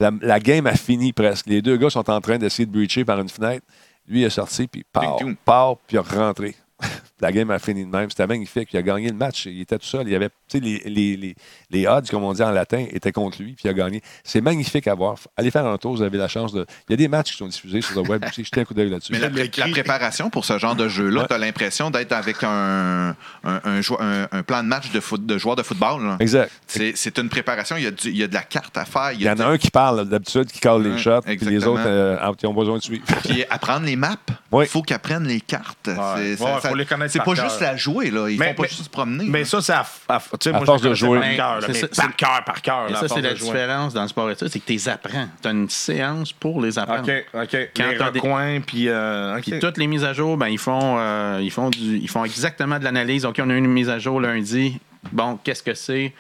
La, 0.01 0.11
la 0.23 0.41
game 0.41 0.67
a 0.67 0.75
fini 0.75 1.13
presque. 1.13 1.47
Les 1.47 1.63
deux 1.63 1.77
gars 1.77 1.91
sont 1.91 2.09
en 2.11 2.21
train 2.21 2.39
d'essayer 2.39 2.67
de 2.67 2.73
breacher 2.73 3.05
par 3.05 3.21
une 3.21 3.29
fenêtre. 3.29 3.65
Lui, 4.09 4.23
il 4.23 4.25
est 4.25 4.31
sorti, 4.31 4.67
puis 4.67 4.85
part, 4.91 5.19
part, 5.45 5.77
puis 5.87 5.97
il 5.97 6.01
est 6.01 6.17
rentré. 6.17 6.57
La 7.21 7.33
game 7.33 7.51
a 7.51 7.59
fini 7.59 7.85
de 7.85 7.91
même. 7.91 8.09
C'était 8.11 8.27
magnifique. 8.27 8.69
Il 8.73 8.79
a 8.79 8.83
gagné 8.83 9.09
le 9.09 9.15
match. 9.17 9.47
Il 9.47 9.61
était 9.61 9.79
tout 9.79 9.87
seul. 9.87 10.07
Il 10.07 10.13
y 10.13 10.17
avait, 10.17 10.29
tu 10.49 10.59
sais, 10.59 10.61
les, 10.61 10.79
les, 10.87 11.17
les, 11.17 11.35
les 11.71 11.87
odds, 11.87 12.09
comme 12.11 12.25
on 12.25 12.33
dit 12.33 12.43
en 12.43 12.51
latin, 12.51 12.87
étaient 12.91 13.13
contre 13.13 13.43
lui, 13.43 13.53
puis 13.53 13.63
il 13.65 13.69
a 13.71 13.75
gagné. 13.75 14.01
C'est 14.25 14.41
magnifique 14.41 14.87
à 14.89 14.95
voir. 14.95 15.17
Allez 15.37 15.51
faire 15.51 15.67
un 15.67 15.77
tour, 15.79 15.95
vous 15.97 16.03
avez 16.03 16.19
la 16.19 16.29
chance 16.29 16.53
de. 16.53 16.65
Il 16.89 16.93
y 16.93 16.95
a 16.95 16.97
des 16.97 17.09
matchs 17.09 17.33
qui 17.33 17.37
sont 17.37 17.47
diffusés 17.49 17.81
sur 17.83 18.03
le 18.03 18.09
web 18.09 18.25
aussi. 18.27 18.45
Jetez 18.45 18.61
un 18.61 18.65
coup 18.65 18.75
d'œil 18.75 18.91
là-dessus. 18.91 19.13
Mais 19.13 19.19
la, 19.19 19.29
pré- 19.31 19.51
la 19.57 19.69
préparation 19.69 20.31
pour 20.31 20.45
ce 20.45 20.59
genre 20.59 20.75
de 20.77 20.89
jeu-là, 20.89 21.23
Ouais. 21.23 21.27
tu 21.29 21.35
as 21.35 21.39
l'impression 21.39 21.91
d'être 21.91 22.13
avec 22.13 22.37
un, 22.43 23.11
un, 23.45 23.61
un 23.65 23.81
jou- 23.81 23.97
un- 24.01 24.27
un 24.33 24.43
plan 24.43 24.63
de 24.63 24.69
match 24.69 24.91
de, 24.91 25.01
foot, 25.01 25.25
de 25.27 25.39
joueur 25.39 25.57
de 25.57 25.63
football. 25.63 26.05
là. 26.05 26.17
Exact. 26.21 26.51
C'est 26.67 27.19
une 27.19 27.29
préparation. 27.29 27.77
Il 27.77 27.85
y, 27.85 27.87
a 27.87 27.91
du- 27.91 28.09
il 28.09 28.17
y 28.17 28.23
a 28.23 28.29
de 28.29 28.35
la 28.35 28.43
carte 28.43 28.77
à 28.77 28.85
faire. 28.85 29.13
Il 29.13 29.23
y 29.23 29.29
en 29.31 29.39
a 29.39 29.45
un 29.47 29.59
qui 29.59 29.71
parle 29.71 30.09
d'habitude, 30.09 30.47
qui 30.51 30.61
cale 30.61 30.83
les 30.83 30.91
Ouais, 30.93 30.99
shots, 30.99 31.21
puis 31.23 31.37
les 31.43 31.67
autres, 31.67 31.83
euh, 31.87 32.17
ils 32.43 32.47
ont 32.47 32.55
besoin 32.55 32.79
de 32.79 32.83
suivre. 32.83 33.05
Puis 33.25 33.45
apprendre 33.51 33.87
les 33.87 33.97
maps. 33.97 34.17
Il 34.53 34.67
faut 34.67 34.83
qu'ils 34.83 34.97
apprennent 34.97 35.27
les 35.27 35.41
cartes. 35.41 35.91
Ça- 35.95 36.15
Ouais, 36.17 36.37
ça- 36.37 36.61
faut 36.69 36.75
les 36.75 36.87
connaître 36.87 37.10
C'est 37.11 37.19
pas 37.25 37.35
cœur. 37.35 37.45
juste 37.49 37.61
la 37.61 37.77
jouer. 37.77 38.11
Là. 38.11 38.29
Ils 38.29 38.39
Mais- 38.39 38.49
font 38.49 38.55
pas 38.55 38.63
mais- 38.63 38.69
juste 38.69 38.85
se 38.85 38.89
promener. 38.89 39.25
Mais 39.29 39.41
là. 39.41 39.45
ça, 39.45 39.61
c'est 39.63 39.73
à, 39.73 39.87
à, 40.09 40.19
tu 40.21 40.27
sais, 40.43 40.51
À 40.51 40.53
moi, 40.57 40.65
force 40.67 40.83
je 40.83 40.89
de 40.89 40.95
jouer. 40.95 41.19
par 41.19 41.29
cœur, 41.37 41.61
par 41.67 41.75
c'est- 41.77 42.17
cœur, 42.17 42.45
par 42.45 42.63
cœur. 42.63 42.99
Ça, 42.99 43.09
c'est 43.09 43.21
la 43.21 43.35
différence 43.35 43.95
dans 43.95 44.03
le 44.03 44.09
sport 44.09 44.31
études, 44.31 44.49
c'est 44.49 44.61
que 44.61 44.67
tu 44.67 44.73
les 44.73 44.89
apprends. 44.89 45.29
Tu 45.43 45.49
as 45.49 45.51
une 45.51 45.69
séance 45.69 46.33
pour 46.33 46.61
les 46.63 46.79
apprendre. 46.79 47.03
OK, 47.03 47.25
OK. 47.35 47.69
Quand 47.77 47.89
les 47.91 47.99
t'as 47.99 48.11
des- 48.11 48.21
recoins, 48.21 48.61
puis... 48.61 48.89
euh. 48.89 49.39
Puis 49.41 49.59
toutes 49.59 49.79
les 49.79 49.87
mises 49.87 50.05
à 50.05 50.13
jour, 50.13 50.37
ben, 50.37 50.49
ils, 50.49 50.59
font, 50.59 50.97
euh, 50.99 51.39
ils, 51.43 51.51
font 51.51 51.71
du- 51.71 51.99
ils 51.99 52.09
font 52.09 52.25
exactement 52.25 52.79
de 52.79 52.85
l'analyse. 52.85 53.25
OK, 53.25 53.41
on 53.43 53.51
a 53.51 53.55
une 53.55 53.67
mise 53.67 53.89
à 53.89 53.99
jour 53.99 54.21
lundi. 54.21 54.79
Bon, 55.13 55.39
qu'est-ce 55.43 55.63
que 55.63 55.75
c'est? 55.75 56.13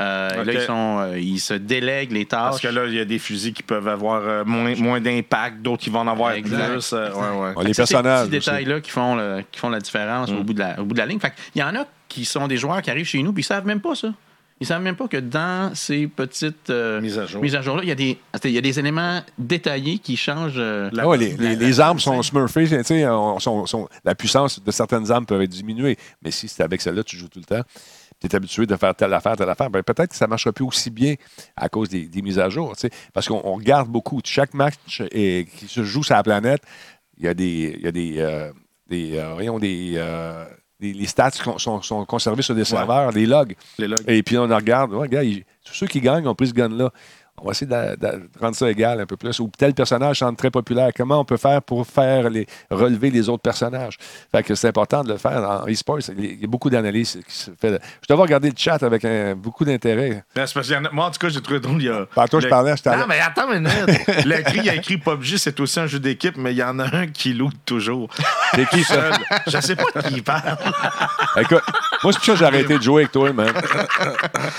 Euh. 0.00 0.42
Là, 0.44 0.52
ils, 0.52 0.60
sont, 0.62 0.98
euh, 1.00 1.18
ils 1.18 1.38
se 1.38 1.54
délèguent 1.54 2.12
les 2.12 2.26
tâches. 2.26 2.40
Parce 2.40 2.60
que 2.60 2.68
là, 2.68 2.86
il 2.86 2.94
y 2.94 3.00
a 3.00 3.04
des 3.04 3.18
fusils 3.18 3.52
qui 3.52 3.62
peuvent 3.62 3.86
avoir 3.88 4.22
euh, 4.24 4.44
moins, 4.44 4.74
moins 4.76 5.00
d'impact, 5.00 5.62
d'autres 5.62 5.82
qui 5.84 5.90
vont 5.90 6.00
en 6.00 6.08
avoir 6.08 6.32
Exact. 6.32 6.72
plus. 6.72 6.92
euh, 6.92 7.10
ouais, 7.12 7.18
ouais. 7.50 7.54
Ouais, 7.56 7.64
les 7.64 7.74
C'est 7.74 7.86
ces 7.86 7.94
personnages. 7.94 8.28
petits 8.28 8.38
détails-là 8.38 8.80
qui 8.80 8.90
font, 8.90 9.14
le- 9.16 9.42
qui 9.52 9.60
font 9.60 9.68
la 9.70 9.78
différence 9.80 10.30
Mm. 10.30 10.36
au, 10.36 10.42
bout 10.42 10.52
de 10.54 10.58
la, 10.58 10.80
au 10.80 10.84
bout 10.84 10.94
de 10.94 10.98
la 10.98 11.06
ligne. 11.06 11.20
Il 11.54 11.60
y 11.60 11.62
en 11.62 11.74
a 11.76 11.86
qui 12.08 12.24
sont 12.24 12.48
des 12.48 12.56
joueurs 12.56 12.82
qui 12.82 12.90
arrivent 12.90 13.06
chez 13.06 13.22
nous 13.22 13.32
puis 13.32 13.42
ils 13.42 13.46
savent 13.46 13.66
même 13.66 13.80
pas 13.80 13.94
ça. 13.94 14.08
Ils 14.60 14.66
savent 14.68 14.82
même 14.82 14.94
pas 14.94 15.08
que 15.08 15.16
dans 15.16 15.74
ces 15.74 16.06
petites 16.06 16.70
euh, 16.70 17.00
Mises 17.00 17.18
à 17.18 17.26
jour. 17.26 17.44
jour-là, 17.44 17.82
il 17.82 17.88
y, 17.88 17.92
a 17.92 17.96
des- 17.96 18.18
il 18.44 18.50
y 18.52 18.58
a 18.58 18.60
des 18.60 18.78
éléments 18.78 19.20
détaillés 19.36 19.98
qui 19.98 20.16
changent. 20.16 20.54
euh, 20.58 20.90
Ah 20.96 21.08
ouais, 21.08 21.18
les, 21.18 21.36
les- 21.36 21.56
les 21.56 21.80
armes 21.80 21.98
sont 21.98 22.22
smurfées, 22.22 22.68
tu 22.68 22.84
sais, 22.84 23.06
on- 23.08 23.40
sont- 23.40 23.66
sont- 23.66 23.88
la 24.04 24.14
puissance 24.14 24.62
de 24.62 24.70
certaines 24.70 25.10
armes 25.10 25.26
peut 25.26 25.42
être 25.42 25.50
diminuée. 25.50 25.96
Mais 26.22 26.30
si 26.30 26.46
c'est 26.46 26.62
avec 26.62 26.80
celle-là, 26.80 27.02
tu 27.02 27.16
joues 27.16 27.28
tout 27.28 27.40
le 27.40 27.44
temps, 27.44 27.62
tu 28.28 28.34
es 28.34 28.36
habitué 28.36 28.66
de 28.66 28.76
faire 28.76 28.94
telle 28.94 29.12
affaire, 29.12 29.36
telle 29.36 29.48
affaire, 29.50 29.70
ben 29.70 29.82
peut-être 29.82 30.10
que 30.10 30.16
ça 30.16 30.26
ne 30.26 30.30
marchera 30.30 30.52
plus 30.52 30.64
aussi 30.64 30.90
bien 30.90 31.14
à 31.56 31.68
cause 31.68 31.88
des, 31.88 32.06
des 32.06 32.22
mises 32.22 32.38
à 32.38 32.48
jour. 32.48 32.74
Parce 33.12 33.28
qu'on 33.28 33.40
on 33.44 33.54
regarde 33.54 33.88
beaucoup. 33.88 34.20
Chaque 34.24 34.54
match 34.54 35.00
est- 35.10 35.48
qui 35.50 35.66
se 35.68 35.82
joue 35.84 36.02
sur 36.02 36.14
la 36.14 36.22
planète, 36.22 36.62
il 37.18 37.24
y 37.24 37.28
a 37.28 37.34
des. 37.34 37.74
il 37.78 37.82
y 37.84 37.88
a 37.88 37.92
des, 37.92 38.14
euh, 38.18 38.52
des, 38.88 39.16
euh, 39.18 39.32
voyons, 39.34 39.58
des, 39.58 39.92
euh, 39.96 40.44
des- 40.80 40.92
les 40.92 41.06
stats 41.06 41.30
sont, 41.58 41.80
sont- 41.82 42.04
conservés 42.04 42.42
sur 42.42 42.54
des 42.54 42.64
serveurs, 42.64 43.12
les 43.12 43.26
logs. 43.26 43.54
Les 43.78 43.88
logs. 43.88 44.04
Et 44.08 44.22
puis 44.22 44.36
on 44.38 44.50
en 44.50 44.56
regarde, 44.56 44.92
ouais, 44.92 44.98
regarde, 45.00 45.26
ils- 45.26 45.44
tous 45.64 45.74
ceux 45.74 45.86
qui 45.86 46.00
gagnent 46.00 46.26
ont 46.28 46.34
pris 46.34 46.48
ce 46.48 46.52
gun-là. 46.54 46.90
On 47.40 47.46
va 47.46 47.50
essayer 47.50 47.66
de, 47.66 47.96
de 47.96 48.28
rendre 48.40 48.54
ça 48.56 48.70
égal 48.70 49.00
un 49.00 49.06
peu 49.06 49.16
plus. 49.16 49.38
Ou 49.40 49.50
tel 49.58 49.74
personnage 49.74 50.20
semble 50.20 50.36
très 50.36 50.50
populaire. 50.50 50.90
Comment 50.96 51.20
on 51.20 51.24
peut 51.24 51.36
faire 51.36 51.60
pour 51.62 51.86
faire 51.86 52.30
les, 52.30 52.46
relever 52.70 53.10
les 53.10 53.28
autres 53.28 53.42
personnages? 53.42 53.98
Fait 54.32 54.42
que 54.42 54.54
c'est 54.54 54.68
important 54.68 55.02
de 55.02 55.12
le 55.12 55.18
faire 55.18 55.42
en 55.42 55.68
e-sport. 55.68 55.98
Il 56.16 56.40
y 56.40 56.44
a 56.44 56.46
beaucoup 56.46 56.70
d'analyses 56.70 57.20
qui 57.26 57.34
se 57.34 57.50
fait. 57.60 57.80
Je 58.02 58.06
devais 58.08 58.22
regarder 58.22 58.48
le 58.50 58.54
chat 58.56 58.82
avec 58.82 59.04
un- 59.04 59.34
beaucoup 59.34 59.64
d'intérêt. 59.64 60.24
Ben, 60.34 60.46
moi, 60.92 61.06
en 61.06 61.10
tout 61.10 61.18
cas, 61.18 61.28
j'ai 61.28 61.42
trouvé 61.42 61.60
drôle. 61.60 61.82
Il 61.82 61.86
y 61.86 61.90
a, 61.90 62.06
Tantôt, 62.14 62.40
je 62.40 62.48
parlais, 62.48 62.74
Non, 62.86 63.06
mais 63.08 63.20
attends 63.20 63.52
une 63.52 63.64
minute. 63.68 64.24
Le 64.24 64.42
cri, 64.42 64.60
il 64.62 64.70
a 64.70 64.74
écrit 64.76 64.96
PUBG, 64.98 65.36
c'est 65.36 65.58
aussi 65.60 65.80
un 65.80 65.86
jeu 65.86 65.98
d'équipe, 65.98 66.36
mais 66.36 66.52
il 66.52 66.58
y 66.58 66.62
en 66.62 66.78
a 66.78 66.96
un 66.96 67.06
qui 67.08 67.34
loot 67.34 67.54
toujours. 67.66 68.08
C'est 68.54 68.68
qui 68.68 68.84
ça? 68.84 68.94
Seul. 68.94 69.12
Je 69.48 69.60
sais 69.60 69.74
pas 69.76 69.84
de 69.96 70.06
qui 70.08 70.14
il 70.14 70.22
parle. 70.22 70.56
Écoute, 71.36 71.62
moi, 72.04 72.12
c'est 72.12 72.18
pour 72.18 72.24
ça 72.26 72.32
que 72.32 72.38
j'ai 72.38 72.44
arrêté 72.44 72.78
de 72.78 72.82
jouer 72.82 73.02
avec 73.02 73.12
toi, 73.12 73.32
man. 73.32 73.52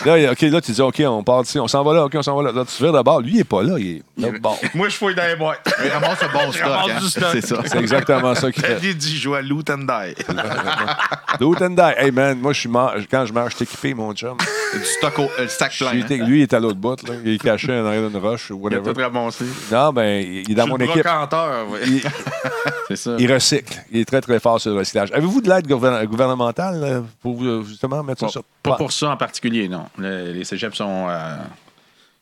Là, 0.06 0.32
OK, 0.32 0.41
là, 0.41 0.62
tu 0.62 0.72
dis, 0.72 0.82
OK, 0.82 1.02
on 1.08 1.24
part 1.24 1.43
d'ici, 1.43 1.60
on 1.60 1.68
s'en 1.68 1.84
va 1.84 1.93
là, 1.93 2.06
OK, 2.06 2.14
on 2.16 2.22
s'en 2.22 2.36
va 2.36 2.43
là. 2.43 2.52
Là, 2.52 2.64
tu 2.66 2.82
vires 2.84 2.91
d'abord. 2.93 3.22
Lui, 3.22 3.32
il 3.32 3.38
n'est 3.38 3.43
pas 3.43 3.64
là, 3.64 3.76
il 3.78 3.98
est 3.98 4.04
là 4.18 4.30
bord. 4.39 4.60
Moi, 4.74 4.89
je 4.89 4.96
fouille 4.96 5.16
dans 5.16 5.26
les 5.28 5.36
boîtes. 5.36 5.62
Il 5.84 5.89
ramasse 5.91 6.22
le 6.22 6.28
bon 6.34 6.52
stock. 6.52 6.68
hein. 6.68 7.00
du 7.00 7.08
stock. 7.08 7.30
C'est 7.32 7.46
ça. 7.46 7.58
C'est 7.66 7.78
exactement 7.80 8.36
ça 8.36 8.52
qu'il 8.52 8.64
fait. 8.64 8.78
Il 8.84 8.98
dit, 8.98 9.16
je 9.18 9.22
joue 9.22 9.34
à 9.36 9.41
Loot 9.41 9.70
and 9.70 9.80
Die. 9.80 10.16
Do 11.39 11.54
it 11.54 11.62
and 11.62 11.72
die. 11.72 11.93
Hey, 11.98 12.12
man, 12.12 12.39
moi, 12.39 12.54
je 12.54 12.62
suis 12.62 12.70
mort. 12.70 12.93
Quand 13.12 13.26
je 13.26 13.34
meurs, 13.34 13.50
je 13.50 13.56
suis 13.58 13.64
équipé, 13.64 13.93
mon 13.93 14.14
chum. 14.14 14.38
Du 14.74 14.84
stock 14.86 15.20
au 15.20 15.30
euh, 15.39 15.48
sac 15.48 15.74
plein. 15.78 15.91
J'ai 15.91 15.98
hein. 16.02 16.06
été- 16.06 16.18
Lui, 16.18 16.39
il 16.39 16.43
est 16.43 16.54
à 16.54 16.60
l'autre 16.60 16.78
bout. 16.80 17.02
Là. 17.08 17.14
Il 17.26 17.34
est 17.34 17.38
caché 17.41 17.72
en 17.78 17.86
arrière 17.86 18.10
d'une 18.10 18.20
roche 18.20 18.52
ou 18.52 18.56
Il 18.70 18.76
a 18.76 18.80
whatever. 18.80 18.93
tout 18.93 19.02
ramassé. 19.02 19.46
Non, 19.72 19.91
ben, 19.91 20.26
il 20.26 20.50
est 20.52 20.56
dans 20.56 20.68
mon 20.68 20.78
équipe. 20.78 21.04
brocanteur, 21.04 21.70
ouais. 21.70 21.80
Il, 21.86 22.02
C'est 22.88 22.96
ça. 22.96 23.16
il 23.18 23.34
recycle. 23.34 23.74
Il 23.91 24.02
est 24.02 24.06
très, 24.06 24.22
très 24.22 24.39
fort 24.39 24.62
sur 24.62 24.72
le 24.72 24.78
recyclage. 24.80 25.12
Avez-vous 25.12 25.41
de 25.41 25.50
l'aide 25.50 25.68
gouver- 25.68 26.06
gouvernementale 26.06 26.80
là, 26.80 27.02
pour 27.22 27.34
euh, 27.43 27.63
justement 27.63 28.03
mettre 28.03 28.19
ça 28.21 28.25
Bon, 28.27 28.31
sur 28.31 28.43
Pas 28.63 28.75
pour 28.75 28.91
ça 28.91 29.09
en 29.11 29.17
particulier, 29.17 29.67
non. 29.67 29.86
Le- 29.97 30.31
les 30.31 30.43
cégeps 30.43 30.75
sont, 30.77 31.07
euh, 31.09 31.36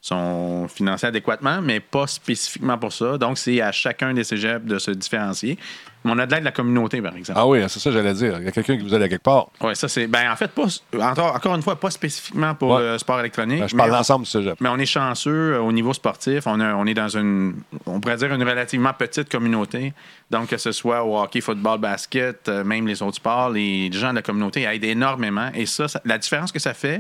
sont 0.08 0.68
financés 0.68 1.08
adéquatement, 1.08 1.62
mais 1.62 1.80
pas 1.80 2.08
spécifiquement 2.08 2.78
pour 2.78 2.92
ça. 2.92 3.18
Donc, 3.18 3.38
c'est 3.38 3.62
à 3.62 3.72
chacun 3.72 4.14
des 4.14 4.26
cégeps 4.26 4.66
de 4.66 4.78
se 4.78 4.92
différencier. 4.92 5.58
Mais 6.04 6.12
on 6.12 6.20
a 6.20 6.26
de 6.26 6.32
l'aide 6.32 6.42
de 6.42 6.46
la 6.46 6.52
communauté, 6.52 7.02
par 7.02 7.16
exemple. 7.16 7.40
Ah 7.42 7.48
oui, 7.48 7.62
c'est 7.70 7.80
ça 7.80 7.90
que 7.90 7.96
j'allais 7.96 8.14
dire. 8.14 8.36
Il 8.38 8.44
y 8.44 8.48
a 8.50 8.52
quelqu'un 8.52 8.76
qui 8.76 8.84
vous 8.84 8.94
aide 8.94 9.02
à 9.02 9.08
quelque 9.08 9.24
part. 9.24 9.48
Oui, 9.62 9.74
ça, 9.78 9.88
c'est. 9.88 10.08
Ben, 10.08 10.30
en 10.30 10.36
fait, 10.36 10.50
pas, 10.52 10.66
encore, 11.10 11.34
encore 11.34 11.56
une 11.56 11.62
fois, 11.62 11.78
pas 11.80 11.90
spécifiquement 11.90 12.54
pour 12.54 12.72
Ouais. 12.72 12.92
le 12.92 12.98
sport 12.98 13.22
électronique. 13.22 13.62
Ben, 13.62 13.68
je 13.70 13.78
parle 13.78 13.92
l'ensemble 13.92 14.26
du 14.26 14.30
cégep. 14.32 14.60
Mais 14.60 14.68
on 14.68 14.78
est 14.78 14.86
chanceux 14.86 15.54
euh, 15.54 15.60
au 15.62 15.72
niveau 15.72 15.94
sportif. 15.94 16.46
On, 16.48 16.60
a- 16.60 16.76
on 16.76 16.86
est 16.86 16.94
dans 16.94 17.08
une, 17.08 17.56
on 17.86 18.02
pourrait 18.02 18.18
dire, 18.18 18.34
une 18.34 18.44
relativement 18.44 18.92
petite 18.92 19.30
communauté. 19.32 19.94
Donc, 20.30 20.50
que 20.50 20.58
ce 20.58 20.74
soit 20.74 21.06
au 21.06 21.18
hockey, 21.18 21.40
football, 21.40 21.80
basket, 21.80 22.50
euh, 22.50 22.66
même 22.66 22.86
les 22.86 23.02
autres 23.02 23.16
sports, 23.16 23.52
les 23.52 23.90
gens 23.94 24.10
de 24.10 24.16
la 24.16 24.22
communauté 24.22 24.64
aident 24.64 24.84
énormément. 24.84 25.50
Et 25.56 25.66
ça, 25.66 25.88
ça- 25.88 26.02
la 26.04 26.18
différence 26.18 26.52
que 26.52 26.60
ça 26.60 26.74
fait, 26.74 27.00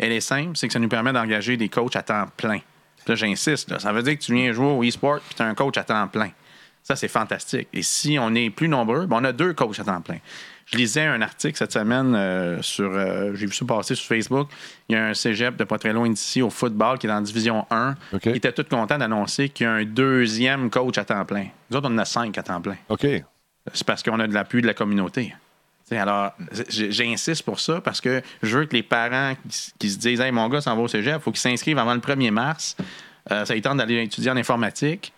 elle 0.00 0.12
est 0.12 0.20
simple, 0.20 0.52
c'est 0.56 0.66
que 0.66 0.72
ça 0.72 0.78
nous 0.78 0.88
permet 0.88 1.12
d'engager 1.12 1.56
des 1.56 1.68
coachs 1.68 1.94
à 1.96 2.02
temps 2.02 2.26
plein. 2.36 2.58
Là, 3.06 3.14
j'insiste. 3.14 3.78
Ça 3.78 3.92
veut 3.92 4.02
dire 4.02 4.18
que 4.18 4.22
tu 4.22 4.34
viens 4.34 4.52
jouer 4.52 4.66
au 4.66 4.82
e-sport 4.84 5.20
puis 5.20 5.34
tu 5.34 5.42
as 5.42 5.46
un 5.46 5.54
coach 5.54 5.76
à 5.78 5.84
temps 5.84 6.06
plein. 6.08 6.30
Ça, 6.82 6.96
c'est 6.96 7.08
fantastique. 7.08 7.68
Et 7.72 7.82
si 7.82 8.18
on 8.18 8.34
est 8.34 8.50
plus 8.50 8.68
nombreux, 8.68 9.06
ben, 9.06 9.18
on 9.20 9.24
a 9.24 9.32
deux 9.32 9.52
coachs 9.52 9.78
à 9.78 9.84
temps 9.84 10.00
plein. 10.00 10.16
Je 10.66 10.76
lisais 10.78 11.04
un 11.04 11.20
article 11.20 11.56
cette 11.58 11.72
semaine 11.72 12.14
euh, 12.14 12.62
sur. 12.62 12.90
euh, 12.92 13.34
J'ai 13.34 13.46
vu 13.46 13.52
ça 13.52 13.64
passer 13.66 13.94
sur 13.94 14.06
Facebook. 14.06 14.48
Il 14.88 14.94
y 14.94 14.98
a 14.98 15.06
un 15.08 15.14
cégep 15.14 15.56
de 15.56 15.64
pas 15.64 15.78
très 15.78 15.92
loin 15.92 16.08
d'ici 16.08 16.40
au 16.42 16.48
football 16.50 16.98
qui 16.98 17.06
est 17.06 17.10
en 17.10 17.20
Division 17.20 17.66
1. 17.70 17.94
OK. 18.14 18.20
qui 18.20 18.28
était 18.30 18.52
tout 18.52 18.64
content 18.70 18.96
d'annoncer 18.96 19.48
qu'il 19.48 19.64
y 19.64 19.68
a 19.68 19.72
un 19.72 19.84
deuxième 19.84 20.70
coach 20.70 20.96
à 20.98 21.04
temps 21.04 21.24
plein. 21.24 21.46
Nous 21.70 21.76
autres, 21.76 21.88
on 21.90 21.94
en 21.94 21.98
a 21.98 22.04
cinq 22.04 22.38
à 22.38 22.42
temps 22.42 22.60
plein. 22.60 22.76
OK. 22.88 23.06
C'est 23.74 23.84
parce 23.86 24.02
qu'on 24.02 24.18
a 24.20 24.26
de 24.26 24.32
l'appui 24.34 24.62
de 24.62 24.66
la 24.66 24.74
communauté. 24.74 25.34
Alors, 25.98 26.32
j'insiste 26.68 27.42
pour 27.42 27.60
ça 27.60 27.80
parce 27.80 28.00
que 28.00 28.22
je 28.42 28.58
veux 28.58 28.64
que 28.66 28.74
les 28.76 28.82
parents 28.82 29.34
qui 29.78 29.90
se 29.90 29.98
disent 29.98 30.20
Hey, 30.20 30.32
mon 30.32 30.48
gars 30.48 30.60
s'en 30.60 30.76
va 30.76 30.82
au 30.82 30.88
cégep, 30.88 31.16
il 31.16 31.20
faut 31.22 31.30
qu'il 31.32 31.40
s'inscrive 31.40 31.78
avant 31.78 31.94
le 31.94 32.00
1er 32.00 32.30
mars. 32.30 32.76
Euh, 33.30 33.44
ça 33.44 33.54
lui 33.54 33.62
tente 33.62 33.78
d'aller 33.78 34.02
étudier 34.02 34.30
en 34.30 34.36
informatique. 34.36 35.12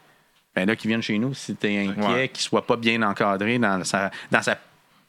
Ben 0.55 0.66
là, 0.66 0.77
qu'ils 0.77 0.89
viennent 0.89 1.03
chez 1.03 1.18
nous, 1.18 1.33
si 1.35 1.55
tu 1.57 1.66
es 1.66 1.87
inquiet, 1.89 2.07
Ouais. 2.07 2.29
qu'il 2.29 2.43
soit 2.43 2.66
pas 2.66 2.77
bien 2.77 3.01
encadré 3.03 3.59
dans 3.59 3.83
sa, 3.85 4.11
dans 4.31 4.43
sa 4.43 4.59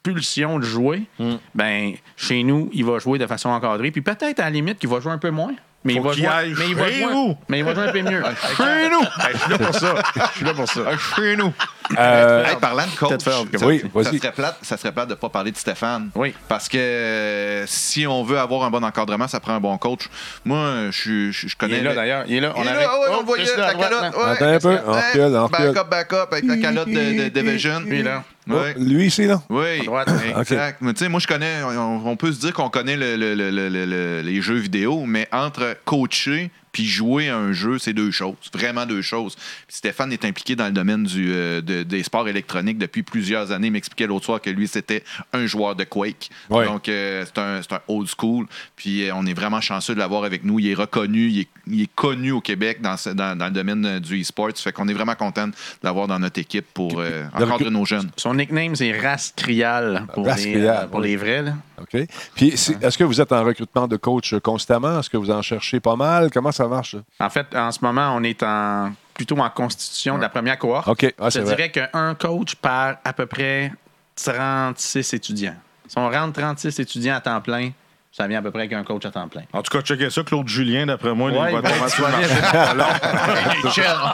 pulsion 0.02 0.58
de 0.58 0.64
jouer, 0.64 1.02
Mm. 1.18 1.34
ben 1.54 1.92
chez 2.16 2.42
nous, 2.42 2.70
il 2.72 2.84
va 2.84 2.98
jouer 2.98 3.18
de 3.18 3.26
façon 3.26 3.48
encadrée. 3.50 3.90
Puis 3.90 4.00
peut-être 4.02 4.40
à 4.40 4.44
la 4.44 4.50
limite 4.50 4.78
qu'il 4.78 4.88
va 4.88 5.00
jouer 5.00 5.12
un 5.12 5.18
peu 5.18 5.30
moins. 5.30 5.54
Mais 5.86 5.92
Faut 5.94 6.12
il 6.14 6.24
va 6.26 6.44
jouer, 6.44 6.54
mais 6.58 6.66
il 6.68 6.74
va 6.74 6.88
jouer, 6.90 7.36
mais 7.48 7.58
il 7.58 7.64
va 7.64 7.74
jouer 7.74 7.84
un 7.88 7.92
peu 7.92 8.00
mieux. 8.02 8.22
Chez 8.56 8.88
nous! 8.90 9.04
je 9.32 9.38
suis 9.38 9.50
là 9.50 9.58
pour 9.58 9.74
ça. 9.74 9.94
Je 10.32 10.36
suis 10.36 10.44
là 10.46 10.54
pour 10.54 10.66
ça. 10.68 10.80
Chez 11.16 11.36
nous! 11.36 11.52
Euh, 11.98 12.44
Hey, 12.46 12.56
parlant 12.56 12.86
de 12.86 12.96
coach, 12.98 13.20
ça, 13.22 13.32
oui, 13.66 13.82
ça 14.02 14.10
serait 14.12 14.32
plate, 14.32 14.58
ça 14.62 14.76
serait 14.78 14.92
plate 14.92 15.08
de 15.08 15.12
ne 15.12 15.18
pas 15.18 15.28
parler 15.28 15.50
de 15.52 15.56
Stéphane. 15.58 16.08
Oui. 16.14 16.34
Parce 16.48 16.68
que 16.70 16.78
euh, 16.78 17.64
si 17.66 18.06
on 18.06 18.24
veut 18.24 18.38
avoir 18.38 18.64
un 18.64 18.70
bon 18.70 18.82
encadrement, 18.82 19.28
ça 19.28 19.40
prend 19.40 19.52
un 19.52 19.60
bon 19.60 19.76
coach. 19.76 20.08
Moi, 20.46 20.86
je, 20.90 21.30
je, 21.30 21.32
je 21.32 21.46
Il 21.48 21.54
connais. 21.56 21.78
est 21.78 21.82
là 21.82 21.90
le- 21.90 21.96
d'ailleurs. 21.96 22.24
Il 22.26 22.36
est 22.36 22.40
là. 22.40 22.54
Il 22.56 22.64
est 22.64 22.68
avait- 22.70 22.80
là, 22.80 22.98
ouais, 23.00 23.06
Oh, 23.10 23.14
on 23.16 23.20
le 23.20 23.26
voyait, 23.26 23.44
la 23.56 23.72
droite, 23.74 23.90
calotte. 23.90 24.16
ouais. 24.16 24.30
Attends 24.30 24.46
un 24.46 24.58
peu, 24.58 24.78
on 24.86 24.92
Ouais, 24.94 25.00
recule, 25.08 25.36
on 25.36 25.46
recule. 25.46 25.66
Backup, 25.72 25.90
backup, 25.90 26.32
avec 26.32 26.44
la 26.46 26.56
calotte 26.56 26.88
de, 26.88 27.24
de 27.24 27.28
Division. 27.28 27.80
Lui, 27.80 28.02
là. 28.02 28.22
Ouais. 28.46 28.74
Lui 28.78 29.06
ici, 29.06 29.26
là? 29.26 29.42
Oui, 29.48 29.80
À 29.80 29.84
droite. 29.84 30.08
exact. 30.38 30.78
Mais 30.82 30.92
tu 30.92 30.98
sais, 31.00 31.08
moi, 31.08 31.18
je 31.20 31.26
connais, 31.26 31.62
on, 31.62 32.06
on 32.06 32.16
peut 32.16 32.30
se 32.32 32.40
dire 32.40 32.52
qu'on 32.52 32.68
connaît 32.68 32.96
le- 32.96 33.16
le- 33.16 33.34
le- 33.34 33.50
le- 33.50 33.68
le- 33.70 33.86
le- 33.86 34.20
les 34.22 34.42
jeux 34.42 34.56
vidéo, 34.58 35.04
mais 35.06 35.26
entre 35.32 35.76
coacher 35.84 36.50
puis 36.74 36.84
jouer 36.84 37.30
à 37.30 37.38
un 37.38 37.52
jeu, 37.52 37.78
c'est 37.78 37.94
deux 37.94 38.10
choses. 38.10 38.34
Vraiment 38.52 38.84
deux 38.84 39.00
choses. 39.00 39.36
Puis 39.66 39.76
Stéphane 39.78 40.12
est 40.12 40.24
impliqué 40.26 40.56
dans 40.56 40.66
le 40.66 40.72
domaine 40.72 41.04
du, 41.04 41.32
euh, 41.32 41.62
de- 41.62 41.84
des 41.84 42.02
sports 42.02 42.28
électroniques 42.28 42.76
depuis 42.76 43.02
plusieurs 43.02 43.52
années. 43.52 43.68
Il 43.68 43.72
m'expliquait 43.72 44.06
l'autre 44.08 44.26
soir 44.26 44.40
que 44.42 44.50
lui, 44.50 44.68
c'était 44.68 45.04
un 45.32 45.46
joueur 45.46 45.76
de 45.76 45.84
Quake. 45.84 46.28
Ouais. 46.50 46.66
Donc, 46.66 46.88
euh, 46.90 47.24
c'est 47.24 47.40
un, 47.40 47.62
c'est 47.62 47.72
un 47.72 47.80
old 47.88 48.08
school. 48.08 48.46
Puis, 48.76 49.08
euh, 49.08 49.12
on 49.14 49.24
est 49.24 49.32
vraiment 49.34 49.60
chanceux 49.62 49.94
de 49.94 50.00
l'avoir 50.00 50.24
avec 50.24 50.44
nous. 50.44 50.58
Il 50.58 50.68
est 50.68 50.74
reconnu, 50.74 51.28
il 51.28 51.40
est, 51.40 51.48
il 51.68 51.80
est 51.82 51.94
connu 51.94 52.32
au 52.32 52.40
Québec 52.40 52.80
dans, 52.82 52.96
ce- 52.96 53.10
dans, 53.10 53.38
dans 53.38 53.46
le 53.46 53.52
domaine 53.52 54.00
du 54.00 54.20
e-sport. 54.20 54.50
Fait 54.56 54.72
qu'on 54.72 54.88
est 54.88 54.92
vraiment 54.92 55.14
content 55.14 55.46
de 55.48 55.54
l'avoir 55.84 56.08
dans 56.08 56.18
notre 56.18 56.40
équipe 56.40 56.66
pour 56.74 56.94
euh, 56.98 57.24
encadrer 57.32 57.70
nos 57.70 57.84
jeunes. 57.84 58.10
Son 58.16 58.34
nickname, 58.34 58.74
c'est 58.74 58.98
Rascrial 58.98 60.06
pour, 60.12 60.26
les, 60.26 60.56
euh, 60.56 60.86
pour 60.88 61.00
oui. 61.00 61.08
les 61.08 61.16
vrais. 61.16 61.42
Là. 61.42 61.54
OK? 61.80 61.96
Puis, 62.34 62.48
est-ce 62.48 62.98
que 62.98 63.04
vous 63.04 63.20
êtes 63.20 63.32
en 63.32 63.44
recrutement 63.44 63.86
de 63.88 63.96
coach 63.96 64.34
constamment? 64.42 64.98
Est-ce 65.00 65.10
que 65.10 65.16
vous 65.16 65.30
en 65.30 65.42
cherchez 65.42 65.80
pas 65.80 65.96
mal? 65.96 66.30
Comment 66.32 66.52
ça 66.52 66.66
marche? 66.68 66.96
ça? 67.18 67.26
En 67.26 67.30
fait, 67.30 67.46
en 67.54 67.70
ce 67.72 67.78
moment, 67.82 68.14
on 68.16 68.22
est 68.22 68.42
en 68.42 68.92
plutôt 69.14 69.38
en 69.38 69.48
constitution 69.50 70.16
de 70.16 70.22
la 70.22 70.28
première 70.28 70.58
cohorte. 70.58 70.88
OK. 70.88 71.14
Ah, 71.20 71.30
Je 71.30 71.40
dirais 71.40 71.70
qu'un 71.70 72.14
coach 72.16 72.54
par 72.56 72.96
à 73.04 73.12
peu 73.12 73.26
près 73.26 73.72
36 74.16 75.14
étudiants. 75.14 75.54
Si 75.86 75.98
on 75.98 76.08
rentre 76.10 76.40
36 76.40 76.78
étudiants 76.80 77.14
à 77.16 77.20
temps 77.20 77.40
plein, 77.40 77.70
ça 78.10 78.26
vient 78.26 78.38
à 78.38 78.42
peu 78.42 78.50
près 78.50 78.60
avec 78.60 78.72
un 78.72 78.82
coach 78.84 79.04
à 79.04 79.10
temps 79.10 79.28
plein. 79.28 79.42
En 79.52 79.62
tout 79.62 79.70
cas, 79.76 79.82
checker 79.84 80.08
ça. 80.10 80.22
Claude 80.22 80.48
Julien, 80.48 80.86
d'après 80.86 81.14
moi, 81.14 81.30
Ouais, 81.30 81.52
il 81.52 81.60
va 81.60 81.62
mal 81.62 81.90
sur 81.90 82.06
le. 82.06 82.14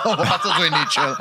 On 0.11 0.15
va 0.17 0.25
partir 0.25 0.55
sur 0.55 0.71
NHL. 0.71 1.17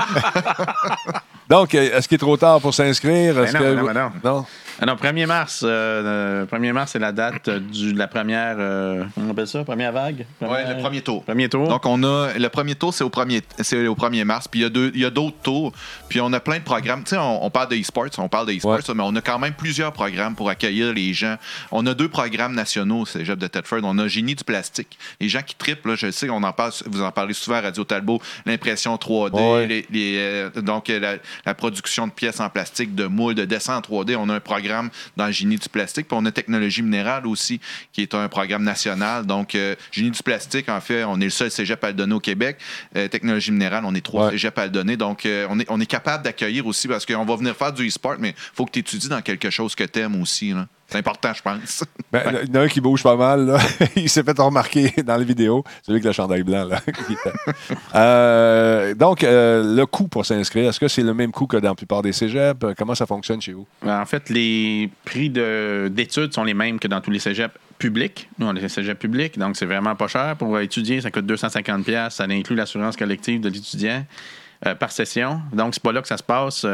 Donc, 1.49 1.73
est-ce 1.73 2.07
qu'il 2.07 2.15
est 2.15 2.19
trop 2.19 2.37
tard 2.37 2.61
pour 2.61 2.73
s'inscrire? 2.73 3.37
Est-ce 3.39 3.53
non, 3.53 3.59
que- 3.59 3.73
non, 3.75 3.93
non. 3.93 4.11
non? 4.23 4.45
Alors, 4.81 4.95
1er 4.95 5.25
mars, 5.25 5.61
euh, 5.63 5.67
euh, 5.67 6.45
1er 6.45 6.71
mars, 6.71 6.91
c'est 6.93 6.99
la 6.99 7.11
date 7.11 7.49
du- 7.49 7.91
de 7.91 7.97
la 7.99 8.07
première. 8.07 8.55
euh, 8.59 9.03
on 9.17 9.29
appelle 9.29 9.45
ça? 9.47 9.63
Première 9.65 9.91
vague? 9.91 10.25
Oui, 10.41 10.47
le 10.69 10.81
premier 10.81 11.01
tour. 11.01 11.21
Premier 11.25 11.49
tour. 11.49 11.67
Donc, 11.67 11.85
on 11.85 12.01
a 12.03 12.29
le 12.37 12.47
premier 12.47 12.75
tour, 12.75 12.93
c'est 12.93 13.03
au 13.03 13.09
premier, 13.09 13.41
c'est 13.59 13.87
au 13.87 13.95
1er 13.95 14.23
mars. 14.23 14.47
Puis 14.47 14.61
il 14.61 14.63
y 14.63 14.65
a 14.65 14.69
deux, 14.69 14.91
il 14.95 15.01
y 15.01 15.05
a 15.05 15.09
d'autres 15.09 15.35
tours. 15.43 15.73
Puis 16.07 16.21
on 16.21 16.31
a 16.31 16.39
plein 16.39 16.59
de 16.59 16.63
programmes. 16.63 17.03
Tu 17.03 17.09
sais, 17.09 17.17
on, 17.17 17.43
on 17.43 17.49
parle 17.49 17.67
de 17.69 17.75
e-sports, 17.75 18.07
on 18.19 18.29
parle 18.29 18.47
de 18.47 18.53
e-sports, 18.53 18.75
Ouais. 18.87 18.95
mais 18.95 19.03
on 19.05 19.13
a 19.17 19.21
quand 19.21 19.37
même 19.37 19.53
plusieurs 19.53 19.91
programmes 19.91 20.35
pour 20.35 20.49
accueillir 20.49 20.93
les 20.93 21.13
gens. 21.13 21.35
On 21.71 21.85
a 21.85 21.93
deux 21.93 22.07
programmes 22.07 22.55
nationaux 22.55 23.01
au 23.01 23.05
Cégep 23.05 23.37
de 23.37 23.47
Thetford. 23.47 23.81
On 23.83 23.97
a 23.99 24.07
Génie 24.07 24.35
du 24.35 24.45
plastique. 24.45 24.97
Les 25.19 25.27
gens 25.27 25.41
qui 25.41 25.55
trippent, 25.55 25.87
là, 25.87 25.95
je 25.95 26.09
sais, 26.09 26.29
on 26.29 26.41
en 26.41 26.53
parle, 26.53 26.71
vous 26.85 27.01
en 27.01 27.11
parlez 27.11 27.33
souvent 27.33 27.57
à 27.57 27.61
Radio 27.61 27.83
Talbot, 27.83 28.21
l'impression 28.45 28.95
3D, 28.95 29.35
Ouais. 29.41 29.67
les- 29.67 29.85
les, 29.91 30.15
euh, 30.19 30.49
donc 30.61 30.87
la, 30.87 31.15
la 31.45 31.53
production 31.53 32.07
de 32.07 32.13
pièces 32.13 32.39
en 32.39 32.49
plastique, 32.49 32.95
de 32.95 33.05
moules, 33.07 33.35
de 33.35 33.43
dessins 33.43 33.75
en 33.75 33.81
3D. 33.81 34.15
On 34.15 34.29
a 34.29 34.35
un 34.35 34.39
programme 34.39 34.68
dans 35.17 35.31
Génie 35.31 35.57
du 35.57 35.69
plastique. 35.69 36.07
Puis 36.07 36.17
on 36.19 36.25
a 36.25 36.31
Technologie 36.31 36.81
minérale 36.81 37.25
aussi, 37.27 37.59
qui 37.91 38.01
est 38.01 38.13
un 38.13 38.27
programme 38.29 38.63
national. 38.63 39.25
Donc, 39.25 39.55
euh, 39.55 39.75
Génie 39.91 40.11
du 40.11 40.21
plastique, 40.23 40.69
en 40.69 40.81
fait, 40.81 41.03
on 41.03 41.19
est 41.21 41.25
le 41.25 41.29
seul 41.29 41.51
cégep 41.51 41.83
à 41.83 41.87
le 41.87 41.93
donner 41.93 42.13
au 42.13 42.19
Québec. 42.19 42.57
Euh, 42.95 43.07
Technologie 43.07 43.51
minérale, 43.51 43.83
on 43.85 43.95
est 43.95 44.01
trois 44.05 44.25
Ouais. 44.25 44.31
cégeps 44.31 44.57
à 44.59 44.65
le 44.65 44.71
donner. 44.71 44.97
Donc, 44.97 45.25
euh, 45.25 45.47
on, 45.49 45.59
est, 45.59 45.65
on 45.69 45.79
est 45.79 45.85
capable 45.85 46.23
d'accueillir 46.23 46.65
aussi 46.67 46.87
parce 46.87 47.05
qu'on 47.05 47.25
va 47.25 47.35
venir 47.35 47.55
faire 47.55 47.71
du 47.73 47.87
e-sport, 47.87 48.15
mais 48.19 48.29
il 48.29 48.35
faut 48.53 48.65
que 48.65 48.71
tu 48.71 48.79
étudies 48.79 49.09
dans 49.09 49.21
quelque 49.21 49.49
chose 49.49 49.75
que 49.75 49.83
tu 49.83 49.99
aimes 49.99 50.21
aussi. 50.21 50.51
là. 50.51 50.67
C'est 50.89 50.97
important, 50.97 51.31
je 51.33 51.41
pense. 51.41 51.83
Ben, 52.11 52.23
Il 52.43 52.47
y 52.49 52.57
en 52.57 52.61
a 52.61 52.63
un 52.63 52.67
qui 52.67 52.81
bouge 52.81 53.03
pas 53.03 53.15
mal. 53.15 53.45
là. 53.45 53.59
il 53.95 54.09
s'est 54.09 54.23
fait 54.23 54.37
remarquer 54.39 54.91
dans 55.05 55.15
les 55.15 55.25
vidéos. 55.25 55.63
Celui 55.83 55.97
avec 55.97 56.05
le 56.05 56.11
chandail 56.11 56.41
blanc. 56.43 56.65
Là. 56.65 56.79
Euh, 57.95 58.93
donc, 58.93 59.23
euh, 59.23 59.75
le 59.75 59.85
coût 59.85 60.07
pour 60.07 60.25
s'inscrire, 60.25 60.69
est-ce 60.69 60.79
que 60.79 60.87
c'est 60.87 61.01
le 61.03 61.13
même 61.13 61.31
coût 61.31 61.47
que 61.47 61.57
dans 61.57 61.69
la 61.69 61.75
plupart 61.75 62.01
des 62.01 62.11
cégeps? 62.13 62.65
Comment 62.77 62.95
ça 62.95 63.05
fonctionne 63.05 63.41
chez 63.41 63.53
vous? 63.53 63.65
En 63.85 64.05
fait, 64.05 64.29
les 64.29 64.89
prix 65.05 65.29
de- 65.29 65.87
d'études 65.91 66.33
sont 66.33 66.43
les 66.43 66.53
mêmes 66.53 66.79
que 66.79 66.87
dans 66.87 67.01
tous 67.01 67.11
les 67.11 67.19
cégeps 67.19 67.53
publics. 67.77 68.29
Nous, 68.37 68.47
on 68.47 68.55
est 68.55 68.63
un 68.63 68.67
cégep 68.67 68.97
public, 68.99 69.37
donc 69.37 69.55
c'est 69.55 69.65
vraiment 69.65 69.95
pas 69.95 70.07
cher. 70.07 70.35
Pour 70.37 70.59
étudier, 70.59 71.01
ça 71.01 71.11
coûte 71.11 71.25
250 71.25 71.85
pièces. 71.85 72.15
Ça 72.15 72.25
inclut 72.25 72.55
l'assurance 72.55 72.95
collective 72.97 73.39
de 73.41 73.49
l'étudiant 73.49 74.03
euh, 74.65 74.75
par 74.75 74.91
session. 74.91 75.41
Donc, 75.53 75.73
c'est 75.75 75.83
pas 75.83 75.91
là 75.91 76.01
que 76.01 76.07
ça 76.07 76.17
se 76.17 76.23
passe. 76.23 76.65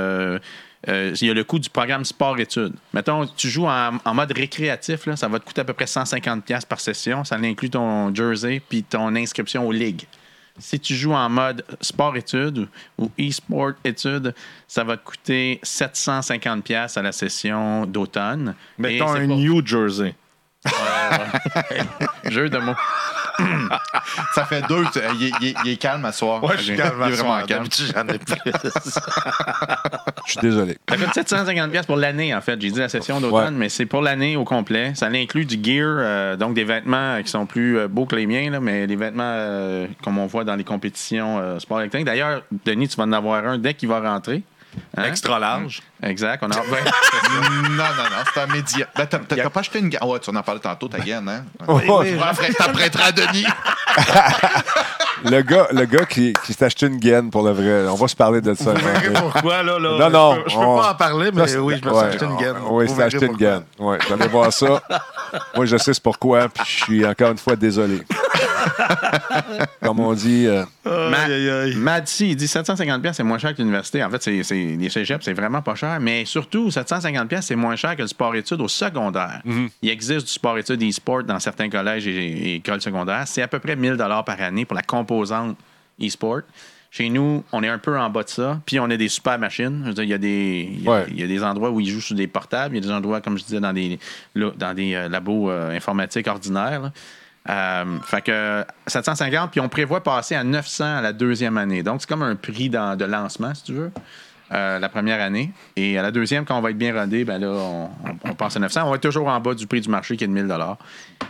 Euh, 0.88 1.16
il 1.20 1.28
y 1.28 1.32
a 1.32 1.34
le 1.34 1.44
coût 1.44 1.60
du 1.60 1.70
programme 1.70 2.06
sport-études. 2.06 2.74
Mettons, 2.94 3.26
tu 3.26 3.50
joues 3.50 3.66
en, 3.66 3.98
en 4.04 4.14
mode 4.14 4.32
récréatif, 4.32 5.06
là, 5.06 5.16
ça 5.16 5.28
va 5.28 5.40
te 5.40 5.46
coûter 5.46 5.62
à 5.62 5.64
peu 5.64 5.74
près 5.74 5.88
150 5.88 6.46
pièces 6.46 6.66
par 6.66 6.80
session. 6.80 7.24
Ça 7.24 7.36
inclut 7.36 7.70
ton 7.70 8.14
jersey 8.14 8.62
puis 8.68 8.84
ton 8.84 9.16
inscription 9.16 9.68
aux 9.68 9.72
ligues. 9.72 10.06
Si 10.58 10.80
tu 10.80 10.96
joues 10.96 11.14
en 11.14 11.30
mode 11.30 11.66
sport-études 11.82 12.68
ou 12.98 13.12
e-sport-études, 13.20 14.34
ça 14.68 14.84
va 14.86 14.96
te 14.96 15.04
coûter 15.04 15.60
750$ 15.64 16.62
piastres 16.62 16.98
à 16.98 17.02
la 17.02 17.12
session 17.12 17.86
d'automne. 17.86 18.56
Mettons 18.78 19.10
un 19.10 19.28
New 19.28 19.66
Jersey. 19.66 20.16
Jeu 22.30 22.50
de 22.50 22.58
mots. 22.58 22.76
ça 24.34 24.46
fait 24.46 24.62
deux. 24.68 24.84
tu- 24.94 25.00
Il 25.20 25.24
est, 25.28 25.32
il 25.42 25.48
est- 25.48 25.56
il 25.66 25.72
est 25.72 25.78
calme 25.78 26.06
à 26.06 26.12
soir. 26.12 26.44
Ouais, 26.44 26.56
je 26.58 26.64
suis 26.64 26.76
calme. 26.78 27.02
Il 27.06 27.14
est 27.14 27.16
vraiment 27.16 27.46
calme. 27.46 27.66
J'en 27.94 28.08
ai 28.08 28.18
plus. 28.18 28.36
Je 30.26 30.32
suis 30.32 30.40
désolé. 30.42 30.78
Ça 30.90 30.98
coûte 30.98 31.14
750$ 31.14 31.70
piastres 31.72 31.88
pour 31.88 31.98
l'année, 31.98 32.34
en 32.34 32.42
fait. 32.42 32.60
J'ai 32.62 32.72
dit 32.72 32.80
la 32.80 32.90
session 32.90 33.20
d'automne, 33.22 33.46
Ouais. 33.54 33.60
mais 33.60 33.70
c'est 33.70 33.86
pour 33.86 34.02
l'année 34.02 34.36
au 34.38 34.44
complet. 34.44 34.94
Ça 34.96 35.08
inclut 35.08 35.46
du 35.46 35.56
gear, 35.64 35.86
euh, 36.00 36.36
donc 36.36 36.54
des 36.56 36.64
vêtements 36.64 37.22
qui 37.22 37.30
sont 37.30 37.46
plus 37.46 37.78
euh, 37.78 37.88
beaux 37.88 38.06
que 38.06 38.16
les 38.16 38.26
miens, 38.26 38.50
là, 38.50 38.60
mais 38.60 38.88
des 38.88 38.96
vêtements 38.96 39.24
euh, 39.24 39.88
comme 40.04 40.18
on 40.18 40.26
voit 40.26 40.44
dans 40.44 40.56
les 40.56 40.64
compétitions 40.64 41.38
euh, 41.40 41.60
sport 41.60 41.80
électronique. 41.80 42.08
D'ailleurs, 42.08 42.42
Denis, 42.66 42.88
tu 42.88 42.98
vas 42.98 43.04
en 43.04 43.12
avoir 43.12 43.46
un 43.46 43.58
dès 43.58 43.74
qu'il 43.74 43.90
va 43.90 44.00
rentrer. 44.00 44.44
Hein? 44.98 45.04
Extra 45.06 45.40
large. 45.40 45.82
Exact. 46.04 46.44
On 46.44 46.52
a... 46.52 46.56
ben, 46.56 46.62
non, 46.62 47.78
non, 47.78 47.84
non, 48.04 48.24
c'est 48.34 48.42
un 48.42 48.48
média. 48.48 48.86
Ben, 48.96 49.06
t'as, 49.06 49.20
t'as- 49.20 49.36
t'as 49.38 49.50
pas 49.50 49.60
acheté 49.62 49.80
une 49.80 49.90
gaine. 49.90 50.04
ouais, 50.04 50.20
tu 50.20 50.30
en 50.30 50.36
as 50.36 50.44
parlé 50.44 50.60
tantôt, 50.62 50.88
ta 50.88 51.00
gaine, 51.00 51.28
hein? 51.30 51.44
Ouais. 51.68 52.18
Après, 52.22 52.50
t'apprêteras 52.54 53.06
à 53.06 53.12
Denis. 53.12 53.46
le 55.24 55.42
gars, 55.42 55.68
le 55.72 55.86
gars 55.86 56.06
qui, 56.06 56.34
qui 56.46 56.54
s'est 56.54 56.66
acheté 56.66 56.88
une 56.88 56.98
gaine 57.00 57.30
pour 57.32 57.44
le 57.44 57.52
vrai, 57.52 57.88
on 57.90 57.96
va 57.96 58.08
se 58.08 58.16
parler 58.16 58.42
de 58.42 58.54
ça. 58.54 58.74
Vous 58.74 58.86
verrez 58.86 59.14
pourquoi, 59.14 59.64
là. 59.64 59.80
là. 59.80 59.98
Non, 59.98 60.10
non, 60.10 60.36
Je 60.36 60.42
peux, 60.44 60.50
peux 60.60 60.66
on- 60.66 60.78
pas 60.80 60.92
en 60.92 60.96
parler, 60.96 61.32
mais 61.34 61.56
oui, 61.58 61.76
je 61.82 61.90
me 61.90 61.94
suis 61.94 62.02
ouais, 62.04 62.04
acheté 62.10 62.26
une 62.26 62.38
gaine. 62.38 62.56
Oui, 62.70 62.86
c'est 62.94 63.04
acheté 63.04 63.26
une 63.26 63.38
gaine. 63.38 63.64
Oui, 63.80 63.98
j'allais 64.08 64.28
voir 64.28 64.52
ça. 64.54 64.82
Moi, 65.56 65.66
je 65.66 65.78
sais 65.78 65.94
c'est 65.94 66.04
pourquoi, 66.04 66.50
puis 66.50 66.64
je 66.68 66.84
suis 66.84 67.06
encore 67.06 67.32
une 67.32 67.38
fois 67.38 67.56
désolé. 67.56 68.02
Comme 69.82 70.00
on 70.00 70.14
dit, 70.14 70.48
euh, 70.48 70.64
Aïe, 70.86 71.32
aïe, 71.34 71.50
aïe. 71.50 71.76
Madsi, 71.76 72.30
il 72.32 72.36
dit 72.36 72.46
750$, 72.48 73.00
piastres, 73.02 73.18
c'est 73.18 73.24
moins 73.24 73.38
cher 73.38 73.54
que 73.54 73.60
l'université. 73.60 74.04
En 74.04 74.10
fait, 74.10 74.22
c'est, 74.24 74.44
c'est- 74.44 74.56
les 74.78 74.90
cégeps, 74.90 75.24
c'est 75.24 75.34
vraiment 75.34 75.62
pas 75.62 75.76
cher. 75.76 75.85
Mais 76.02 76.26
surtout, 76.26 76.70
750$, 76.70 77.28
piastres, 77.28 77.48
c'est 77.48 77.56
moins 77.56 77.76
cher 77.76 77.96
que 77.96 78.02
le 78.02 78.08
sport-études 78.08 78.62
au 78.62 78.68
secondaire. 78.68 79.42
Il 79.82 79.90
existe 79.90 80.26
du 80.28 80.32
sport-études 80.34 80.82
e-sport 80.84 81.24
dans 81.24 81.40
certains 81.40 81.70
collèges 81.70 82.08
et, 82.08 82.12
et 82.52 82.56
écoles 82.56 82.82
secondaires. 82.82 83.24
C'est 83.28 83.42
à 83.42 83.48
peu 83.48 83.60
près 83.60 83.76
1000$ 83.76 83.98
par 84.24 84.42
année 84.42 84.66
pour 84.66 84.76
la 84.76 84.82
composante 84.84 85.58
e-sport. 86.02 86.42
Chez 86.92 87.10
nous, 87.10 87.44
on 87.52 87.62
est 87.62 87.68
un 87.68 87.78
peu 87.78 88.00
en 88.00 88.10
bas 88.10 88.24
de 88.24 88.30
ça. 88.30 88.62
Puis 88.66 88.80
on 88.80 88.86
a 88.90 88.96
des 88.96 89.10
super 89.10 89.38
machines. 89.38 89.82
Je 89.84 89.88
veux 89.90 89.94
dire, 89.96 90.04
il 90.06 90.10
y 90.12 90.14
a 90.14 90.18
des, 90.18 90.70
il 90.72 90.82
y 90.84 90.88
a, 90.88 90.92
Ouais. 90.92 91.06
il 91.10 91.20
y 91.20 91.24
a 91.24 91.28
des 91.28 91.44
endroits 91.44 91.70
où 91.70 91.80
ils 91.82 91.90
jouent 91.90 92.00
sur 92.00 92.16
des 92.16 92.28
portables. 92.28 92.76
Il 92.76 92.82
y 92.82 92.86
a 92.86 92.88
des 92.88 92.94
endroits, 92.94 93.20
comme 93.20 93.38
je 93.38 93.44
disais, 93.44 93.60
dans 93.60 93.74
des, 93.74 94.00
dans 94.36 94.74
des 94.74 94.94
euh, 94.94 95.10
labos 95.10 95.50
euh, 95.50 95.76
informatiques 95.76 96.28
ordinaires. 96.28 96.82
là. 96.84 96.92
Euh, 97.48 98.00
fait 98.06 98.22
que 98.24 98.66
750, 98.88 99.52
puis 99.52 99.60
on 99.60 99.70
prévoit 99.70 100.02
passer 100.02 100.34
à 100.36 100.44
900 100.44 100.98
à 100.98 101.02
la 101.02 101.14
deuxième 101.14 101.58
année. 101.58 101.84
Donc, 101.84 102.02
c'est 102.02 102.08
comme 102.10 102.24
un 102.24 102.36
prix 102.36 102.70
dans- 102.70 102.96
de 102.98 103.06
lancement, 103.06 103.54
si 103.54 103.64
tu 103.64 103.74
veux, 103.74 103.92
euh, 104.52 104.80
la 104.80 104.90
première 104.90 105.22
année. 105.22 105.52
Et 105.76 105.98
à 105.98 106.02
la 106.02 106.12
deuxième, 106.12 106.46
quand 106.46 106.58
on 106.58 106.62
va 106.62 106.72
être 106.72 106.78
bien 106.78 106.94
rodé, 106.98 107.26
ben 107.26 107.40
là, 107.40 107.48
on, 107.50 107.86
on- 108.06 108.30
on 108.30 108.34
passe 108.36 108.56
à 108.58 108.60
900. 108.60 108.84
On 108.86 108.90
va 108.90 108.96
être 108.98 109.02
toujours 109.02 109.28
en 109.28 109.40
bas 109.40 109.54
du 109.54 109.68
prix 109.68 109.82
du 109.82 109.90
marché 109.90 110.16
qui 110.18 110.24
est 110.24 110.28
de 110.28 110.34
1000 110.34 110.48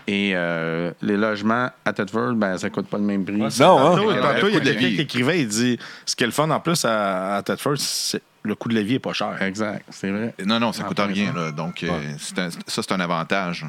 Et 0.08 0.32
euh, 0.36 0.92
les 1.02 1.18
logements 1.18 1.70
à 1.86 1.94
Thetford, 1.94 2.34
ben, 2.34 2.58
ça 2.58 2.70
coûte 2.70 2.88
pas 2.88 2.98
le 2.98 3.04
même 3.04 3.26
prix. 3.26 3.38
Non, 3.38 3.46
hein? 3.46 3.50
Tantôt, 3.58 4.14
tantôt, 4.14 4.48
le 4.48 4.50
il 4.50 4.54
y 4.54 4.58
a 4.58 4.62
quelqu'un 4.62 4.80
qui 4.96 5.02
écrivait, 5.02 5.42
il 5.42 5.48
dit 5.48 5.80
ce 6.06 6.16
qui 6.16 6.24
est 6.24 6.28
le 6.28 6.34
fun 6.34 6.50
en 6.50 6.60
plus 6.60 6.84
à, 6.86 7.36
à 7.38 7.44
Thetford, 7.44 7.78
c'est 7.78 8.22
le 8.44 8.56
coût 8.56 8.70
de 8.70 8.76
la 8.76 8.84
vie 8.84 8.96
est 8.96 9.00
pas 9.00 9.14
cher. 9.14 9.42
Exact, 9.42 9.84
c'est 9.90 10.12
vrai. 10.12 10.34
Non, 10.46 10.60
non, 10.60 10.72
ça 10.72 10.84
Ah, 10.86 10.88
coûte 10.88 11.00
rien. 11.00 11.34
Là. 11.34 11.52
Donc, 11.52 11.84
euh, 11.84 11.90
c'est 12.20 12.38
un- 12.40 12.52
ça, 12.52 12.58
c'est 12.68 12.92
un 12.92 13.00
avantage. 13.00 13.66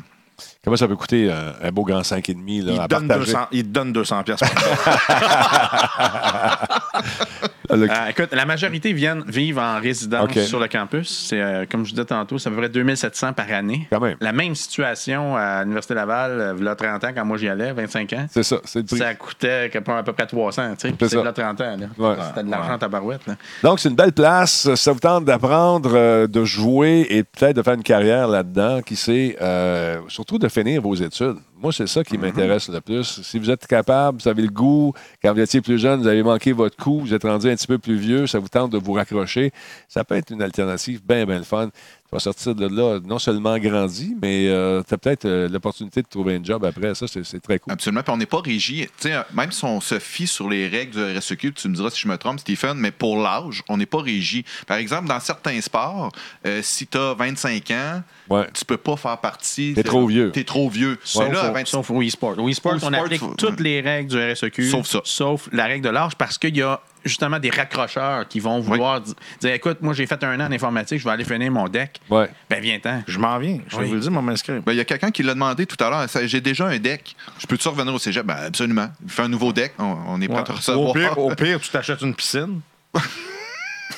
comment 0.63 0.77
ça 0.77 0.87
peut 0.87 0.97
coûter 0.97 1.29
euh, 1.31 1.53
un 1.63 1.73
beau 1.73 1.83
grand 1.85 2.03
5,5 2.03 2.63
là, 2.67 2.73
Il 2.75 2.81
à 2.81 2.85
te 2.87 2.95
donne 2.95 3.09
partager? 3.09 3.33
200, 3.33 3.47
il 3.53 3.63
te 3.63 3.69
donne 3.69 3.93
200 3.95 4.23
pièces. 4.25 4.41
Le- 7.71 7.91
Euh, 7.91 8.09
écoute, 8.11 8.29
la 8.33 8.45
majorité 8.45 8.93
viennent 8.93 9.23
vivre 9.27 9.61
en 9.63 9.81
résidence 9.81 10.39
sur 10.41 10.61
le 10.61 10.69
campus. 10.69 11.27
C'est, 11.29 11.41
euh, 11.41 11.65
comme 11.71 11.85
je 11.85 11.91
disais 11.91 12.05
tantôt, 12.05 12.39
c'est 12.39 12.49
à 12.49 12.53
peu 12.53 12.59
près 12.59 12.69
2700 12.69 13.33
par 13.33 13.51
année. 13.53 13.87
Quand 13.91 14.01
même. 14.01 14.17
La 14.21 14.33
même 14.33 14.55
situation 14.55 15.37
à 15.37 15.63
l'Université 15.63 15.95
Laval, 15.95 16.31
euh, 16.33 16.55
il 16.59 16.65
y 16.65 16.69
a 16.69 16.75
30 16.75 17.05
ans, 17.05 17.11
quand 17.15 17.25
moi 17.25 17.37
j'y 17.37 17.49
allais, 17.49 17.73
25 17.73 18.13
ans. 18.13 18.27
C'est 18.31 18.43
ça, 18.43 18.57
c'est. 18.65 18.89
Ça 18.91 19.15
coûtait 19.15 19.71
à 19.75 20.03
peu 20.03 20.13
près 20.13 20.27
300, 20.27 20.75
tu 20.79 20.89
sais. 20.89 20.95
C'est 20.99 21.09
C'est 21.09 21.17
ça. 21.17 21.25
là 21.25 21.33
30 21.33 21.61
ans. 21.61 21.77
Ouais. 21.99 22.15
C'était 22.29 22.45
de 22.45 22.51
l'argent 22.51 22.77
à 22.81 22.89
barouette, 22.89 23.27
là. 23.27 23.35
Donc, 23.63 23.81
c'est 23.81 23.89
une 23.89 23.97
belle 23.97 24.13
place. 24.13 24.73
Ça 24.75 24.93
vous 24.93 25.01
tente 25.01 25.25
d'apprendre, 25.25 25.91
euh, 25.95 26.27
de 26.27 26.45
jouer 26.45 27.07
et 27.11 27.23
peut-être 27.25 27.57
de 27.57 27.63
faire 27.63 27.75
une 27.75 27.83
carrière 27.83 28.29
là-dedans, 28.29 28.81
qui 28.83 28.97
sait, 28.97 29.37
surtout 30.09 30.39
de 30.39 30.49
finir 30.49 30.83
vos 30.83 30.95
études. 30.95 31.37
Moi, 31.59 31.73
c'est 31.73 31.87
ça 31.87 32.01
Mhm. 32.01 32.05
qui 32.05 32.19
m'intéresse 32.19 32.69
le 32.69 32.81
plus. 32.81 33.23
Si 33.23 33.39
vous 33.39 33.49
êtes 33.51 33.67
capable, 33.67 34.21
vous 34.21 34.29
avez 34.29 34.43
le 34.43 34.49
goût, 34.49 34.93
quand 35.23 35.33
vous 35.33 35.41
étiez 35.41 35.63
plus 35.63 35.79
jeune, 35.79 36.01
vous 36.01 36.07
avez 36.07 36.23
manqué 36.23 36.53
votre 36.53 36.77
coup, 36.77 37.01
vous 37.01 37.15
êtes 37.15 37.23
rendu 37.23 37.49
un 37.49 37.55
petit 37.57 37.67
peu 37.67 37.79
plus 37.79 37.97
vieux, 37.97 38.27
ça 38.27 38.39
vous 38.39 38.49
tente 38.49 38.71
de 38.73 38.79
vous 38.79 38.93
raccrocher, 38.93 39.53
ça 39.89 40.05
peut 40.05 40.17
être 40.17 40.31
une 40.31 40.43
alternative 40.43 41.01
bien, 41.03 41.25
bien 41.25 41.39
le 41.39 41.45
fun. 41.45 41.71
Tu 42.17 42.25
vas 42.25 42.33
sortir 42.33 42.55
de 42.55 42.67
là 42.67 42.99
non 43.05 43.19
seulement 43.19 43.59
grandi, 43.59 44.17
mais 44.23 44.47
tu 44.89 44.95
as 44.95 44.99
peut-être 44.99 45.25
euh, 45.27 45.49
l'opportunité 45.51 46.01
de 46.01 46.07
trouver 46.09 46.37
un 46.37 46.43
job 46.45 46.65
après. 46.65 46.95
Ça, 46.95 47.07
c'est 47.09 47.41
très 47.41 47.59
cool. 47.59 47.73
Absolument. 47.73 48.03
Puis 48.03 48.13
on 48.13 48.17
n'est 48.17 48.25
pas 48.27 48.41
régi. 48.41 48.87
Tu 48.99 49.09
sais, 49.09 49.15
même 49.35 49.53
si 49.53 49.65
on 49.67 49.81
se 49.83 49.99
fie 49.99 50.27
sur 50.27 50.49
les 50.49 50.67
règles 50.67 50.93
du 51.13 51.19
RSEQ, 51.19 51.53
tu 51.53 51.69
me 51.69 51.75
diras 51.75 51.91
si 51.91 52.01
je 52.01 52.09
me 52.09 52.17
trompe, 52.17 52.41
Stephen, 52.41 52.79
mais 52.79 52.91
pour 52.91 53.19
l'âge, 53.21 53.63
on 53.69 53.77
n'est 53.77 53.85
pas 53.87 54.01
régi. 54.01 54.45
Par 54.67 54.79
exemple, 54.79 55.09
dans 55.09 55.21
certains 55.21 55.61
sports, 55.61 56.11
euh, 56.47 56.61
si 56.63 56.87
tu 56.87 56.97
as 56.97 57.13
25 57.15 57.71
ans, 57.73 58.03
Ouais. 58.31 58.47
tu 58.55 58.65
peux 58.65 58.77
pas 58.79 58.97
faire 58.97 59.19
partie. 59.19 59.73
T'es 59.75 59.83
trop 59.85 60.07
vieux. 60.07 60.31
Tu 60.33 60.41
es 60.41 60.45
trop 60.45 60.69
vieux. 60.71 60.99
Sauf, 61.05 61.29
Mais 61.29 61.35
là, 61.35 61.43
à 61.45 61.51
au, 61.51 61.53
25 61.53 61.67
sauf 61.69 61.91
au 61.91 62.03
e-sport. 62.03 62.39
Au 62.39 62.49
e-sport, 62.49 62.73
Au 62.73 62.77
on 62.77 62.79
sport, 62.79 62.95
applique 62.95 63.21
faut- 63.21 63.35
toutes 63.37 63.61
les 63.61 63.81
règles 63.81 64.11
du 64.11 64.17
RSEQ. 64.33 64.71
Sauf 64.71 64.87
ça. 64.87 65.01
Sauf 65.05 65.49
la 65.53 65.67
règle 65.67 65.85
de 65.85 65.91
l'âge, 65.91 66.17
parce 66.17 66.39
qu'il 66.39 66.57
y 66.57 66.63
a 66.63 66.81
justement 67.07 67.39
des 67.39 67.51
raccrocheurs 67.51 68.27
qui 68.29 68.41
vont 68.41 68.61
vouloir 68.61 69.01
di- 69.01 69.15
dire 69.41 69.53
Écoute, 69.53 69.79
moi, 69.81 69.95
j'ai 69.95 70.07
fait 70.07 70.23
un 70.25 70.41
an 70.41 70.47
en 70.49 70.53
informatique, 70.53 70.99
je 70.99 71.05
vais 71.05 71.11
aller 71.11 71.25
finir 71.25 71.51
mon 71.51 71.69
deck. 71.69 72.01
Ouais. 72.11 72.29
Ben, 72.51 72.61
viens-t'en. 72.61 73.03
Je 73.07 73.19
m'en 73.19 73.39
viens. 73.39 73.59
Je 73.69 73.77
vais 73.77 73.83
Oui. 73.83 73.89
vous 73.89 73.95
le 73.95 74.01
dire, 74.01 74.11
mon 74.11 74.23
m'inscrire. 74.23 74.63
Ben, 74.63 74.73
Il 74.73 74.77
y 74.79 74.81
a 74.81 74.85
quelqu'un 74.85 75.11
qui 75.11 75.23
l'a 75.23 75.35
demandé 75.35 75.67
tout 75.67 75.83
à 75.85 75.91
l'heure. 75.91 76.07
J'ai 76.25 76.41
déjà 76.41 76.67
un 76.67 76.79
deck. 76.79 77.17
Je 77.39 77.47
peux-tu 77.47 77.69
revenir 77.69 77.93
au 77.95 77.99
cégep? 77.99 78.25
Ben, 78.27 78.37
absolument. 78.47 78.89
Il 79.05 79.11
fait 79.11 79.23
un 79.23 79.29
nouveau 79.29 79.53
deck. 79.53 79.73
On, 79.79 79.97
on 80.09 80.21
est 80.21 80.29
prêt 80.29 80.39
à 80.41 80.43
te 80.43 80.53
Au 80.53 80.55
recevoir. 80.57 80.93
pire, 80.93 81.19
au 81.19 81.35
pire, 81.35 81.61
tu 81.61 81.71
t'achètes 81.71 82.03
une 82.03 82.15
piscine. 82.15 82.61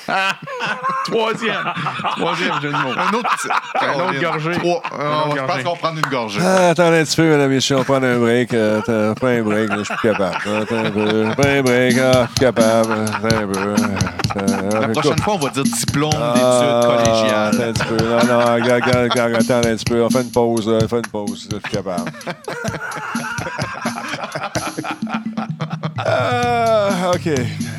Troisième. 1.05 1.73
Troisième 2.17 2.61
jeu 2.61 2.71
de 2.71 2.75
mots. 2.77 2.93
Un 2.97 3.13
autre. 3.13 3.47
Un 3.81 3.93
autre 3.93 4.19
gorgée. 4.21 4.51
Trois. 4.53 4.81
Un 4.91 4.99
Euh, 4.99 5.09
autre 5.25 5.35
je 5.35 5.39
pense 5.41 5.47
gorgée. 5.47 5.63
qu'on 5.63 5.69
va 5.71 5.75
prendre 5.77 5.97
une 5.99 6.09
gorgée. 6.11 6.41
Ah, 6.43 6.69
attendez 6.69 6.99
un 6.99 7.03
petit 7.03 7.15
peu, 7.15 7.23
mesdames 7.23 7.51
et 7.51 7.55
messieurs, 7.55 7.75
on 7.75 7.79
va 7.79 7.85
prendre 7.85 8.05
un 8.07 8.17
break. 8.17 8.53
Euh, 8.53 8.79
attends, 8.79 9.13
prends 9.15 9.27
un 9.27 9.41
break, 9.41 9.69
je 9.77 9.83
suis 9.83 9.95
plus 9.95 10.09
capable. 10.09 10.35
Attends 10.35 10.85
un 10.85 10.91
peu. 10.91 11.29
Prends 11.37 11.49
un 11.49 11.61
break, 11.61 11.97
ah, 11.99 12.11
je 12.23 12.27
suis 12.27 12.39
capable. 12.39 12.93
Attends 12.93 13.37
un 13.37 13.47
peu. 13.47 13.75
Attends, 14.35 14.79
La 14.79 14.87
prochaine 14.89 15.19
fois, 15.19 15.33
on 15.35 15.37
va 15.39 15.49
dire 15.49 15.63
diplôme 15.63 16.11
Ah, 16.15 16.33
d'études 16.33 16.45
Attends 16.69 16.95
collégiales. 17.05 17.69
un 17.69 17.73
petit 17.73 17.85
peu. 17.85 17.97
Non, 18.05 18.23
non, 18.25 18.53
regarde, 18.53 18.83
regarde, 19.11 19.33
attends 19.35 19.57
un 19.69 19.75
petit 19.75 19.85
peu. 19.85 20.03
On 20.03 20.09
fait 20.09 20.21
une 20.21 20.31
pause, 20.31 20.67
là. 20.67 20.79
On 20.83 20.87
fait 20.87 20.97
une 20.97 21.07
pause. 21.07 21.49
Je 21.51 21.55
suis 21.57 21.75
capable. 21.77 22.11
Ah, 25.97 26.58
OK. 27.15 27.27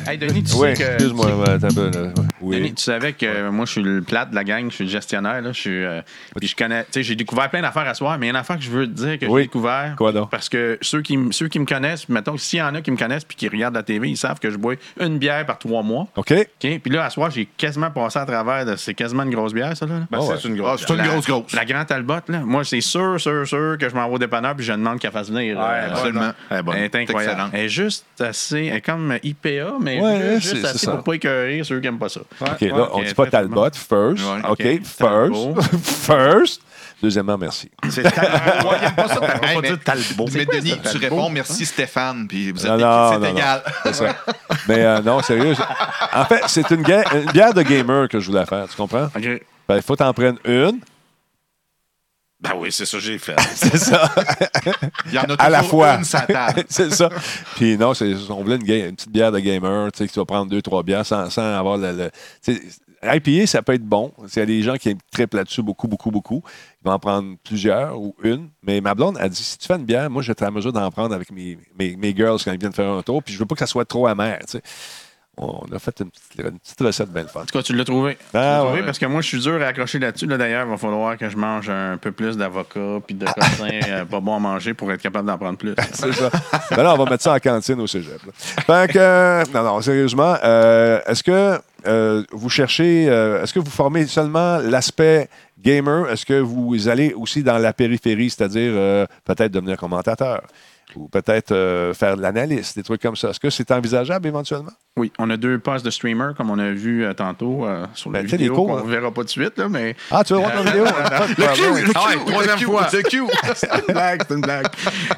Hey, 0.07 0.17
Denis, 0.17 0.43
tu 0.43 0.51
sais 0.51 0.73
que. 0.73 0.83
excuse-moi, 0.83 1.27
tu 1.59 1.69
sais- 1.69 1.91
là. 1.91 2.07
Oui. 2.41 2.55
Denis, 2.57 2.73
tu 2.73 2.81
savais 2.83 3.13
que 3.13 3.25
euh, 3.25 3.51
moi, 3.51 3.65
je 3.65 3.71
suis 3.73 3.83
le 3.83 4.01
plate 4.01 4.31
de 4.31 4.35
la 4.35 4.43
gang, 4.43 4.69
je 4.69 4.75
suis 4.75 4.83
le 4.85 4.89
gestionnaire. 4.89 5.41
Là, 5.41 5.51
je 5.51 5.59
suis, 5.59 5.83
euh, 5.85 6.01
puis 6.39 6.47
je 6.47 6.55
connais, 6.55 6.81
tu 6.85 6.87
sais, 6.93 7.03
j'ai 7.03 7.15
découvert 7.15 7.49
plein 7.51 7.61
d'affaires 7.61 7.87
à 7.87 7.93
soir, 7.93 8.17
mais 8.17 8.25
il 8.25 8.29
y 8.29 8.31
a 8.31 8.33
une 8.33 8.39
affaire 8.39 8.57
que 8.57 8.63
je 8.63 8.71
veux 8.71 8.87
te 8.87 8.91
dire 8.93 9.19
que 9.19 9.25
Oui. 9.27 9.41
j'ai 9.41 9.47
découvert. 9.47 9.93
Quoi 9.97 10.11
donc? 10.11 10.31
Parce 10.31 10.49
que 10.49 10.79
ceux 10.81 11.01
qui, 11.03 11.13
m- 11.13 11.31
ceux 11.31 11.47
qui 11.49 11.59
me 11.59 11.65
connaissent, 11.65 12.09
mettons, 12.09 12.35
s'il 12.37 12.59
y 12.59 12.61
en 12.63 12.73
a 12.73 12.81
qui 12.81 12.89
me 12.89 12.97
connaissent 12.97 13.23
puis 13.25 13.37
qui 13.37 13.47
regardent 13.47 13.75
la 13.75 13.83
TV, 13.83 14.09
ils 14.09 14.17
savent 14.17 14.39
que 14.39 14.49
je 14.49 14.57
bois 14.57 14.73
une 14.99 15.19
bière 15.19 15.45
par 15.45 15.59
trois 15.59 15.83
mois. 15.83 16.07
OK. 16.15 16.31
OK? 16.33 16.79
Puis 16.79 16.81
là, 16.91 17.05
à 17.05 17.09
soir, 17.11 17.29
j'ai 17.29 17.45
quasiment 17.45 17.91
passé 17.91 18.17
à 18.17 18.25
travers 18.25 18.65
de. 18.65 18.75
C'est 18.75 18.95
quasiment 18.95 19.23
une 19.23 19.31
grosse 19.35 19.53
bière, 19.53 19.77
ça, 19.77 19.85
là. 19.85 19.99
Ben, 20.09 20.17
Ah 20.19 20.23
ouais. 20.25 20.35
c'est 20.41 20.47
une 20.47 20.55
Ah, 20.55 20.57
grosse. 20.57 20.83
c'est 20.87 20.93
une 20.93 20.97
La- 20.99 21.07
grosse, 21.07 21.27
grosse. 21.27 21.53
La 21.53 21.65
Grande 21.65 21.85
Talbot, 21.85 22.13
là. 22.27 22.39
Moi, 22.39 22.63
c'est 22.63 22.81
sûr, 22.81 23.19
sûr, 23.21 23.47
sûr 23.47 23.77
que 23.79 23.87
je 23.87 23.93
m'envoie 23.93 24.15
au 24.15 24.19
dépanneur 24.19 24.55
puis 24.55 24.65
je 24.65 24.71
demande 24.73 24.97
qu'elle 24.99 25.11
fasse 25.11 25.29
venir. 25.29 25.57
Ouais, 25.59 25.91
Absolument. 25.91 26.31
Elle 26.49 26.57
est 26.57 26.63
bonne. 26.63 26.75
Elle 26.75 26.83
est 26.85 26.95
incroyable. 26.95 27.41
Elle 27.53 27.59
est 27.65 27.69
juste 27.69 28.05
assez. 28.19 28.65
Elle 28.65 28.77
est 28.77 28.81
comme 28.81 29.17
IPA, 29.23 29.73
mais 29.79 29.99
Ouais, 30.01 30.39
juste, 30.39 30.53
juste 30.55 30.65
assez 30.65 30.85
ça. 30.85 30.91
pour 30.93 31.03
pas 31.03 31.13
écœurer 31.13 31.61
ceux 31.63 31.79
qui 31.79 31.85
n'aiment 31.87 31.99
pas 31.99 32.09
ça. 32.09 32.21
OK, 32.41 32.61
là, 32.61 32.89
on 32.93 32.99
ok, 32.99 33.05
dit 33.05 33.13
pas 33.13 33.25
Talbot, 33.27 33.69
first. 33.73 34.23
Ouais. 34.23 34.39
OK, 34.43 34.49
Ok, 34.49 34.61
first. 34.61 34.97
Talbot. 34.97 35.55
first. 35.83 36.61
Deuxièmement, 37.01 37.37
merci. 37.37 37.71
C'est 37.89 38.03
Tal- 38.03 38.25
Ouais, 38.65 38.77
il 38.79 38.85
aime 38.87 38.93
pas 38.95 39.07
ça. 39.07 39.17
On 39.21 39.25
va 39.25 39.33
Hey, 39.47 39.55
pas 39.55 39.61
mais- 39.61 39.67
dire 39.69 39.79
Talbot. 39.83 40.25
Mais 40.33 40.45
quoi, 40.45 40.55
Denis, 40.55 40.71
tu 40.73 40.77
Talbot? 40.81 40.99
réponds 41.01 41.29
merci 41.29 41.65
Stéphane, 41.65 42.27
puis 42.27 42.51
vous 42.51 42.63
êtes 42.63 42.71
Non, 42.73 42.77
non, 42.77 43.11
c'est 43.13 43.19
non, 43.19 43.35
égal. 43.37 43.63
C'est 43.83 43.93
ça. 43.93 44.15
Mais 44.67 44.85
euh, 44.85 45.01
non, 45.01 45.21
sérieux. 45.23 45.55
En 46.13 46.25
fait, 46.25 46.41
c'est 46.47 46.69
une, 46.69 46.83
bière 46.83 47.53
de 47.55 47.61
gamer 47.63 48.07
que 48.07 48.19
je 48.19 48.27
voulais 48.29 48.45
faire, 48.45 48.67
tu 48.69 48.75
comprends? 48.75 49.05
OK. 49.05 49.41
Ben, 49.67 49.75
il 49.77 49.81
faut 49.81 49.95
t'en 49.95 50.13
prendre 50.13 50.37
une. 50.45 50.79
Ben 52.41 52.53
oui, 52.57 52.71
c'est 52.71 52.85
ça 52.85 52.97
que 52.97 53.03
j'ai 53.03 53.19
fait. 53.19 53.35
C'est 53.55 53.77
ça. 53.77 54.11
Il 55.05 55.13
y 55.13 55.19
en 55.19 55.23
a 55.23 55.33
À 55.35 55.49
la 55.49 55.59
toujours 55.59 55.81
fois. 55.81 55.95
une 55.97 56.05
table. 56.05 56.63
c'est 56.69 56.91
ça. 56.91 57.07
Puis 57.55 57.77
non, 57.77 57.93
c'est, 57.93 58.13
on 58.29 58.41
voulait 58.41 58.55
une, 58.55 58.95
petite 58.95 59.11
bière 59.11 59.31
de 59.31 59.39
gamer, 59.39 59.91
tu 59.91 59.99
sais, 59.99 60.07
que 60.07 60.11
tu 60.13 60.19
vas 60.19 60.25
prendre 60.25 60.49
deux, 60.49 60.61
trois 60.61 60.81
bières 60.81 61.05
sans, 61.05 61.29
sans 61.29 61.43
avoir 61.43 61.77
le. 61.77 61.91
le 62.47 62.59
IPA, 63.03 63.47
ça 63.47 63.61
peut 63.61 63.73
être 63.73 63.85
bon. 63.85 64.11
Il 64.35 64.39
y 64.39 64.41
a 64.41 64.45
des 64.45 64.61
gens 64.61 64.75
qui 64.75 64.95
triplent 65.11 65.37
là-dessus 65.37 65.61
beaucoup, 65.63 65.87
beaucoup, 65.87 66.11
beaucoup. 66.11 66.43
Ils 66.81 66.87
vont 66.87 66.93
en 66.93 66.99
prendre 66.99 67.35
plusieurs 67.43 67.99
ou 67.99 68.15
une. 68.23 68.49
Mais 68.63 68.79
ma 68.81 68.93
blonde 68.95 69.17
a 69.19 69.27
dit 69.29 69.41
si 69.43 69.57
tu 69.57 69.67
fais 69.67 69.75
une 69.75 69.85
bière, 69.85 70.09
moi, 70.09 70.21
je 70.21 70.27
vais 70.27 70.33
être 70.33 70.43
à 70.43 70.51
mesure 70.51 70.71
d'en 70.73 70.89
prendre 70.91 71.13
avec 71.13 71.31
mes, 71.31 71.57
mes, 71.77 71.95
mes 71.95 72.15
girls 72.15 72.39
quand 72.43 72.51
ils 72.51 72.59
viennent 72.59 72.73
faire 72.73 72.91
un 72.91 73.01
tour. 73.01 73.23
Puis 73.23 73.33
je 73.33 73.39
veux 73.39 73.45
pas 73.45 73.55
que 73.55 73.59
ça 73.59 73.67
soit 73.67 73.85
trop 73.85 74.07
amer. 74.07 74.39
tu 74.41 74.57
sais. 74.57 74.61
On 75.43 75.65
a 75.75 75.79
fait 75.79 75.99
une 76.01 76.11
petite, 76.11 76.39
une 76.51 76.59
petite 76.59 76.79
recette 76.81 77.09
belle 77.09 77.27
fun. 77.27 77.41
En 77.41 77.45
tout 77.45 77.57
cas, 77.57 77.63
tu 77.63 77.73
l'as 77.75 77.83
trouvé. 77.83 78.13
Tu 78.15 78.21
Ah, 78.35 78.37
l'as 78.39 78.57
trouvé 78.59 78.79
ouais. 78.81 78.85
Parce 78.85 78.99
que 78.99 79.07
moi, 79.07 79.21
je 79.21 79.27
suis 79.27 79.39
dur 79.39 79.59
à 79.61 79.65
accrocher 79.65 79.97
là-dessus. 79.97 80.27
Là, 80.27 80.37
D'ailleurs, 80.37 80.65
il 80.67 80.69
va 80.69 80.77
falloir 80.77 81.17
que 81.17 81.27
je 81.29 81.35
mange 81.35 81.67
un 81.69 81.97
peu 81.97 82.11
plus 82.11 82.37
d'avocat 82.37 82.99
puis 83.07 83.15
de 83.15 83.25
cossins 83.25 83.79
euh, 83.89 84.05
pas 84.05 84.19
bon 84.19 84.35
à 84.35 84.39
manger 84.39 84.75
pour 84.75 84.91
être 84.91 85.01
capable 85.01 85.27
d'en 85.27 85.37
prendre 85.39 85.57
plus. 85.57 85.73
C'est 85.93 86.13
ça. 86.13 86.29
Ben 86.69 86.83
là, 86.83 86.93
on 86.93 87.03
va 87.03 87.09
mettre 87.09 87.23
ça 87.23 87.33
en 87.33 87.39
cantine 87.39 87.79
au 87.81 87.87
cégep. 87.87 88.19
là. 88.23 88.31
Fait 88.35 88.93
que, 88.93 88.99
euh, 88.99 89.43
non, 89.53 89.63
non, 89.63 89.81
sérieusement, 89.81 90.35
euh, 90.43 90.99
est-ce 91.07 91.23
que 91.23 91.59
euh, 91.87 92.23
vous 92.31 92.49
cherchez, 92.49 93.05
est-ce 93.05 93.51
que 93.53 93.59
vous 93.59 93.71
formez 93.71 94.05
seulement 94.05 94.59
l'aspect 94.59 95.27
gamer? 95.59 96.07
Est-ce 96.11 96.25
que 96.25 96.39
vous 96.39 96.87
allez 96.87 97.13
aussi 97.13 97.41
dans 97.41 97.57
la 97.57 97.73
périphérie, 97.73 98.29
c'est-à-dire 98.29 99.07
peut-être 99.25 99.51
devenir 99.51 99.77
commentateur? 99.77 100.41
Ou 100.95 101.07
peut-être 101.07 101.51
euh, 101.51 101.93
faire 101.93 102.17
de 102.17 102.21
l'analyse, 102.21 102.73
des 102.75 102.83
trucs 102.83 103.01
comme 103.01 103.15
ça. 103.15 103.29
Est-ce 103.29 103.39
que 103.39 103.49
c'est 103.49 103.71
envisageable 103.71 104.27
éventuellement? 104.27 104.71
Oui, 104.97 105.11
on 105.19 105.29
a 105.29 105.37
deux 105.37 105.57
postes 105.59 105.85
de 105.85 105.89
streamer, 105.91 106.31
comme 106.35 106.49
on 106.49 106.59
a 106.59 106.71
vu 106.71 107.05
euh, 107.05 107.13
tantôt 107.13 107.65
euh, 107.65 107.85
sur 107.93 108.11
Ben, 108.11 108.19
la 108.19 108.23
tu 108.23 108.29
sais, 108.31 108.37
les 108.37 108.43
vidéo, 108.43 108.55
cours, 108.55 108.67
qu'on 108.67 108.77
hein. 108.77 108.83
ne 108.85 108.89
verra 108.91 109.09
pas 109.11 109.21
tout 109.21 109.25
de 109.25 109.29
suite, 109.29 109.57
là, 109.57 109.69
mais 109.69 109.95
Ah, 110.11 110.23
tu 110.23 110.33
veux 110.33 110.39
voir 110.39 110.51
ton 110.53 110.63
vidéo? 110.63 110.83
Ah 111.13 111.27
troisième 112.25 112.59
le 112.59 112.65
fois. 112.65 112.85
Q, 112.85 112.97
le 112.97 113.03
Q. 113.03 113.23
c'est 113.55 113.69
une 113.73 113.93
blague, 113.93 114.21
c'est 114.27 114.33
une 114.35 114.41
blague. 114.41 114.67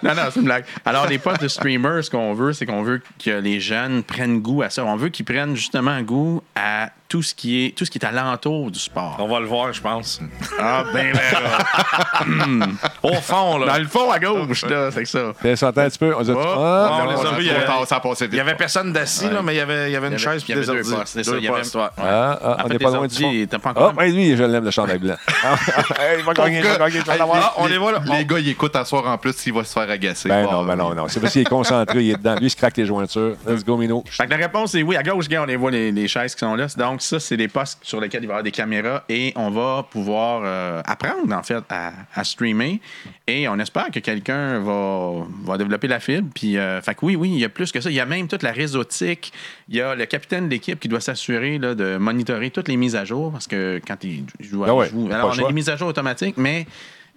Non, 0.04 0.14
non, 0.16 0.22
c'est 0.32 0.40
une 0.40 0.46
blague. 0.46 0.66
Alors, 0.86 1.08
les 1.08 1.18
postes 1.18 1.42
de 1.42 1.48
streamer, 1.48 2.02
ce 2.02 2.10
qu'on 2.10 2.34
veut, 2.34 2.54
c'est 2.54 2.66
qu'on 2.66 2.84
veut 2.84 3.02
que 3.24 3.32
les 3.32 3.60
jeunes 3.60 4.04
prennent 4.04 4.40
goût 4.42 4.62
à 4.62 4.70
ça. 4.70 4.86
On 4.86 4.96
veut 4.96 5.10
qu'ils 5.10 5.26
prennent 5.26 5.56
justement 5.56 6.00
goût 6.02 6.42
à 6.56 6.90
tout 7.14 7.22
ce 7.22 7.36
qui 7.36 7.64
est, 7.68 7.78
tout 7.78 7.86
ce 7.86 7.92
qui 7.92 8.00
est 8.00 8.06
alentour 8.06 8.72
du 8.72 8.80
sport. 8.80 9.18
On 9.20 9.28
va 9.28 9.40
le 9.40 9.46
voir, 9.46 9.72
je 9.72 9.80
pense. 9.80 10.20
Ah, 10.60 10.84
ben, 10.92 11.14
Au 13.04 13.14
fond, 13.14 13.60
là. 13.60 13.68
Dans 13.74 13.78
le 13.78 13.86
fond, 13.88 14.10
à 14.12 14.18
gauche, 14.18 14.66
là, 14.66 14.90
c'est 14.92 15.04
que 15.04 15.10
ça. 15.10 15.32
Puis, 15.40 15.56
s'entend 15.56 15.82
un 15.82 15.90
petit 15.90 16.00
peu. 16.00 16.12
On 16.18 16.24
dit, 16.24 16.32
Oh, 16.34 16.40
ah, 16.44 17.02
on 17.04 17.10
les 17.12 17.14
a 17.28 17.32
vus, 17.34 17.42
il 17.42 17.46
y 17.46 17.50
avait- 17.52 17.66
tard, 17.66 17.86
ça 17.86 17.98
a 17.98 18.00
passé 18.00 18.26
Il 18.26 18.32
vite. 18.32 18.34
n'y 18.34 18.40
avait 18.40 18.56
personne 18.56 18.92
d'assis, 18.92 19.30
là, 19.30 19.44
mais 19.44 19.54
il 19.54 19.58
y 19.58 19.60
avait, 19.60 19.90
il 19.92 19.94
y 19.94 19.96
avait 19.96 20.08
une 20.08 20.18
chaise 20.18 20.44
il 20.48 20.50
y 20.50 20.54
avait 20.58 20.66
deux 20.66 20.74
désordonnée. 20.74 20.98
postes, 21.02 21.14
c'est 21.14 21.24
ça, 21.24 21.32
Deux 21.34 21.38
il 21.38 21.44
y 21.44 21.48
avait- 21.48 21.58
postes, 21.60 21.76
ouais. 21.76 21.82
ah, 22.00 22.40
ah, 22.44 22.58
on 22.66 22.68
n'est 22.70 22.80
pas 22.80 22.90
loin 22.90 23.06
du 23.06 23.16
fond. 23.16 23.32
Ah, 23.76 23.92
ben 23.96 24.12
lui, 24.12 24.36
je 24.36 24.44
l'aime, 24.44 24.66
le 24.66 24.72
chandail 24.72 24.98
blanc. 24.98 25.16
Ah, 25.46 26.16
il 26.18 26.24
va 26.24 26.34
gagner, 26.34 26.58
il 26.60 26.64
va 26.64 26.90
gagner. 26.90 27.04
Ah, 27.08 27.54
on 27.58 27.68
les 27.68 27.78
voit, 27.78 27.92
là. 27.92 28.02
Les 28.18 28.26
gars, 28.26 28.40
ils 28.40 28.50
écoutent 28.50 28.76
à 28.76 28.86
soir 28.86 29.06
en 29.08 29.18
plus, 29.20 29.36
il 29.46 29.54
va 29.54 29.64
se 29.64 29.74
faire 29.74 29.88
agacer. 29.90 30.30
Ben 30.30 30.44
non, 30.50 30.64
ben 30.64 30.76
non, 30.76 30.96
non. 30.96 31.08
C'est 31.08 31.20
parce 31.20 31.34
qu'il 31.34 31.44
est 31.44 31.46
concentré, 31.50 32.04
il 32.04 32.10
est 32.12 32.18
dedans. 32.18 32.36
Lui, 32.36 32.48
il 32.48 32.50
se 32.50 32.56
craque 32.56 32.78
les 32.78 32.86
jointures. 32.88 33.36
Let's 33.48 33.64
go, 33.64 33.78
Mino. 33.78 34.04
Fait 34.10 34.26
que 34.26 34.32
la 34.32 34.38
réponse 34.38 34.74
est 34.74 34.82
oui. 34.82 34.96
À 34.96 35.04
gauche, 35.04 35.26
regarde, 35.26 35.46
on 35.46 35.52
les 35.52 35.56
voit 35.58 35.70
les, 35.72 35.92
les 35.92 36.08
chaises 36.08 36.34
qui 36.34 36.40
sont 36.40 36.56
là. 36.56 36.66
Donc, 36.78 37.02
ça, 37.04 37.20
c'est 37.20 37.38
des 37.38 37.48
postes 37.48 37.80
sur 37.84 38.00
lesquels 38.02 38.24
il 38.24 38.28
va 38.28 38.32
y 38.32 38.34
avoir 38.36 38.44
des 38.44 38.52
caméras 38.52 39.04
et 39.10 39.34
on 39.36 39.50
va 39.50 39.84
pouvoir 39.90 40.42
euh, 40.46 40.82
apprendre, 40.86 41.34
en 41.36 41.44
fait, 41.44 41.64
à, 41.70 41.92
à 42.14 42.24
streamer. 42.24 42.80
Et 43.28 43.48
on 43.48 43.58
espère 43.60 43.90
que 43.92 44.00
quelqu'un 44.00 44.60
va, 44.60 45.12
va 45.44 45.58
développer 45.58 45.88
la 45.88 46.00
fibre. 46.00 46.30
Puis, 46.34 46.58
euh, 46.58 46.82
fait 46.82 46.96
que 46.96 47.06
oui, 47.06 47.16
oui, 47.16 47.30
il 47.32 47.40
y 47.40 47.46
a 47.46 47.50
plus 47.50 47.72
que 47.72 47.80
ça. 47.82 47.90
Il 47.90 47.96
y 47.96 48.00
a 48.00 48.06
même 48.06 48.28
toute 48.28 48.44
la 48.44 48.52
réseautique. 48.52 49.32
Il 49.70 49.76
y 49.76 49.82
a 49.82 49.96
le 49.96 50.06
capitaine 50.06 50.46
de 50.46 50.52
l'équipe 50.52 50.80
qui 50.80 50.88
doit 50.88 51.02
s'assurer 51.02 51.60
de 51.60 51.98
monitorer 51.98 52.50
toutes 52.50 52.68
les 52.68 52.78
mises 52.78 52.96
à 52.96 53.06
jour 53.06 53.32
parce 53.32 53.48
que 53.48 53.80
quand 53.88 54.04
il 54.04 54.26
joue, 54.40 54.64
Ah 54.66 54.74
ouais, 54.74 54.88
il 54.88 54.92
joue- 54.92 55.12
Alors, 55.14 55.34
on 55.38 55.44
a 55.44 55.48
des 55.48 55.54
mises 55.54 55.70
à 55.70 55.76
jour 55.76 55.88
automatiques, 55.90 56.38
mais 56.38 56.66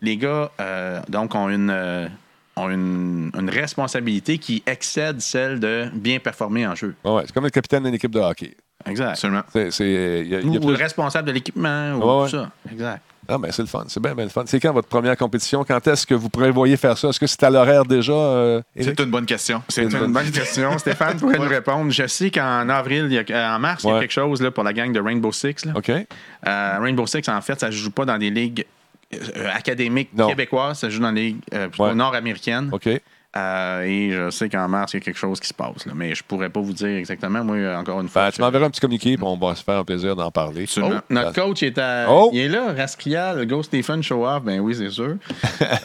les 0.01 0.16
gars, 0.16 0.51
euh, 0.61 1.01
donc, 1.09 1.34
ont 1.34 1.49
une. 1.49 1.70
ont 2.59 2.70
une, 2.70 3.30
une 3.39 3.51
responsabilité 3.51 4.39
qui 4.39 4.62
excède 4.66 5.20
celle 5.20 5.61
de 5.61 5.91
bien 5.93 6.18
performer 6.18 6.66
en 6.66 6.74
jeu. 6.74 6.95
Ouais, 7.05 7.22
c'est 7.26 7.32
comme 7.32 7.45
le 7.45 7.51
capitaine 7.51 7.82
d'une 7.84 7.93
équipe 7.95 8.11
de 8.12 8.18
hockey. 8.20 8.57
Exact. 8.89 9.10
Absolument. 9.10 9.43
C'est, 9.52 9.69
y 9.90 9.97
a- 9.97 10.23
y 10.23 10.35
a 10.36 10.40
Ou 10.40 10.52
le 10.55 10.60
plus- 10.60 10.74
responsable 10.74 11.28
de 11.28 11.32
l'équipement, 11.32 11.93
ou 11.94 11.98
Ouais, 12.01 12.23
ouais. 12.24 12.31
tout 12.31 12.36
ça. 12.36 12.51
Exact. 12.70 13.02
Ah, 13.28 13.39
ben 13.39 13.51
c'est 13.51 13.62
le 13.62 13.66
fun. 13.66 13.85
C'est 13.89 13.98
bien, 14.01 14.15
bien 14.15 14.23
le 14.24 14.31
fun. 14.31 14.44
C'est 14.47 14.60
quand 14.60 14.73
votre 14.73 14.86
première 14.86 15.16
compétition? 15.16 15.65
Quand 15.65 15.85
est-ce 15.89 16.06
que 16.06 16.15
vous 16.15 16.28
prévoyez 16.28 16.77
faire 16.77 16.97
ça? 16.97 17.09
Est-ce 17.09 17.19
que 17.19 17.27
c'est 17.27 17.43
à 17.43 17.51
l'horaire 17.51 17.85
déjà? 17.85 18.12
euh? 18.12 18.62
C'est 18.78 19.01
une 19.01 19.10
bonne 19.10 19.27
question. 19.27 19.62
C'est 19.69 19.82
une 19.82 20.12
bonne 20.12 20.31
question. 20.31 20.78
Stéphane 20.78 21.16
pourrait 21.19 21.39
nous 21.39 21.48
répondre. 21.48 21.90
Je 21.90 22.06
sais 22.06 22.31
qu'en 22.31 22.69
avril, 22.69 23.09
il 23.10 23.15
y 23.28 23.32
a- 23.32 23.56
en 23.56 23.59
mars, 23.59 23.82
il 23.82 23.90
y 23.90 23.93
a 23.93 23.98
quelque 24.01 24.12
chose 24.12 24.40
là, 24.40 24.52
pour 24.52 24.62
la 24.62 24.73
gang 24.73 24.93
de 24.93 25.01
Rainbow 25.01 25.32
Six. 25.32 25.65
là. 25.65 25.73
OK. 25.74 25.90
Euh, 25.90 26.78
Rainbow 26.81 27.06
Six, 27.09 27.28
en 27.28 27.40
fait, 27.40 27.59
ça 27.59 27.66
ne 27.66 27.73
joue 27.73 27.90
pas 27.90 28.05
dans 28.05 28.16
des 28.19 28.31
ligues 28.31 28.65
euh, 29.15 29.48
académiques 29.52 30.10
Non. 30.16 30.28
québécoises, 30.28 30.78
ça 30.81 30.89
joue 30.89 31.01
dans 31.01 31.12
des 31.12 31.23
ligues 31.28 31.40
euh, 31.52 31.66
plutôt 31.69 31.85
Ouais. 31.85 31.94
nord-américaines. 31.94 32.70
OK. 32.73 32.89
Euh, 33.36 33.82
et 33.82 34.10
je 34.12 34.30
sais 34.30 34.48
qu'en 34.48 34.66
mars, 34.68 34.92
il 34.94 34.96
y 34.96 34.98
a 34.98 35.00
quelque 35.04 35.18
chose 35.18 35.38
qui 35.40 35.48
se 35.48 35.54
passe. 35.54 35.84
là. 35.86 35.92
Mais 35.94 36.14
je 36.14 36.22
pourrais 36.24 36.48
pas 36.48 36.60
vous 36.60 36.72
dire 36.72 36.96
exactement. 36.96 37.44
Moi, 37.44 37.56
encore 37.76 38.00
une 38.00 38.08
fois. 38.08 38.24
Ben, 38.26 38.30
tu 38.32 38.40
m'enverras 38.40 38.66
un 38.66 38.70
petit 38.70 38.80
communiqué, 38.80 39.16
puis 39.16 39.26
on 39.26 39.36
va 39.36 39.54
se 39.54 39.62
faire 39.62 39.78
un 39.78 39.84
plaisir 39.84 40.16
d'en 40.16 40.30
parler. 40.30 40.64
Oh, 40.78 40.90
notre 41.10 41.32
coach 41.34 41.62
est, 41.62 41.76
à- 41.78 42.06
Oh! 42.08 42.30
il 42.32 42.38
est 42.40 42.48
là, 42.48 42.72
Raskia, 42.76 43.34
le 43.34 43.44
Go 43.44 43.62
Stephen 43.62 44.02
Show 44.02 44.26
Off. 44.26 44.42
Ben 44.42 44.60
oui, 44.60 44.74
c'est 44.74 44.90
sûr. 44.90 45.16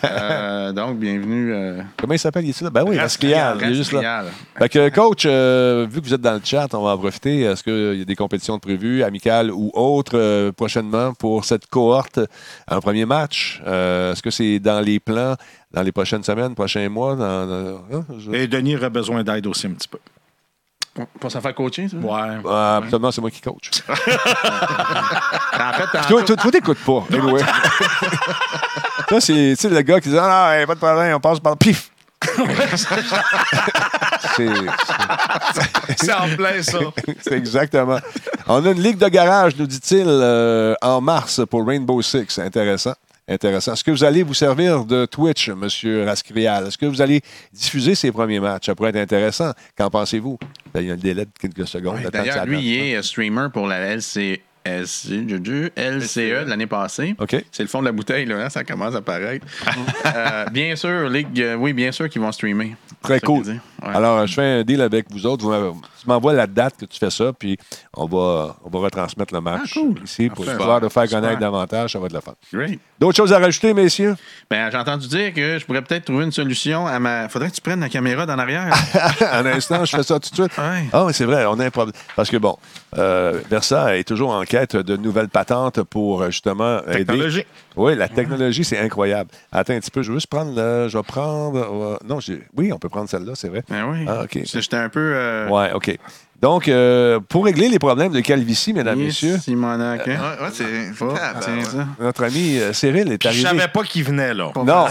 Euh, 0.04 0.72
donc, 0.72 0.98
bienvenue. 1.00 1.54
euh, 1.54 1.82
Comment 1.98 2.14
il 2.14 2.20
s'appelle? 2.20 2.46
Là? 2.62 2.70
Ben 2.70 2.84
oui, 2.88 2.98
Rasquial. 2.98 3.58
Il 3.62 3.72
est 3.72 3.74
juste 3.76 3.92
là. 3.92 4.00
Rasquial. 4.00 4.26
Fait 4.58 4.70
que, 4.70 4.90
coach, 4.90 5.26
vu 5.26 6.02
que 6.02 6.06
vous 6.06 6.14
êtes 6.14 6.22
dans 6.22 6.34
le 6.34 6.42
chat, 6.44 6.68
on 6.74 6.84
va 6.84 6.92
en 6.92 6.98
profiter. 6.98 7.42
Est-ce 7.42 7.64
qu'il 7.64 8.00
y 8.00 8.02
a 8.02 8.06
des 8.06 8.16
compétitions 8.16 8.56
de 8.56 8.62
prévues, 8.62 9.04
amicales 9.04 9.52
ou 9.52 9.72
autres, 9.74 10.52
prochainement 10.52 11.14
pour 11.14 11.46
cette 11.46 11.68
cohorte? 11.68 12.20
Un 12.68 12.80
premier 12.80 13.06
match? 13.06 13.62
Est-ce 13.66 14.22
que 14.22 14.30
c'est 14.32 14.60
dans 14.60 14.82
les 14.82 15.00
plans? 15.00 15.36
Dans 15.74 15.82
les 15.84 15.92
prochaines 15.92 16.24
semaines, 16.24 16.54
prochains 16.56 16.88
mois? 16.90 17.16
Dans, 17.16 17.46
dans- 17.48 17.82
hein? 17.94 18.06
Je- 18.20 18.32
Et 18.32 18.48
Denis 18.48 18.76
aurait 18.76 18.90
besoin 18.90 19.24
d'aide 19.24 19.48
aussi 19.48 19.68
un 19.68 19.72
petit 19.72 19.88
peu. 19.88 20.00
Pour, 20.94 21.08
pour 21.08 21.32
se 21.32 21.40
faire 21.40 21.56
coacher, 21.56 21.88
ça? 21.88 21.96
Ouais. 21.98 22.38
Ah, 22.50 22.78
absolument, 22.78 23.12
c'est 23.12 23.22
moi 23.22 23.32
qui 23.32 23.40
coach. 23.42 23.70
En 25.54 25.74
fait, 25.74 25.86
Toi, 25.92 26.02
tantôt- 26.02 26.24
toi, 26.24 26.36
toi, 26.38 26.52
t'écoutes 26.52 26.80
pas. 26.80 27.04
anyway. 27.14 27.42
toi, 29.08 29.22
c'est 29.22 29.34
tu 29.34 29.56
sais, 29.56 29.70
le 29.70 29.82
gars 29.82 30.00
qui 30.02 30.10
dit 30.10 30.18
Ah, 30.18 30.50
non, 30.54 30.60
hey, 30.60 30.66
pas 30.66 30.74
de 30.76 30.80
problème, 30.80 31.16
on 31.16 31.20
passe 31.20 31.40
par 31.40 31.56
pif. 31.56 31.92
c'est, 34.36 34.48
C'est 35.98 36.14
en 36.14 36.28
plein, 36.36 36.62
ça. 36.62 36.80
c'est 37.22 37.34
exactement. 37.34 38.00
On 38.48 38.66
a 38.66 38.72
une 38.72 38.82
ligue 38.82 38.98
de 38.98 39.08
garage, 39.08 39.56
nous 39.58 39.68
dit-il, 39.68 40.06
euh, 40.08 40.74
en 40.82 41.02
mars 41.02 41.42
pour 41.50 41.66
Rainbow 41.66 42.02
Six. 42.02 42.26
C'est 42.30 42.44
intéressant. 42.44 42.94
Intéressant. 43.32 43.74
Est-ce 43.74 43.84
que 43.84 43.92
vous 43.92 44.04
allez 44.04 44.24
vous 44.24 44.34
servir 44.34 44.84
de 44.84 45.06
Twitch, 45.06 45.48
M. 45.50 45.68
Rascrial? 46.06 46.68
Est-ce 46.68 46.78
que 46.78 46.86
vous 46.86 47.02
allez 47.02 47.22
diffuser 47.54 47.96
ces 47.96 48.12
premiers 48.12 48.40
matchs? 48.42 48.66
Ça 48.66 48.76
pourrait 48.76 48.90
être 48.90 48.98
intéressant. 48.98 49.52
Qu'en 49.78 49.90
pensez-vous? 49.90 50.38
Ben, 50.74 50.82
Il 50.82 50.88
y 50.88 50.92
a 50.92 50.94
un 50.94 50.98
délai 50.98 51.26
de 51.26 51.32
quelques 51.40 51.68
secondes. 51.68 52.00
D'ailleurs, 52.12 52.46
lui, 52.46 52.60
il 52.62 52.78
est 52.80 52.96
euh, 52.98 53.02
streamer 53.02 53.48
pour 53.54 53.68
la 53.68 53.96
LC, 53.96 54.42
LC, 54.66 55.26
LCE 55.78 56.18
E 56.18 56.44
de 56.44 56.50
l'année 56.50 56.68
passée. 56.68 57.16
OK. 57.20 57.36
C'est 57.52 57.64
le 57.64 57.70
fond 57.70 57.80
de 57.80 57.86
la 57.86 57.92
bouteille, 57.94 58.26
là, 58.26 58.46
hein, 58.46 58.50
ça 58.50 58.64
commence 58.66 58.96
à 58.96 58.98
apparaître. 58.98 59.46
Euh, 60.14 60.46
bien 60.52 60.76
sûr, 60.76 61.08
Ligue, 61.10 61.40
euh, 61.40 61.56
oui, 61.56 61.72
bien 61.74 61.92
sûr 61.92 62.10
qu'ils 62.10 62.22
vont 62.22 62.32
streamer. 62.32 62.76
Très 63.02 63.20
cool. 63.22 63.44
Ouais. 63.48 63.60
Alors, 63.82 64.28
je 64.28 64.34
fais 64.34 64.42
un 64.42 64.64
deal 64.64 64.82
avec 64.82 65.06
vous 65.10 65.26
autres. 65.26 65.44
Vous 65.44 65.52
m'avez- 65.52 65.72
tu 66.02 66.08
m'envoies 66.08 66.34
la 66.34 66.48
date 66.48 66.76
que 66.80 66.86
tu 66.86 66.98
fais 66.98 67.12
ça, 67.12 67.32
puis 67.38 67.58
on 67.96 68.06
va, 68.06 68.56
on 68.64 68.70
va 68.70 68.80
retransmettre 68.80 69.34
le 69.34 69.42
match 69.42 69.74
Ah, 69.76 69.80
cool. 69.80 70.04
ici 70.04 70.30
pour 70.30 70.46
pouvoir 70.46 70.80
le 70.80 70.90
faire 70.90 71.08
connaître 71.08 71.40
davantage. 71.40 71.92
Ça 71.94 72.00
va 72.00 72.08
être 72.08 72.14
le 72.14 72.22
fun. 72.22 72.34
Great. 72.52 72.80
D'autres 73.00 73.18
choses 73.18 73.34
à 73.34 73.40
rajouter, 73.40 73.74
messieurs? 73.74 74.16
Ben, 74.50 74.70
j'ai 74.72 74.78
entendu 74.78 75.08
dire 75.08 75.34
que 75.34 75.60
je 75.60 75.66
pourrais 75.66 75.82
peut-être 75.82 76.06
trouver 76.06 76.26
une 76.26 76.32
solution 76.32 76.88
à 76.88 77.00
ma. 77.00 77.30
Faudrait 77.30 77.50
que 77.50 77.56
tu 77.56 77.62
prennes 77.62 77.80
la 77.82 77.90
caméra 77.90 78.26
d'en 78.26 78.40
arrière. 78.40 78.74
un 79.32 79.46
instant, 79.46 79.86
je 79.86 79.96
fais 79.96 80.04
ça 80.04 80.20
tout 80.20 80.30
de 80.30 80.36
suite. 80.36 80.58
Ouais. 80.58 80.86
Ah 80.92 81.06
oui, 81.06 81.14
c'est 81.14 81.26
vrai, 81.26 81.46
on 81.46 81.60
a 81.60 81.66
un 81.66 81.70
problème. 81.70 81.94
Parce 82.16 82.30
que, 82.30 82.38
bon, 82.38 82.58
euh, 82.98 83.40
Versa 83.50 83.98
est 83.98 84.04
toujours 84.04 84.32
en 84.32 84.44
quête 84.44 84.76
de 84.76 84.98
nouvelles 84.98 85.30
patentes 85.30 85.84
pour 85.84 86.22
euh, 86.24 86.32
justement 86.32 86.82
aider. 86.88 87.46
Oui, 87.76 87.96
la 87.96 88.10
technologie, 88.10 88.64
c'est 88.64 88.78
incroyable. 88.80 89.30
Attends 89.52 89.74
un 89.74 89.80
petit 89.80 89.92
peu, 89.92 90.02
je 90.04 90.10
vais 90.12 90.18
juste 90.18 90.28
prendre 90.28 90.54
le. 90.56 90.90
Je 90.90 90.98
vais 90.98 91.04
prendre. 91.04 91.58
euh, 91.60 91.98
non, 92.06 92.20
j'ai- 92.20 92.44
oui, 92.58 92.72
on 92.74 92.80
peut 92.80 92.90
prendre 92.90 93.08
celle-là, 93.10 93.34
c'est 93.36 93.48
vrai. 93.50 93.64
Ben 93.70 93.90
oui. 93.92 94.06
Ah, 94.08 94.24
OK. 94.24 94.40
J'étais 94.44 94.76
un 94.76 94.90
peu. 94.90 95.00
euh, 95.16 95.48
Ouais, 95.48 95.72
OK. 95.74 95.98
Donc, 96.42 96.68
euh, 96.68 97.20
pour 97.30 97.46
régler 97.46 97.70
les 97.70 97.78
problèmes 97.78 98.12
de 98.12 98.20
calvitie, 98.20 98.74
mesdames, 98.74 98.98
yes, 98.98 99.08
messieurs, 99.08 99.38
Simonac, 99.38 100.08
hein? 100.08 100.20
Ouais, 100.40 100.46
ouais, 100.46 100.52
c'est. 100.52 100.66
Oh, 101.00 101.14
Ah, 101.22 101.34
ben, 101.36 101.40
tiens, 101.40 101.64
ça. 101.64 101.88
notre 102.00 102.24
ami 102.24 102.58
euh, 102.58 102.74
Cyril 102.74 103.12
est 103.12 103.22
Je 103.22 103.28
arrivé. 103.28 103.44
savais 103.44 103.68
pas 103.68 103.84
qu'il 103.84 104.04
venait, 104.04 104.34
là. 104.34 104.52
Non, 104.56 104.66
Ah, 104.86 104.90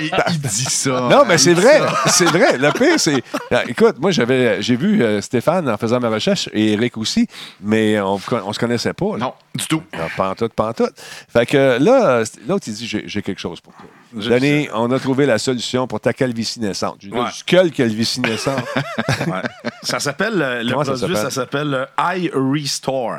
il, 0.00 0.10
il 0.30 0.40
dit 0.40 0.48
ça. 0.64 1.08
Non, 1.10 1.24
mais 1.28 1.36
c'est 1.36 1.52
vrai. 1.54 1.80
C'est 2.06 2.24
vrai. 2.24 2.56
Le 2.58 2.70
pire, 2.72 2.98
c'est. 2.98 3.22
Ah, 3.50 3.62
Écoute, 3.68 3.96
moi, 4.00 4.10
j'avais, 4.12 4.62
j'ai 4.62 4.76
vu 4.76 5.02
euh, 5.02 5.20
Stéphane 5.20 5.68
en 5.68 5.76
faisant 5.76 6.00
ma 6.00 6.08
recherche 6.08 6.48
et 6.52 6.72
Eric 6.72 6.96
aussi, 6.96 7.26
mais 7.60 8.00
on, 8.00 8.18
on 8.44 8.52
se 8.52 8.58
connaissait 8.58 8.92
pas. 8.94 9.12
là. 9.12 9.18
Non, 9.18 9.34
du 9.54 9.66
tout. 9.66 9.82
Non, 9.92 10.04
pantoute, 10.16 10.52
pantoute. 10.54 10.92
Fait 11.32 11.44
que 11.46 11.78
là, 11.80 12.06
euh, 12.08 12.24
l'autre, 12.48 12.64
il 12.68 12.74
dit 12.74 12.86
j'ai, 12.86 13.04
j'ai 13.06 13.20
quelque 13.22 13.40
chose 13.40 13.60
pour 13.60 13.74
toi. 13.74 13.86
Denis, 14.14 14.68
on 14.74 14.90
a 14.90 14.98
trouvé 14.98 15.26
la 15.26 15.38
solution 15.38 15.86
pour 15.86 16.00
ta 16.00 16.12
calvitie 16.12 16.60
naissante. 16.60 16.96
Je 17.02 17.10
Ouais. 17.10 17.24
du 17.26 17.32
skull 17.32 17.70
calvitie 17.70 18.20
naissante. 18.20 18.64
Ouais. 19.26 19.42
Ça 19.82 20.00
s'appelle, 20.00 20.40
euh, 20.42 20.62
le 20.62 20.70
Comment 20.72 20.84
ça 20.84 20.92
produit, 20.92 21.14
s'appelle? 21.16 21.30
ça 21.30 21.40
s'appelle? 21.40 21.74
euh, 21.74 22.12
Eye 22.14 22.30
Restore. 22.34 23.18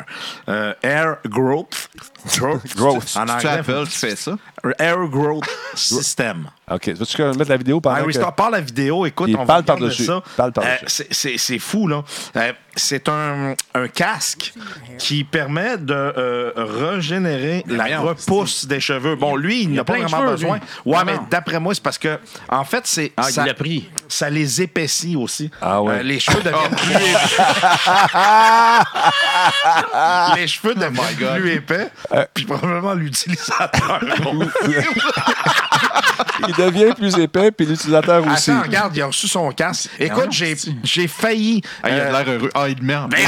Euh, 0.49 0.74
Air 0.84 1.18
Growth. 1.28 1.90
Growth. 2.76 3.15
En 3.18 3.26
Tu 3.26 3.32
anglais. 3.48 3.61
Qui 3.86 3.90
fait 3.98 4.15
ça? 4.15 4.38
Air 4.80 5.07
Growth 5.10 5.44
System. 5.76 6.48
OK. 6.72 6.88
Veux-tu 6.90 7.22
mettre 7.22 7.49
la 7.49 7.57
vidéo 7.57 7.81
pendant 7.81 7.98
Eye 7.98 8.02
que- 8.03 8.07
Restore, 8.07 8.34
par 8.34 8.49
la 8.49 8.61
vidéo, 8.61 9.06
écoute, 9.06 9.30
Il 9.30 9.35
on 9.38 9.45
parle 9.45 9.61
va 9.61 9.65
par-dessus. 9.76 10.06
ça. 10.06 10.23
Parle. 10.38 10.53
Euh, 10.60 10.76
c'est- 10.88 11.60
fou, 11.60 11.88
là. 11.88 12.03
Euh, 12.38 12.53
c'est 12.76 13.07
un, 13.10 13.53
un 13.76 13.88
casque 13.88 14.53
qui 14.98 15.23
permet 15.26 15.77
de 15.77 15.94
euh, 15.94 16.52
régénérer 16.56 17.64
la 17.68 17.99
repousse 17.99 18.65
des 18.65 18.80
cheveux. 18.80 19.15
Bon, 19.15 19.35
lui, 19.35 19.64
il 19.64 19.72
a 19.73 19.76
n'a 19.77 19.84
pas 19.84 19.94
vraiment 19.94 20.18
cheveux, 20.19 20.31
besoin. 20.31 20.56
lui. 20.57 20.64
Ouais, 20.85 20.98
Ah 20.99 21.06
mais 21.06 21.19
d'après 21.30 21.60
moi, 21.60 21.73
c'est 21.76 21.84
parce 21.84 21.98
que, 21.98 22.18
en 22.49 22.64
fait, 22.64 22.88
c'est 22.88 23.11
Ah, 23.18 23.23
ça, 23.23 23.44
il 23.44 23.48
l'a 23.48 23.53
pris. 23.53 23.90
Ça 24.14 24.30
les 24.30 24.61
épaissit 24.61 25.15
aussi. 25.15 25.49
Ah 25.61 25.81
ouais. 25.81 25.95
Euh, 25.95 26.03
les 26.03 26.19
cheveux 26.19 26.41
deviennent 26.41 26.76
plus 26.76 26.94
épais. 26.94 27.14
les 30.35 30.48
cheveux 30.48 30.76
deviennent 30.76 31.40
plus 31.41 31.52
épais. 31.52 31.90
Puis 32.34 32.45
probablement 32.45 32.94
l'utilisateur. 32.94 33.99
Il 36.48 36.54
devient 36.56 36.94
plus 36.95 37.18
épais, 37.18 37.52
puis 37.52 37.66
l'utilisateur 37.66 38.26
aussi. 38.28 38.52
Attends, 38.52 38.62
regarde, 38.64 38.95
il 38.95 39.02
a 39.02 39.08
reçu 39.08 39.28
son 39.28 39.50
casque. 39.52 39.90
Écoute, 40.00 40.32
j'ai, 40.32 40.56
j'ai 40.84 41.08
failli. 41.08 41.62
Ah, 41.84 41.90
il 41.90 41.94
a 41.94 41.95
euh, 42.04 42.12
l'air 42.24 42.34
heureux. 42.36 42.50
Ah, 42.54 42.68
il 42.70 42.95
en 42.95 43.08
ben 43.08 43.18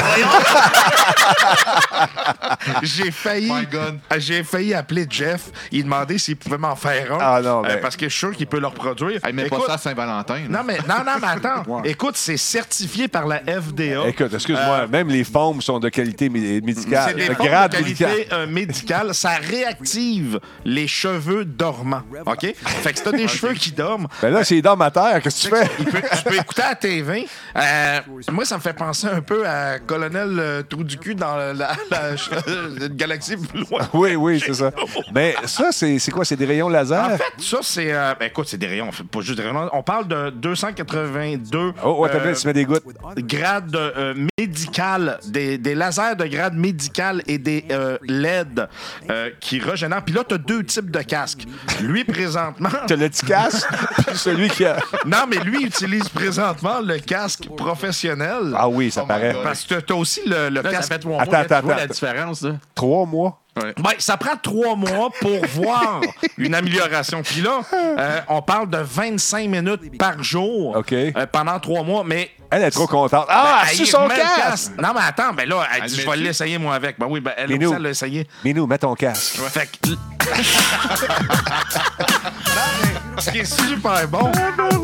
j'ai 2.83 3.11
failli. 3.11 3.51
My 3.51 3.65
God. 3.65 3.99
J'ai 4.17 4.43
failli 4.43 4.73
appeler 4.73 5.05
Jeff. 5.09 5.49
Il 5.71 5.83
demandait 5.83 6.17
s'il 6.17 6.35
pouvait 6.35 6.57
m'en 6.57 6.75
faire 6.75 7.13
un. 7.13 7.17
Ah 7.21 7.41
non, 7.41 7.63
Euh, 7.63 7.67
ben- 7.67 7.79
parce 7.81 7.95
que 7.95 8.05
je 8.07 8.11
suis 8.11 8.19
sûr 8.19 8.35
qu'il 8.35 8.47
peut 8.47 8.59
le 8.59 8.67
reproduire. 8.67 9.19
Hey, 9.25 9.33
mais 9.33 9.47
pas 9.47 9.55
Écoute, 9.57 9.67
ça 9.67 9.73
à 9.73 9.77
Saint-Valentin. 9.77 10.35
là. 10.35 10.39
Non, 10.49 10.59
mais, 10.65 10.77
non, 10.87 11.03
non, 11.05 11.13
mais 11.21 11.27
attends. 11.27 11.63
Écoute, 11.83 12.17
c'est 12.17 12.37
certifié 12.37 13.07
par 13.07 13.27
la 13.27 13.39
FDA. 13.39 14.07
Écoute, 14.07 14.33
excuse-moi, 14.33 14.87
même 14.87 15.09
les 15.09 15.23
formes 15.23 15.61
sont 15.61 15.79
de 15.79 15.89
qualité 15.89 16.29
mé- 16.29 16.63
médicale. 16.63 17.05
C'est 17.09 17.15
des 17.15 17.33
formes 17.35 17.47
grade 17.47 17.71
de 17.71 17.77
qualité 17.77 18.27
euh, 18.31 18.47
médicale. 18.47 19.13
Ça 19.13 19.31
réactive 19.35 20.39
les 20.63 20.87
cheveux 20.87 21.45
dormants. 21.45 22.03
OK? 22.25 22.53
Fait 22.85 22.91
que 22.93 22.99
si 22.99 23.03
t'as 23.03 23.11
des 23.11 23.27
cheveux 23.27 23.53
qui 23.53 23.71
dorment, 23.71 24.07
Ben 24.21 24.29
là, 24.29 24.43
c'est 24.43 24.61
dans 24.61 24.75
ma 24.77 24.91
terre. 24.91 25.19
Qu'est-ce 25.23 25.49
que 25.49 25.55
tu 25.55 25.61
fais? 25.61 25.71
il 25.79 25.85
peut- 25.85 26.01
tu 26.17 26.23
peux 26.23 26.35
écouter 26.35 26.61
à 26.61 26.69
la 26.69 26.75
TV. 26.75 27.27
Euh, 27.57 27.99
moi, 28.31 28.45
ça 28.45 28.57
me 28.57 28.61
fait 28.61 28.73
penser 28.73 29.07
un 29.07 29.21
peu 29.21 29.47
à 29.47 29.79
Colonel 29.79 30.37
euh, 30.39 30.61
Trou 30.61 30.83
du 30.83 30.97
cul 30.97 31.15
dans 31.15 31.35
la, 31.35 31.53
la- 31.53 31.71
la- 31.89 32.11
une 32.85 32.95
galaxie 32.95 33.37
plus 33.37 33.61
loin. 33.69 33.81
Oui, 33.93 34.15
oui, 34.15 34.39
c'est 34.45 34.53
ça. 34.53 34.71
Mais 35.13 35.35
ça, 35.45 35.69
c'est 35.71 35.97
c'est 35.97 36.11
quoi? 36.11 36.25
C'est 36.25 36.35
des 36.35 36.45
rayons 36.45 36.69
laser? 36.69 37.03
En 37.13 37.17
fait, 37.17 37.23
ça, 37.39 37.57
c'est. 37.63 37.91
euh, 37.91 38.13
ben, 38.19 38.27
écoute, 38.27 38.47
c'est 38.47 38.57
des 38.57 38.67
rayons. 38.67 38.91
Pas 39.11 39.21
juste 39.21 39.37
des 39.39 39.43
rayons. 39.43 39.67
On 39.73 39.81
parle 39.81 40.07
de 40.07 40.29
282 40.29 41.73
oh, 41.83 41.91
ouais, 41.99 42.09
t'as 42.09 42.15
euh, 42.17 42.31
vu, 42.31 42.35
tu 42.35 42.47
mets 42.47 42.53
des 42.53 42.65
gouttes. 42.65 42.83
grades 43.17 43.75
euh, 43.75 44.13
médical, 44.39 45.19
des, 45.27 45.57
des 45.57 45.75
lasers 45.75 46.15
de 46.17 46.25
grade 46.25 46.55
médical 46.55 47.21
et 47.27 47.37
des 47.37 47.65
euh, 47.71 47.97
LED 48.03 48.67
euh, 49.09 49.29
qui 49.39 49.59
régénèrent. 49.59 50.03
Puis 50.03 50.13
là, 50.13 50.23
tu 50.27 50.35
as 50.35 50.37
deux 50.37 50.63
types 50.63 50.91
de 50.91 51.01
casques. 51.01 51.45
Lui, 51.81 52.03
présentement. 52.03 52.64
T'as 52.87 52.95
le 52.95 53.09
petit 53.09 53.25
casque, 53.25 53.67
puis 54.07 54.17
celui 54.17 54.49
qui 54.49 54.65
a. 54.65 54.77
Non, 55.05 55.25
mais 55.29 55.37
lui, 55.37 55.59
il 55.61 55.67
utilise 55.67 56.09
présentement 56.09 56.79
le 56.81 56.97
casque 56.99 57.47
professionnel. 57.55 58.53
Ah 58.55 58.67
oui, 58.67 58.91
ça 58.91 59.01
my 59.01 59.07
paraît. 59.07 59.35
Parce 59.43 59.63
que 59.63 59.75
tu 59.75 59.93
as 59.93 59.95
aussi 59.95 60.21
le, 60.25 60.49
le 60.49 60.61
Là, 60.61 60.63
ça 60.63 60.69
casque. 60.77 60.91
fait 60.93 60.99
trois 60.99 61.21
Attends, 61.21 61.31
mois. 61.31 61.39
attends, 61.39 61.59
tu 61.59 61.65
vois 61.65 61.73
attends. 61.73 61.81
la 61.81 61.87
différence, 61.87 62.41
là. 62.41 62.51
Trois 62.73 63.05
mois? 63.05 63.41
Ben, 63.55 63.91
ça 63.99 64.17
prend 64.17 64.35
trois 64.35 64.75
mois 64.75 65.09
pour 65.21 65.45
voir 65.53 66.01
une 66.37 66.53
amélioration. 66.55 67.21
Puis 67.23 67.39
là, 67.39 67.61
euh, 67.73 68.19
on 68.27 68.41
parle 68.41 68.69
de 68.69 68.79
25 68.79 69.47
minutes 69.49 69.97
par 69.97 70.21
jour 70.21 70.75
OK. 70.75 70.91
euh, 70.91 71.11
pendant 71.31 71.57
trois 71.61 71.83
mois. 71.83 72.03
Mais 72.05 72.31
Elle 72.51 72.63
est 72.63 72.71
trop 72.71 72.85
contente. 72.85 73.25
Ah, 73.29 73.61
Ben, 73.63 73.69
c'est 73.73 73.83
elle 73.83 73.87
son 73.87 74.03
remet 74.03 74.15
le 74.17 74.41
casque! 74.41 74.71
Non, 74.77 74.89
mais 74.93 74.99
attends, 75.07 75.31
ben 75.33 75.47
là, 75.47 75.63
elle 75.73 75.83
Elle 75.83 75.89
dit, 75.89 76.01
je 76.01 76.09
vais 76.09 76.17
l'essayer 76.17 76.57
moi 76.57 76.75
avec. 76.75 76.99
Ben 76.99 77.07
oui, 77.09 77.21
ben 77.21 77.31
elle 77.37 77.47
Mais 77.47 77.55
aussi, 77.55 77.63
nous- 77.65 77.73
elle 77.75 77.81
l'a 77.83 77.89
essayé. 77.91 78.27
Minou, 78.43 78.67
mets 78.67 78.77
ton 78.77 78.93
casque. 78.93 79.37
Fait 79.49 79.69
que. 79.81 79.91
Bye. 82.55 82.84
Ce 83.19 83.29
qui 83.31 83.39
est 83.39 83.45
super 83.45 84.07
bon, 84.07 84.31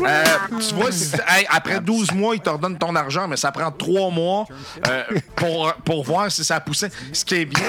euh, 0.06 0.24
tu 0.58 0.74
vois, 0.74 0.90
si- 0.90 1.14
hey, 1.28 1.46
après 1.50 1.80
12 1.80 2.12
mois, 2.12 2.34
il 2.34 2.40
te 2.40 2.48
redonne 2.50 2.76
ton 2.78 2.94
argent, 2.96 3.28
mais 3.28 3.36
ça 3.36 3.52
prend 3.52 3.70
3 3.70 4.10
mois 4.10 4.46
euh, 4.88 5.02
pour, 5.36 5.72
pour 5.84 6.02
voir 6.04 6.30
si 6.30 6.44
ça 6.44 6.58
poussait. 6.60 6.90
Ce 7.12 7.24
qui 7.24 7.34
est 7.36 7.44
bien. 7.44 7.62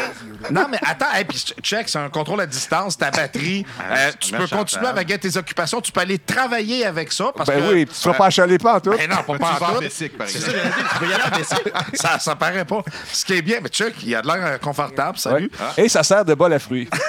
Non, 0.49 0.67
mais 0.69 0.79
attends, 0.85 1.11
hey, 1.13 1.25
puis 1.25 1.37
check, 1.61 1.89
c'est 1.89 1.99
un 1.99 2.09
contrôle 2.09 2.41
à 2.41 2.45
distance, 2.45 2.97
ta 2.97 3.11
batterie. 3.11 3.65
Euh, 3.91 4.11
tu 4.19 4.31
peux 4.31 4.39
méchant 4.39 4.57
continuer 4.57 4.85
table. 4.85 4.99
avec 4.99 5.19
tes 5.19 5.37
occupations, 5.37 5.81
tu 5.81 5.91
peux 5.91 6.01
aller 6.01 6.17
travailler 6.19 6.85
avec 6.85 7.11
ça. 7.11 7.31
Parce 7.35 7.49
Ben 7.49 7.59
que, 7.61 7.73
oui, 7.73 7.85
puis 7.85 7.95
tu 8.01 8.07
vas 8.07 8.13
pas 8.15 8.25
achaler 8.27 8.57
pas 8.57 8.75
en 8.75 8.79
tout. 8.79 8.91
Ben 8.91 9.09
non, 9.09 9.17
pas, 9.17 9.37
pas 9.37 9.37
Tu 9.37 9.43
en 9.43 9.55
tout. 9.55 9.59
par 9.59 9.79
C'est 9.89 10.05
exemple. 10.05 10.27
ça, 10.29 10.51
tu 10.93 10.99
peux 10.99 11.07
y 11.09 11.13
aller 11.13 11.23
en 11.23 11.37
bicycle. 11.37 11.71
ça, 11.93 12.19
ça 12.19 12.35
paraît 12.35 12.65
pas. 12.65 12.81
Ce 13.11 13.25
qui 13.25 13.33
est 13.33 13.41
bien, 13.41 13.57
mais 13.61 13.69
check, 13.69 13.93
il 14.03 14.15
a 14.15 14.21
de 14.21 14.27
l'air 14.27 14.37
euh, 14.41 14.57
confortable, 14.57 15.17
salut. 15.17 15.51
Ouais. 15.77 15.85
Et 15.85 15.89
ça 15.89 16.03
sert 16.03 16.25
de 16.25 16.33
bol 16.33 16.51
à 16.53 16.59
fruits. 16.59 16.89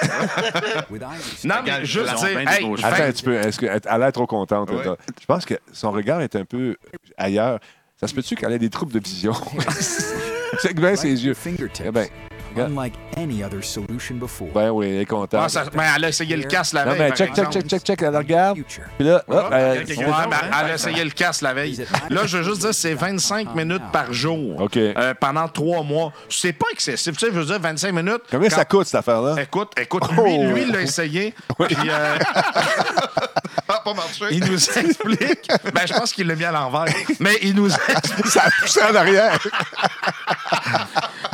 Non, 1.43 1.55
mais 1.65 1.85
juste 1.85 2.09
Regarde, 2.09 2.25
dire, 2.25 2.37
des 2.39 2.51
hey, 2.57 2.65
beaux 2.65 2.77
fais- 2.77 2.85
Attends 2.85 3.03
un 3.03 3.11
petit 3.11 3.23
peu. 3.23 3.44
Est-ce 3.47 3.59
que, 3.59 3.65
elle 3.65 3.81
a 3.85 3.97
l'air 3.97 4.11
trop 4.11 4.27
contente. 4.27 4.71
Ouais. 4.71 4.83
Je 5.19 5.25
pense 5.25 5.45
que 5.45 5.55
son 5.71 5.91
regard 5.91 6.21
est 6.21 6.35
un 6.35 6.45
peu 6.45 6.75
ailleurs. 7.17 7.59
Ça 7.99 8.07
se 8.07 8.13
peut-tu 8.13 8.35
qu'elle 8.35 8.51
ait 8.51 8.59
des 8.59 8.69
troubles 8.69 8.91
de 8.91 8.99
vision? 8.99 9.33
Check 10.61 10.79
bien 10.79 10.95
ses 10.95 11.25
yeux. 11.25 11.35
Eh 11.83 11.91
ben. 11.91 12.07
Unlike 12.57 12.93
any 13.17 13.43
other 13.43 13.63
solution 13.63 14.15
before. 14.15 14.47
Ben 14.53 14.69
oui, 14.71 14.87
elle 14.89 15.01
est 15.01 15.05
contente. 15.05 15.41
Ah, 15.43 15.49
ça- 15.49 15.65
ben, 15.73 15.83
elle 15.95 16.05
a 16.05 16.09
essayé 16.09 16.35
le 16.35 16.43
casse 16.43 16.73
la 16.73 16.85
non, 16.85 16.91
veille. 16.91 16.99
mais 17.01 17.07
par 17.09 17.17
check, 17.17 17.33
check, 17.35 17.49
check, 17.51 17.67
check, 17.67 17.81
check, 17.83 18.01
elle 18.01 18.11
la 18.11 18.19
regarde. 18.19 18.57
Puis 18.97 19.07
là, 19.07 19.23
hop, 19.27 19.49
elle- 19.51 19.79
Ouais, 19.79 20.05
ben, 20.29 20.37
elle 20.59 20.71
a 20.71 20.73
essayé 20.75 21.03
le 21.03 21.09
casse 21.11 21.41
la 21.41 21.53
veille. 21.53 21.85
Là, 22.09 22.25
je 22.25 22.37
veux 22.37 22.43
juste 22.43 22.61
dire, 22.61 22.73
c'est 22.73 22.93
25 22.93 23.53
minutes 23.55 23.83
par 23.91 24.11
jour. 24.13 24.61
OK. 24.61 24.77
Euh, 24.77 25.13
pendant 25.19 25.47
trois 25.47 25.83
mois. 25.83 26.11
C'est 26.29 26.53
pas 26.53 26.67
excessif. 26.71 27.15
Tu 27.17 27.25
sais, 27.25 27.31
je 27.33 27.39
veux 27.39 27.45
dire, 27.45 27.59
25 27.59 27.91
minutes. 27.93 28.21
combien 28.31 28.49
ça 28.49 28.65
quand- 28.65 28.77
coûte, 28.79 28.87
cette 28.87 28.95
affaire-là? 28.99 29.35
Écoute, 29.41 29.71
écoute, 29.79 30.03
Oh. 30.17 30.23
lui, 30.23 30.37
lui, 30.39 30.61
il 30.63 30.71
l'a 30.71 30.81
essayé. 30.81 31.33
Puis, 31.67 31.75
euh, 31.89 32.17
pas 33.67 33.93
marché. 33.93 34.25
il 34.31 34.43
nous 34.45 34.55
explique. 34.55 35.47
Ben, 35.73 35.85
je 35.87 35.93
pense 35.93 36.11
qu'il 36.13 36.27
l'a 36.27 36.35
mis 36.35 36.43
à 36.45 36.51
l'envers. 36.51 36.85
Mais 37.19 37.37
il 37.41 37.55
nous 37.55 37.69
explique. 37.73 38.27
Ça 38.35 38.43
a 38.45 38.49
poussé 38.61 38.81
en 38.81 38.95
arrière. 38.95 39.37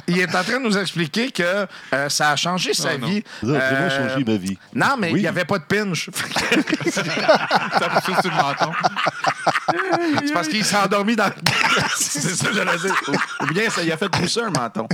Il 0.08 0.20
est 0.20 0.36
en 0.36 0.44
train 0.44 0.60
de 0.60 0.64
nous 0.64 0.78
expliquer 0.78 1.11
que 1.12 1.68
euh, 1.94 2.10
ça 2.10 2.32
a 2.32 2.36
changé 2.36 2.74
sa 2.74 2.96
vie. 2.98 3.24
Euh, 3.44 4.20
ma 4.26 4.36
vie. 4.38 4.58
Non, 4.74 4.96
mais 4.98 5.10
il 5.10 5.14
Oui. 5.16 5.22
n'y 5.22 5.28
avait 5.28 5.46
pas 5.46 5.60
de 5.60 5.64
pinch. 5.66 6.10
Ça 6.92 7.04
pousse 8.04 8.20
sur 8.22 8.32
le 8.32 8.38
menton. 8.38 8.72
C'est 10.26 10.34
parce 10.34 10.48
qu'il 10.48 10.64
s'est 10.66 10.76
endormi 10.78 11.16
dans 11.16 11.30
C'est 11.96 12.20
ça 12.22 12.48
que 12.48 12.54
j'allais 12.54 12.78
dire. 12.78 12.96
Ou 13.42 13.46
bien 13.54 13.70
ça 13.70 13.84
y 13.84 13.92
a 13.92 13.98
fait 13.98 14.10
pousser 14.10 14.42
un 14.42 14.50
menton. 14.50 14.88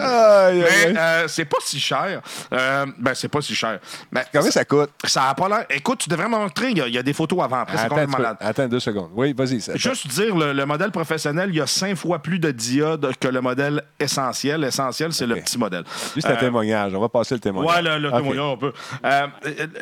aïe, 0.00 0.64
Mais 0.92 0.98
euh, 0.98 1.28
c'est 1.28 1.44
pas 1.44 1.56
si 1.64 1.80
cher. 1.80 2.20
Euh, 2.52 2.86
ben, 2.98 3.14
c'est 3.14 3.28
pas 3.28 3.40
si 3.40 3.54
cher. 3.54 3.78
Mais 4.12 4.24
Combien 4.32 4.50
ça 4.50 4.64
coûte? 4.64 4.90
ça 5.04 5.28
a 5.30 5.34
pas 5.34 5.48
l'air. 5.48 5.66
Écoute, 5.70 6.00
tu 6.00 6.08
devrais 6.08 6.28
montrer. 6.28 6.70
Il 6.70 6.78
y, 6.78 6.82
a- 6.82 6.88
il 6.88 6.94
y 6.94 6.98
a 6.98 7.02
des 7.02 7.12
photos 7.12 7.42
avant. 7.42 7.60
Après, 7.60 7.76
c'est 7.76 7.84
Attends, 7.84 7.96
un 7.96 8.06
complètement 8.06 8.16
peu. 8.16 8.22
malade. 8.22 8.36
Attends 8.40 8.68
deux 8.68 8.80
secondes. 8.80 9.10
Oui, 9.14 9.34
vas-y. 9.36 9.60
ça- 9.60 9.76
Juste 9.76 10.06
dire, 10.08 10.36
le, 10.36 10.52
le 10.52 10.66
modèle 10.66 10.90
professionnel, 10.90 11.50
il 11.50 11.56
y 11.56 11.60
a 11.60 11.66
cinq 11.66 11.96
fois 11.96 12.20
plus 12.20 12.38
de 12.38 12.50
diodes 12.50 13.10
que 13.20 13.28
le 13.28 13.40
modèle 13.40 13.82
essentiel. 13.98 14.60
L'essentiel, 14.60 15.12
c'est 15.12 15.26
le 15.28 15.36
petit 15.36 15.58
modèle. 15.58 15.84
Lui, 16.14 16.22
c'est 16.22 16.28
un 16.28 16.32
Euh, 16.32 16.40
témoignage. 16.40 16.94
On 16.94 17.00
va 17.00 17.08
passer 17.08 17.34
le 17.34 17.40
témoignage. 17.40 17.76
Ouais, 17.76 17.82
le, 17.82 17.98
le 17.98 18.10
témoignage, 18.10 18.44
on 18.44 18.56
peut. 18.56 18.72
Euh, 19.04 19.26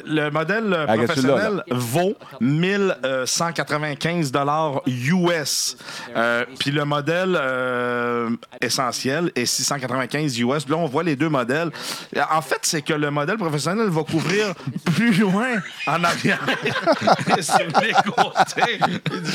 le 0.05 0.31
modèle 0.31 0.73
euh, 0.73 0.86
Ah, 0.89 0.94
professionnel 0.97 1.62
vaut 1.70 2.14
1195 2.40 4.31
dollars 4.32 4.82
US. 4.86 5.77
Euh, 6.14 6.44
Puis 6.59 6.70
le 6.70 6.85
modèle 6.85 7.36
euh, 7.40 8.31
essentiel 8.60 9.31
est 9.35 9.47
695 9.47 10.39
US. 10.40 10.68
Là, 10.68 10.77
on 10.77 10.86
voit 10.86 11.02
les 11.02 11.16
deux 11.16 11.28
modèles. 11.28 11.70
En 12.31 12.43
fait, 12.43 12.59
c'est 12.62 12.82
que 12.82 12.94
le 12.94 13.10
modèle 13.10 13.36
professionnel 13.36 13.89
va 13.89 14.02
couvrir 14.02 14.55
plus 14.94 15.12
loin 15.18 15.48
en 15.86 16.02
arrière 16.05 16.40
côtés. 18.05 18.78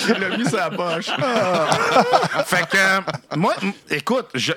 Il 0.09 0.13
l'a 0.19 0.37
mis 0.37 0.45
sur 0.47 0.57
la 0.57 0.69
poche. 0.69 1.07
fait 2.45 2.67
que, 2.69 3.35
moi, 3.37 3.53
écoute, 3.89 4.27
je- 4.33 4.51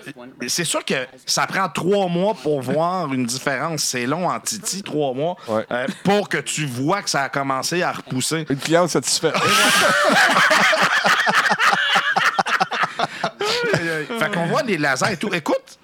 c'est 0.48 0.64
sûr 0.64 0.85
que 0.85 0.94
ça 1.35 1.48
prend 1.48 1.69
trois 1.69 2.06
mois 2.06 2.32
pour 2.35 2.61
voir 2.62 3.12
une 3.12 3.27
différence. 3.27 3.82
C'est 3.82 4.06
long 4.06 4.28
en 4.31 4.39
Titi, 4.39 4.85
trois 4.85 5.12
mois, 5.15 5.36
Ouais. 5.48 5.66
euh, 5.73 5.86
pour 6.05 6.28
que 6.28 6.36
tu 6.39 6.65
vois 6.65 7.02
que 7.02 7.11
ça 7.11 7.23
a 7.23 7.28
commencé 7.28 7.82
à 7.82 7.90
repousser. 7.90 8.47
Une 8.48 8.56
cliente 8.56 8.89
satisfaite. 8.90 9.35
fait 13.74 14.32
qu'on 14.32 14.47
voit 14.47 14.62
des 14.62 14.78
lasers 14.78 15.12
et 15.12 15.16
tout. 15.16 15.35
Écoute, 15.35 15.78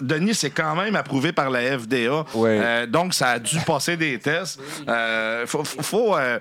Denis, 0.00 0.34
c'est 0.34 0.50
quand 0.50 0.74
même 0.74 0.96
approuvé 0.96 1.32
par 1.32 1.50
la 1.50 1.78
FDA. 1.78 2.24
Euh, 2.36 2.86
donc, 2.86 3.14
ça 3.14 3.28
a 3.30 3.38
dû 3.38 3.58
passer 3.60 3.96
des 3.96 4.18
tests. 4.18 4.58
Euh, 4.88 5.46
faut, 5.46 5.64
faut- 5.64 5.82
faut, 5.82 6.16
euh, 6.16 6.38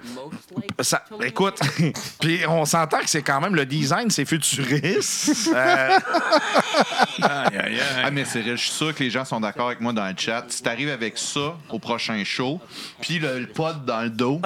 ça- 0.79 1.03
écoute, 1.23 1.59
puis 2.19 2.41
on 2.47 2.65
s'entend 2.65 2.99
que 2.99 3.09
c'est 3.09 3.21
quand 3.21 3.39
même 3.41 3.55
le 3.55 3.65
design, 3.65 4.09
c'est 4.09 4.25
futuriste. 4.25 5.49
Euh, 5.55 5.99
Aïe, 7.21 7.57
aïe, 7.57 7.79
aïe. 7.79 7.79
Ah, 8.03 8.11
mais 8.11 8.25
c'est 8.25 8.43
je 8.43 8.55
suis 8.55 8.71
sûr 8.71 8.93
que 8.93 9.03
les 9.03 9.09
gens 9.09 9.23
sont 9.25 9.39
d'accord 9.39 9.67
avec 9.67 9.79
moi 9.81 9.93
dans 9.93 10.05
le 10.07 10.13
chat. 10.17 10.43
Si 10.49 10.61
t'arrives 10.61 10.89
avec 10.89 11.17
ça 11.17 11.55
au 11.69 11.79
prochain 11.79 12.21
show, 12.25 12.59
puis 13.01 13.19
le, 13.19 13.39
le 13.39 13.47
pod 13.47 13.85
dans 13.85 14.01
le 14.01 14.09
dos, 14.09 14.41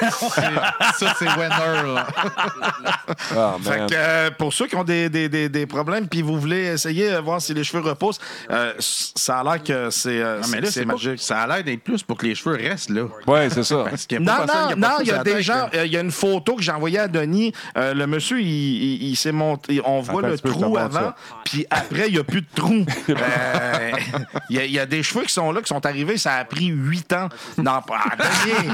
ça, 0.10 1.14
c'est 1.18 1.28
winner. 1.28 1.48
là. 1.94 2.06
Ah, 3.36 3.56
Fait 3.62 3.86
que, 3.88 3.94
euh, 3.94 4.30
pour 4.30 4.52
ceux 4.52 4.66
qui 4.66 4.76
ont 4.76 4.84
des, 4.84 5.08
des- 5.08 5.28
des- 5.28 5.48
des 5.48 5.66
problèmes, 5.66 6.06
puis 6.08 6.22
vous 6.22 6.38
voulez 6.40 6.64
essayer 6.66 7.10
de 7.10 7.16
voir 7.18 7.40
si 7.40 7.54
les 7.54 7.64
cheveux 7.64 7.82
repoussent, 7.82 8.20
euh, 8.52 8.72
ça 8.78 9.38
a 9.40 9.44
l'air 9.44 9.62
que 9.62 9.90
c'est 9.90 10.20
euh, 10.22 10.40
c'est 10.64 10.84
pas- 10.84 10.92
magique. 10.92 11.20
Ça 11.20 11.40
a 11.42 11.46
l'air 11.46 11.64
d'être 11.64 11.82
plus 11.82 12.02
pour 12.02 12.16
que 12.16 12.26
les 12.26 12.34
cheveux 12.34 12.56
restent 12.56 12.90
là. 12.90 13.04
Ouais, 13.26 13.48
c'est 13.50 13.62
ça. 13.62 13.84
Parce 13.90 14.06
qu'il 14.06 14.20
y 14.20 14.28
a 14.28 14.36
pas 14.36 14.46
Non, 14.46 14.76
non, 14.76 14.88
a 14.88 14.96
il 15.00 15.06
y 15.08 15.10
a 15.12 15.22
des 15.24 15.42
gens. 15.42 15.68
Il 15.72 15.92
y 15.92 15.96
a 15.96 16.00
une 16.00 16.10
photo 16.10 16.56
que 16.56 16.62
j'ai 16.62 16.72
envoyée 16.72 16.98
à 16.98 17.08
Denis. 17.08 17.52
Euh, 17.76 17.94
le 17.94 18.06
monsieur, 18.06 18.40
il, 18.40 18.46
il- 18.46 19.02
il 19.10 19.16
s'est 19.16 19.32
monté. 19.32 19.80
On 19.84 20.00
voit 20.00 20.22
le 20.22 20.38
trou 20.38 20.76
avant, 20.76 20.92
ça. 21.00 21.16
puis 21.44 21.66
après, 21.70 22.08
il 22.08 22.14
n'y 22.14 22.18
a 22.18 22.24
plus 22.24 22.42
de 22.42 22.46
trou. 22.54 22.84
Euh, 23.08 23.90
Il 24.50 24.56
y, 24.56 24.60
a- 24.60 24.64
il 24.64 24.72
y 24.72 24.78
a 24.78 24.86
des 24.86 25.02
cheveux 25.02 25.24
qui 25.24 25.32
sont 25.32 25.52
là, 25.52 25.60
qui 25.60 25.68
sont 25.68 25.84
arrivés. 25.86 26.16
Ça 26.18 26.34
a 26.34 26.44
pris 26.44 26.66
huit 26.66 27.12
ans. 27.12 27.28
Non, 27.58 27.80
pas. 27.86 28.00
Ah, 28.04 28.16
Denis! 28.16 28.68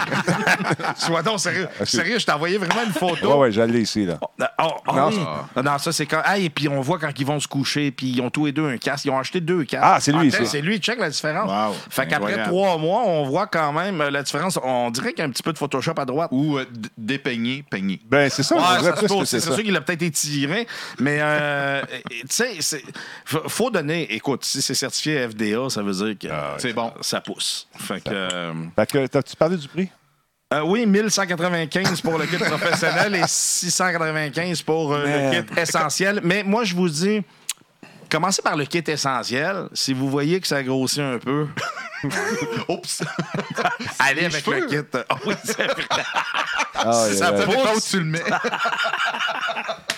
Sois 0.96 1.22
donc 1.22 1.40
sérieux. 1.40 1.68
Sérieux, 1.84 2.18
je 2.18 2.26
t'ai 2.26 2.32
envoyé 2.32 2.58
vraiment 2.58 2.84
une 2.86 2.92
photo. 2.92 3.32
Ouais, 3.32 3.38
ouais, 3.38 3.52
j'allais 3.52 3.80
ici, 3.82 4.04
là. 4.06 4.18
Oh, 4.20 4.64
oh, 4.86 4.92
Non. 4.94 5.08
oui. 5.08 5.18
Non, 5.56 5.62
non, 5.62 5.78
ça, 5.78 5.92
c'est 5.92 6.06
quand. 6.06 6.20
Ah, 6.24 6.38
et 6.38 6.50
puis 6.50 6.68
on 6.68 6.80
voit 6.80 6.98
quand 6.98 7.10
ils 7.18 7.26
vont 7.26 7.40
se 7.40 7.48
coucher, 7.48 7.90
puis 7.90 8.08
ils 8.08 8.20
ont 8.20 8.30
tous 8.30 8.46
les 8.46 8.52
deux 8.52 8.66
un 8.68 8.76
casque. 8.78 9.04
Ils 9.04 9.10
ont 9.10 9.18
acheté 9.18 9.40
deux 9.40 9.64
Ah, 9.80 9.98
c'est 10.00 10.12
lui, 10.12 10.30
tiens, 10.30 10.40
ça. 10.40 10.44
C'est 10.46 10.60
lui, 10.60 10.78
check 10.78 10.98
la 10.98 11.10
différence. 11.10 11.50
Wow. 11.50 11.74
Fait 11.90 12.06
qu'après 12.06 12.42
trois 12.44 12.78
mois, 12.78 13.02
on 13.06 13.24
voit 13.24 13.46
quand 13.46 13.72
même 13.72 14.00
euh, 14.00 14.10
la 14.10 14.22
différence. 14.22 14.58
On 14.62 14.90
dirait 14.90 15.10
qu'il 15.10 15.18
y 15.20 15.22
a 15.22 15.24
un 15.26 15.30
petit 15.30 15.42
peu 15.42 15.52
de 15.52 15.58
Photoshop 15.58 15.94
à 15.98 16.04
droite. 16.04 16.28
Ou 16.32 16.58
euh, 16.58 16.64
d- 16.70 16.88
dépeigner, 16.96 17.64
peigner. 17.68 18.00
Ben, 18.08 18.30
c'est 18.30 18.42
ça. 18.42 18.56
Ouais, 18.56 19.24
c'est 19.24 19.40
sûr 19.40 19.56
qu'il 19.56 19.76
a 19.76 19.80
peut-être 19.80 20.02
étiré, 20.02 20.66
mais 20.98 21.18
euh, 21.20 21.82
tu 22.10 22.20
sais, 22.30 22.50
c'est- 22.60 22.84
faut, 23.24 23.70
donner. 23.70 24.12
Écoute, 24.14 24.44
si 24.44 24.62
c'est 24.62 24.74
certifié 24.74 25.28
FDA, 25.28 25.68
ça 25.68 25.82
veut 25.82 25.92
dire 25.92 26.16
que 26.18 26.28
C'est 26.58 26.72
bon. 26.72 26.92
ça 27.00 27.20
pousse. 27.20 27.68
Fait 27.76 28.02
que. 28.02 28.28
Fait 28.76 28.90
que, 28.90 29.06
t'as-tu 29.06 29.36
parlé 29.36 29.56
du 29.56 29.68
prix? 29.68 29.88
euh, 30.54 30.62
oui, 30.64 30.86
1195 30.86 32.00
pour 32.00 32.16
le 32.16 32.24
kit 32.24 32.36
professionnel 32.38 33.14
et 33.16 33.22
695 33.26 34.62
pour 34.62 34.94
euh, 34.94 35.04
le 35.04 35.42
kit 35.42 35.60
essentiel. 35.60 36.20
Mais 36.24 36.42
moi, 36.42 36.64
je 36.64 36.74
vous 36.74 36.88
dis, 36.88 37.22
commencez 38.10 38.42
par 38.42 38.56
le 38.56 38.64
kit 38.64 38.82
essentiel. 38.86 39.68
Si 39.72 39.92
vous 39.92 40.08
voyez 40.08 40.40
que 40.40 40.46
ça 40.46 40.62
grossit 40.62 41.00
un 41.00 41.18
peu, 41.18 41.46
Oups! 42.68 43.02
allez 43.98 44.26
avec 44.26 44.46
le 44.46 44.66
kit. 44.66 44.88
Ah 45.08 45.16
oui, 45.26 45.34
c'est 45.44 45.56
vrai. 45.66 45.84
Ah, 46.74 46.92
Ça. 47.12 47.32
Pas 47.32 47.44
où 47.74 47.80
tu 47.80 47.98
le 47.98 48.04
mets. 48.04 48.22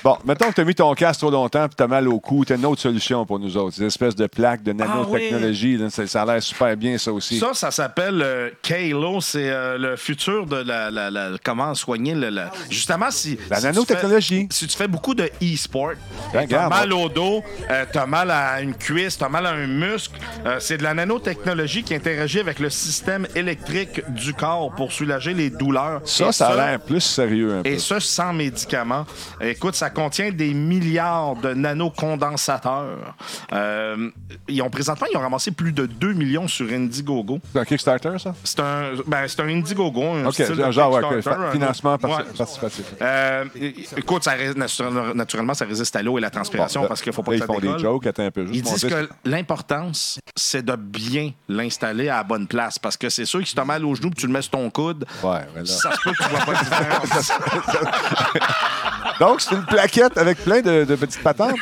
Bon, 0.02 0.16
mettons 0.24 0.48
que 0.48 0.54
tu 0.54 0.60
as 0.62 0.64
mis 0.64 0.74
ton 0.74 0.94
casque 0.94 1.20
trop 1.20 1.30
longtemps 1.30 1.66
et 1.66 1.68
tu 1.76 1.82
as 1.82 1.86
mal 1.86 2.08
au 2.08 2.18
cou, 2.20 2.42
tu 2.46 2.54
as 2.54 2.56
une 2.56 2.64
autre 2.64 2.80
solution 2.80 3.26
pour 3.26 3.38
nous 3.38 3.54
autres. 3.58 3.78
Des 3.78 3.84
espèces 3.84 4.16
de 4.16 4.26
plaques 4.26 4.62
de 4.62 4.72
nanotechnologie. 4.72 5.76
là, 5.76 5.90
ça, 5.90 6.06
ça 6.06 6.22
a 6.22 6.26
l'air 6.26 6.42
super 6.42 6.74
bien, 6.74 6.96
ça 6.96 7.12
aussi. 7.12 7.38
Ça, 7.38 7.52
ça 7.52 7.70
s'appelle 7.70 8.22
euh, 8.22 8.48
Kalo. 8.62 9.20
C'est 9.20 9.50
euh, 9.50 9.76
le 9.76 9.96
futur 9.96 10.46
de 10.46 10.56
la, 10.56 10.90
la- 10.90 11.10
la- 11.10 11.32
comment 11.44 11.74
soigner 11.74 12.14
le. 12.14 12.30
la- 12.30 12.50
Justement, 12.70 13.10
si. 13.10 13.38
La 13.50 13.56
si 13.56 13.62
tu 13.62 13.66
nanotechnologie. 13.68 14.40
fais- 14.50 14.54
Si 14.56 14.66
tu 14.68 14.76
fais 14.76 14.88
beaucoup 14.88 15.14
de 15.14 15.30
e-sport, 15.42 15.90
Ben, 15.90 15.96
t'as 16.32 16.40
regarde, 16.40 16.70
mal 16.70 16.92
au 16.94 17.08
dos, 17.10 17.44
euh, 17.70 17.84
t'as 17.92 18.06
mal 18.06 18.30
à 18.30 18.62
une 18.62 18.74
cuisse, 18.74 19.18
t'as 19.18 19.28
mal 19.28 19.44
à 19.44 19.50
un 19.50 19.66
muscle, 19.66 20.18
euh, 20.46 20.56
c'est 20.60 20.78
de 20.78 20.82
la 20.82 20.94
nanotechnologie 20.94 21.82
qui 21.82 21.89
interagit 21.92 22.40
avec 22.40 22.58
le 22.58 22.70
système 22.70 23.26
électrique 23.34 24.02
du 24.10 24.34
corps 24.34 24.72
pour 24.74 24.92
soulager 24.92 25.34
les 25.34 25.50
douleurs. 25.50 26.00
Ça, 26.04 26.28
Et 26.28 26.32
ça 26.32 26.48
a 26.48 26.56
l'air 26.56 26.80
plus 26.80 27.00
sérieux 27.00 27.54
un 27.58 27.62
peu. 27.62 27.68
et 27.68 27.78
ça, 27.78 28.00
sans 28.00 28.32
médicaments. 28.32 29.04
Écoute, 29.40 29.74
ça 29.74 29.90
contient 29.90 30.30
des 30.30 30.54
milliards 30.54 31.36
de 31.36 31.54
nanocondensateurs. 31.54 33.14
Euh, 33.52 34.10
ils 34.48 34.62
ont 34.62 34.70
présentement, 34.70 35.06
ils 35.12 35.16
ont 35.16 35.20
ramassé 35.20 35.50
plus 35.50 35.72
de 35.72 35.86
2 35.86 36.12
millions 36.12 36.48
sur 36.48 36.70
Indiegogo. 36.70 37.40
C'est 37.52 37.58
un 37.60 37.64
Kickstarter, 37.64 38.18
ça? 38.18 38.34
C'est 38.44 38.60
un, 38.60 38.92
ben, 39.06 39.26
c'est 39.26 39.40
un 39.40 39.48
Indiegogo, 39.48 40.02
un 40.02 40.26
OK, 40.26 40.34
style 40.34 40.56
de 40.56 40.70
genre, 40.70 40.92
ouais, 40.92 41.02
un- 41.04 41.50
financement 41.52 41.96
Ouais. 42.02 42.24
participatif. 42.36 42.84
Euh, 43.02 43.44
écoute, 43.96 44.24
ça 44.24 44.34
naturellement, 45.14 45.54
ça 45.54 45.64
résiste 45.64 45.94
à 45.96 46.02
l'eau 46.02 46.18
et 46.18 46.20
la 46.20 46.30
transpiration 46.30 46.82
Bon, 46.82 46.88
parce 46.88 47.02
qu'il 47.02 47.12
faut 47.12 47.22
pas 47.22 47.32
là, 47.32 47.38
que 47.38 47.44
ils 47.44 47.46
font 47.46 47.60
des 47.60 47.78
jokes, 47.78 48.06
attends 48.06 48.24
un 48.24 48.30
peu. 48.30 48.46
Juste 48.46 48.56
Ils 48.56 48.62
disent 48.62 48.84
que 48.84 49.08
l'importance, 49.24 50.18
c'est 50.36 50.64
de 50.64 50.76
bien 50.76 51.32
l'installer 51.48 51.79
à 51.84 51.92
la 51.92 52.22
bonne 52.22 52.46
place. 52.46 52.78
Parce 52.78 52.96
que 52.96 53.08
c'est 53.08 53.24
sûr 53.24 53.40
que 53.40 53.46
si 53.46 53.54
tu 53.54 53.60
as 53.60 53.64
mal 53.64 53.84
au 53.84 53.94
genou 53.94 54.08
et 54.08 54.14
tu 54.14 54.26
le 54.26 54.32
mets 54.32 54.42
sur 54.42 54.52
ton 54.52 54.68
coude, 54.70 55.04
Ouais, 55.22 55.40
ça 55.64 55.92
se 55.92 56.00
peut 56.02 56.12
que 56.12 56.22
tu 56.22 56.28
vois 56.30 56.40
pas 56.40 56.52
de 56.52 56.64
différence. 56.64 57.32
Donc, 59.20 59.40
c'est 59.40 59.54
une 59.54 59.64
plaquette 59.66 60.16
avec 60.16 60.42
plein 60.42 60.60
de, 60.60 60.84
de 60.84 60.94
petites 60.96 61.22
patentes. 61.22 61.56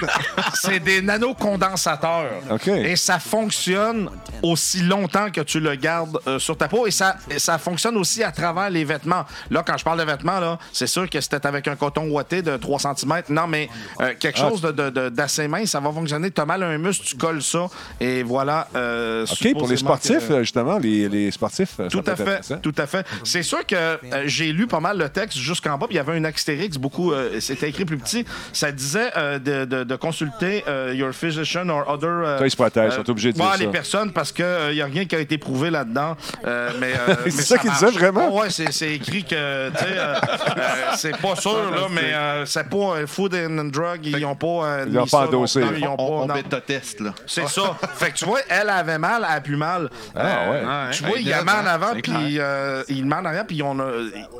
C'est 0.54 0.80
des 0.80 1.02
nanocondensateurs. 1.02 2.30
OK. 2.50 2.68
Et 2.68 2.96
ça 2.96 3.18
fonctionne 3.18 4.10
aussi 4.42 4.80
longtemps 4.82 5.30
que 5.30 5.40
tu 5.40 5.60
le 5.60 5.74
gardes 5.74 6.18
euh, 6.26 6.38
sur 6.38 6.56
ta 6.56 6.68
peau. 6.68 6.86
Et 6.86 6.90
ça, 6.90 7.16
et 7.30 7.38
ça 7.38 7.58
fonctionne 7.58 7.96
aussi 7.96 8.22
à 8.22 8.30
travers 8.32 8.70
les 8.70 8.84
vêtements. 8.84 9.24
Là, 9.50 9.62
quand 9.66 9.76
je 9.76 9.84
parle 9.84 9.98
de 9.98 10.04
vêtements, 10.04 10.40
là, 10.40 10.58
c'est 10.72 10.86
sûr 10.86 11.08
que 11.08 11.20
c'était 11.20 11.46
avec 11.46 11.66
un 11.68 11.76
coton 11.76 12.08
ouaté 12.10 12.42
de 12.42 12.56
3 12.56 12.78
cm. 12.80 13.22
Non, 13.30 13.46
mais 13.46 13.68
euh, 14.00 14.14
quelque 14.18 14.38
Ah. 14.42 14.48
chose 14.48 14.62
de- 14.62 15.08
d'assez 15.08 15.48
mince, 15.48 15.70
ça 15.70 15.80
va 15.80 15.90
fonctionner. 15.92 16.30
Tu 16.30 16.40
as 16.40 16.46
mal 16.46 16.62
à 16.62 16.66
un 16.68 16.78
muscle, 16.78 17.04
tu 17.06 17.16
colles 17.16 17.42
ça. 17.42 17.66
Et 18.00 18.22
voilà. 18.22 18.68
euh, 18.74 19.26
OK, 19.30 19.52
pour 19.52 19.68
les 19.68 19.76
sportifs, 19.76 20.28
que- 20.28 20.40
justement, 20.42 20.78
les, 20.78 21.08
les 21.08 21.30
sportifs, 21.30 21.76
ça 21.76 21.88
tout 21.88 22.02
à 22.06 22.16
fait, 22.16 22.60
tout 22.62 22.74
à 22.78 22.86
fait. 22.86 23.06
C'est 23.24 23.42
sûr 23.42 23.64
que 23.66 23.98
j'ai 24.26 24.52
lu 24.52 24.66
pas 24.66 24.80
mal 24.80 24.98
le 24.98 25.08
texte 25.08 25.38
jusqu'en 25.38 25.76
bas, 25.78 25.86
puis 25.86 25.94
il 25.94 25.98
y 25.98 26.00
avait 26.00 26.16
un 26.16 26.24
astérix, 26.24 26.76
beaucoup, 26.76 27.12
c'était 27.40 27.68
écrit 27.68 27.84
plus 27.84 27.98
petit. 27.98 28.24
Ça 28.52 28.70
disait 28.72 29.10
de, 29.40 29.64
de- 29.64 29.84
de 29.84 29.96
consulter 29.96 30.37
euh, 30.42 30.92
your 30.94 31.12
physician 31.12 31.68
or 31.68 31.84
other. 31.88 32.08
euh, 32.08 32.38
Ça, 32.38 32.46
ils 32.46 32.50
se 32.50 32.56
protègent, 32.56 32.92
ils 32.94 33.00
euh, 33.00 33.04
sont 33.04 33.10
obligés 33.10 33.32
de 33.32 33.36
dire 33.36 33.44
ouais, 33.44 33.52
ça. 33.52 33.56
les 33.58 33.68
personnes, 33.68 34.12
parce 34.12 34.32
qu'il 34.32 34.44
n'y 34.72 34.80
a 34.80 34.86
rien 34.86 35.04
qui 35.04 35.14
a 35.16 35.18
été 35.20 35.38
prouvé 35.38 35.70
là-dedans. 35.70 36.16
Euh, 36.46 36.70
mais, 36.80 36.92
euh, 36.94 37.14
C'est 37.26 37.42
ça 37.42 37.58
qu'il 37.58 37.70
marche. 37.70 37.84
disait, 37.84 37.98
vraiment? 37.98 38.28
Oh, 38.32 38.40
ouais, 38.40 38.48
c'est 38.50 38.94
écrit 38.94 39.24
que, 39.24 39.70
tu 39.70 39.76
sais, 39.78 39.84
euh, 39.88 40.14
euh, 40.14 40.92
c'est 40.96 41.16
pas 41.16 41.36
sûr, 41.36 41.70
là, 41.70 41.86
mais 41.90 42.12
euh, 42.14 42.46
c'est 42.46 42.68
pas 42.68 42.76
euh, 42.76 43.06
Food 43.06 43.34
and 43.34 43.64
Drug, 43.72 44.00
ils 44.04 44.18
n'ont 44.20 44.34
pas. 44.36 44.46
euh, 44.46 44.84
Ils 44.86 44.98
mis 44.98 45.08
pas 45.08 45.26
endossé. 45.26 45.62
Ils 45.76 45.86
ont 45.86 45.92
On, 45.94 45.96
pas. 45.96 46.02
on 46.02 46.26
non. 46.26 46.34
bêta-test, 46.34 47.00
là. 47.00 47.14
C'est 47.26 47.48
ça. 47.48 47.76
Fait 47.96 48.10
que 48.10 48.16
tu 48.18 48.24
vois, 48.24 48.40
elle 48.48 48.68
avait 48.70 48.98
mal, 48.98 49.24
elle 49.28 49.36
a 49.36 49.40
plus 49.40 49.56
mal. 49.56 49.88
Ah, 50.14 50.50
ouais. 50.50 50.62
Tu 50.92 51.04
vois, 51.04 51.18
il 51.18 51.26
y 51.26 51.32
a 51.32 51.42
mal 51.42 51.64
en 51.64 51.68
avant, 51.68 51.92
puis 52.02 52.38
euh, 52.38 52.82
il 52.88 53.06
met 53.06 53.16
en 53.16 53.24
arrière, 53.24 53.46
puis 53.46 53.62
on 53.62 53.78
a... 53.80 53.84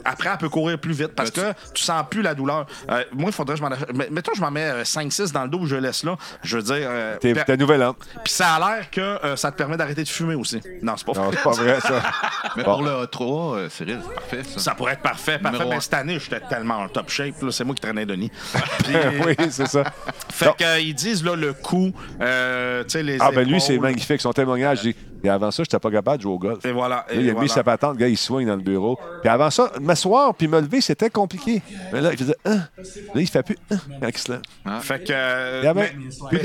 après, 0.05 0.29
elle 0.31 0.39
peut 0.39 0.49
courir 0.49 0.79
plus 0.79 0.93
vite 0.93 1.15
parce 1.17 1.31
que 1.31 1.53
tu 1.75 1.83
sens 1.83 2.05
plus 2.11 2.23
la 2.23 2.35
douleur. 2.35 2.67
Euh, 2.91 2.99
Euh, 2.99 3.05
moi, 3.13 3.29
il 3.29 3.33
faudrait 3.33 3.55
que 3.55 3.61
je 3.61 3.65
m'en 3.65 3.71
Mettons, 4.11 4.33
je 4.35 4.41
m'en 4.41 4.51
mets 4.51 4.65
euh, 4.71 4.83
5-6 4.83 5.31
dans 5.33 5.45
le 5.45 5.49
dos, 5.49 5.61
je 5.67 5.77
laisse 5.89 6.05
là. 6.05 6.17
Je 6.43 6.57
veux 6.57 6.63
dire. 6.63 6.87
euh, 6.89 7.17
T'es 7.19 7.35
per- 7.35 7.45
ta 7.45 7.57
nouvelle 7.57 7.81
lampe. 7.81 7.99
Puis 8.25 8.33
ça 8.33 8.55
a 8.55 8.59
l'air 8.77 8.91
que 8.91 9.01
euh, 9.01 9.37
ça 9.37 9.51
te 9.51 9.57
permet 9.57 9.77
d'arrêter 9.77 10.03
de 10.05 10.09
fumer 10.09 10.35
aussi. 10.35 10.61
Non, 10.83 10.95
c'est 10.97 11.07
pas 11.07 11.13
Non, 11.15 11.29
vrai. 11.29 11.37
c'est 11.37 11.43
pas 11.43 11.51
vrai, 11.51 11.81
ça. 11.81 12.03
Mais 12.57 12.63
Bon. 12.65 12.75
pour 12.75 12.83
le 12.83 12.91
A3, 13.05 13.55
euh, 13.57 13.69
Cyril, 13.69 14.01
c'est 14.07 14.15
parfait, 14.15 14.43
ça. 14.45 14.59
Ça 14.61 14.75
pourrait 14.75 14.93
être 14.95 15.03
parfait, 15.03 15.39
parfait. 15.39 15.59
Numéro 15.59 15.71
Mais 15.71 15.81
cette 15.81 15.95
année, 15.95 16.19
j'étais 16.19 16.41
tellement 16.49 16.79
en 16.79 16.89
top 16.89 17.09
shape. 17.11 17.41
là, 17.43 17.51
C'est 17.51 17.65
moi 17.65 17.75
qui 17.75 17.81
traînais 17.83 18.07
Denis. 18.07 18.31
Puis, 18.85 18.95
oui, 19.27 19.35
c'est 19.51 19.67
ça. 19.69 19.85
Fait 20.31 20.55
qu'ils 20.57 20.95
disent 20.95 21.25
là, 21.25 21.35
le 21.37 21.53
coup, 21.53 21.93
euh, 22.21 22.85
tu 22.85 22.91
sais, 22.91 23.03
les. 23.03 23.19
Ah, 23.21 23.31
ben 23.33 23.47
lui, 23.49 23.61
c'est 23.61 23.79
magnifique. 23.79 24.21
Son 24.21 24.33
témoignage, 24.33 24.81
il 24.85 24.93
dit 24.93 24.99
Et 25.25 25.29
avant 25.29 25.51
ça, 25.51 25.63
j'étais 25.65 25.79
pas 25.79 25.91
capable 25.91 26.19
de 26.19 26.23
jouer 26.23 26.33
au 26.33 26.39
golf. 26.39 26.65
Et 26.65 26.73
voilà. 26.73 26.97
Là, 26.97 27.07
et 27.11 27.17
il 27.17 27.21
a 27.21 27.33
mis 27.33 27.33
voilà. 27.33 27.49
sa 27.49 27.65
patente, 27.65 27.95
le 27.95 27.99
gars, 28.01 28.09
il 28.09 28.17
soigne 28.17 28.47
dans 28.47 28.57
le 28.57 28.63
bureau. 28.63 28.99
Puis 29.21 29.29
avant 29.29 29.51
ça, 29.51 29.73
m'asseoir 29.81 30.35
puis 30.35 30.47
me 30.49 30.61
lever, 30.61 30.81
c'était 30.81 31.11
compliqué. 31.11 31.63
Mais 31.93 32.01
là, 32.01 32.11
il 32.13 32.19
faisait 32.19 32.37
Hein? 32.45 32.59
Là, 32.79 33.21
il 33.21 33.27
fait 33.27 33.43
plus 33.43 33.57
Hein? 33.71 33.77
Il 34.03 34.19
se 34.19 34.31
lève. 34.33 34.41
Fait 34.81 35.03
que. 35.05 35.13
euh, 35.13 35.61
Il 35.63 35.65
y 35.65 35.69
avait 35.69 35.81
mais- 35.83 35.89
plus 35.89 36.09
mais 36.33 36.39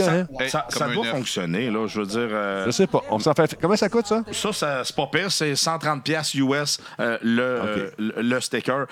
de 0.46 0.50
ça, 0.50 0.68
un 0.82 0.94
doit 0.94 1.06
fonctionner, 1.06 1.70
là. 1.70 1.86
Je 1.88 2.00
veux 2.00 2.06
dire. 2.06 2.20
euh, 2.32 2.66
Je 2.66 2.72
sais 2.72 2.88
pas. 2.88 3.02
On 3.10 3.20
s'en 3.20 3.34
fait. 3.34 3.56
Comment 3.62 3.76
ça 3.76 3.90
coûte, 3.90 4.08
ça? 4.08 4.24
Ça, 4.32 4.52
ça 4.54 4.82
c'est 4.84 4.96
pas 4.96 5.08
pire, 5.08 5.32
c'est 5.32 5.56
130 5.56 6.04
pièces 6.04 6.34
US 6.36 6.80
euh, 7.00 7.18
le, 7.22 7.42
euh, 7.42 7.90
le, 7.98 8.14
le 8.22 8.42
sticker, 8.42 8.86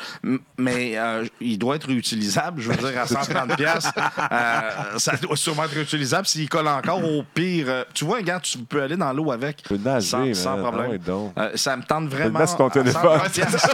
mais 0.58 0.98
euh, 0.98 1.26
il 1.40 1.58
doit 1.58 1.76
être 1.76 1.88
réutilisable. 1.88 2.62
Je 2.62 2.70
veux 2.72 2.78
dire, 2.78 3.00
à 3.02 3.08
130 3.08 3.56
pièces, 3.56 3.90
euh, 4.32 4.62
ça 4.98 5.16
doit 5.18 5.36
sûrement 5.36 5.64
être 5.66 5.74
réutilisable. 5.74 6.28
S'il 6.28 6.48
colle 6.50 6.68
encore, 6.68 7.04
au 7.04 7.24
pire, 7.34 7.86
tu 7.94 8.06
vois, 8.06 8.22
gars, 8.22 8.40
tu 8.40 8.58
peux 8.60 8.82
aller 8.82 8.98
dans 8.98 9.12
l'eau 9.14 9.32
avec, 9.32 9.64
peux 9.72 9.90
nager, 9.90 10.34
sans, 10.34 10.36
sans 10.44 10.58
problème. 10.58 11.00
Euh, 11.38 11.52
ça 11.56 11.78
me 11.78 11.84
tente 11.84 12.08
vraiment. 12.08 12.46
sur 12.46 12.58
ton 12.58 12.70
téléphone. 12.70 13.20
130 13.20 13.32
piastres. 13.32 13.70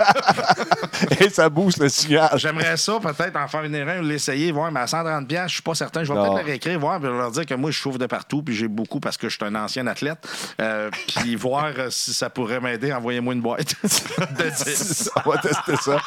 Et 1.19 1.29
ça 1.29 1.49
booste 1.49 1.79
le 1.79 1.89
signal. 1.89 2.29
J'aimerais 2.35 2.77
ça, 2.77 2.99
peut-être 2.99 3.35
en 3.35 3.47
faire 3.47 3.63
une 3.63 3.75
erreur, 3.75 4.01
l'essayer, 4.01 4.51
voir, 4.51 4.71
mais 4.71 4.81
à 4.81 4.87
130 4.87 5.27
pièces, 5.27 5.49
je 5.49 5.53
suis 5.53 5.61
pas 5.61 5.75
certain. 5.75 6.03
Je 6.03 6.11
vais 6.11 6.19
peut-être 6.19 6.37
le 6.37 6.45
réécrire, 6.45 6.79
voir, 6.79 6.99
puis 6.99 7.09
leur 7.09 7.31
dire 7.31 7.45
que 7.45 7.53
moi, 7.53 7.71
je 7.71 7.79
souffre 7.79 7.97
de 7.97 8.05
partout, 8.05 8.41
puis 8.41 8.55
j'ai 8.55 8.67
beaucoup 8.67 8.99
parce 8.99 9.17
que 9.17 9.29
je 9.29 9.35
suis 9.35 9.45
un 9.45 9.55
ancien 9.55 9.85
athlète. 9.87 10.17
Euh, 10.61 10.89
puis 11.17 11.35
voir 11.35 11.71
euh, 11.77 11.89
si 11.89 12.13
ça 12.13 12.29
pourrait 12.29 12.59
m'aider. 12.59 12.93
Envoyez-moi 12.93 13.33
une 13.33 13.41
boîte 13.41 13.75
de 13.83 14.65
10. 14.65 15.11
On 15.25 15.29
va 15.29 15.37
tester 15.37 15.75
ça. 15.77 15.97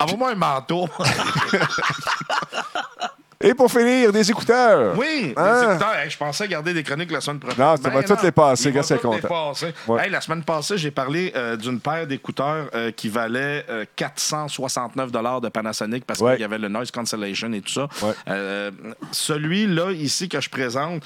Envoie-moi 0.00 0.32
un 0.32 0.34
manteau. 0.34 0.88
Et 3.44 3.54
pour 3.54 3.70
finir, 3.70 4.10
des 4.12 4.30
écouteurs. 4.30 4.96
Oui, 4.98 5.34
Hein? 5.36 5.60
les 5.60 5.70
écouteurs. 5.70 5.94
Hey, 5.96 6.10
je 6.10 6.16
pensais 6.16 6.48
garder 6.48 6.72
des 6.74 6.82
chroniques 6.82 7.10
la 7.12 7.20
semaine 7.20 7.38
prochaine. 7.40 7.62
Non, 7.64 7.76
ça 7.76 7.90
va 7.90 8.02
toutes 8.02 8.22
les 8.22 8.32
passer, 8.32 8.70
vont 8.70 8.82
c'est 8.82 9.00
content. 9.00 9.28
passer. 9.28 9.74
Ouais. 9.86 10.04
Hey, 10.04 10.10
la 10.10 10.20
semaine 10.20 10.42
passée, 10.42 10.78
j'ai 10.78 10.90
parlé 10.90 11.32
euh, 11.36 11.56
d'une 11.56 11.78
paire 11.80 12.06
d'écouteurs 12.06 12.68
euh, 12.74 12.90
qui 12.90 13.08
valait 13.08 13.64
euh, 13.68 13.84
469 13.96 15.12
de 15.12 15.48
Panasonic 15.48 16.04
parce 16.04 16.20
Ouais. 16.20 16.32
qu'il 16.32 16.40
y 16.40 16.44
avait 16.44 16.58
le 16.58 16.68
noise 16.68 16.90
cancellation 16.90 17.52
et 17.52 17.60
tout 17.60 17.72
ça. 17.72 17.88
Ouais. 18.02 18.12
Euh, 18.28 18.70
Celui-là, 19.12 19.92
ici, 19.92 20.28
que 20.28 20.40
je 20.40 20.48
présente, 20.48 21.02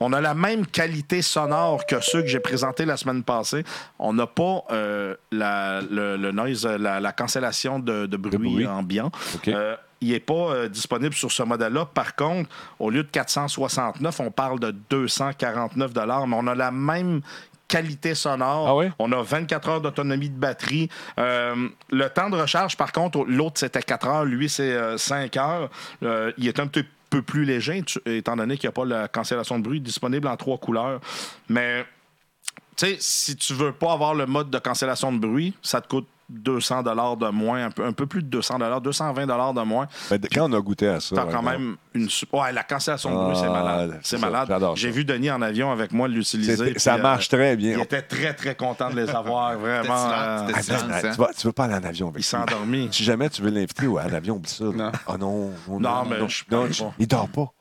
on 0.00 0.12
a 0.12 0.20
la 0.20 0.34
même 0.34 0.66
qualité 0.66 1.22
sonore 1.22 1.84
que 1.86 1.96
ceux 2.00 2.22
que 2.22 2.28
j'ai 2.28 2.38
présentés 2.40 2.84
la 2.84 2.96
semaine 2.96 3.22
passée. 3.24 3.64
On 3.98 4.12
n'a 4.12 4.26
pas 4.26 4.62
euh, 4.70 5.14
la, 5.32 5.80
le, 5.90 6.16
le 6.16 6.32
noise, 6.32 6.66
la, 6.66 7.00
la 7.00 7.12
cancellation 7.12 7.78
de, 7.80 8.06
de 8.06 8.16
bruit, 8.16 8.36
bruit. 8.38 8.66
ambiant. 8.66 9.10
Euh, 9.48 9.74
il 10.00 10.10
n'est 10.10 10.20
pas 10.20 10.34
euh, 10.34 10.68
disponible 10.68 11.14
sur 11.14 11.32
ce 11.32 11.42
modèle-là. 11.42 11.86
Par 11.86 12.14
contre, 12.14 12.50
au 12.78 12.90
lieu 12.90 13.02
de 13.02 13.10
469, 13.10 14.20
on 14.20 14.30
parle 14.30 14.60
de 14.60 14.70
249 14.90 15.92
mais 15.94 16.36
on 16.36 16.46
a 16.46 16.54
la 16.54 16.70
même 16.70 17.22
qualité 17.68 18.14
sonore. 18.14 18.66
Ah 18.66 18.74
oui? 18.74 18.86
On 18.98 19.12
a 19.12 19.22
24 19.22 19.68
heures 19.68 19.80
d'autonomie 19.80 20.30
de 20.30 20.38
batterie. 20.38 20.88
Euh, 21.18 21.68
le 21.90 22.08
temps 22.08 22.30
de 22.30 22.36
recharge, 22.36 22.76
par 22.76 22.90
contre, 22.92 23.24
l'autre, 23.26 23.60
c'était 23.60 23.82
4 23.82 24.08
heures. 24.08 24.24
Lui, 24.24 24.48
c'est 24.48 24.72
euh, 24.72 24.96
5 24.96 25.36
heures. 25.36 25.70
Euh, 26.02 26.32
il 26.38 26.48
est 26.48 26.58
un 26.58 26.66
petit 26.66 26.84
peu 27.10 27.22
plus 27.22 27.44
léger, 27.44 27.84
étant 28.06 28.36
donné 28.36 28.56
qu'il 28.56 28.68
n'y 28.68 28.72
a 28.72 28.72
pas 28.72 28.84
la 28.84 29.08
cancellation 29.08 29.58
de 29.58 29.64
bruit 29.64 29.80
disponible 29.80 30.26
en 30.26 30.36
trois 30.36 30.58
couleurs. 30.58 31.00
Mais 31.48 31.86
tu 32.76 32.86
sais, 32.86 32.96
si 32.98 33.36
tu 33.36 33.54
veux 33.54 33.72
pas 33.72 33.92
avoir 33.92 34.14
le 34.14 34.26
mode 34.26 34.50
de 34.50 34.58
cancellation 34.58 35.12
de 35.12 35.18
bruit, 35.18 35.54
ça 35.62 35.80
te 35.80 35.88
coûte 35.88 36.08
200 36.28 36.82
de 36.82 37.30
moins, 37.30 37.64
un 37.66 37.70
peu, 37.70 37.84
un 37.84 37.92
peu 37.92 38.06
plus 38.06 38.22
de 38.22 38.28
200 38.28 38.58
220 38.80 39.26
de 39.54 39.62
moins. 39.62 39.86
Mais 40.10 40.18
quand 40.32 40.50
on 40.50 40.52
a 40.56 40.60
goûté 40.60 40.88
à 40.88 41.00
ça. 41.00 41.16
T'as 41.16 41.24
ouais, 41.24 41.32
quand 41.32 41.42
même 41.42 41.76
une. 41.94 42.08
Ouais, 42.32 42.52
la 42.52 42.62
cancellation 42.62 43.10
de 43.10 43.16
bruit, 43.16 43.36
Ah, 43.36 43.40
c'est 43.40 43.48
malade. 43.48 44.00
c'est 44.02 44.18
malade. 44.20 44.48
j'adore 44.48 44.76
J'ai 44.76 44.90
vu 44.90 45.04
Denis 45.04 45.30
en 45.30 45.40
avion 45.42 45.70
avec 45.72 45.92
moi 45.92 46.06
l'utiliser. 46.08 46.78
Ça 46.78 46.94
euh, 46.94 47.02
marche 47.02 47.28
très 47.28 47.56
bien. 47.56 47.72
Il 47.78 47.80
était 47.80 48.02
très, 48.02 48.34
très 48.34 48.54
content 48.54 48.90
de 48.90 48.96
les 48.96 49.10
avoir. 49.10 49.56
Vraiment. 49.58 49.94
Euh, 49.94 50.48
Ah, 50.54 50.62
silence, 50.62 50.84
ben, 50.84 50.94
hein? 50.94 51.10
tu, 51.12 51.20
vas, 51.20 51.30
tu 51.36 51.46
veux 51.46 51.52
pas 51.52 51.64
aller 51.64 51.74
en 51.74 51.84
avion 51.84 52.08
avec 52.08 52.20
il 52.20 52.24
s'est 52.24 52.36
endormi. 52.36 52.88
Si 52.92 53.04
jamais 53.04 53.30
tu 53.30 53.42
veux 53.42 53.50
l'inviter 53.50 53.86
ou 53.86 53.98
à 53.98 54.06
l'avion, 54.08 54.36
oublie 54.36 54.50
ça. 54.50 54.64
Non. 54.64 54.92
Ah 55.06 55.16
non, 55.18 55.50
non, 55.68 55.80
Non, 55.80 56.04
mais 56.04 56.16
je 56.28 56.44
non, 56.50 56.66
je- 56.70 56.82
pas. 56.84 56.92
il 56.98 57.06
dort 57.06 57.28
pas. 57.28 57.52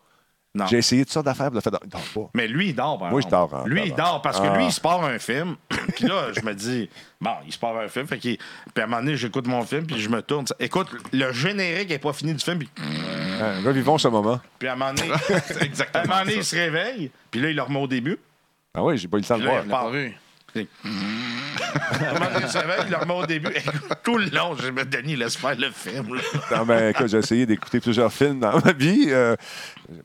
J'ai 0.69 0.77
essayé 0.77 1.03
toutes 1.05 1.13
sortes 1.13 1.25
d'affaires, 1.27 1.49
il 1.51 1.57
a 1.57 1.61
fait, 1.61 1.69
il 1.83 1.89
dort 1.89 2.01
pas. 2.15 2.29
Mais 2.33 2.47
lui, 2.47 2.69
il 2.69 2.75
dort. 2.75 2.97
par 2.97 3.11
Moi, 3.11 3.21
je 3.21 3.27
exemple. 3.27 3.51
dors, 3.51 3.59
hein, 3.61 3.67
Lui, 3.67 3.81
il 3.85 3.93
dort 3.93 4.21
parce 4.23 4.39
que 4.39 4.47
Ah. 4.47 4.57
lui, 4.57 4.65
il 4.65 4.71
se 4.71 4.81
part 4.81 5.03
un 5.03 5.19
film. 5.19 5.55
puis 5.95 6.05
là, 6.07 6.29
je 6.35 6.41
me 6.43 6.53
dis, 6.55 6.89
bon, 7.21 7.31
il 7.45 7.53
se 7.53 7.59
part 7.59 7.77
un 7.77 7.87
film. 7.87 8.07
Fait 8.07 8.17
qu'il- 8.17 8.37
Puis 8.37 8.81
à 8.81 8.83
un 8.83 8.87
moment 8.87 9.03
donné, 9.03 9.15
j'écoute 9.17 9.45
mon 9.45 9.61
film, 9.63 9.85
puis 9.85 9.99
je 9.99 10.09
me 10.09 10.21
tourne. 10.23 10.45
Écoute, 10.59 10.87
le 11.13 11.31
générique 11.31 11.89
n'est 11.89 11.99
pas 11.99 12.13
fini 12.13 12.33
du 12.33 12.43
film. 12.43 12.57
Puis, 12.59 12.69
Hein, 13.39 13.61
Là, 13.63 13.71
vivons 13.71 13.99
ce 13.99 14.07
moment. 14.07 14.39
puis 14.57 14.67
à 14.67 14.73
un 14.73 14.75
moment 14.75 14.93
donné, 14.95 15.11
à 15.93 15.99
un 15.99 16.05
moment 16.07 16.19
donné, 16.21 16.35
il 16.37 16.43
se 16.43 16.55
réveille. 16.55 17.11
Puis 17.29 17.39
là, 17.39 17.49
il 17.51 17.55
le 17.55 17.61
remet 17.61 17.79
au 17.79 17.87
début. 17.87 18.17
Ah 18.73 18.83
oui, 18.83 18.97
j'ai 18.97 19.07
pas 19.07 19.17
eu 19.17 19.21
le 19.21 19.25
temps 19.27 19.35
de 19.37 19.41
Puis 19.41 19.47
là, 19.47 19.53
voir. 19.61 19.63
il 19.65 19.69
Pas 19.69 19.77
repart. 19.81 19.93
vu. 19.93 20.15
Il 20.55 20.67
le 22.89 22.95
remet 22.97 23.13
au 23.13 23.25
début. 23.25 23.49
Écoute, 23.53 23.81
tout 24.03 24.17
le 24.17 24.29
long, 24.29 24.55
je 24.55 24.69
me 24.69 24.83
Denis, 24.85 25.15
laisse 25.15 25.35
faire 25.37 25.55
le 25.57 25.69
film. 25.71 26.15
là. 26.15 26.21
Non, 26.57 26.65
ben, 26.65 26.89
écoute, 26.89 27.07
j'ai 27.07 27.17
essayé 27.17 27.45
d'écouter 27.45 27.79
plusieurs 27.79 28.11
films 28.11 28.39
dans 28.39 28.59
ma 28.59 28.71
vie. 28.73 29.07
Euh, 29.09 29.35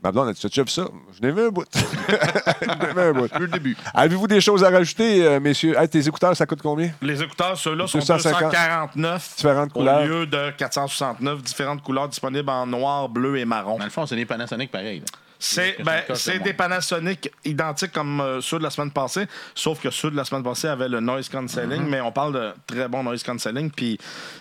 ma 0.03 0.11
blonde 0.13 0.29
a 0.29 0.33
dit 0.33 0.41
Tu 0.51 0.61
as 0.61 0.63
vu 0.63 0.69
ça? 0.71 0.85
Je 1.17 1.27
n'ai 1.27 1.33
vu 1.33 1.47
un 1.47 1.49
bout. 1.51 1.65
Je 1.75 2.67
n'ai 2.67 2.93
vu 2.93 3.01
un 3.01 3.13
bout. 3.13 3.29
Le 3.39 3.49
début. 3.49 3.77
Avez-vous 3.95 4.27
des 4.27 4.41
choses 4.41 4.65
à 4.65 4.71
rajouter, 4.71 5.25
euh, 5.25 5.41
messieurs? 5.41 5.75
Hey, 5.79 5.89
Tes 5.89 6.07
écouteurs, 6.07 6.37
ça 6.37 6.47
coûte 6.47 6.61
combien? 6.63 6.91
Les 7.01 7.23
écouteurs, 7.23 7.57
ceux-là, 7.57 7.87
sont 7.87 7.99
250. 7.99 8.41
249 8.53 9.35
Différentes 9.37 9.71
au 9.75 9.79
couleurs. 9.81 10.05
lieu 10.05 10.27
de 10.27 10.51
469. 10.59 11.43
Différentes 11.43 11.83
couleurs 11.83 12.09
disponibles 12.09 12.51
en 12.51 12.67
noir, 12.67 13.09
bleu 13.09 13.39
et 13.39 13.45
marron. 13.45 13.79
Dans 13.79 13.85
le 13.85 13.91
fond, 13.91 14.07
c'est 14.07 14.17
des 14.17 14.27
Panasonic 14.27 14.71
pareil. 14.71 15.01
là. 15.01 15.07
C'est 15.43 15.83
ben, 15.83 16.03
des. 16.45 16.53
Panasonic 16.53 17.31
identiques 17.45 17.91
comme 17.91 18.21
euh, 18.21 18.41
ceux 18.41 18.59
de 18.59 18.63
la 18.63 18.71
semaine 18.71 18.93
passée, 18.93 19.27
sauf 19.57 19.81
que 19.81 19.91
ceux 19.91 20.11
de 20.11 20.17
la 20.17 20.25
semaine 20.25 20.45
passée 20.45 20.69
avaient 20.69 20.89
le 20.89 21.01
noise 21.01 21.29
cancelling, 21.29 21.83
mais 21.83 22.01
on 22.01 22.13
parle 22.13 22.33
de 22.35 22.53
très 22.67 22.87
bon 22.87 23.03
noise 23.03 23.25
cancelling. 23.25 23.71
Puis 23.71 23.99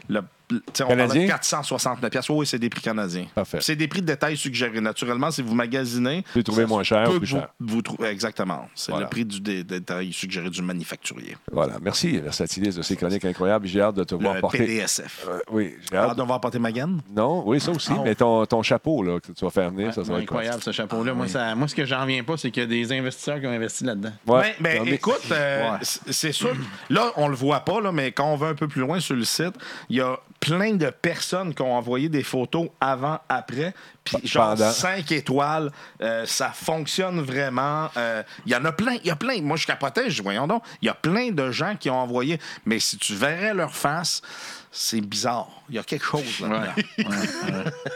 le, 0.10 0.22
on 0.52 0.84
de 0.84 0.88
Canadien? 0.88 1.28
469 1.28 2.10
pièces. 2.10 2.30
Oui, 2.30 2.46
c'est 2.46 2.60
des 2.60 2.70
prix 2.70 2.82
canadiens. 2.82 3.26
Parfait. 3.36 3.60
C'est 3.62 3.76
des 3.76 3.88
prix 3.88 4.02
de 4.02 4.08
détail 4.08 4.38
suggérés. 4.38 4.82
Naturellement, 4.82 5.32
si 5.32 5.42
vous 5.42 5.54
magasinez, 5.56 6.24
Vous 6.34 6.40
les 6.40 6.44
trouvez 6.44 6.66
moins 6.66 6.84
cher 6.84 7.08
ou 7.10 7.18
plus 7.18 7.20
vous- 7.20 7.26
cher. 7.38 7.48
Vous, 7.60 7.82
trouvez 7.82 8.10
exactement. 8.10 8.68
C'est 8.76 8.92
Voilà. 8.92 9.06
le 9.06 9.10
prix 9.10 9.26
du 9.26 9.40
dé- 9.42 9.64
détail 9.64 10.12
suggéré 10.14 10.50
du 10.50 10.62
manufacturier. 10.62 11.38
Voilà. 11.52 11.74
Merci, 11.82 12.18
Versatilis, 12.20 12.76
de 12.76 12.82
ces 12.82 12.96
chroniques 12.96 13.26
incroyables. 13.26 13.68
J'ai 13.68 13.82
hâte 13.82 13.96
de 13.96 14.04
te 14.04 14.16
voir 14.16 14.40
porter. 14.40 14.60
PDSF. 14.60 15.26
Euh, 15.30 15.40
oui, 15.52 15.76
j'ai 15.90 15.98
Ah, 15.98 16.10
hâte. 16.10 16.18
de 16.18 16.24
voir 16.24 16.40
porter 16.42 16.60
ma 16.60 16.72
gaine? 16.72 17.02
Non, 17.16 17.44
oui, 17.48 17.60
ça 17.60 17.72
aussi. 17.72 17.92
Ah, 17.96 18.02
mais 18.04 18.16
ton, 18.16 18.46
ton 18.46 18.62
chapeau 18.64 19.04
là, 19.04 19.20
que 19.20 19.32
tu 19.32 19.46
vas 19.46 19.52
faire 19.52 19.70
venir, 19.72 19.88
Ouais, 19.88 19.94
ça, 19.94 20.04
ça 20.04 20.12
va 20.12 20.18
être 20.20 20.24
incroyable 20.24 20.62
ce 20.62 20.72
chapeau-là. 20.72 21.14
Moi, 21.14 21.28
ça- 21.28 21.56
moi, 21.56 21.68
ce 21.68 21.76
que 21.76 21.86
j'en 21.86 22.06
viens 22.06 22.24
pas, 22.24 22.38
c'est 22.38 22.52
qu'il 22.52 22.64
y 22.64 22.66
a 22.66 22.70
des 22.70 22.92
investisseurs 22.92 23.40
qui 23.40 23.48
ont 23.48 23.52
investi 23.52 23.84
là-dedans. 23.84 24.12
Ouais, 24.28 24.56
ben, 24.60 24.80
Non, 24.80 24.86
mais- 24.86 24.92
écoute, 24.92 25.22
euh, 25.32 25.72
Ouais. 25.72 25.78
c'est 25.82 26.32
sûr. 26.32 26.54
Là, 26.90 27.12
on 27.18 27.28
le 27.28 27.36
voit 27.36 27.62
pas, 27.62 27.80
là, 27.82 27.92
mais 27.92 28.12
quand 28.12 28.26
on 28.32 28.36
va 28.36 28.48
un 28.48 28.56
peu 28.56 28.68
plus 28.68 28.82
loin 28.82 29.00
sur 29.00 29.16
le 29.16 29.24
site, 29.24 29.54
il 29.90 29.98
y 29.98 30.02
a 30.02 30.18
plein 30.42 30.74
de 30.74 30.90
personnes 30.90 31.54
qui 31.54 31.62
ont 31.62 31.74
envoyé 31.76 32.10
des 32.10 32.24
photos 32.24 32.68
avant, 32.82 33.20
après. 33.30 33.74
Puis, 34.04 34.18
genre, 34.28 34.56
Pendant. 34.56 34.72
5 34.72 35.10
étoiles, 35.12 35.72
euh, 36.02 36.26
ça 36.26 36.50
fonctionne 36.50 37.22
vraiment. 37.22 37.90
Euh, 37.96 38.24
Il 38.46 38.52
y 38.52 38.56
en 38.56 38.66
a 38.66 38.72
plein, 38.72 38.96
il 38.96 39.06
y 39.06 39.12
a 39.12 39.16
plein. 39.16 39.40
Moi, 39.42 39.56
je 39.56 39.68
capotais, 39.68 40.10
je 40.10 40.16
dis, 40.16 40.22
voyons 40.22 40.48
donc, 40.48 40.64
il 40.82 40.88
y 40.88 40.90
a 40.90 40.96
plein 40.96 41.32
de 41.32 41.52
gens 41.52 41.76
qui 41.80 41.90
ont 41.90 42.00
envoyé. 42.00 42.40
Mais 42.66 42.80
si 42.80 42.98
tu 42.98 43.14
verrais 43.14 43.54
leur 43.54 43.74
face, 43.74 44.22
c'est 44.72 45.02
bizarre. 45.02 45.50
Il 45.70 45.76
y 45.76 45.80
a 45.80 45.84
quelque 45.84 46.06
chose. 46.06 46.24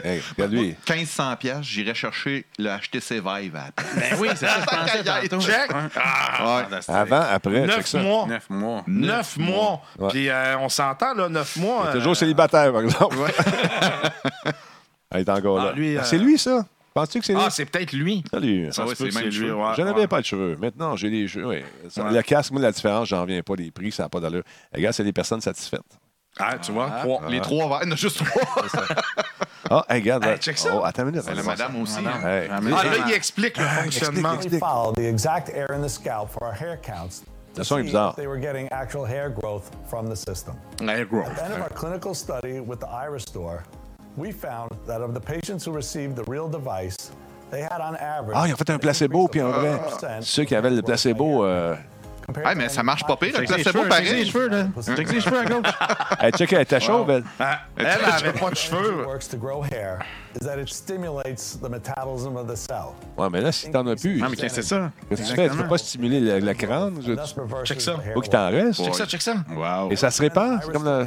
Hey, 0.04 0.22
regarde 0.36 0.52
lui. 0.52 0.76
1500 0.88 1.36
pièces, 1.38 1.62
j'irais 1.64 1.96
chercher 1.96 2.46
le 2.60 2.70
HTC 2.78 3.16
Vive 3.22 3.56
à. 3.56 3.70
Ben 3.96 4.18
oui, 4.20 4.28
c'est 4.36 4.46
ça 4.46 4.60
je 4.62 4.66
pensais 4.76 5.04
tantôt. 5.04 5.42
Check! 5.42 5.72
Ah. 5.96 6.68
Avant, 6.90 7.22
après, 7.32 7.66
check 7.68 7.78
Neuf 7.78 7.88
ça. 7.88 8.00
mois. 8.02 8.28
Neuf 8.28 8.50
mois. 8.50 8.84
Neuf 8.86 9.38
mois. 9.38 9.82
Ouais. 9.98 10.10
Puis 10.10 10.30
euh, 10.30 10.58
on 10.60 10.70
s'entend, 10.70 11.14
là, 11.16 11.28
neuf 11.28 11.56
mois. 11.56 11.92
Toujours 11.94 12.12
euh, 12.12 12.16
célibataire, 12.16 12.72
par 12.72 12.82
exemple. 12.82 13.16
Elle 15.10 15.22
est 15.22 15.30
encore 15.30 15.60
Ah, 15.60 15.66
là. 15.66 15.72
Ah, 15.76 15.80
euh, 15.80 16.02
C'est 16.04 16.18
lui, 16.20 16.38
ça? 16.38 16.66
Penses-tu 16.94 17.20
que 17.20 17.26
c'est 17.26 17.34
lui? 17.34 17.42
Ah, 17.44 17.50
c'est 17.50 17.66
peut-être 17.66 17.92
lui. 17.94 18.24
Salut. 18.32 18.70
Ah 18.78 18.86
ouais, 18.86 18.94
c'est 18.96 19.14
même 19.14 19.26
lui, 19.30 19.52
ouais, 19.52 19.74
Je 19.76 19.82
n'avais 19.82 20.02
ouais. 20.02 20.08
pas 20.08 20.22
de 20.22 20.26
cheveux. 20.26 20.56
Maintenant, 20.62 20.96
j'ai 20.96 21.10
les 21.10 21.28
cheveux. 21.28 21.48
Ouais. 21.48 21.66
Le 21.98 22.22
casque, 22.22 22.52
moi, 22.52 22.62
la 22.62 22.72
différence, 22.72 23.08
j'en 23.08 23.22
reviens 23.22 23.42
pas. 23.42 23.56
Les 23.56 23.72
prix, 23.72 23.92
ça 23.92 24.04
n'a 24.04 24.10
pas 24.10 24.20
d'allure. 24.20 24.44
Regarde, 24.74 24.94
c'est 24.94 25.04
des 25.04 25.12
personnes 25.14 25.42
satisfaites. 25.42 25.82
Ah, 26.40 26.58
tu 26.62 26.72
vois? 26.74 26.90
trois. 27.02 27.22
Les 27.30 27.40
trois 27.42 27.68
verres, 27.70 27.80
il 27.84 27.88
y 27.88 27.92
en 27.92 27.94
a 27.94 27.96
juste 27.96 28.24
trois. 28.24 28.44
Ah, 29.68 29.84
hey, 29.90 30.00
regarde. 30.00 30.24
Hey, 30.24 30.30
là. 30.34 30.38
check 30.38 30.60
ça. 30.60 30.70
Oh, 30.76 30.84
attends 30.86 31.02
une 31.08 31.10
minute. 31.12 31.26
La 31.36 31.42
madame 31.42 31.82
aussi. 31.82 31.98
hein. 31.98 32.22
Hey. 32.24 32.48
Ah, 32.52 32.60
là, 32.62 32.94
il 33.08 33.14
explique 33.14 33.58
le 33.58 33.64
fonctionnement. 33.66 34.34
explique. 34.36 34.60
followed 34.60 34.96
the 34.96 35.08
exact 35.10 35.50
air 35.50 35.72
in 35.74 35.82
the 35.82 35.90
scalp 35.90 36.30
for 36.30 36.44
our 36.44 36.54
hair 36.54 36.78
counts. 36.84 37.24
to 37.56 37.62
Le 37.62 37.64
son 37.64 37.78
est 37.78 37.82
see 37.82 37.86
bizarre. 37.88 38.12
if 38.12 38.16
They 38.18 38.28
were 38.28 38.38
getting 38.40 38.68
actual 38.72 39.06
hair 39.06 39.30
growth 39.32 39.72
from 39.90 40.08
the 40.08 40.16
system. 40.16 40.54
Hair 40.80 41.06
growth. 41.06 41.30
At 41.30 41.36
the 41.38 41.46
end 41.46 41.54
of 41.56 41.62
our 41.62 41.70
clinical 41.74 42.14
study 42.14 42.60
with 42.60 42.80
the 42.80 42.88
Iris 42.88 43.24
Store, 43.24 43.64
we 44.16 44.32
found 44.32 44.70
that 44.86 45.02
of 45.02 45.16
the 45.16 45.20
patients 45.20 45.66
who 45.66 45.72
received 45.74 46.16
the 46.16 46.24
real 46.30 46.48
device, 46.48 46.96
they 47.50 47.62
had 47.64 47.82
on 47.82 47.96
average. 47.96 48.36
Ah, 48.38 48.46
ils 48.48 48.54
ont 48.54 48.58
fait 48.58 48.70
un 48.70 48.78
placebo, 48.78 49.28
puis 49.28 49.42
un 49.42 49.50
vrai. 49.50 49.80
Ceux 50.22 50.44
qui 50.46 50.54
avaient 50.56 50.70
le 50.70 50.84
placebo. 50.84 51.44
Euh... 51.44 51.76
Hey, 52.44 52.56
mais 52.56 52.70
ça 52.70 52.82
marche 52.82 53.04
pas 53.06 53.16
pire, 53.18 53.40
le 53.40 53.46
placebo 53.46 53.84
cheveux, 53.84 53.90
check 53.90 53.94
ses 54.06 54.10
pareil. 54.10 54.26
cheveux, 54.26 54.48
là. 54.50 54.68
Check 54.96 55.08
ses 55.08 55.22
cheveux 55.22 55.40
à 55.40 55.46
gauche. 55.46 55.68
Hey, 56.22 56.32
check, 56.32 56.54
elle 56.54 56.62
était 56.62 56.80
chauve, 56.80 57.10
elle. 57.12 57.24
Ah, 57.40 57.60
elle, 57.78 57.86
elle 57.86 58.06
avait 58.28 58.40
pas 58.40 58.50
de 58.50 58.56
cheveux. 58.56 59.06
works 59.06 59.30
to 59.30 59.38
grow 59.38 59.64
hair 59.64 60.00
is 60.40 60.46
that 60.46 60.58
it 60.60 60.68
stimulates 60.70 61.60
the 61.62 61.70
metabolism 61.70 62.36
of 62.36 62.48
the 62.48 62.56
cell. 62.56 62.94
Ouais, 63.18 63.30
mais 63.30 63.42
là, 63.42 63.52
si 63.52 63.70
t'en 63.70 63.86
as 63.88 63.96
plus, 63.96 64.22
Ah, 64.24 64.28
mais 64.30 64.36
qu'est-ce 64.36 64.56
que 64.56 64.62
c'est 64.64 64.68
ça? 64.68 64.92
qu'est-ce 65.08 65.22
que 65.22 65.28
tu 65.28 65.36
fais? 65.36 65.50
Tu 65.50 65.56
peux 65.58 65.68
pas 65.68 65.78
stimuler 65.78 66.20
la, 66.20 66.40
la 66.40 66.54
crâne? 66.56 67.00
Je- 67.06 67.14
Check 67.64 67.80
ça. 67.82 67.96
Faut 68.14 68.22
qu'il 68.22 68.32
t'en 68.32 68.50
reste. 68.50 68.84
Check 68.84 68.96
ça, 68.96 69.06
check 69.06 69.22
ça. 69.22 69.36
Wow. 69.56 69.92
Et 69.92 69.96
ça 69.96 70.10
se 70.10 70.22
répand? 70.22 70.60
C'est 70.64 70.72
comme 70.72 70.86
le... 70.86 71.06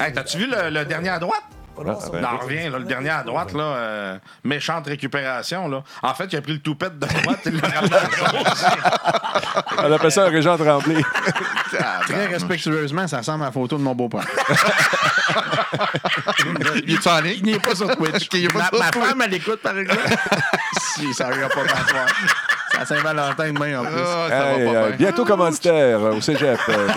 Hey, 0.00 0.12
t'as-tu 0.12 0.38
vu 0.38 0.46
le, 0.46 0.70
le 0.70 0.84
dernier 0.84 1.08
à 1.10 1.18
droite? 1.18 1.42
But 1.76 1.86
also 1.88 2.10
ben, 2.10 2.20
Non, 2.20 2.38
reviens, 2.40 2.70
là, 2.70 2.78
le 2.78 2.84
dernier 2.84 3.10
à 3.10 3.22
droite, 3.22 3.52
là, 3.52 3.62
euh, 3.62 4.18
méchante 4.42 4.86
récupération. 4.86 5.68
Là. 5.68 5.82
En 6.02 6.14
fait, 6.14 6.26
il 6.32 6.36
a 6.36 6.42
pris 6.42 6.52
le 6.52 6.60
toupette 6.60 6.98
de 6.98 7.06
droite 7.06 7.46
et 7.46 7.50
il 7.50 7.60
l'a 7.60 7.68
ramené 7.68 7.96
à 7.96 8.06
gauche. 8.06 8.64
On 9.78 9.92
appelle 9.92 10.12
ça 10.12 10.26
un 10.26 10.30
régent 10.30 10.56
tremblé. 10.56 11.04
Très 12.06 12.26
respectueusement, 12.26 13.06
ça 13.08 13.18
ressemble 13.18 13.42
à 13.42 13.46
la 13.46 13.52
photo 13.52 13.76
de 13.76 13.82
mon 13.82 13.94
beau-père. 13.94 14.26
Il 16.86 16.94
est 16.94 17.06
en 17.06 17.20
ligne? 17.20 17.40
Il 17.44 17.52
n'est 17.52 17.58
pas 17.58 17.74
sur 17.74 17.94
Twitch. 17.96 18.28
il 18.32 18.44
est 18.44 18.48
pas 18.48 18.58
ma, 18.58 18.68
sur 18.68 18.78
ma 18.78 18.90
Twitch. 18.90 19.04
femme, 19.06 19.22
elle 19.22 19.34
écoute, 19.34 19.60
par 19.60 19.76
exemple. 19.78 20.00
si, 20.94 21.12
ça 21.14 21.28
n'arrivera 21.28 21.48
pas. 21.48 21.60
C'est 21.66 21.94
à 22.80 22.84
Saint-Valentin 22.86 23.52
demain, 23.52 23.80
en 23.80 23.84
plus. 23.84 23.94
Ah, 23.96 24.26
ça 24.28 24.52
Hey, 24.56 24.64
va 24.64 24.72
pas 24.72 24.76
euh, 24.78 24.88
bien. 24.88 24.96
bientôt 24.96 25.24
commanditaire 25.24 26.00
euh, 26.00 26.12
au 26.12 26.20
cégep. 26.20 26.58
euh. 26.68 26.88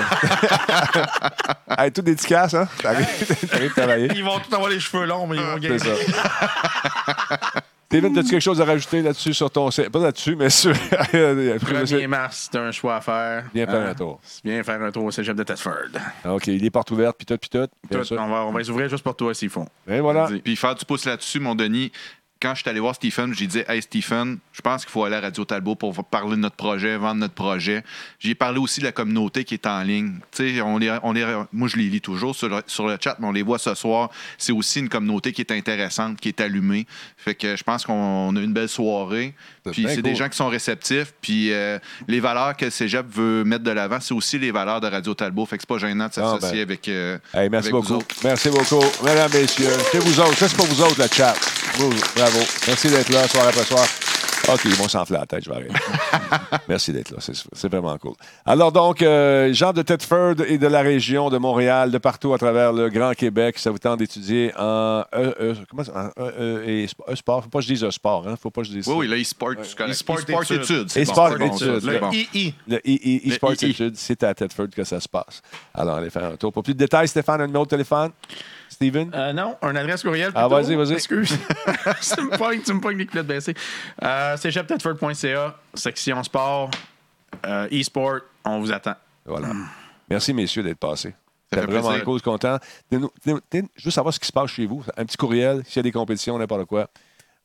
hey, 1.77 1.91
tout 1.91 2.01
dédicace, 2.01 2.53
hein? 2.53 2.67
T'arrives 2.81 3.71
travailler? 3.75 4.09
Ils 4.15 4.23
vont 4.23 4.39
tous 4.39 4.53
avoir 4.53 4.69
les 4.69 4.79
cheveux 4.79 5.05
longs, 5.05 5.27
mais 5.27 5.37
ils 5.37 5.41
vont 5.43 5.55
C'est 5.61 5.67
gagner. 5.67 5.79
ça. 5.79 7.61
Steven, 7.89 8.17
as-tu 8.17 8.31
quelque 8.31 8.41
chose 8.41 8.59
à 8.59 8.65
rajouter 8.65 9.01
là-dessus 9.01 9.33
sur 9.33 9.49
ton 9.49 9.71
site? 9.71 9.87
Pas 9.89 9.99
là-dessus, 9.99 10.35
mais 10.35 10.49
sur. 10.49 10.71
1er 11.13 12.07
mars, 12.07 12.49
c'est 12.51 12.57
un 12.59 12.69
choix 12.73 12.97
à 12.97 13.01
faire. 13.01 13.45
Viens 13.53 13.65
faire 13.65 13.75
Euh, 13.75 13.91
un 13.91 13.93
tour. 13.93 14.19
Viens 14.43 14.61
faire 14.61 14.81
un 14.81 14.91
tour 14.91 15.05
au 15.05 15.11
cégep 15.11 15.37
de 15.37 15.43
Thetford. 15.43 15.87
OK, 16.25 16.47
les 16.47 16.69
portes 16.69 16.91
ouvertes, 16.91 17.15
puis 17.17 17.25
tout, 17.25 17.37
puis 17.37 17.49
tout. 17.49 17.65
Tout, 17.89 18.13
on, 18.19 18.27
va, 18.27 18.43
on 18.43 18.51
va 18.51 18.59
les 18.59 18.69
ouvrir 18.69 18.89
juste 18.89 19.03
pour 19.03 19.15
toi 19.15 19.33
s'ils 19.33 19.49
font. 19.49 19.65
Et 19.87 20.01
voilà. 20.01 20.27
Dis. 20.27 20.39
Puis 20.41 20.57
faire 20.57 20.75
du 20.75 20.83
pouce 20.83 21.05
là-dessus, 21.05 21.39
mon 21.39 21.55
Denis. 21.55 21.93
Quand 22.39 22.53
je 22.53 22.61
suis 22.61 22.69
allé 22.69 22.79
voir 22.79 22.93
Stephen, 22.93 23.33
j'ai 23.33 23.47
dit 23.47 23.63
Hey 23.67 23.81
Stephen, 23.81 24.37
je 24.51 24.61
pense 24.61 24.85
qu'il 24.85 24.91
faut 24.91 25.03
aller 25.03 25.15
à 25.15 25.21
Radio 25.21 25.43
Talbot 25.43 25.73
pour 25.73 26.05
parler 26.05 26.35
de 26.35 26.41
notre 26.41 26.55
projet, 26.55 26.95
vendre 26.95 27.21
notre 27.21 27.33
projet. 27.33 27.83
J'ai 28.19 28.35
parlé 28.35 28.59
aussi 28.59 28.79
de 28.79 28.85
la 28.85 28.91
communauté 28.91 29.43
qui 29.43 29.55
est 29.55 29.65
en 29.65 29.81
ligne. 29.81 30.19
On 30.63 30.77
les, 30.77 30.95
on 31.01 31.13
les, 31.13 31.25
moi, 31.51 31.67
je 31.67 31.77
les 31.77 31.89
lis 31.89 32.01
toujours 32.01 32.35
sur 32.35 32.47
le, 32.49 32.61
sur 32.67 32.87
le 32.87 32.95
chat, 33.03 33.17
mais 33.19 33.27
on 33.27 33.31
les 33.31 33.41
voit 33.41 33.57
ce 33.57 33.73
soir. 33.73 34.11
C'est 34.37 34.51
aussi 34.51 34.79
une 34.79 34.89
communauté 34.89 35.33
qui 35.33 35.41
est 35.41 35.51
intéressante, 35.51 36.19
qui 36.19 36.27
est 36.27 36.39
allumée. 36.39 36.85
Fait 37.17 37.33
que 37.33 37.55
je 37.55 37.63
pense 37.63 37.85
qu'on 37.85 38.35
a 38.35 38.39
une 38.39 38.53
belle 38.53 38.69
soirée. 38.69 39.33
Puis 39.71 39.85
c'est 39.87 39.95
cool. 39.95 40.03
des 40.03 40.15
gens 40.15 40.29
qui 40.29 40.37
sont 40.37 40.47
réceptifs. 40.49 41.13
Puis 41.21 41.51
euh, 41.51 41.79
les 42.07 42.19
valeurs 42.19 42.55
que 42.55 42.65
le 42.65 42.71
Cégep 42.71 43.05
veut 43.09 43.43
mettre 43.43 43.63
de 43.63 43.71
l'avant, 43.71 43.99
c'est 43.99 44.13
aussi 44.13 44.37
les 44.39 44.51
valeurs 44.51 44.81
de 44.81 44.87
Radio 44.87 45.13
Talbot. 45.13 45.45
Fait 45.45 45.57
que 45.57 45.63
c'est 45.63 45.69
pas 45.69 45.77
gênant 45.77 46.05
de 46.05 46.11
Ah, 46.17 46.35
s'associer 46.39 46.65
ben. 46.65 46.71
avec, 46.71 46.87
euh, 46.87 47.17
Hey, 47.33 47.49
merci 47.49 47.69
avec 47.69 47.73
vous 47.75 47.81
beaucoup. 47.81 47.93
autres. 47.95 48.15
Merci 48.23 48.49
beaucoup. 48.49 48.83
Mesdames, 49.03 49.31
messieurs, 49.33 49.67
c'est 49.91 49.99
vous 49.99 50.19
autres. 50.19 50.37
Ça, 50.37 50.47
c'est 50.47 50.55
pour 50.57 50.65
vous 50.67 50.81
autres, 50.81 51.01
le 51.01 51.07
chat. 51.11 51.33
Bravo. 52.15 52.39
Merci 52.67 52.89
d'être 52.89 53.09
là, 53.11 53.27
soir 53.27 53.47
après 53.47 53.63
soir. 53.63 53.85
OK, 54.49 54.61
ils 54.65 54.71
vont 54.75 54.87
s'enfler 54.87 55.17
la 55.17 55.25
tête, 55.25 55.43
je 55.43 55.49
vais 55.49 55.55
arrêter. 55.57 55.73
Merci 56.69 56.93
d'être 56.93 57.11
là, 57.11 57.17
c'est 57.19 57.67
vraiment 57.69 57.97
cool. 57.97 58.13
Alors 58.45 58.71
donc, 58.71 59.01
euh, 59.01 59.51
gens 59.53 59.73
de 59.73 59.81
Thetford 59.81 60.35
et 60.47 60.57
de 60.57 60.67
la 60.67 60.81
région 60.81 61.29
de 61.29 61.37
Montréal, 61.37 61.91
de 61.91 61.97
partout 61.97 62.33
à 62.33 62.37
travers 62.37 62.71
le 62.71 62.89
Grand 62.89 63.13
Québec, 63.13 63.57
ça 63.59 63.71
vous 63.71 63.77
tente 63.77 63.99
d'étudier 63.99 64.51
en 64.57 65.03
E, 65.13 65.33
E- 65.39 65.55
comment 65.69 65.83
ça, 65.83 65.91
en 66.17 66.21
E- 66.23 66.85
E- 66.85 66.85
E-sport. 67.11 67.43
Faut 67.43 67.49
pas 67.49 67.59
que 67.59 67.63
je 67.65 67.73
dise 67.73 67.83
E-sport, 67.83 68.27
hein? 68.27 68.35
Faut 68.41 68.49
pas 68.49 68.61
que 68.61 68.67
je 68.67 68.73
dise 68.73 68.87
Oui, 68.87 68.93
ça. 68.93 68.99
oui, 68.99 69.07
là, 69.07 69.17
e-sport, 69.17 69.51
c'est 69.63 69.75
correct. 69.77 69.91
E-sport 69.93 70.17
E-sport 70.19 70.43
études. 70.43 70.61
études. 70.63 70.89
c'est 70.89 71.01
E-sport 71.01 71.41
études, 71.41 71.79
c'est 71.81 71.85
le. 71.85 72.15
II. 72.33 72.53
Le 72.67 72.75
E- 72.77 72.81
E- 72.85 73.29
e-sport 73.29 73.51
Le 73.51 73.65
études, 73.69 73.95
c'est 73.97 74.23
à 74.23 74.33
Thetford 74.33 74.69
que 74.75 74.83
ça 74.83 74.99
se 74.99 75.09
passe. 75.09 75.41
Alors, 75.73 75.95
allez 75.97 76.09
faire 76.09 76.25
un 76.25 76.35
tour. 76.37 76.53
Pour 76.53 76.63
plus 76.63 76.73
de 76.73 76.79
détails, 76.79 77.07
Stéphane, 77.07 77.41
un 77.41 77.47
numéro 77.47 77.65
de 77.65 77.69
téléphone? 77.69 78.11
Steven? 78.69 79.11
Euh, 79.13 79.33
non, 79.33 79.57
un 79.61 79.75
adresse 79.75 80.03
courriel. 80.03 80.31
Ah, 80.35 80.47
vas-y, 80.47 80.75
vas-y. 80.75 80.93
Excuse. 80.93 81.29
tu 82.15 82.21
me 82.21 82.37
pognes, 82.37 82.61
tu 82.61 82.73
me 82.73 82.79
pognes 82.79 82.97
les 82.97 83.05
culottes 83.05 83.27
baissées. 83.27 83.55
Euh, 84.03 84.37
cégeptetford.ca, 84.37 85.55
section 85.73 86.23
sport, 86.23 86.71
euh, 87.45 87.67
e-sport, 87.71 88.19
on 88.45 88.59
vous 88.59 88.71
attend. 88.71 88.95
Voilà. 89.25 89.49
Merci, 90.09 90.33
messieurs, 90.33 90.63
d'être 90.63 90.79
passés. 90.79 91.13
Fait 91.53 91.61
vraiment 91.61 91.89
plaisir. 91.89 92.03
cool, 92.03 92.21
content. 92.21 92.57
Veux 92.91 93.91
savoir 93.91 94.13
ce 94.13 94.19
qui 94.19 94.27
se 94.27 94.33
passe 94.33 94.51
chez 94.51 94.65
vous. 94.65 94.83
Un 94.97 95.05
petit 95.05 95.17
courriel, 95.17 95.63
s'il 95.65 95.77
y 95.77 95.79
a 95.79 95.83
des 95.83 95.91
compétitions, 95.91 96.37
n'importe 96.37 96.65
quoi. 96.65 96.89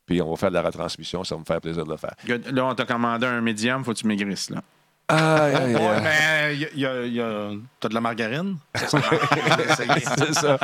Puis 0.06 0.20
on 0.20 0.30
va 0.30 0.36
faire 0.36 0.50
de 0.50 0.54
la 0.54 0.62
retransmission. 0.62 1.22
Ça 1.22 1.36
va 1.36 1.40
me 1.40 1.44
faire 1.44 1.60
plaisir 1.60 1.84
de 1.84 1.90
le 1.90 1.96
faire. 1.96 2.14
Là, 2.52 2.66
on 2.66 2.74
t'a 2.74 2.84
commandé 2.84 3.26
un 3.26 3.40
médium, 3.40 3.84
faut 3.84 3.92
que 3.92 3.98
tu 3.98 4.06
maigrisses. 4.06 4.50
Là. 4.50 4.62
Aïe, 5.12 5.54
aïe, 5.54 5.74
Ouais, 5.74 5.86
aïe. 5.88 6.00
mais 6.02 6.56
y 6.56 6.64
a- 6.64 6.68
y 6.74 6.86
a- 6.86 7.06
y 7.06 7.20
a- 7.20 7.50
t'as 7.80 7.88
de 7.88 7.94
la 7.94 8.00
margarine? 8.00 8.56
C'est 8.74 10.34
ça. 10.34 10.58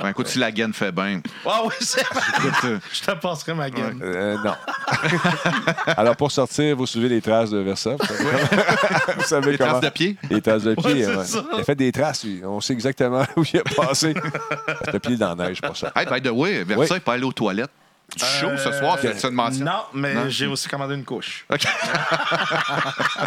Ben, 0.00 0.08
écoute, 0.10 0.28
si 0.28 0.38
la 0.38 0.50
gaine 0.52 0.72
fait 0.72 0.92
bien. 0.92 1.20
Ah 1.46 1.60
oui, 1.64 1.72
c'est 1.80 2.04
euh, 2.64 2.78
Je 2.92 3.00
te 3.02 3.10
passerai 3.12 3.54
ma 3.54 3.70
gamme. 3.70 4.00
Euh, 4.02 4.36
non. 4.44 4.54
Alors, 5.96 6.16
pour 6.16 6.30
sortir, 6.30 6.76
vous 6.76 6.86
suivez 6.86 7.08
les 7.08 7.20
traces 7.22 7.50
de 7.50 7.58
Versa. 7.58 7.96
Vous 7.98 8.06
savez, 8.06 8.24
vous 9.16 9.22
savez 9.24 9.50
les 9.52 9.58
comment. 9.58 9.70
traces 9.70 9.82
de 9.84 9.88
pied. 9.90 10.16
Les 10.30 10.40
traces 10.42 10.62
de 10.62 10.74
pied. 10.74 10.84
Ouais, 10.84 11.04
c'est 11.04 11.16
ouais. 11.16 11.24
ça. 11.24 11.44
Il 11.54 11.60
a 11.60 11.64
fait 11.64 11.74
des 11.74 11.92
traces, 11.92 12.24
lui. 12.24 12.42
On 12.44 12.60
sait 12.60 12.72
exactement 12.72 13.24
où 13.36 13.42
il 13.52 13.56
est 13.60 13.74
passé. 13.76 14.14
Le 14.92 14.98
pied 14.98 15.16
dans 15.16 15.34
la 15.34 15.48
neige, 15.48 15.60
pour 15.60 15.76
ça. 15.76 15.92
Hey, 15.96 16.06
by 16.06 16.20
the 16.22 16.30
way, 16.32 16.64
Versa, 16.64 16.82
Oui. 16.94 16.98
il 16.98 17.00
peut 17.00 17.10
aller 17.12 17.24
aux 17.24 17.32
toilettes. 17.32 17.70
Du 18.16 18.24
chaud 18.24 18.56
ce 18.56 18.72
soir, 18.72 18.98
c'est 19.00 19.18
ça 19.18 19.28
de 19.30 19.34
mention. 19.34 19.64
Non, 19.64 19.82
mais 19.92 20.30
j'ai 20.30 20.46
aussi 20.46 20.68
commandé 20.68 20.94
une 20.94 21.04
couche. 21.04 21.44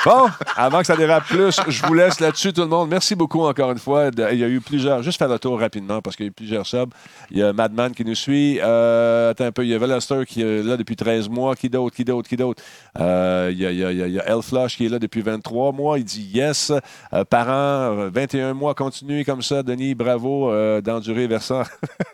Bon, 0.05 0.27
avant 0.55 0.79
que 0.79 0.85
ça 0.85 0.95
dérape 0.95 1.25
plus, 1.25 1.59
je 1.67 1.85
vous 1.85 1.93
laisse 1.93 2.19
là-dessus, 2.19 2.53
tout 2.53 2.61
le 2.61 2.67
monde. 2.67 2.89
Merci 2.89 3.15
beaucoup 3.15 3.43
encore 3.45 3.71
une 3.71 3.79
fois. 3.79 4.09
Il 4.31 4.37
y 4.39 4.43
a 4.43 4.47
eu 4.47 4.61
plusieurs. 4.61 5.03
Juste 5.03 5.17
faire 5.17 5.27
le 5.27 5.39
tour 5.39 5.59
rapidement 5.59 6.01
parce 6.01 6.15
qu'il 6.15 6.25
y 6.25 6.29
a 6.29 6.31
eu 6.31 6.33
plusieurs 6.33 6.65
subs. 6.65 6.89
Il 7.31 7.37
y 7.39 7.43
a 7.43 7.51
Madman 7.53 7.91
qui 7.93 8.05
nous 8.05 8.15
suit. 8.15 8.59
Euh, 8.61 9.31
attends 9.31 9.45
un 9.45 9.51
peu. 9.51 9.63
Il 9.63 9.69
y 9.69 9.73
a 9.75 9.77
Veloster 9.77 10.23
qui 10.25 10.41
est 10.41 10.63
là 10.63 10.77
depuis 10.77 10.95
13 10.95 11.29
mois. 11.29 11.55
Qui 11.55 11.69
d'autre, 11.69 11.95
qui 11.95 12.05
d'autre, 12.05 12.29
qui 12.29 12.37
d'autre? 12.37 12.61
Euh, 12.99 13.49
il 13.51 13.59
y 13.59 13.65
a, 13.65 13.71
il 13.71 13.77
y 13.77 13.83
a, 13.83 13.91
il 13.91 13.97
y 13.97 14.03
a- 14.03 14.07
il 14.07 14.13
y 14.13 14.19
a 14.19 14.25
El 14.29 14.41
Flush 14.41 14.77
qui 14.77 14.85
est 14.85 14.89
là 14.89 14.99
depuis 14.99 15.21
23 15.21 15.71
mois. 15.73 15.97
Il 15.99 16.05
dit 16.05 16.29
yes. 16.33 16.71
Euh, 17.13 17.23
parents, 17.25 17.51
euh, 17.99 18.09
21 18.13 18.53
mois. 18.53 18.73
Continuez 18.75 19.25
comme 19.25 19.41
ça, 19.41 19.63
Denis. 19.63 19.95
Bravo 19.95 20.51
euh, 20.51 20.79
d'endurer 20.81 21.27
Versant. 21.27 21.63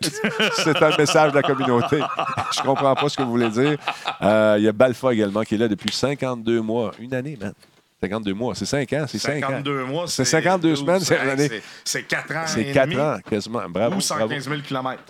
C'est 0.56 0.82
un 0.82 0.96
message 0.96 1.30
de 1.32 1.36
la 1.36 1.42
communauté. 1.42 2.00
Je 2.52 2.62
comprends 2.64 2.94
pas 2.94 3.08
ce 3.08 3.16
que 3.16 3.22
vous 3.22 3.30
voulez 3.30 3.50
dire. 3.50 3.76
Euh, 4.22 4.56
il 4.58 4.64
y 4.64 4.68
a 4.68 4.72
Balfa 4.72 5.12
également 5.12 5.42
qui 5.42 5.54
est 5.54 5.58
là 5.58 5.68
depuis 5.68 5.92
52 5.92 6.60
mois. 6.60 6.92
Une 6.98 7.14
année, 7.14 7.36
man. 7.40 7.52
52 8.02 8.34
mois. 8.34 8.54
C'est 8.54 8.66
5 8.66 8.92
ans. 8.92 9.04
C'est 9.08 9.18
5 9.18 9.36
ans. 9.44 9.48
52 9.48 9.84
mois, 9.84 10.04
C'est 10.06 10.26
52 10.26 10.76
semaines, 10.76 11.00
c'est 11.00 11.14
une 11.22 11.30
année. 11.30 11.48
c'est- 11.48 11.62
C'est 11.84 12.02
4 12.02 12.36
ans. 12.36 12.42
C'est 12.46 12.60
et 12.60 12.72
4 12.72 12.88
demi 12.90 13.00
ans, 13.00 13.16
quasiment. 13.30 13.62
Bravo. 13.66 13.96
Ou 13.96 13.98
bravo. 13.98 14.00
115 14.28 14.44
000 14.46 14.60
km. 14.60 15.02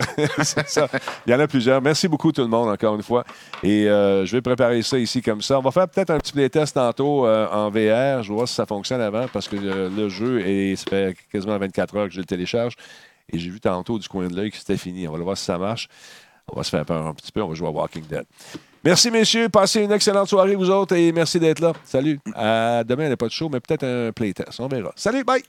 C'est 0.43 0.69
ça. 0.69 0.87
Il 1.27 1.31
y 1.33 1.35
en 1.35 1.39
a 1.41 1.47
plusieurs. 1.47 1.81
Merci 1.81 2.07
beaucoup, 2.07 2.31
tout 2.31 2.41
le 2.41 2.47
monde, 2.47 2.69
encore 2.69 2.95
une 2.95 3.03
fois. 3.03 3.25
Et 3.63 3.89
euh, 3.89 4.25
je 4.25 4.31
vais 4.37 4.41
préparer 4.41 4.81
ça 4.81 4.97
ici 4.97 5.21
comme 5.21 5.41
ça. 5.41 5.59
On 5.59 5.61
va 5.61 5.71
faire 5.71 5.89
peut-être 5.89 6.11
un 6.11 6.19
petit 6.19 6.31
playtest 6.31 6.73
tantôt 6.75 7.25
euh, 7.25 7.47
en 7.51 7.69
VR. 7.69 8.23
Je 8.23 8.29
vais 8.29 8.35
voir 8.35 8.47
si 8.47 8.55
ça 8.55 8.65
fonctionne 8.65 9.01
avant 9.01 9.27
parce 9.27 9.49
que 9.49 9.57
euh, 9.57 9.89
le 9.93 10.07
jeu, 10.07 10.39
est, 10.47 10.77
ça 10.77 10.85
fait 10.89 11.17
quasiment 11.29 11.57
24 11.57 11.97
heures 11.97 12.07
que 12.07 12.13
je 12.13 12.19
le 12.19 12.25
télécharge. 12.25 12.75
Et 13.29 13.37
j'ai 13.39 13.49
vu 13.49 13.59
tantôt 13.59 13.99
du 13.99 14.07
coin 14.07 14.27
de 14.27 14.35
l'œil 14.37 14.51
que 14.51 14.57
c'était 14.57 14.77
fini. 14.77 15.05
On 15.07 15.11
va 15.11 15.17
le 15.17 15.23
voir 15.25 15.35
si 15.35 15.43
ça 15.43 15.57
marche. 15.57 15.89
On 16.51 16.57
va 16.57 16.63
se 16.63 16.69
faire 16.69 16.85
peur 16.85 17.05
un 17.05 17.13
petit 17.13 17.31
peu. 17.31 17.41
On 17.41 17.47
va 17.47 17.53
jouer 17.55 17.67
à 17.67 17.71
Walking 17.71 18.05
Dead. 18.07 18.25
Merci, 18.83 19.09
messieurs. 19.09 19.49
Passez 19.49 19.81
une 19.81 19.91
excellente 19.91 20.29
soirée, 20.29 20.55
vous 20.55 20.69
autres, 20.69 20.95
et 20.95 21.11
merci 21.11 21.39
d'être 21.39 21.59
là. 21.59 21.73
Salut. 21.83 22.19
Demain, 22.25 23.03
il 23.03 23.07
n'y 23.07 23.13
a 23.13 23.17
pas 23.17 23.27
de 23.27 23.31
show, 23.31 23.49
mais 23.49 23.59
peut-être 23.59 23.83
un 23.83 24.11
playtest. 24.11 24.59
On 24.59 24.67
verra. 24.67 24.91
Salut, 24.95 25.23
bye. 25.23 25.43